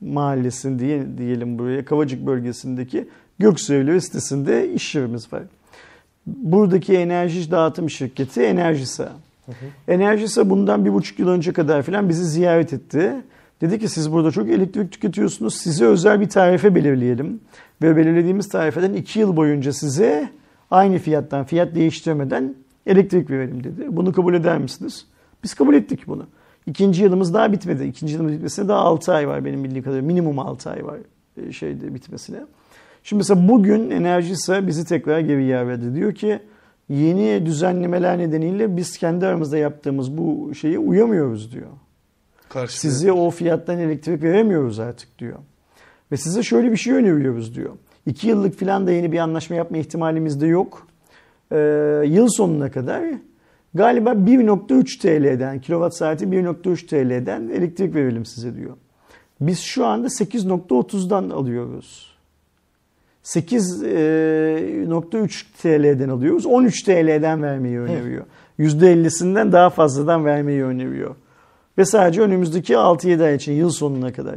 mahallesinde 0.00 0.78
diye, 0.82 1.18
diyelim 1.18 1.58
buraya 1.58 1.84
Kavacık 1.84 2.26
bölgesindeki 2.26 3.08
Göksevli 3.38 4.00
sitesinde 4.00 4.72
iş 4.72 4.94
yerimiz 4.94 5.32
var. 5.32 5.42
Buradaki 6.26 6.96
enerji 6.96 7.50
dağıtım 7.50 7.90
şirketi 7.90 8.42
Enerjisa. 8.42 9.12
Enerjisa 9.88 10.50
bundan 10.50 10.84
bir 10.84 10.92
buçuk 10.92 11.18
yıl 11.18 11.28
önce 11.28 11.52
kadar 11.52 11.82
falan 11.82 12.08
bizi 12.08 12.24
ziyaret 12.24 12.72
etti. 12.72 13.12
Dedi 13.60 13.78
ki 13.78 13.88
siz 13.88 14.12
burada 14.12 14.30
çok 14.30 14.48
elektrik 14.48 14.92
tüketiyorsunuz. 14.92 15.54
Size 15.54 15.84
özel 15.84 16.20
bir 16.20 16.28
tarife 16.28 16.74
belirleyelim. 16.74 17.40
Ve 17.82 17.96
belirlediğimiz 17.96 18.48
tarifeden 18.48 18.92
iki 18.92 19.20
yıl 19.20 19.36
boyunca 19.36 19.72
size 19.72 20.30
aynı 20.70 20.98
fiyattan, 20.98 21.44
fiyat 21.44 21.74
değiştirmeden 21.74 22.54
elektrik 22.86 23.30
verelim 23.30 23.64
dedi. 23.64 23.86
Bunu 23.88 24.12
kabul 24.12 24.34
eder 24.34 24.58
misiniz? 24.58 25.06
Biz 25.44 25.54
kabul 25.54 25.74
ettik 25.74 26.08
bunu. 26.08 26.26
İkinci 26.66 27.02
yılımız 27.02 27.34
daha 27.34 27.52
bitmedi. 27.52 27.84
İkinci 27.84 28.12
yılımız 28.12 28.32
bitmesine 28.32 28.68
daha 28.68 28.78
6 28.78 29.14
ay 29.14 29.28
var 29.28 29.44
benim 29.44 29.64
bildiğim 29.64 29.84
kadarıyla. 29.84 30.06
Minimum 30.06 30.38
6 30.38 30.70
ay 30.70 30.84
var 30.84 30.98
e, 31.36 31.52
şeyde 31.52 31.94
bitmesine. 31.94 32.38
Şimdi 33.02 33.18
mesela 33.18 33.48
bugün 33.48 33.90
Enerjisa 33.90 34.66
bizi 34.66 34.84
tekrar 34.84 35.20
geri 35.20 35.66
verdi. 35.66 35.94
Diyor 35.94 36.14
ki 36.14 36.40
yeni 36.90 37.46
düzenlemeler 37.46 38.18
nedeniyle 38.18 38.76
biz 38.76 38.98
kendi 38.98 39.26
aramızda 39.26 39.58
yaptığımız 39.58 40.18
bu 40.18 40.54
şeye 40.54 40.78
uyamıyoruz 40.78 41.52
diyor. 41.52 41.70
Karşı 42.48 42.80
Size 42.80 43.12
o 43.12 43.30
fiyattan 43.30 43.78
elektrik 43.78 44.22
veremiyoruz 44.22 44.78
artık 44.78 45.18
diyor. 45.18 45.38
Ve 46.12 46.16
size 46.16 46.42
şöyle 46.42 46.72
bir 46.72 46.76
şey 46.76 46.92
öneriyoruz 46.92 47.54
diyor. 47.54 47.72
İki 48.06 48.28
yıllık 48.28 48.58
falan 48.60 48.86
da 48.86 48.92
yeni 48.92 49.12
bir 49.12 49.18
anlaşma 49.18 49.56
yapma 49.56 49.78
ihtimalimiz 49.78 50.40
de 50.40 50.46
yok. 50.46 50.86
Ee, 51.52 52.02
yıl 52.06 52.28
sonuna 52.28 52.70
kadar 52.70 53.04
galiba 53.74 54.10
1.3 54.10 55.00
TL'den, 55.00 55.60
kilowatt 55.60 55.94
saati 55.96 56.24
1.3 56.24 56.86
TL'den 56.86 57.48
elektrik 57.48 57.94
verelim 57.94 58.26
size 58.26 58.56
diyor. 58.56 58.76
Biz 59.40 59.58
şu 59.58 59.86
anda 59.86 60.06
8.30'dan 60.06 61.30
alıyoruz. 61.30 62.09
8.3 63.24 65.44
TL'den 65.62 66.08
alıyoruz. 66.08 66.46
13 66.46 66.82
TL'den 66.82 67.42
vermeyi 67.42 67.80
öneriyor. 67.80 68.24
%50'sinden 68.58 69.52
daha 69.52 69.70
fazladan 69.70 70.24
vermeyi 70.24 70.64
öneriyor. 70.64 71.14
Ve 71.78 71.84
sadece 71.84 72.20
önümüzdeki 72.20 72.72
6-7 72.72 73.24
ay 73.24 73.34
için 73.34 73.52
yıl 73.52 73.70
sonuna 73.70 74.12
kadar. 74.12 74.34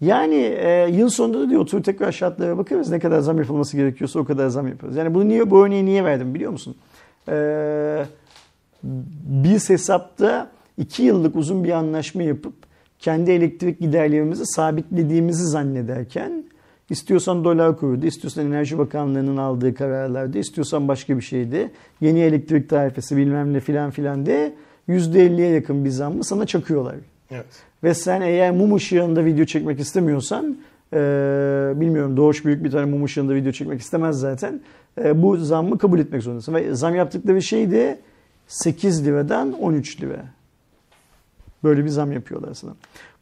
Yani 0.00 0.36
e, 0.36 0.88
yıl 0.90 1.08
sonunda 1.08 1.40
da 1.40 1.50
diyor 1.50 1.60
oturup 1.60 1.84
tekrar 1.84 2.12
şartlara 2.12 2.58
bakarız. 2.58 2.90
Ne 2.90 2.98
kadar 2.98 3.20
zam 3.20 3.38
yapılması 3.38 3.76
gerekiyorsa 3.76 4.18
o 4.18 4.24
kadar 4.24 4.48
zam 4.48 4.68
yaparız. 4.68 4.96
Yani 4.96 5.14
bunu 5.14 5.28
niye, 5.28 5.50
bu 5.50 5.66
örneği 5.66 5.84
niye 5.84 6.04
verdim 6.04 6.34
biliyor 6.34 6.52
musun? 6.52 6.76
Ee, 7.28 8.04
biz 9.22 9.70
hesapta 9.70 10.50
2 10.78 11.02
yıllık 11.02 11.36
uzun 11.36 11.64
bir 11.64 11.70
anlaşma 11.70 12.22
yapıp 12.22 12.54
kendi 12.98 13.30
elektrik 13.30 13.80
giderlerimizi 13.80 14.46
sabitlediğimizi 14.46 15.46
zannederken 15.46 16.44
istiyorsan 16.90 17.44
dolar 17.44 17.76
kuruydu, 17.76 18.06
istiyorsan 18.06 18.46
Enerji 18.46 18.78
Bakanlığı'nın 18.78 19.36
aldığı 19.36 19.74
kararlarda, 19.74 20.38
istiyorsan 20.38 20.88
başka 20.88 21.16
bir 21.16 21.22
şeydi. 21.22 21.70
Yeni 22.00 22.20
elektrik 22.20 22.68
tarifesi 22.68 23.16
bilmem 23.16 23.52
ne 23.52 23.60
filan 23.60 23.90
filan 23.90 24.26
de 24.26 24.54
%50'ye 24.88 25.48
yakın 25.48 25.84
bir 25.84 25.90
zammı 25.90 26.24
sana 26.24 26.46
çakıyorlar. 26.46 26.94
Evet. 27.30 27.46
Ve 27.84 27.94
sen 27.94 28.20
eğer 28.20 28.50
mum 28.50 28.74
ışığında 28.74 29.24
video 29.24 29.44
çekmek 29.44 29.80
istemiyorsan 29.80 30.56
e, 30.92 30.96
bilmiyorum 31.76 32.16
Doğuş 32.16 32.44
büyük 32.44 32.64
bir 32.64 32.70
tane 32.70 32.84
mum 32.84 33.04
ışığında 33.04 33.34
video 33.34 33.52
çekmek 33.52 33.80
istemez 33.80 34.16
zaten. 34.16 34.60
E, 35.04 35.22
bu 35.22 35.36
zammı 35.36 35.78
kabul 35.78 35.98
etmek 35.98 36.22
zorundasın. 36.22 36.54
Ve 36.54 36.74
zam 36.74 36.94
yaptıkları 36.94 37.42
şey 37.42 37.70
de 37.70 38.00
8 38.46 39.06
liradan 39.06 39.52
13 39.52 40.00
lira. 40.00 40.24
Böyle 41.64 41.84
bir 41.84 41.88
zam 41.88 42.12
yapıyorlar 42.12 42.54
sana. 42.54 42.72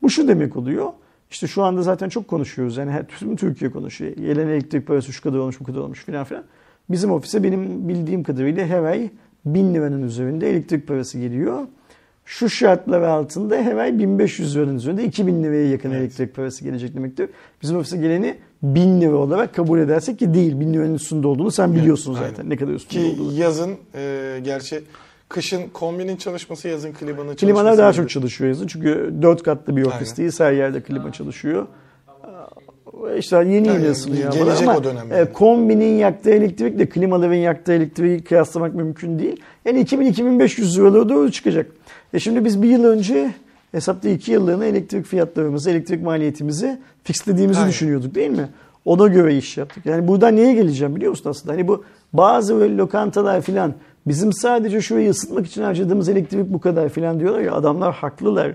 Bu 0.03 0.11
şu 0.11 0.29
demek 0.29 0.57
oluyor. 0.57 0.93
İşte 1.35 1.47
şu 1.47 1.63
anda 1.63 1.83
zaten 1.83 2.09
çok 2.09 2.29
konuşuyoruz. 2.29 2.77
Yani 2.77 2.91
her, 2.91 3.07
tüm 3.07 3.37
Türkiye 3.37 3.71
konuşuyor. 3.71 4.13
Gelen 4.13 4.49
elektrik 4.49 4.87
parası 4.87 5.13
şu 5.13 5.23
kadar 5.23 5.39
olmuş 5.39 5.61
bu 5.61 5.65
kadar 5.65 5.79
olmuş 5.79 6.05
filan 6.05 6.25
filan. 6.25 6.45
Bizim 6.91 7.11
ofise 7.13 7.43
benim 7.43 7.89
bildiğim 7.89 8.23
kadarıyla 8.23 8.67
her 8.67 8.83
ay 8.83 9.11
1000 9.45 9.75
liranın 9.75 10.03
üzerinde 10.03 10.51
elektrik 10.51 10.87
parası 10.89 11.19
geliyor. 11.19 11.59
Şu 12.25 12.49
şartlar 12.49 13.03
altında 13.03 13.57
her 13.57 13.77
ay 13.77 13.99
1500 13.99 14.57
liranın 14.57 14.77
üzerinde 14.77 15.05
2000 15.05 15.45
liraya 15.45 15.69
yakın 15.71 15.91
Evet. 15.91 16.01
elektrik 16.01 16.35
parası 16.37 16.65
gelecek 16.65 16.95
demektir. 16.95 17.29
Bizim 17.63 17.77
ofise 17.77 17.97
geleni 17.97 18.37
1000 18.63 19.01
lira 19.01 19.17
olarak 19.17 19.55
kabul 19.55 19.79
edersek 19.79 20.19
ki 20.19 20.35
değil. 20.35 20.61
1000 20.61 20.75
liranın 20.75 20.95
üstünde 20.95 21.27
olduğunu 21.27 21.51
sen 21.51 21.75
biliyorsun 21.75 22.15
aynen. 22.15 22.29
zaten. 22.29 22.51
Ne 22.51 22.57
kadar 22.57 22.73
üstünde 22.73 23.03
Ki 23.15 23.21
olduğunu. 23.21 23.33
yazın 23.41 23.71
e, 23.95 24.41
gerçi 24.45 24.83
kışın 25.29 25.69
kombinin 25.73 26.17
çalışması 26.17 26.69
yazın 26.69 26.93
klimanın 26.93 27.17
çalışması. 27.17 27.47
Klimalar 27.47 27.79
daha 27.79 27.93
çok 27.93 28.11
çalışıyor 28.11 28.49
yazın. 28.49 28.67
Çünkü 28.67 29.15
dört 29.23 29.43
katlı 29.43 29.77
bir 29.77 29.83
Aynen. 29.83 29.97
ofisteyiz. 29.97 30.41
Her 30.41 30.53
yerde 30.53 30.81
klima 30.83 31.13
çalışıyor. 31.13 31.67
İşte 33.19 33.37
yeni 33.37 33.53
yeni 33.53 33.69
Yani 33.69 33.89
ısınıyor. 33.91 34.33
gelecek 34.33 34.69
ama 34.69 34.79
o 34.79 34.85
dönem 34.85 35.13
e, 35.13 35.17
yani. 35.17 35.33
kombinin 35.33 35.99
yaktığı 35.99 36.31
elektrikle 36.31 36.89
klimaların 36.89 37.35
yaktığı 37.35 37.73
elektriği 37.73 38.25
kıyaslamak 38.25 38.75
mümkün 38.75 39.19
değil. 39.19 39.41
Yani 39.65 39.83
2000-2500 39.85 40.77
liralara 40.77 41.09
doğru 41.09 41.33
çıkacak. 41.33 41.67
E 42.15 42.19
şimdi 42.19 42.45
biz 42.45 42.63
bir 42.63 42.69
yıl 42.69 42.85
önce 42.85 43.35
hesapta 43.73 44.09
iki 44.09 44.33
yıllığına 44.33 44.65
elektrik 44.65 45.07
fiyatlarımızı, 45.07 45.71
elektrik 45.71 46.03
maliyetimizi 46.03 46.81
fixlediğimizi 47.05 47.61
Aynen. 47.61 47.71
düşünüyorduk 47.71 48.15
değil 48.15 48.31
mi? 48.31 48.49
Ona 48.85 49.07
göre 49.07 49.37
iş 49.37 49.57
yaptık. 49.57 49.87
Yani 49.87 50.09
buradan 50.09 50.37
neye 50.37 50.55
geleceğim 50.55 50.97
biliyor 50.97 51.11
musun 51.11 51.31
aslında? 51.31 51.53
Hani 51.53 51.69
bu 51.69 51.85
bazı 52.13 52.57
böyle 52.57 52.77
lokantalar 52.77 53.41
filan 53.41 53.75
bizim 54.07 54.33
sadece 54.33 54.81
şurayı 54.81 55.11
ısıtmak 55.11 55.47
için 55.47 55.63
harcadığımız 55.63 56.09
elektrik 56.09 56.53
bu 56.53 56.61
kadar 56.61 56.89
filan 56.89 57.21
diyorlar 57.21 57.41
ya 57.41 57.53
adamlar 57.53 57.95
haklılar. 57.95 58.55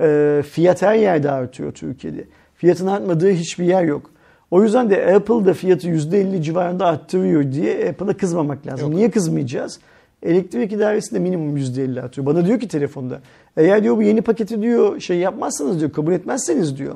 E, 0.00 0.42
fiyat 0.50 0.82
her 0.82 0.94
yerde 0.94 1.30
artıyor 1.30 1.72
Türkiye'de. 1.72 2.24
Fiyatın 2.54 2.86
artmadığı 2.86 3.30
hiçbir 3.30 3.64
yer 3.64 3.84
yok. 3.84 4.10
O 4.50 4.62
yüzden 4.62 4.90
de 4.90 5.14
Apple 5.14 5.44
da 5.44 5.54
fiyatı 5.54 5.88
%50 5.88 6.42
civarında 6.42 6.86
arttırıyor 6.86 7.52
diye 7.52 7.88
Apple'a 7.88 8.16
kızmamak 8.16 8.66
lazım. 8.66 8.88
Yok. 8.88 8.96
Niye 8.96 9.10
kızmayacağız? 9.10 9.80
Elektrik 10.22 10.72
idaresi 10.72 11.14
de 11.14 11.18
minimum 11.18 11.56
%50 11.56 12.02
artıyor. 12.02 12.26
Bana 12.26 12.46
diyor 12.46 12.60
ki 12.60 12.68
telefonda 12.68 13.20
eğer 13.56 13.82
diyor 13.82 13.96
bu 13.96 14.02
yeni 14.02 14.22
paketi 14.22 14.62
diyor 14.62 15.00
şey 15.00 15.18
yapmazsanız 15.18 15.80
diyor 15.80 15.92
kabul 15.92 16.12
etmezseniz 16.12 16.78
diyor. 16.78 16.94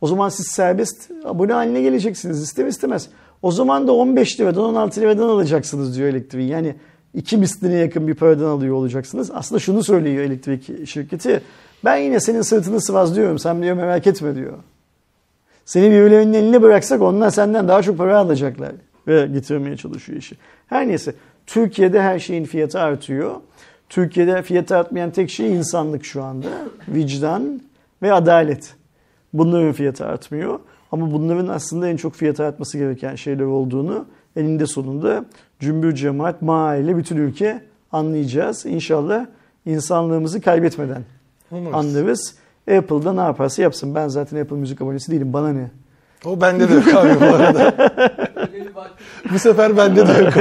O 0.00 0.06
zaman 0.06 0.28
siz 0.28 0.46
serbest 0.46 1.10
abone 1.24 1.52
haline 1.52 1.82
geleceksiniz 1.82 2.42
ister 2.42 2.66
istemez. 2.66 3.08
O 3.42 3.52
zaman 3.52 3.88
da 3.88 3.92
15 3.92 4.40
liradan 4.40 4.64
16 4.64 5.00
liradan 5.00 5.28
alacaksınız 5.28 5.96
diyor 5.96 6.08
elektriği. 6.08 6.48
Yani 6.48 6.74
iki 7.14 7.36
misline 7.36 7.74
yakın 7.74 8.08
bir 8.08 8.14
paradan 8.14 8.44
alıyor 8.44 8.74
olacaksınız. 8.74 9.30
Aslında 9.34 9.58
şunu 9.58 9.84
söylüyor 9.84 10.24
elektrik 10.24 10.88
şirketi. 10.88 11.42
Ben 11.84 11.96
yine 11.96 12.20
senin 12.20 12.42
sırtını 12.42 12.80
sıvazlıyorum. 12.80 13.38
Sen 13.38 13.62
diyor 13.62 13.76
merak 13.76 14.06
etme 14.06 14.34
diyor. 14.34 14.58
Seni 15.64 15.90
birilerinin 15.90 16.32
eline 16.32 16.62
bıraksak 16.62 17.02
onlar 17.02 17.30
senden 17.30 17.68
daha 17.68 17.82
çok 17.82 17.98
para 17.98 18.18
alacaklar. 18.18 18.72
Ve 19.06 19.26
getirmeye 19.26 19.76
çalışıyor 19.76 20.18
işi. 20.18 20.36
Her 20.66 20.88
neyse 20.88 21.14
Türkiye'de 21.46 22.02
her 22.02 22.18
şeyin 22.18 22.44
fiyatı 22.44 22.80
artıyor. 22.80 23.34
Türkiye'de 23.88 24.42
fiyatı 24.42 24.76
artmayan 24.76 25.10
tek 25.10 25.30
şey 25.30 25.52
insanlık 25.52 26.04
şu 26.04 26.22
anda. 26.22 26.48
Vicdan 26.88 27.60
ve 28.02 28.12
adalet. 28.12 28.74
Bunların 29.32 29.72
fiyatı 29.72 30.06
artmıyor. 30.06 30.60
Ama 30.92 31.12
bunların 31.12 31.48
aslında 31.48 31.88
en 31.88 31.96
çok 31.96 32.14
fiyatı 32.14 32.44
artması 32.44 32.78
gereken 32.78 33.14
şeyler 33.14 33.44
olduğunu 33.44 34.06
eninde 34.36 34.66
sonunda 34.66 35.24
cümbür 35.60 35.94
cemaat, 35.94 36.42
mahalle, 36.42 36.96
bütün 36.96 37.16
ülke 37.16 37.62
anlayacağız. 37.92 38.66
İnşallah 38.66 39.26
insanlığımızı 39.66 40.40
kaybetmeden 40.40 41.02
Umarız. 41.50 41.74
anlarız. 41.74 42.34
Apple'da 42.70 43.12
ne 43.12 43.20
yaparsa 43.20 43.62
yapsın. 43.62 43.94
Ben 43.94 44.08
zaten 44.08 44.40
Apple 44.40 44.56
Müzik 44.56 44.82
abonesi 44.82 45.12
değilim. 45.12 45.32
Bana 45.32 45.52
ne? 45.52 45.70
O 46.24 46.40
bende 46.40 46.68
de 46.68 46.74
yok 46.74 46.94
abi 46.94 47.20
bu 47.20 47.24
arada. 47.24 47.74
Bu 49.32 49.38
sefer 49.38 49.76
bende 49.76 50.08
de 50.08 50.12
yok. 50.12 50.34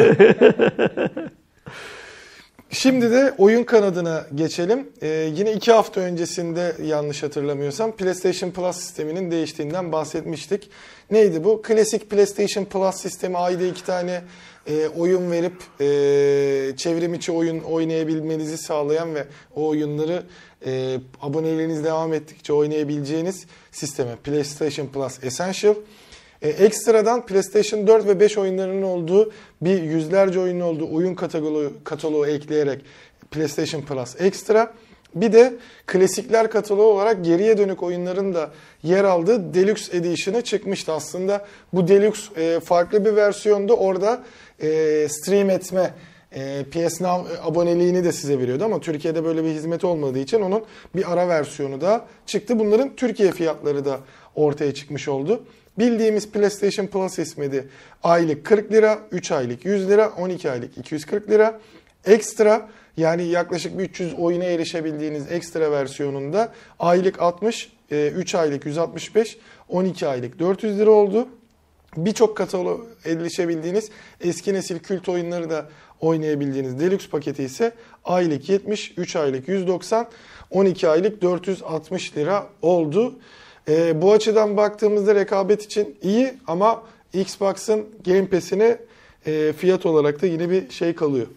Şimdi 2.70 3.12
de 3.12 3.34
oyun 3.38 3.64
kanadına 3.64 4.26
geçelim. 4.36 4.90
Ee, 5.02 5.08
yine 5.08 5.54
iki 5.54 5.72
hafta 5.72 6.02
öncesinde 6.02 6.76
yanlış 6.84 7.24
hatırlamıyorsam 7.24 7.92
PlayStation 7.92 8.52
Plus 8.52 8.76
sisteminin 8.76 9.32
değiştiğinden 9.32 9.92
bahsetmiştik. 9.92 10.70
Neydi 11.12 11.44
bu? 11.44 11.62
Klasik 11.62 12.10
PlayStation 12.10 12.66
Plus 12.66 12.96
sistemi 12.96 13.38
ayda 13.38 13.64
iki 13.64 13.84
tane 13.84 14.22
e, 14.68 14.88
oyun 14.88 15.32
verip 15.32 15.54
e, 15.82 16.78
çevrim 16.78 17.14
içi 17.14 17.32
oyun 17.32 17.60
oynayabilmenizi 17.60 18.58
sağlayan 18.58 19.16
ve 19.16 19.26
o 19.56 19.68
oyunları 19.68 20.24
e, 20.66 21.00
aboneleriniz 21.22 21.84
devam 21.84 22.14
ettikçe 22.14 22.54
oynayabileceğiniz 22.54 23.46
sisteme 23.72 24.16
PlayStation 24.16 24.88
Plus 24.88 25.24
Essential. 25.24 25.76
E, 26.42 26.50
ekstradan 26.50 27.26
PlayStation 27.26 27.88
4 27.88 28.08
ve 28.08 28.20
5 28.20 28.38
oyunlarının 28.38 28.82
olduğu 28.82 29.32
bir 29.62 29.84
yüzlerce 29.84 30.40
oyunun 30.40 30.62
olduğu 30.62 30.94
oyun 30.94 31.16
kataloğu, 31.16 31.74
kataloğu 31.84 32.28
ekleyerek 32.28 32.82
PlayStation 33.32 33.82
Plus 33.82 34.22
Extra. 34.22 34.74
Bir 35.16 35.34
de 35.34 35.54
klasikler 35.86 36.52
kataloğu 36.52 36.94
olarak 36.94 37.26
geriye 37.26 37.58
dönük 37.58 37.84
oyunların 37.84 38.34
da 38.34 38.52
yer 38.84 39.04
aldığı 39.04 39.54
Deluxe 39.54 39.98
Edition'ı 39.98 40.42
çıkmıştı. 40.42 40.92
Aslında 40.94 41.46
bu 41.74 41.88
Deluxe 41.88 42.42
e, 42.42 42.60
farklı 42.60 43.06
bir 43.06 43.16
versiyonda 43.16 43.76
orada 43.76 44.24
e, 44.62 45.08
stream 45.10 45.50
etme 45.50 45.94
e, 46.32 46.64
PS 46.72 47.02
Now 47.02 47.42
aboneliğini 47.44 48.04
de 48.04 48.12
size 48.12 48.40
veriyordu 48.40 48.64
ama 48.66 48.80
Türkiye'de 48.80 49.24
böyle 49.24 49.44
bir 49.44 49.50
hizmet 49.50 49.84
olmadığı 49.84 50.20
için 50.20 50.42
onun 50.42 50.64
bir 50.96 51.14
ara 51.14 51.28
versiyonu 51.28 51.82
da 51.82 52.06
çıktı. 52.26 52.60
Bunların 52.60 52.96
Türkiye 52.96 53.32
fiyatları 53.32 53.86
da 53.86 54.00
ortaya 54.36 54.74
çıkmış 54.74 55.08
oldu. 55.08 55.44
Bildiğimiz 55.80 56.32
PlayStation 56.32 56.88
Plus 56.88 57.18
hizmeti 57.18 57.68
aylık 58.04 58.46
40 58.46 58.72
lira, 58.72 59.00
3 59.12 59.32
aylık 59.32 59.66
100 59.66 59.90
lira, 59.90 60.10
12 60.18 60.52
aylık 60.52 60.78
240 60.78 61.30
lira. 61.30 61.60
Ekstra 62.06 62.70
yani 62.98 63.24
yaklaşık 63.24 63.78
bir 63.78 63.84
300 63.84 64.14
oyuna 64.14 64.44
erişebildiğiniz 64.44 65.32
ekstra 65.32 65.72
versiyonunda 65.72 66.54
aylık 66.80 67.22
60, 67.22 67.72
3 67.92 68.36
aylık 68.36 68.66
165, 68.66 69.38
12 69.70 70.08
aylık 70.08 70.40
400 70.40 70.80
lira 70.80 70.92
oldu. 70.92 71.28
Birçok 71.98 72.38
kataloğa 72.38 72.78
erişebildiğiniz 73.06 73.90
eski 74.22 74.54
nesil 74.54 74.80
kült 74.80 75.10
oyunları 75.10 75.50
da 75.50 75.66
oynayabildiğiniz 76.02 76.80
Deluxe 76.80 77.10
paketi 77.10 77.44
ise 77.44 77.72
aylık 78.06 78.50
70, 78.50 78.94
3 78.98 79.16
aylık 79.16 79.48
190, 79.48 80.08
12 80.52 80.90
aylık 80.90 81.22
460 81.22 82.18
lira 82.18 82.46
oldu. 82.62 83.16
Ee, 83.70 84.02
bu 84.02 84.12
açıdan 84.12 84.58
baktığımızda 84.58 85.16
rekabet 85.16 85.64
için 85.66 85.96
iyi 86.02 86.34
ama 86.48 86.84
Xbox'ın 87.14 87.86
Game 88.06 88.26
Pass'ine 88.28 88.78
e, 89.26 89.54
fiyat 89.54 89.86
olarak 89.86 90.22
da 90.22 90.26
yine 90.26 90.50
bir 90.50 90.70
şey 90.70 90.96
kalıyor. 90.96 91.28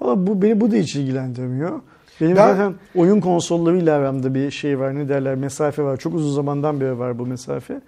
Valla 0.00 0.26
bu 0.26 0.42
beni 0.42 0.60
bu 0.60 0.70
da 0.70 0.76
hiç 0.76 0.96
ilgilendirmiyor. 0.96 1.80
Benim 2.20 2.36
Ben- 2.36 2.48
zaten 2.50 2.74
oyun 2.94 3.20
konsollarıyla 3.20 3.96
aramda 3.96 4.34
bir 4.34 4.50
şey 4.50 4.78
var 4.78 4.94
ne 4.94 5.08
derler 5.08 5.34
mesafe 5.34 5.82
var. 5.82 5.96
Çok 5.96 6.14
uzun 6.14 6.34
zamandan 6.34 6.80
beri 6.80 6.98
var 6.98 7.18
bu 7.18 7.26
mesafe. 7.26 7.80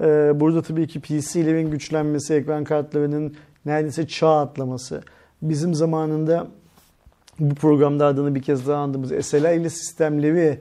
Ee, 0.00 0.32
burada 0.34 0.62
tabii 0.62 0.86
ki 0.86 1.00
PC'lerin 1.00 1.70
güçlenmesi, 1.70 2.34
ekran 2.34 2.64
kartlarının 2.64 3.34
neredeyse 3.66 4.08
çağ 4.08 4.40
atlaması. 4.40 5.02
Bizim 5.42 5.74
zamanında 5.74 6.46
bu 7.38 7.54
programda 7.54 8.06
adını 8.06 8.34
bir 8.34 8.42
kez 8.42 8.68
daha 8.68 8.78
andığımız 8.78 9.26
SLA 9.26 9.70
sistemleri 9.70 10.58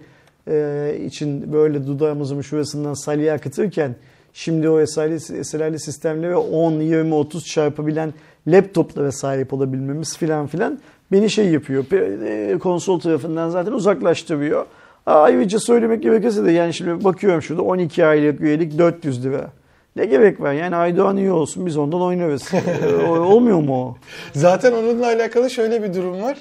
e, 0.48 0.98
için 1.06 1.54
böyle 1.54 1.88
dudağımızın 1.88 2.42
şurasından 2.42 2.94
salya 2.94 3.34
akıtırken 3.34 3.96
şimdi 4.34 4.70
o 4.70 4.86
SLA 4.86 5.80
sistemleri 5.80 6.36
10, 6.36 6.72
20, 6.72 7.14
30 7.14 7.46
çarpabilen 7.46 8.14
laptoplara 8.48 9.12
sahip 9.12 9.54
olabilmemiz 9.54 10.18
filan 10.18 10.48
filan 10.48 10.80
beni 11.12 11.30
şey 11.30 11.50
yapıyor. 11.50 11.86
e, 11.92 12.58
Konsol 12.60 13.00
tarafından 13.00 13.50
zaten 13.50 13.72
uzaklaştırıyor. 13.72 14.66
Ayrıca 15.06 15.60
söylemek 15.60 16.04
gerekirse 16.04 16.46
de 16.46 16.52
yani 16.52 16.74
şimdi 16.74 17.04
bakıyorum 17.04 17.42
şurada 17.42 17.62
12 17.62 18.06
aylık 18.06 18.42
üyelik 18.42 18.78
400 18.78 19.26
lira. 19.26 19.50
Ne 19.96 20.06
gerek 20.06 20.42
var? 20.42 20.54
Yani 20.54 20.76
Aydoğan 20.76 21.18
iyi 21.18 21.32
olsun 21.32 21.66
biz 21.66 21.78
ondan 21.78 22.02
oynarız. 22.02 22.52
E, 22.84 22.96
Olmuyor 23.06 23.60
mu 23.60 23.84
o? 23.86 23.98
Zaten 24.34 24.72
onunla 24.72 25.06
alakalı 25.06 25.50
şöyle 25.50 25.84
bir 25.84 25.94
durum 25.94 26.22
var. 26.22 26.38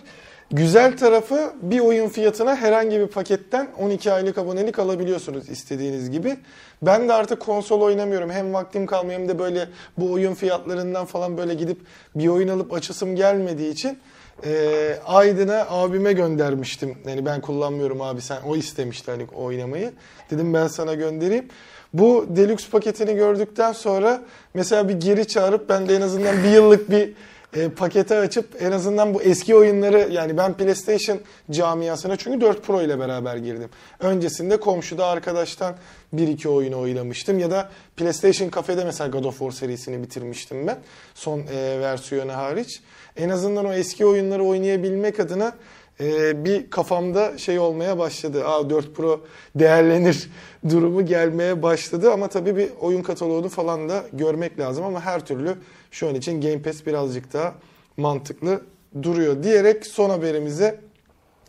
Güzel 0.51 0.97
tarafı 0.97 1.52
bir 1.62 1.80
oyun 1.80 2.09
fiyatına 2.09 2.56
herhangi 2.56 3.01
bir 3.01 3.06
paketten 3.06 3.68
12 3.78 4.12
aylık 4.12 4.39
abonelik 4.39 4.78
alabiliyorsunuz 4.78 5.48
istediğiniz 5.48 6.10
gibi. 6.10 6.36
Ben 6.82 7.09
de 7.09 7.12
artık 7.12 7.40
konsol 7.40 7.80
oynamıyorum. 7.80 8.30
Hem 8.30 8.55
vaktim 8.55 8.86
kalmıyor 8.86 9.20
hem 9.20 9.28
de 9.28 9.39
böyle 9.39 9.68
bu 9.98 10.12
oyun 10.12 10.34
fiyatlarından 10.34 11.05
falan 11.05 11.39
böyle 11.39 11.55
gidip 11.55 11.78
bir 12.14 12.28
oyun 12.28 12.48
alıp 12.48 12.72
açısım 12.72 13.16
gelmediği 13.16 13.72
için 13.72 13.98
e, 14.45 14.97
Aydın'a 15.07 15.67
abime 15.71 16.13
göndermiştim. 16.13 16.99
Yani 17.07 17.27
ben 17.27 17.41
kullanmıyorum 17.41 18.01
abi 18.01 18.21
sen 18.21 18.43
o 18.47 18.57
istemişti 18.57 19.11
hani 19.11 19.27
oynamayı. 19.35 19.93
Dedim 20.31 20.55
ben 20.55 20.67
sana 20.67 20.95
göndereyim. 20.95 21.49
Bu 21.93 22.27
deluxe 22.29 22.71
paketini 22.71 23.15
gördükten 23.15 23.73
sonra 23.73 24.23
mesela 24.55 24.89
bir 24.89 24.95
geri 24.95 25.27
çağırıp 25.27 25.69
ben 25.69 25.89
de 25.89 25.97
en 25.97 26.01
azından 26.01 26.45
bir 26.45 26.49
yıllık 26.49 26.91
bir 26.91 27.13
e, 27.57 27.69
paketi 27.69 28.15
açıp 28.15 28.62
en 28.62 28.73
azından 28.73 29.15
bu 29.15 29.23
eski 29.23 29.57
oyunları 29.57 30.09
yani 30.12 30.37
ben 30.37 30.55
PlayStation 30.55 31.19
camiasına 31.51 32.16
çünkü 32.16 32.41
4 32.41 32.62
Pro 32.62 32.83
ile 32.83 32.99
beraber 32.99 33.37
girdim. 33.37 33.70
Öncesinde 34.01 34.57
komşuda 34.57 35.07
arkadaştan 35.07 35.74
1-2 36.15 36.49
oyunu 36.49 36.81
oynamıştım 36.81 37.39
ya 37.39 37.51
da 37.51 37.70
PlayStation 37.97 38.51
Cafe'de 38.51 38.85
mesela 38.85 39.11
God 39.11 39.24
of 39.24 39.39
War 39.39 39.51
serisini 39.51 40.03
bitirmiştim 40.03 40.66
ben 40.66 40.79
son 41.15 41.39
e, 41.39 41.81
versiyonu 41.81 42.33
hariç. 42.33 42.81
En 43.16 43.29
azından 43.29 43.66
o 43.66 43.73
eski 43.73 44.07
oyunları 44.07 44.45
oynayabilmek 44.45 45.20
adına 45.20 45.53
e, 46.01 46.45
bir 46.45 46.70
kafamda 46.70 47.39
şey 47.39 47.59
olmaya 47.59 47.99
başladı. 47.99 48.47
Aa 48.47 48.70
4 48.70 48.95
Pro 48.95 49.20
değerlenir 49.55 50.31
durumu 50.69 51.07
gelmeye 51.07 51.62
başladı 51.62 52.12
ama 52.12 52.29
tabii 52.29 52.57
bir 52.57 52.70
oyun 52.81 53.03
kataloğunu 53.03 53.49
falan 53.49 53.89
da 53.89 54.05
görmek 54.12 54.59
lazım 54.59 54.85
ama 54.85 55.01
her 55.01 55.27
türlü 55.27 55.57
şu 55.93 56.09
an 56.09 56.14
için 56.14 56.40
Game 56.40 56.62
Pass 56.62 56.86
birazcık 56.86 57.32
daha 57.32 57.55
mantıklı 57.97 58.62
duruyor 59.02 59.43
diyerek 59.43 59.86
son 59.86 60.10
haberimize 60.10 60.81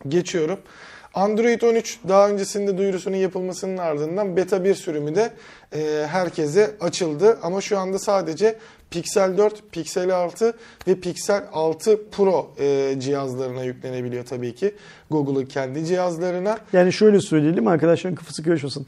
geçiyorum. 0.08 0.58
Android 1.14 1.62
13 1.62 1.98
daha 2.08 2.28
öncesinde 2.28 2.78
duyurusunun 2.78 3.16
yapılmasının 3.16 3.76
ardından 3.76 4.36
beta 4.36 4.64
1 4.64 4.74
sürümü 4.74 5.14
de 5.14 5.32
e, 5.74 6.06
herkese 6.06 6.70
açıldı. 6.80 7.38
Ama 7.42 7.60
şu 7.60 7.78
anda 7.78 7.98
sadece 7.98 8.58
Pixel 8.90 9.38
4, 9.38 9.72
Pixel 9.72 10.16
6 10.16 10.56
ve 10.88 11.00
Pixel 11.00 11.44
6 11.52 12.10
Pro 12.10 12.54
e, 12.58 12.94
cihazlarına 12.98 13.64
yüklenebiliyor 13.64 14.24
tabii 14.24 14.54
ki. 14.54 14.74
Google'ın 15.10 15.46
kendi 15.46 15.86
cihazlarına. 15.86 16.58
Yani 16.72 16.92
şöyle 16.92 17.20
söyleyelim 17.20 17.68
arkadaşların 17.68 18.14
kafası 18.14 18.42
karışmasın. 18.42 18.86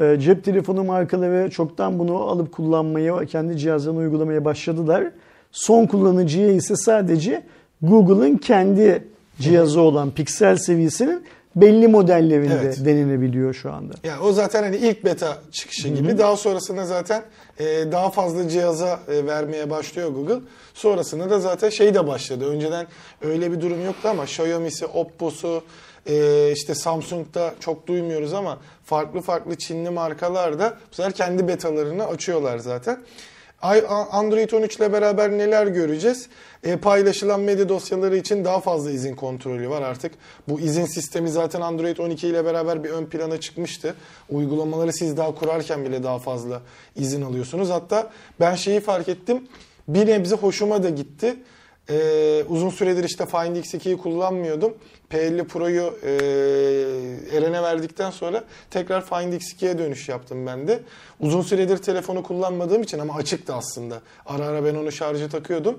Ee, 0.00 0.16
cep 0.20 0.44
telefonu 0.44 0.84
markaları 0.84 1.50
çoktan 1.50 1.98
bunu 1.98 2.16
alıp 2.16 2.52
kullanmaya, 2.52 3.24
kendi 3.24 3.56
cihazlarına 3.58 3.98
uygulamaya 4.00 4.44
başladılar. 4.44 5.04
Son 5.52 5.86
kullanıcıya 5.86 6.50
ise 6.50 6.76
sadece 6.76 7.42
Google'ın 7.82 8.36
kendi 8.36 9.04
cihazı 9.40 9.80
olan 9.80 10.10
Pixel 10.10 10.56
seviyesinin 10.56 11.24
belli 11.56 11.88
modellerinde 11.88 12.60
Evet. 12.62 12.84
denenebiliyor 12.84 13.54
şu 13.54 13.72
anda. 13.72 13.94
Yani 14.04 14.22
o 14.22 14.32
zaten 14.32 14.62
hani 14.62 14.76
ilk 14.76 15.04
beta 15.04 15.38
çıkışı 15.52 15.88
gibi. 15.88 16.18
Daha 16.18 16.36
sonrasında 16.36 16.84
zaten 16.84 17.22
e, 17.58 17.64
daha 17.92 18.10
fazla 18.10 18.48
cihaza 18.48 19.00
e, 19.08 19.26
vermeye 19.26 19.70
başlıyor 19.70 20.08
Google. 20.08 20.40
Sonrasında 20.74 21.30
da 21.30 21.40
zaten 21.40 21.68
şey 21.68 21.94
de 21.94 22.06
başladı. 22.06 22.44
Önceden 22.44 22.86
öyle 23.22 23.52
bir 23.52 23.60
durum 23.60 23.84
yoktu 23.84 24.08
ama 24.08 24.24
Xiaomi'si, 24.24 24.86
Oppo'su, 24.86 25.62
e, 26.06 26.52
işte 26.52 26.74
Samsung'da 26.74 27.54
çok 27.60 27.86
duymuyoruz 27.86 28.32
ama 28.32 28.58
farklı 28.84 29.20
farklı 29.20 29.58
Çinli 29.58 29.90
markalar 29.90 30.58
da 30.58 30.76
bu 30.90 30.94
sefer 30.94 31.12
kendi 31.12 31.48
betalarını 31.48 32.06
açıyorlar 32.06 32.58
zaten. 32.58 32.98
Android 34.10 34.50
13 34.50 34.76
ile 34.76 34.92
beraber 34.92 35.30
neler 35.30 35.66
göreceğiz? 35.66 36.28
E, 36.64 36.76
paylaşılan 36.76 37.40
medya 37.40 37.68
dosyaları 37.68 38.16
için 38.16 38.44
daha 38.44 38.60
fazla 38.60 38.90
izin 38.90 39.14
kontrolü 39.14 39.70
var 39.70 39.82
artık. 39.82 40.12
Bu 40.48 40.60
izin 40.60 40.84
sistemi 40.84 41.28
zaten 41.28 41.60
Android 41.60 41.98
12 41.98 42.28
ile 42.28 42.44
beraber 42.44 42.84
bir 42.84 42.90
ön 42.90 43.06
plana 43.06 43.40
çıkmıştı. 43.40 43.94
Uygulamaları 44.30 44.92
siz 44.92 45.16
daha 45.16 45.34
kurarken 45.34 45.84
bile 45.84 46.02
daha 46.02 46.18
fazla 46.18 46.62
izin 46.96 47.22
alıyorsunuz. 47.22 47.70
Hatta 47.70 48.10
ben 48.40 48.54
şeyi 48.54 48.80
fark 48.80 49.08
ettim. 49.08 49.48
Bir 49.88 50.06
nebze 50.06 50.36
hoşuma 50.36 50.82
da 50.82 50.88
gitti. 50.88 51.36
Ee, 51.90 52.44
uzun 52.48 52.70
süredir 52.70 53.04
işte 53.04 53.26
Find 53.26 53.56
X2'yi 53.56 53.96
kullanmıyordum. 53.96 54.74
P50 55.10 55.44
Pro'yu 55.44 55.98
e, 56.02 56.10
Eren'e 57.36 57.62
verdikten 57.62 58.10
sonra 58.10 58.44
tekrar 58.70 59.04
Find 59.04 59.32
X2'ye 59.32 59.78
dönüş 59.78 60.08
yaptım 60.08 60.46
ben 60.46 60.68
de. 60.68 60.80
Uzun 61.20 61.42
süredir 61.42 61.78
telefonu 61.78 62.22
kullanmadığım 62.22 62.82
için 62.82 62.98
ama 62.98 63.14
açıktı 63.14 63.54
aslında. 63.54 64.00
Ara 64.26 64.44
ara 64.44 64.64
ben 64.64 64.74
onu 64.74 64.92
şarja 64.92 65.28
takıyordum. 65.28 65.78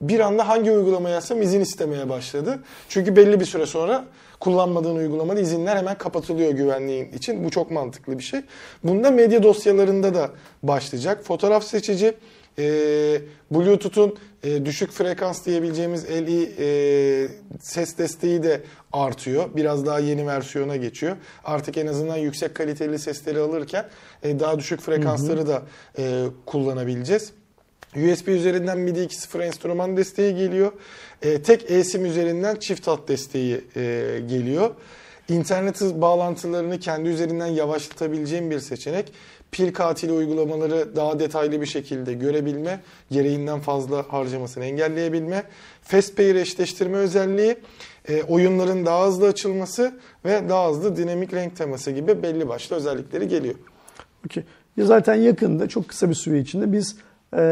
Bir 0.00 0.20
anda 0.20 0.48
hangi 0.48 0.70
uygulamaya 0.70 1.14
yazsam 1.14 1.42
izin 1.42 1.60
istemeye 1.60 2.08
başladı. 2.08 2.58
Çünkü 2.88 3.16
belli 3.16 3.40
bir 3.40 3.44
süre 3.44 3.66
sonra 3.66 4.04
kullanmadığın 4.40 4.96
uygulamada 4.96 5.40
izinler 5.40 5.76
hemen 5.76 5.98
kapatılıyor 5.98 6.52
güvenliğin 6.52 7.12
için. 7.12 7.44
Bu 7.44 7.50
çok 7.50 7.70
mantıklı 7.70 8.18
bir 8.18 8.22
şey. 8.22 8.40
Bunda 8.84 9.10
medya 9.10 9.42
dosyalarında 9.42 10.14
da 10.14 10.30
başlayacak. 10.62 11.24
Fotoğraf 11.24 11.64
seçici, 11.64 12.14
e, 12.58 12.64
Bluetooth'un 13.50 14.18
e, 14.42 14.66
düşük 14.66 14.90
frekans 14.90 15.46
diyebileceğimiz 15.46 16.10
LE 16.10 16.42
e, 16.58 17.28
ses 17.60 17.98
desteği 17.98 18.42
de 18.42 18.60
artıyor. 18.92 19.50
Biraz 19.56 19.86
daha 19.86 19.98
yeni 19.98 20.26
versiyona 20.26 20.76
geçiyor. 20.76 21.16
Artık 21.44 21.78
en 21.78 21.86
azından 21.86 22.16
yüksek 22.16 22.54
kaliteli 22.54 22.98
sesleri 22.98 23.38
alırken 23.38 23.88
e, 24.22 24.40
daha 24.40 24.58
düşük 24.58 24.80
frekansları 24.80 25.46
da 25.46 25.62
e, 25.98 26.24
kullanabileceğiz. 26.46 27.32
USB 27.96 28.28
üzerinden 28.28 28.78
MIDI 28.78 29.00
2.0 29.00 29.44
enstrüman 29.44 29.96
desteği 29.96 30.36
geliyor. 30.36 30.72
E, 31.22 31.42
tek 31.42 31.70
eSIM 31.70 32.04
üzerinden 32.04 32.56
çift 32.56 32.86
hat 32.86 33.08
desteği 33.08 33.64
e, 33.76 33.80
geliyor. 34.28 34.70
İnternet 35.28 35.80
bağlantılarını 35.80 36.80
kendi 36.80 37.08
üzerinden 37.08 37.46
yavaşlatabileceğim 37.46 38.50
bir 38.50 38.60
seçenek. 38.60 39.12
Pil 39.52 39.72
katili 39.72 40.12
uygulamaları 40.12 40.96
daha 40.96 41.18
detaylı 41.18 41.60
bir 41.60 41.66
şekilde 41.66 42.12
görebilme, 42.14 42.80
gereğinden 43.10 43.60
fazla 43.60 44.04
harcamasını 44.08 44.64
engelleyebilme, 44.64 45.42
FastPair 45.82 46.34
eşleştirme 46.34 46.96
özelliği, 46.96 47.56
e, 48.08 48.22
oyunların 48.22 48.86
daha 48.86 49.06
hızlı 49.06 49.26
açılması 49.28 49.92
ve 50.24 50.48
daha 50.48 50.70
hızlı 50.70 50.96
dinamik 50.96 51.34
renk 51.34 51.56
teması 51.56 51.90
gibi 51.90 52.22
belli 52.22 52.48
başlı 52.48 52.76
özellikleri 52.76 53.28
geliyor. 53.28 53.54
Okey. 54.26 54.42
Zaten 54.78 55.14
yakında 55.14 55.68
çok 55.68 55.88
kısa 55.88 56.08
bir 56.08 56.14
süre 56.14 56.38
içinde 56.38 56.72
biz 56.72 56.96
e, 57.36 57.42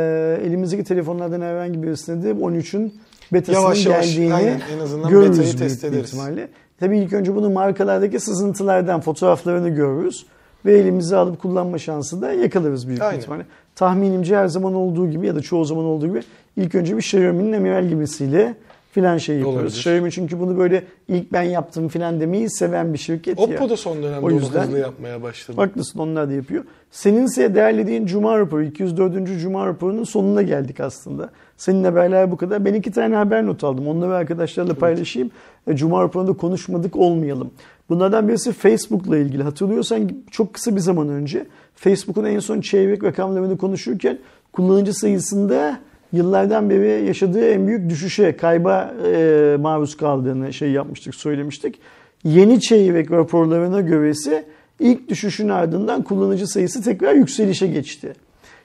elimizdeki 0.45 0.85
telefonlardan 0.85 1.41
herhangi 1.41 1.83
birisinde 1.83 2.27
de 2.27 2.31
13'ün 2.31 3.01
betasının 3.33 3.63
Yavaş 3.63 3.87
yavaş, 3.87 4.07
geldiğini 4.07 4.35
aynen, 4.35 4.61
en 4.77 4.79
azından 4.79 5.11
görürüz 5.11 5.39
betayı 5.39 5.57
test 5.57 5.85
ederiz. 5.85 6.07
ihtimalle. 6.07 6.49
Tabii 6.81 6.99
ilk 6.99 7.13
önce 7.13 7.35
bunu 7.35 7.51
markalardaki 7.51 8.21
sızıntılardan 8.21 9.01
fotoğraflarını 9.01 9.69
görürüz 9.69 10.27
ve 10.65 10.79
elimize 10.79 11.17
alıp 11.17 11.43
kullanma 11.43 11.79
şansı 11.79 12.23
da 12.23 12.33
yakalarız 12.33 12.89
büyük 12.89 13.03
Aynen. 13.03 13.19
ihtimalle. 13.19 13.47
Tahminimce 13.75 14.37
her 14.37 14.47
zaman 14.47 14.75
olduğu 14.75 15.11
gibi 15.11 15.27
ya 15.27 15.35
da 15.35 15.41
çoğu 15.41 15.65
zaman 15.65 15.85
olduğu 15.85 16.07
gibi 16.07 16.23
ilk 16.57 16.75
önce 16.75 16.97
bir 16.97 17.03
Xiaomi'nin 17.03 17.53
amiral 17.53 17.89
gemisiyle 17.89 18.55
filan 18.91 19.19
şey 19.19 19.37
yapıyoruz. 19.37 19.57
Olabilir. 19.61 19.77
Xiaomi 19.79 20.13
çünkü 20.13 20.41
bunu 20.41 20.59
böyle 20.59 20.85
ilk 21.09 21.33
ben 21.33 21.43
yaptım 21.43 21.89
filan 21.89 22.21
demeyi 22.21 22.51
seven 22.51 22.93
bir 22.93 22.99
şirket 22.99 23.39
ya. 23.39 23.45
Oppo 23.45 23.71
da 23.71 23.77
son 23.77 24.03
dönemde 24.03 24.27
O 24.27 24.31
yüzden- 24.31 24.63
hızlı 24.63 24.79
yapmaya 24.79 25.23
başladı. 25.23 25.61
Haklısın 25.61 25.99
onlar 25.99 26.29
da 26.29 26.33
yapıyor. 26.33 26.65
Seninse 26.91 27.55
değerlediğin 27.55 28.07
Cuma 28.07 28.39
raporu 28.39 28.63
204. 28.65 29.39
Cuma 29.41 29.67
raporunun 29.67 30.05
sonuna 30.05 30.43
geldik 30.43 30.81
aslında. 30.81 31.31
Senin 31.57 31.85
haberler 31.85 32.31
bu 32.31 32.37
kadar. 32.37 32.65
Ben 32.65 32.75
iki 32.75 32.91
tane 32.91 33.15
haber 33.17 33.47
not 33.47 33.65
aldım. 33.65 33.89
Onları 33.89 34.15
arkadaşlarla 34.15 34.75
paylaşayım. 34.75 35.31
E, 35.67 35.77
Cuma 35.77 36.03
raporunda 36.03 36.33
konuşmadık 36.33 36.97
olmayalım. 36.97 37.51
Bunlardan 37.89 38.29
birisi 38.29 38.53
Facebook'la 38.53 39.17
ilgili. 39.17 39.43
Hatırlıyorsan 39.43 40.11
çok 40.31 40.55
kısa 40.55 40.77
bir 40.77 40.81
zaman 40.81 41.09
önce 41.09 41.47
Facebook'un 41.75 42.25
en 42.25 42.39
son 42.39 42.61
çeyrek 42.61 43.05
rakamlarını 43.05 43.59
konuşurken 43.59 44.19
kullanıcı 44.53 44.95
sayısında 44.95 45.81
yıllardan 46.13 46.71
beri 46.71 47.07
yaşadığı 47.07 47.51
en 47.51 47.67
büyük 47.67 47.91
düşüşe, 47.91 48.37
kayba 48.37 48.95
e, 49.07 49.57
maruz 49.61 49.97
kaldığını 49.97 50.53
şey 50.53 50.71
yapmıştık, 50.71 51.15
söylemiştik. 51.15 51.79
Yeni 52.25 52.61
çeyrek 52.61 53.11
raporlarına 53.11 53.81
göre 53.81 54.11
ise 54.11 54.45
ilk 54.81 55.09
düşüşün 55.09 55.49
ardından 55.49 56.03
kullanıcı 56.03 56.47
sayısı 56.47 56.83
tekrar 56.83 57.15
yükselişe 57.15 57.67
geçti. 57.67 58.13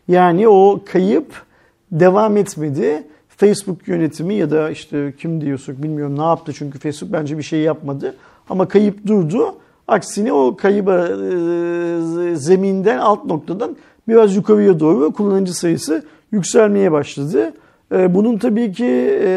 Yani 0.07 0.47
o 0.47 0.79
kayıp 0.85 1.43
devam 1.91 2.37
etmedi. 2.37 3.03
Facebook 3.37 3.87
yönetimi 3.87 4.35
ya 4.35 4.51
da 4.51 4.69
işte 4.69 5.13
kim 5.17 5.41
diyorsak 5.41 5.83
bilmiyorum 5.83 6.19
ne 6.19 6.23
yaptı 6.23 6.53
çünkü 6.53 6.79
Facebook 6.79 7.13
bence 7.13 7.37
bir 7.37 7.43
şey 7.43 7.59
yapmadı. 7.59 8.15
Ama 8.49 8.67
kayıp 8.67 9.07
durdu. 9.07 9.55
Aksine 9.87 10.33
o 10.33 10.55
kayıba 10.55 11.07
e, 11.07 12.35
zeminden 12.35 12.97
alt 12.97 13.25
noktadan 13.25 13.75
biraz 14.07 14.35
yukarıya 14.35 14.79
doğru 14.79 15.13
kullanıcı 15.13 15.53
sayısı 15.53 16.03
yükselmeye 16.31 16.91
başladı. 16.91 17.53
E, 17.91 18.15
Bunun 18.15 18.37
tabii 18.37 18.71
ki 18.71 19.19
e, 19.21 19.29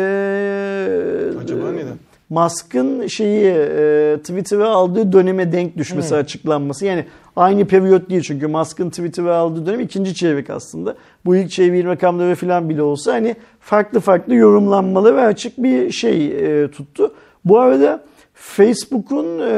Acaba 1.42 1.72
neden? 1.72 1.96
Musk'ın 2.30 3.06
şeyi 3.06 3.44
e, 3.46 4.16
Twitter'a 4.18 4.68
aldığı 4.68 5.12
döneme 5.12 5.52
denk 5.52 5.76
düşmesi 5.76 6.16
açıklanması. 6.16 6.86
Yani 6.86 7.04
aynı 7.36 7.64
periyot 7.64 8.10
değil 8.10 8.22
çünkü 8.22 8.46
Musk'ın 8.46 8.90
Twitter'a 8.90 9.36
aldığı 9.36 9.66
dönem 9.66 9.80
ikinci 9.80 10.14
çeyrek 10.14 10.50
aslında. 10.50 10.94
Bu 11.24 11.36
ilk 11.36 11.50
çeyreğin 11.50 11.86
rakamları 11.86 12.34
falan 12.34 12.68
bile 12.68 12.82
olsa 12.82 13.12
hani 13.12 13.36
farklı 13.60 14.00
farklı 14.00 14.34
yorumlanmalı 14.34 15.16
ve 15.16 15.20
açık 15.20 15.58
bir 15.58 15.90
şey 15.90 16.26
e, 16.26 16.70
tuttu. 16.70 17.14
Bu 17.44 17.58
arada 17.58 18.04
Facebook'un 18.34 19.38
e, 19.38 19.50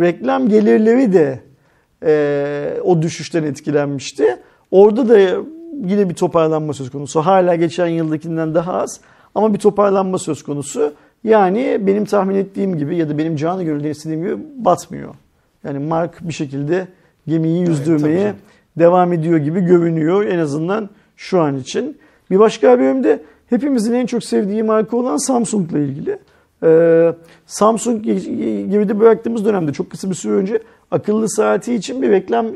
reklam 0.00 0.48
gelirleri 0.48 1.12
de 1.12 1.40
e, 2.06 2.80
o 2.84 3.02
düşüşten 3.02 3.42
etkilenmişti. 3.42 4.36
Orada 4.70 5.08
da 5.08 5.36
yine 5.84 6.08
bir 6.08 6.14
toparlanma 6.14 6.72
söz 6.72 6.90
konusu. 6.90 7.20
Hala 7.20 7.54
geçen 7.54 7.86
yıldakinden 7.86 8.54
daha 8.54 8.72
az 8.72 9.00
ama 9.34 9.54
bir 9.54 9.58
toparlanma 9.58 10.18
söz 10.18 10.42
konusu. 10.42 10.92
Yani 11.24 11.78
benim 11.80 12.04
tahmin 12.04 12.34
ettiğim 12.34 12.78
gibi 12.78 12.96
ya 12.96 13.08
da 13.08 13.18
benim 13.18 13.36
canı 13.36 13.64
gönülden 13.64 13.90
istediğim 13.90 14.22
gibi 14.22 14.36
batmıyor. 14.56 15.14
Yani 15.64 15.78
Mark 15.78 16.28
bir 16.28 16.32
şekilde 16.32 16.88
gemiyi 17.26 17.60
yüzdürmeye 17.60 18.20
Evet, 18.20 18.34
devam 18.78 19.12
ediyor 19.12 19.38
gibi 19.38 19.60
görünüyor 19.60 20.24
en 20.24 20.38
azından 20.38 20.88
şu 21.16 21.40
an 21.40 21.56
için. 21.56 21.98
Bir 22.30 22.38
başka 22.38 22.78
bölümde 22.78 23.22
hepimizin 23.46 23.92
en 23.94 24.06
çok 24.06 24.24
sevdiği 24.24 24.62
marka 24.62 24.96
olan 24.96 25.16
Samsung'la 25.16 25.78
ilgili. 25.78 26.18
Ee, 26.62 27.14
Samsung 27.46 28.04
geride 28.70 29.00
bıraktığımız 29.00 29.44
dönemde 29.44 29.72
çok 29.72 29.90
kısa 29.90 30.10
bir 30.10 30.14
süre 30.14 30.32
önce 30.32 30.62
akıllı 30.90 31.30
saati 31.30 31.74
için 31.74 32.02
bir 32.02 32.10
reklam 32.10 32.46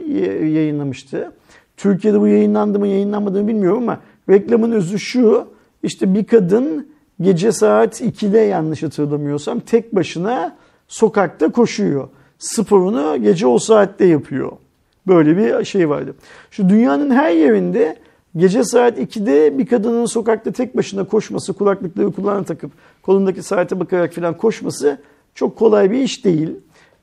yayınlamıştı. 0.54 1.32
Türkiye'de 1.80 2.20
bu 2.20 2.28
yayınlandı 2.28 2.78
mı 2.78 2.86
yayınlanmadı 2.86 3.42
mı 3.42 3.48
bilmiyorum 3.48 3.82
ama 3.82 4.00
reklamın 4.28 4.72
özü 4.72 4.98
şu. 4.98 5.46
İşte 5.82 6.14
bir 6.14 6.24
kadın 6.24 6.88
gece 7.20 7.52
saat 7.52 8.00
2'de 8.00 8.38
yanlış 8.38 8.82
hatırlamıyorsam 8.82 9.60
tek 9.60 9.94
başına 9.94 10.56
sokakta 10.88 11.52
koşuyor. 11.52 12.08
Sporunu 12.38 13.22
gece 13.22 13.46
o 13.46 13.58
saatte 13.58 14.04
yapıyor. 14.04 14.52
Böyle 15.06 15.36
bir 15.36 15.64
şey 15.64 15.88
vardı. 15.88 16.14
Şu 16.50 16.68
dünyanın 16.68 17.10
her 17.10 17.30
yerinde 17.30 17.96
gece 18.36 18.64
saat 18.64 18.98
2'de 18.98 19.58
bir 19.58 19.66
kadının 19.66 20.06
sokakta 20.06 20.52
tek 20.52 20.76
başına 20.76 21.04
koşması, 21.04 21.52
kulaklıkları 21.52 22.12
kulağına 22.12 22.44
takıp 22.44 22.70
kolundaki 23.02 23.42
saate 23.42 23.80
bakarak 23.80 24.14
falan 24.14 24.36
koşması 24.36 24.98
çok 25.34 25.56
kolay 25.56 25.90
bir 25.90 25.98
iş 25.98 26.24
değil. 26.24 26.50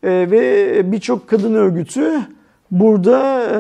E, 0.03 0.09
ve 0.31 0.91
birçok 0.91 1.27
kadın 1.27 1.53
örgütü 1.53 2.21
burada 2.71 3.43
e, 3.43 3.57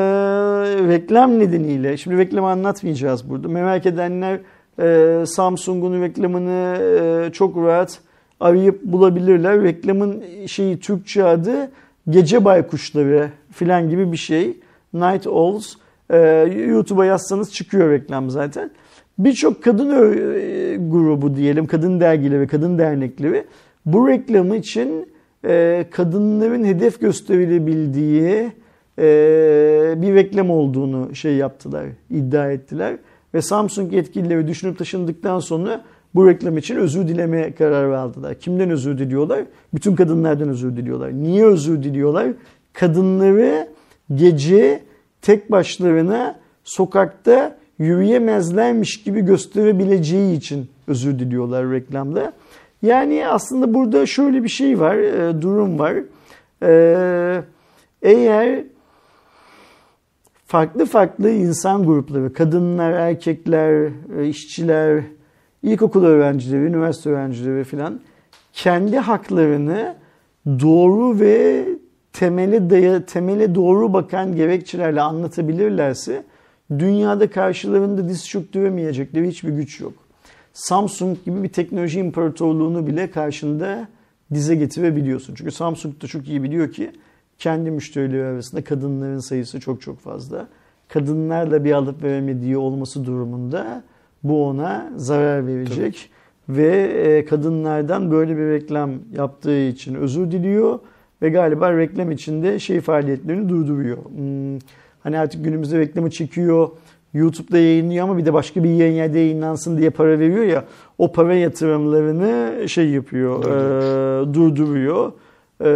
reklam 0.87 1.39
nedeniyle, 1.39 1.97
şimdi 1.97 2.17
reklamı 2.17 2.47
anlatmayacağız 2.47 3.29
burada. 3.29 3.47
Merak 3.47 3.85
edenler 3.85 4.39
e, 4.79 5.25
Samsung'un 5.25 6.01
reklamını 6.01 6.77
e, 6.81 7.31
çok 7.31 7.57
rahat 7.57 7.99
arayıp 8.39 8.83
bulabilirler. 8.83 9.63
Reklamın 9.63 10.23
şeyi 10.47 10.79
Türkçe 10.79 11.23
adı 11.23 11.71
gece 12.09 12.45
baykuşları 12.45 13.29
filan 13.51 13.89
gibi 13.89 14.11
bir 14.11 14.17
şey. 14.17 14.57
Night 14.93 15.27
Owls. 15.27 15.75
Ee, 16.09 16.17
YouTube'a 16.67 17.05
yazsanız 17.05 17.53
çıkıyor 17.53 17.91
reklam 17.91 18.29
zaten. 18.29 18.71
Birçok 19.19 19.63
kadın 19.63 19.89
e, 19.89 20.75
grubu 20.75 21.35
diyelim, 21.35 21.67
kadın 21.67 21.99
dergileri, 21.99 22.47
kadın 22.47 22.77
dernekleri 22.77 23.45
bu 23.85 24.07
reklamı 24.07 24.55
için 24.55 25.09
e, 25.45 25.85
kadınların 25.91 26.63
hedef 26.63 27.01
gösterilebildiği 27.01 28.23
e, 28.23 28.51
bir 30.01 30.15
reklam 30.15 30.49
olduğunu 30.49 31.15
şey 31.15 31.35
yaptılar, 31.35 31.85
iddia 32.09 32.51
ettiler. 32.51 32.97
Ve 33.33 33.41
Samsung 33.41 33.93
yetkilileri 33.93 34.47
düşünüp 34.47 34.77
taşındıktan 34.77 35.39
sonra 35.39 35.83
bu 36.15 36.27
reklam 36.27 36.57
için 36.57 36.75
özür 36.75 37.07
dileme 37.07 37.51
kararı 37.51 37.99
aldılar. 37.99 38.35
Kimden 38.35 38.69
özür 38.69 38.97
diliyorlar? 38.97 39.39
Bütün 39.73 39.95
kadınlardan 39.95 40.49
özür 40.49 40.77
diliyorlar. 40.77 41.13
Niye 41.13 41.45
özür 41.45 41.83
diliyorlar? 41.83 42.27
Kadınları 42.73 43.67
gece 44.15 44.83
tek 45.21 45.51
başlarına 45.51 46.39
sokakta 46.63 47.57
yürüyemezlermiş 47.79 49.03
gibi 49.03 49.21
gösterebileceği 49.21 50.37
için 50.37 50.69
özür 50.87 51.19
diliyorlar 51.19 51.71
reklamda. 51.71 52.33
Yani 52.81 53.27
aslında 53.27 53.73
burada 53.73 54.05
şöyle 54.05 54.43
bir 54.43 54.49
şey 54.49 54.79
var, 54.79 54.95
e, 54.95 55.41
durum 55.41 55.79
var. 55.79 55.95
E, 56.63 57.43
eğer 58.01 58.63
farklı 60.47 60.85
farklı 60.85 61.29
insan 61.29 61.85
grupları, 61.85 62.33
kadınlar, 62.33 62.91
erkekler, 62.91 63.91
e, 64.17 64.27
işçiler, 64.27 65.03
ilkokul 65.63 66.05
öğrencileri, 66.05 66.63
üniversite 66.63 67.09
öğrencileri 67.09 67.63
falan 67.63 67.99
kendi 68.53 68.97
haklarını 68.97 69.95
doğru 70.45 71.19
ve 71.19 71.65
temele 72.13 72.69
daya, 72.69 73.05
temele 73.05 73.55
doğru 73.55 73.93
bakan 73.93 74.35
gerekçelerle 74.35 75.01
anlatabilirlerse 75.01 76.23
dünyada 76.79 77.29
karşılarında 77.29 78.09
diz 78.09 78.27
çöktüremeyecekleri 78.29 79.27
hiçbir 79.27 79.49
güç 79.49 79.81
yok. 79.81 79.93
Samsung 80.53 81.17
gibi 81.25 81.43
bir 81.43 81.49
teknoloji 81.49 81.99
imparatorluğunu 81.99 82.87
bile 82.87 83.11
karşında 83.11 83.87
dize 84.33 84.55
getirebiliyorsun. 84.55 85.35
Çünkü 85.35 85.51
Samsung 85.51 86.01
da 86.01 86.07
çok 86.07 86.27
iyi 86.27 86.43
biliyor 86.43 86.71
ki 86.71 86.91
kendi 87.39 87.71
müşterileri 87.71 88.25
arasında 88.25 88.63
kadınların 88.63 89.19
sayısı 89.19 89.59
çok 89.59 89.81
çok 89.81 89.99
fazla. 89.99 90.47
Kadınlarla 90.87 91.63
bir 91.63 91.71
alıp 91.71 92.03
veremediği 92.03 92.57
olması 92.57 93.05
durumunda 93.05 93.83
bu 94.23 94.47
ona 94.47 94.91
zarar 94.95 95.47
verecek. 95.47 96.09
Tabii. 96.47 96.57
Ve 96.57 96.77
e, 96.83 97.25
kadınlardan 97.25 98.11
böyle 98.11 98.37
bir 98.37 98.49
reklam 98.49 98.91
yaptığı 99.13 99.59
için 99.59 99.95
özür 99.95 100.31
diliyor 100.31 100.79
ve 101.21 101.29
galiba 101.29 101.77
reklam 101.77 102.11
içinde 102.11 102.59
şey 102.59 102.81
faaliyetlerini 102.81 103.49
durduruyor. 103.49 103.97
Hmm, 103.97 104.59
hani 105.03 105.19
artık 105.19 105.43
günümüzde 105.43 105.79
reklamı 105.79 106.09
çekiyor, 106.09 106.69
YouTube'da 107.13 107.57
yayınlıyor 107.57 108.03
ama 108.03 108.17
bir 108.17 108.25
de 108.25 108.33
başka 108.33 108.63
bir 108.63 108.69
yayın 108.69 108.95
yerde 108.95 109.19
yayınlansın 109.19 109.77
diye 109.77 109.89
para 109.89 110.19
veriyor 110.19 110.43
ya. 110.43 110.65
O 110.97 111.11
para 111.11 111.33
yatırımlarını 111.33 112.69
şey 112.69 112.89
yapıyor, 112.89 113.43
e, 113.43 114.33
durduruyor. 114.33 115.11
E, 115.61 115.69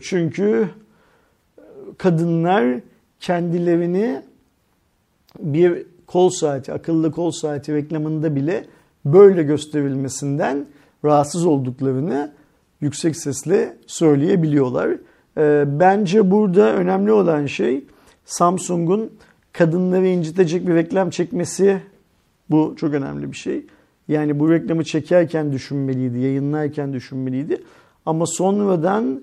çünkü 0.00 0.68
kadınlar 1.98 2.80
kendilerini 3.20 4.22
bir 5.38 5.86
kol 6.06 6.30
saati, 6.30 6.72
akıllı 6.72 7.12
kol 7.12 7.30
saati 7.30 7.74
reklamında 7.74 8.36
bile 8.36 8.64
böyle 9.04 9.42
gösterilmesinden 9.42 10.66
rahatsız 11.04 11.46
olduklarını 11.46 12.32
yüksek 12.80 13.16
sesle 13.16 13.76
söyleyebiliyorlar. 13.86 14.90
Ee, 15.38 15.64
bence 15.66 16.30
burada 16.30 16.74
önemli 16.74 17.12
olan 17.12 17.46
şey 17.46 17.84
Samsung'un 18.24 19.12
kadınları 19.52 20.06
incitecek 20.06 20.66
bir 20.66 20.74
reklam 20.74 21.10
çekmesi 21.10 21.80
bu 22.50 22.74
çok 22.76 22.94
önemli 22.94 23.32
bir 23.32 23.36
şey. 23.36 23.66
Yani 24.08 24.38
bu 24.38 24.50
reklamı 24.50 24.84
çekerken 24.84 25.52
düşünmeliydi, 25.52 26.18
yayınlarken 26.18 26.92
düşünmeliydi. 26.92 27.62
Ama 28.06 28.26
sonradan 28.26 29.20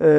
e, 0.00 0.10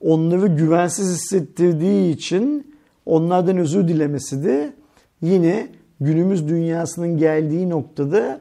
onları 0.00 0.46
güvensiz 0.46 1.14
hissettirdiği 1.14 2.14
için 2.14 2.74
onlardan 3.06 3.58
özür 3.58 3.88
dilemesi 3.88 4.44
de 4.44 4.72
yine 5.22 5.68
günümüz 6.00 6.48
dünyasının 6.48 7.18
geldiği 7.18 7.70
noktada 7.70 8.40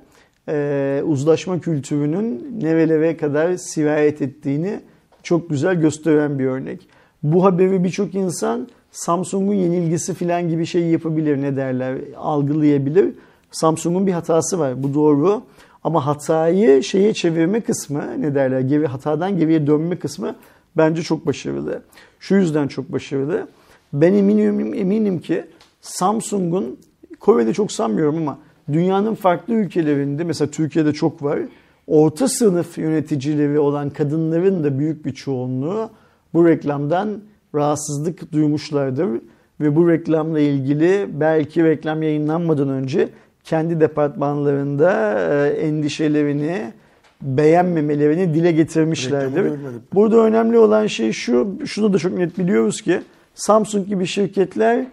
e, 0.49 1.01
uzlaşma 1.05 1.59
kültürünün 1.59 2.57
nerelere 2.61 3.17
kadar 3.17 3.57
sirayet 3.57 4.21
ettiğini 4.21 4.79
çok 5.23 5.49
güzel 5.49 5.75
gösteren 5.75 6.39
bir 6.39 6.45
örnek. 6.45 6.87
Bu 7.23 7.43
haberi 7.43 7.83
birçok 7.83 8.15
insan 8.15 8.67
Samsung'un 8.91 9.53
yenilgisi 9.53 10.13
falan 10.13 10.49
gibi 10.49 10.65
şey 10.65 10.81
yapabilir 10.81 11.41
ne 11.41 11.55
derler 11.55 11.97
algılayabilir. 12.17 13.15
Samsung'un 13.51 14.07
bir 14.07 14.11
hatası 14.11 14.59
var 14.59 14.83
bu 14.83 14.93
doğru 14.93 15.43
ama 15.83 16.05
hatayı 16.05 16.83
şeye 16.83 17.13
çevirme 17.13 17.61
kısmı 17.61 18.21
ne 18.21 18.35
derler 18.35 18.59
geri 18.59 18.87
hatadan 18.87 19.37
geriye 19.37 19.67
dönme 19.67 19.99
kısmı 19.99 20.35
bence 20.77 21.01
çok 21.01 21.25
başarılı. 21.25 21.81
Şu 22.19 22.35
yüzden 22.35 22.67
çok 22.67 22.91
başarılı. 22.91 23.47
Ben 23.93 24.13
eminim 24.13 24.73
eminim 24.73 25.19
ki 25.19 25.45
Samsung'un 25.81 26.79
Kore'de 27.19 27.53
çok 27.53 27.71
sanmıyorum 27.71 28.17
ama 28.17 28.39
dünyanın 28.73 29.15
farklı 29.15 29.53
ülkelerinde 29.53 30.23
mesela 30.23 30.51
Türkiye'de 30.51 30.93
çok 30.93 31.23
var. 31.23 31.39
Orta 31.87 32.27
sınıf 32.27 32.77
yöneticileri 32.77 33.59
olan 33.59 33.89
kadınların 33.89 34.63
da 34.63 34.79
büyük 34.79 35.05
bir 35.05 35.13
çoğunluğu 35.13 35.89
bu 36.33 36.47
reklamdan 36.47 37.21
rahatsızlık 37.55 38.31
duymuşlardır. 38.31 39.09
Ve 39.59 39.75
bu 39.75 39.89
reklamla 39.89 40.39
ilgili 40.39 41.07
belki 41.13 41.63
reklam 41.63 42.03
yayınlanmadan 42.03 42.69
önce 42.69 43.09
kendi 43.43 43.79
departmanlarında 43.79 45.19
e, 45.19 45.49
endişelerini, 45.49 46.73
beğenmemelerini 47.21 48.33
dile 48.33 48.51
getirmişlerdir. 48.51 49.53
Burada 49.93 50.17
önemli 50.17 50.57
olan 50.57 50.87
şey 50.87 51.11
şu, 51.11 51.57
şunu 51.65 51.93
da 51.93 51.97
çok 51.97 52.17
net 52.17 52.37
biliyoruz 52.37 52.81
ki 52.81 53.01
Samsung 53.35 53.87
gibi 53.87 54.07
şirketler 54.07 54.85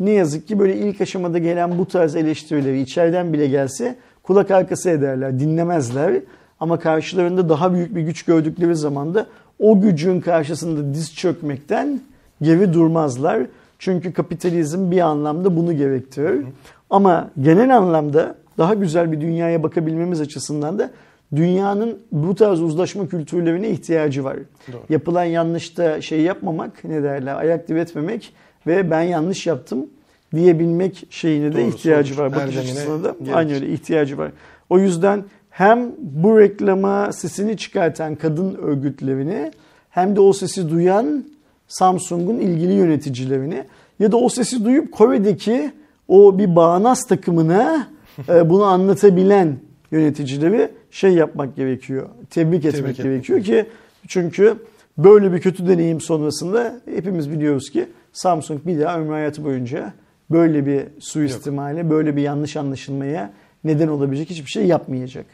ne 0.00 0.10
yazık 0.10 0.48
ki 0.48 0.58
böyle 0.58 0.76
ilk 0.76 1.00
aşamada 1.00 1.38
gelen 1.38 1.78
bu 1.78 1.86
tarz 1.86 2.16
eleştirileri 2.16 2.80
içeriden 2.80 3.32
bile 3.32 3.46
gelse 3.46 3.96
kulak 4.22 4.50
arkası 4.50 4.90
ederler, 4.90 5.40
dinlemezler. 5.40 6.20
Ama 6.60 6.78
karşılarında 6.78 7.48
daha 7.48 7.74
büyük 7.74 7.96
bir 7.96 8.02
güç 8.02 8.22
gördükleri 8.22 8.76
zaman 8.76 9.14
da 9.14 9.26
o 9.58 9.80
gücün 9.80 10.20
karşısında 10.20 10.94
diz 10.94 11.14
çökmekten 11.14 12.00
geri 12.42 12.72
durmazlar. 12.72 13.46
Çünkü 13.78 14.12
kapitalizm 14.12 14.90
bir 14.90 15.00
anlamda 15.00 15.56
bunu 15.56 15.76
gerektirir. 15.76 16.44
Ama 16.90 17.30
genel 17.40 17.76
anlamda 17.76 18.34
daha 18.58 18.74
güzel 18.74 19.12
bir 19.12 19.20
dünyaya 19.20 19.62
bakabilmemiz 19.62 20.20
açısından 20.20 20.78
da 20.78 20.90
dünyanın 21.36 21.98
bu 22.12 22.34
tarz 22.34 22.60
uzlaşma 22.62 23.08
kültürlerine 23.08 23.70
ihtiyacı 23.70 24.24
var. 24.24 24.36
Doğru. 24.72 24.80
Yapılan 24.88 25.24
yanlışta 25.24 26.00
şey 26.00 26.20
yapmamak, 26.20 26.84
ne 26.84 27.02
derler, 27.02 27.36
ayak 27.36 27.68
diretmemek 27.68 28.32
ve 28.66 28.90
ben 28.90 29.02
yanlış 29.02 29.46
yaptım 29.46 29.86
diyebilmek 30.34 31.06
şeyine 31.10 31.52
de 31.52 31.56
Doğru, 31.56 31.68
ihtiyacı 31.68 32.14
sonuç 32.14 32.32
var. 32.32 32.32
Bakış 32.40 32.56
erdemine 32.56 32.72
açısına 32.72 33.04
da 33.04 33.10
gerekir. 33.18 33.32
aynı 33.36 33.54
öyle 33.54 33.68
ihtiyacı 33.68 34.18
var. 34.18 34.30
O 34.70 34.78
yüzden 34.78 35.24
hem 35.50 35.90
bu 36.00 36.38
reklama 36.38 37.12
sesini 37.12 37.56
çıkartan 37.56 38.14
kadın 38.14 38.54
örgütlerini 38.54 39.50
hem 39.90 40.16
de 40.16 40.20
o 40.20 40.32
sesi 40.32 40.70
duyan 40.70 41.24
Samsung'un 41.68 42.38
ilgili 42.38 42.72
yöneticilerini 42.72 43.64
ya 44.00 44.12
da 44.12 44.16
o 44.16 44.28
sesi 44.28 44.64
duyup 44.64 44.92
Kore'deki 44.92 45.70
o 46.08 46.38
bir 46.38 46.56
bağnaz 46.56 47.06
takımına 47.06 47.88
e, 48.28 48.50
bunu 48.50 48.64
anlatabilen 48.64 49.56
yöneticileri 49.90 50.68
şey 50.90 51.12
yapmak 51.12 51.56
gerekiyor. 51.56 52.08
Tebrik 52.30 52.64
etmek 52.64 52.80
etmek 52.82 52.96
gerekiyor 52.96 53.42
ki 53.42 53.66
çünkü 54.08 54.54
böyle 54.98 55.32
bir 55.32 55.40
kötü 55.40 55.68
deneyim 55.68 56.00
sonrasında 56.00 56.80
hepimiz 56.94 57.30
biliyoruz 57.30 57.70
ki 57.70 57.86
Samsung 58.12 58.66
bir 58.66 58.80
daha 58.80 58.98
ömrü 58.98 59.12
hayatı 59.12 59.44
boyunca 59.44 59.92
böyle 60.30 60.66
bir 60.66 60.84
suistimale, 61.00 61.90
böyle 61.90 62.16
bir 62.16 62.22
yanlış 62.22 62.56
anlaşılmaya 62.56 63.32
neden 63.64 63.88
olabilecek 63.88 64.30
hiçbir 64.30 64.50
şey 64.50 64.66
yapmayacak. 64.66 65.26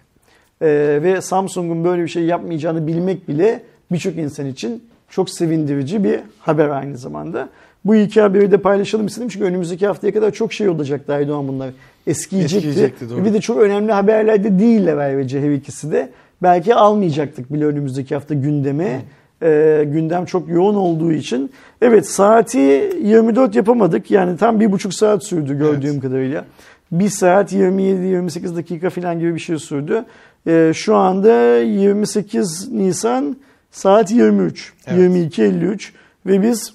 Ee, 0.61 0.99
ve 1.03 1.21
Samsung'un 1.21 1.85
böyle 1.85 2.03
bir 2.03 2.09
şey 2.09 2.25
yapmayacağını 2.25 2.87
bilmek 2.87 3.29
bile 3.29 3.63
birçok 3.93 4.17
insan 4.17 4.47
için 4.47 4.85
çok 5.09 5.31
sevindirici 5.31 6.05
bir 6.05 6.21
haber 6.39 6.69
aynı 6.69 6.97
zamanda. 6.97 7.49
Bu 7.85 7.94
iki 7.94 8.20
haberi 8.20 8.51
de 8.51 8.56
paylaşalım 8.56 9.06
istedim 9.06 9.28
çünkü 9.28 9.44
önümüzdeki 9.44 9.86
haftaya 9.86 10.12
kadar 10.12 10.31
çok 10.31 10.52
şey 10.52 10.69
olacaktı 10.69 11.12
Aydoğan 11.15 11.48
bunlar. 11.48 11.70
Eskiyecekti. 12.06 12.69
Eskiyecekti, 12.69 13.11
doğru. 13.11 13.24
Bir 13.24 13.32
de 13.32 13.40
çok 13.40 13.61
önemli 13.61 13.93
haberler 13.93 14.44
de 14.44 14.59
değiller 14.59 14.97
ayrıca 14.97 15.40
her 15.40 15.51
ikisi 15.51 15.93
de. 15.93 16.09
Belki 16.43 16.74
almayacaktık 16.74 17.52
bile 17.52 17.66
önümüzdeki 17.66 18.15
hafta 18.15 18.35
gündeme. 18.35 19.02
Ee, 19.43 19.85
gündem 19.86 20.24
çok 20.24 20.48
yoğun 20.48 20.74
olduğu 20.74 21.12
için. 21.12 21.51
Evet 21.82 22.09
saati 22.09 22.59
24 23.02 23.55
yapamadık. 23.55 24.11
Yani 24.11 24.36
tam 24.36 24.61
bir 24.61 24.73
buçuk 24.73 24.94
saat 24.94 25.24
sürdü 25.24 25.59
gördüğüm 25.59 25.90
Evet. 25.90 26.02
kadarıyla. 26.02 26.44
1 26.93 27.09
saat 27.09 27.52
27-28 27.52 28.56
dakika 28.56 28.90
falan 28.90 29.19
gibi 29.19 29.35
bir 29.35 29.40
şey 29.40 29.59
sürdü. 29.59 30.05
Ee, 30.47 30.73
şu 30.74 30.97
anda 30.97 31.56
28 31.59 32.73
Nisan 32.73 33.36
saat 33.70 34.11
23. 34.11 34.73
Evet. 34.86 34.98
22.53 35.39 35.90
ve 36.27 36.43
biz 36.43 36.74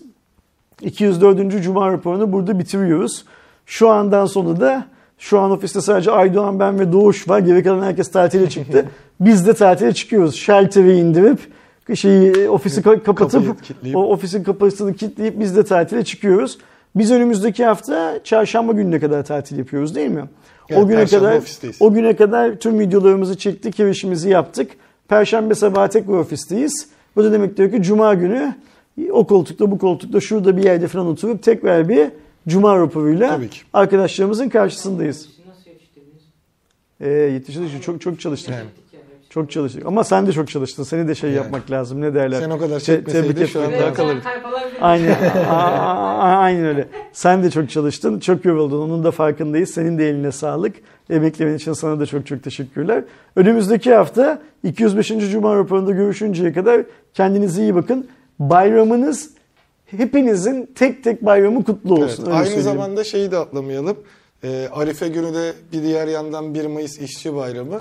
204. 0.81 1.63
Cuma 1.63 1.91
raporunu 1.91 2.31
burada 2.31 2.59
bitiriyoruz. 2.59 3.25
Şu 3.65 3.89
andan 3.89 4.25
sonra 4.25 4.59
da 4.59 4.85
şu 5.17 5.39
an 5.39 5.51
ofiste 5.51 5.81
sadece 5.81 6.11
Aydoğan, 6.11 6.59
ben 6.59 6.79
ve 6.79 6.91
Doğuş 6.91 7.29
var. 7.29 7.39
Geri 7.39 7.63
kalan 7.63 7.83
herkes 7.83 8.11
tatile 8.11 8.49
çıktı. 8.49 8.85
Biz 9.19 9.47
de 9.47 9.53
tatile 9.53 9.93
çıkıyoruz. 9.93 10.35
Şalteri 10.35 10.97
indirip 10.97 11.39
şeyi 11.95 12.49
ofisi 12.49 12.81
ka- 12.81 13.03
kapatıp 13.03 13.57
o 13.93 14.11
ofisin 14.11 14.43
kapısını 14.43 14.93
kilitleyip 14.93 15.39
biz 15.39 15.55
de 15.55 15.63
tatile 15.63 16.03
çıkıyoruz. 16.03 16.57
Biz 16.95 17.11
önümüzdeki 17.11 17.65
hafta 17.65 18.19
çarşamba 18.23 18.73
gününe 18.73 18.99
kadar 18.99 19.25
tatil 19.25 19.57
yapıyoruz 19.57 19.95
değil 19.95 20.09
mi? 20.09 20.23
Evet, 20.69 20.83
o 20.83 20.87
güne 20.87 21.05
kadar 21.05 21.37
ofisteyiz. 21.37 21.77
o 21.79 21.93
güne 21.93 22.15
kadar 22.15 22.55
tüm 22.55 22.79
videolarımızı 22.79 23.37
çektik, 23.37 23.79
ev 23.79 23.87
işimizi 23.87 24.29
yaptık. 24.29 24.71
Perşembe 25.07 25.55
sabahı 25.55 25.89
tekrar 25.89 26.13
ofisteyiz. 26.13 26.87
Bu 27.15 27.23
da 27.23 27.31
demek 27.31 27.57
diyor 27.57 27.71
ki 27.71 27.83
cuma 27.83 28.13
günü 28.13 28.53
o 29.11 29.27
koltukta 29.27 29.71
bu 29.71 29.77
koltukta 29.77 30.19
şurada 30.19 30.57
bir 30.57 30.63
yerde 30.63 30.87
falan 30.87 31.07
oturup 31.07 31.43
tekrar 31.43 31.89
bir 31.89 32.07
cuma 32.47 32.77
raporuyla 32.79 33.39
arkadaşlarımızın 33.73 34.49
karşısındayız. 34.49 35.25
İşi 35.29 35.49
nasıl 35.49 35.69
yetiştirdiniz? 35.69 36.23
Ee, 37.01 37.09
yetiştirdik 37.09 37.83
çok 37.83 38.01
çok 38.01 38.19
çalıştık. 38.19 38.55
Yani. 38.55 38.65
Çok 39.29 39.51
çalıştık. 39.51 39.85
Ama 39.85 40.03
sen 40.03 40.27
de 40.27 40.31
çok 40.31 40.49
çalıştın. 40.49 40.83
Seni 40.83 41.07
de 41.07 41.15
şey 41.15 41.29
Yani. 41.29 41.37
yapmak 41.37 41.71
lazım. 41.71 42.01
Ne 42.01 42.13
derler? 42.13 42.39
Sen 42.41 42.49
o 42.49 42.57
kadar 42.59 42.79
Te- 42.79 42.85
çekmeseydin 42.85 43.33
tebrik 43.33 43.49
şu 43.49 43.59
etmek 43.59 43.73
an 43.73 43.79
daha 43.79 43.89
lazım. 43.89 43.95
kalırdık. 43.95 44.23
Tayfalar 44.23 44.63
bir- 44.71 44.87
Aynen. 44.89 45.15
Aynen 46.37 46.65
öyle. 46.65 46.87
Sen 47.13 47.43
de 47.43 47.49
çok 47.51 47.69
çalıştın. 47.69 48.19
Çok 48.19 48.45
yoruldun. 48.45 48.81
Onun 48.81 49.03
da 49.03 49.11
farkındayız. 49.11 49.69
Senin 49.69 49.97
de 49.97 50.09
eline 50.09 50.31
sağlık. 50.31 50.75
Emeklerin 51.09 51.55
için 51.55 51.73
sana 51.73 51.99
da 51.99 52.05
çok 52.05 52.27
çok 52.27 52.43
teşekkürler. 52.43 53.03
Önümüzdeki 53.35 53.93
hafta 53.93 54.41
205. 54.63 55.07
Cuma 55.31 55.55
raporunda 55.55 55.91
görüşünceye 55.91 56.53
kadar 56.53 56.81
kendinize 57.13 57.61
iyi 57.61 57.75
bakın. 57.75 58.07
Bayramınız 58.39 59.29
hepinizin 59.85 60.71
tek 60.75 61.03
tek 61.03 61.25
bayramı 61.25 61.63
kutlu 61.63 61.93
olsun. 61.93 62.23
Evet, 62.23 62.35
aynı 62.35 62.45
söyleyeyim. 62.45 62.63
zamanda 62.63 63.03
şeyi 63.03 63.31
de 63.31 63.37
atlamayalım. 63.37 63.97
Ee, 64.43 64.67
Arife 64.71 65.07
günü 65.07 65.33
de 65.33 65.53
bir 65.73 65.83
diğer 65.83 66.07
yandan 66.07 66.53
1 66.53 66.65
Mayıs 66.65 66.99
İşçi 66.99 67.35
Bayramı. 67.35 67.79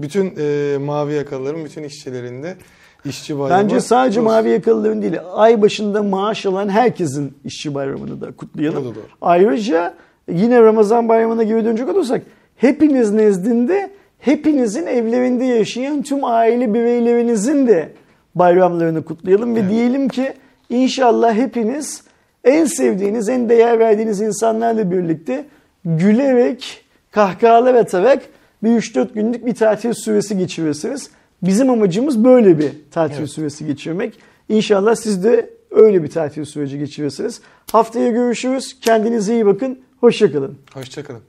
Bütün 0.00 0.34
e, 0.38 0.78
mavi 0.78 1.14
yakalıların, 1.14 1.64
bütün 1.64 1.82
işçilerin 1.82 2.42
de 2.42 2.56
işçi 3.04 3.38
bayramı. 3.38 3.62
Bence 3.62 3.80
sadece 3.80 4.20
olsun. 4.20 4.32
mavi 4.32 4.50
yakalıların 4.50 5.02
değil, 5.02 5.16
ay 5.32 5.62
başında 5.62 6.02
maaş 6.02 6.46
alan 6.46 6.68
herkesin 6.68 7.34
işçi 7.44 7.74
bayramını 7.74 8.20
da 8.20 8.32
kutlayalım. 8.32 8.84
Da 8.84 8.94
doğru. 8.94 9.04
Ayrıca 9.20 9.94
yine 10.32 10.62
Ramazan 10.62 11.08
bayramına 11.08 11.42
geri 11.42 11.64
dönecek 11.64 11.88
olursak 11.88 12.22
hepiniz 12.56 13.10
nezdinde 13.10 13.90
hepinizin 14.18 14.86
evlerinde 14.86 15.44
yaşayan 15.44 16.02
tüm 16.02 16.24
aile 16.24 16.74
bireylerinizin 16.74 17.66
de 17.66 17.92
bayramlarını 18.34 19.04
kutlayalım 19.04 19.54
ve 19.54 19.60
Evet. 19.60 19.70
diyelim 19.70 20.08
ki 20.08 20.32
inşallah 20.68 21.34
hepiniz 21.34 22.02
en 22.44 22.64
sevdiğiniz, 22.64 23.28
en 23.28 23.48
değer 23.48 23.78
verdiğiniz 23.78 24.20
insanlarla 24.20 24.90
birlikte 24.90 25.44
gülerek, 25.84 26.84
kahkahalar 27.10 27.74
atarak 27.74 28.22
bir 28.62 28.68
3-4 28.70 29.12
günlük 29.14 29.46
bir 29.46 29.54
tatil 29.54 29.92
süresi 29.92 30.38
geçirirsiniz. 30.38 31.10
Bizim 31.42 31.70
amacımız 31.70 32.24
böyle 32.24 32.58
bir 32.58 32.72
tatil 32.90 33.18
Evet. 33.18 33.30
süresi 33.30 33.66
geçirmek. 33.66 34.18
İnşallah 34.48 34.94
siz 34.94 35.24
de 35.24 35.50
öyle 35.70 36.02
bir 36.02 36.10
tatil 36.10 36.44
süreci 36.44 36.78
geçirirsiniz. 36.78 37.40
Haftaya 37.72 38.10
görüşürüz. 38.10 38.80
Kendinize 38.80 39.34
iyi 39.34 39.46
bakın. 39.46 39.78
Hoşçakalın. 40.00 40.58
Hoşçakalın. 40.74 41.20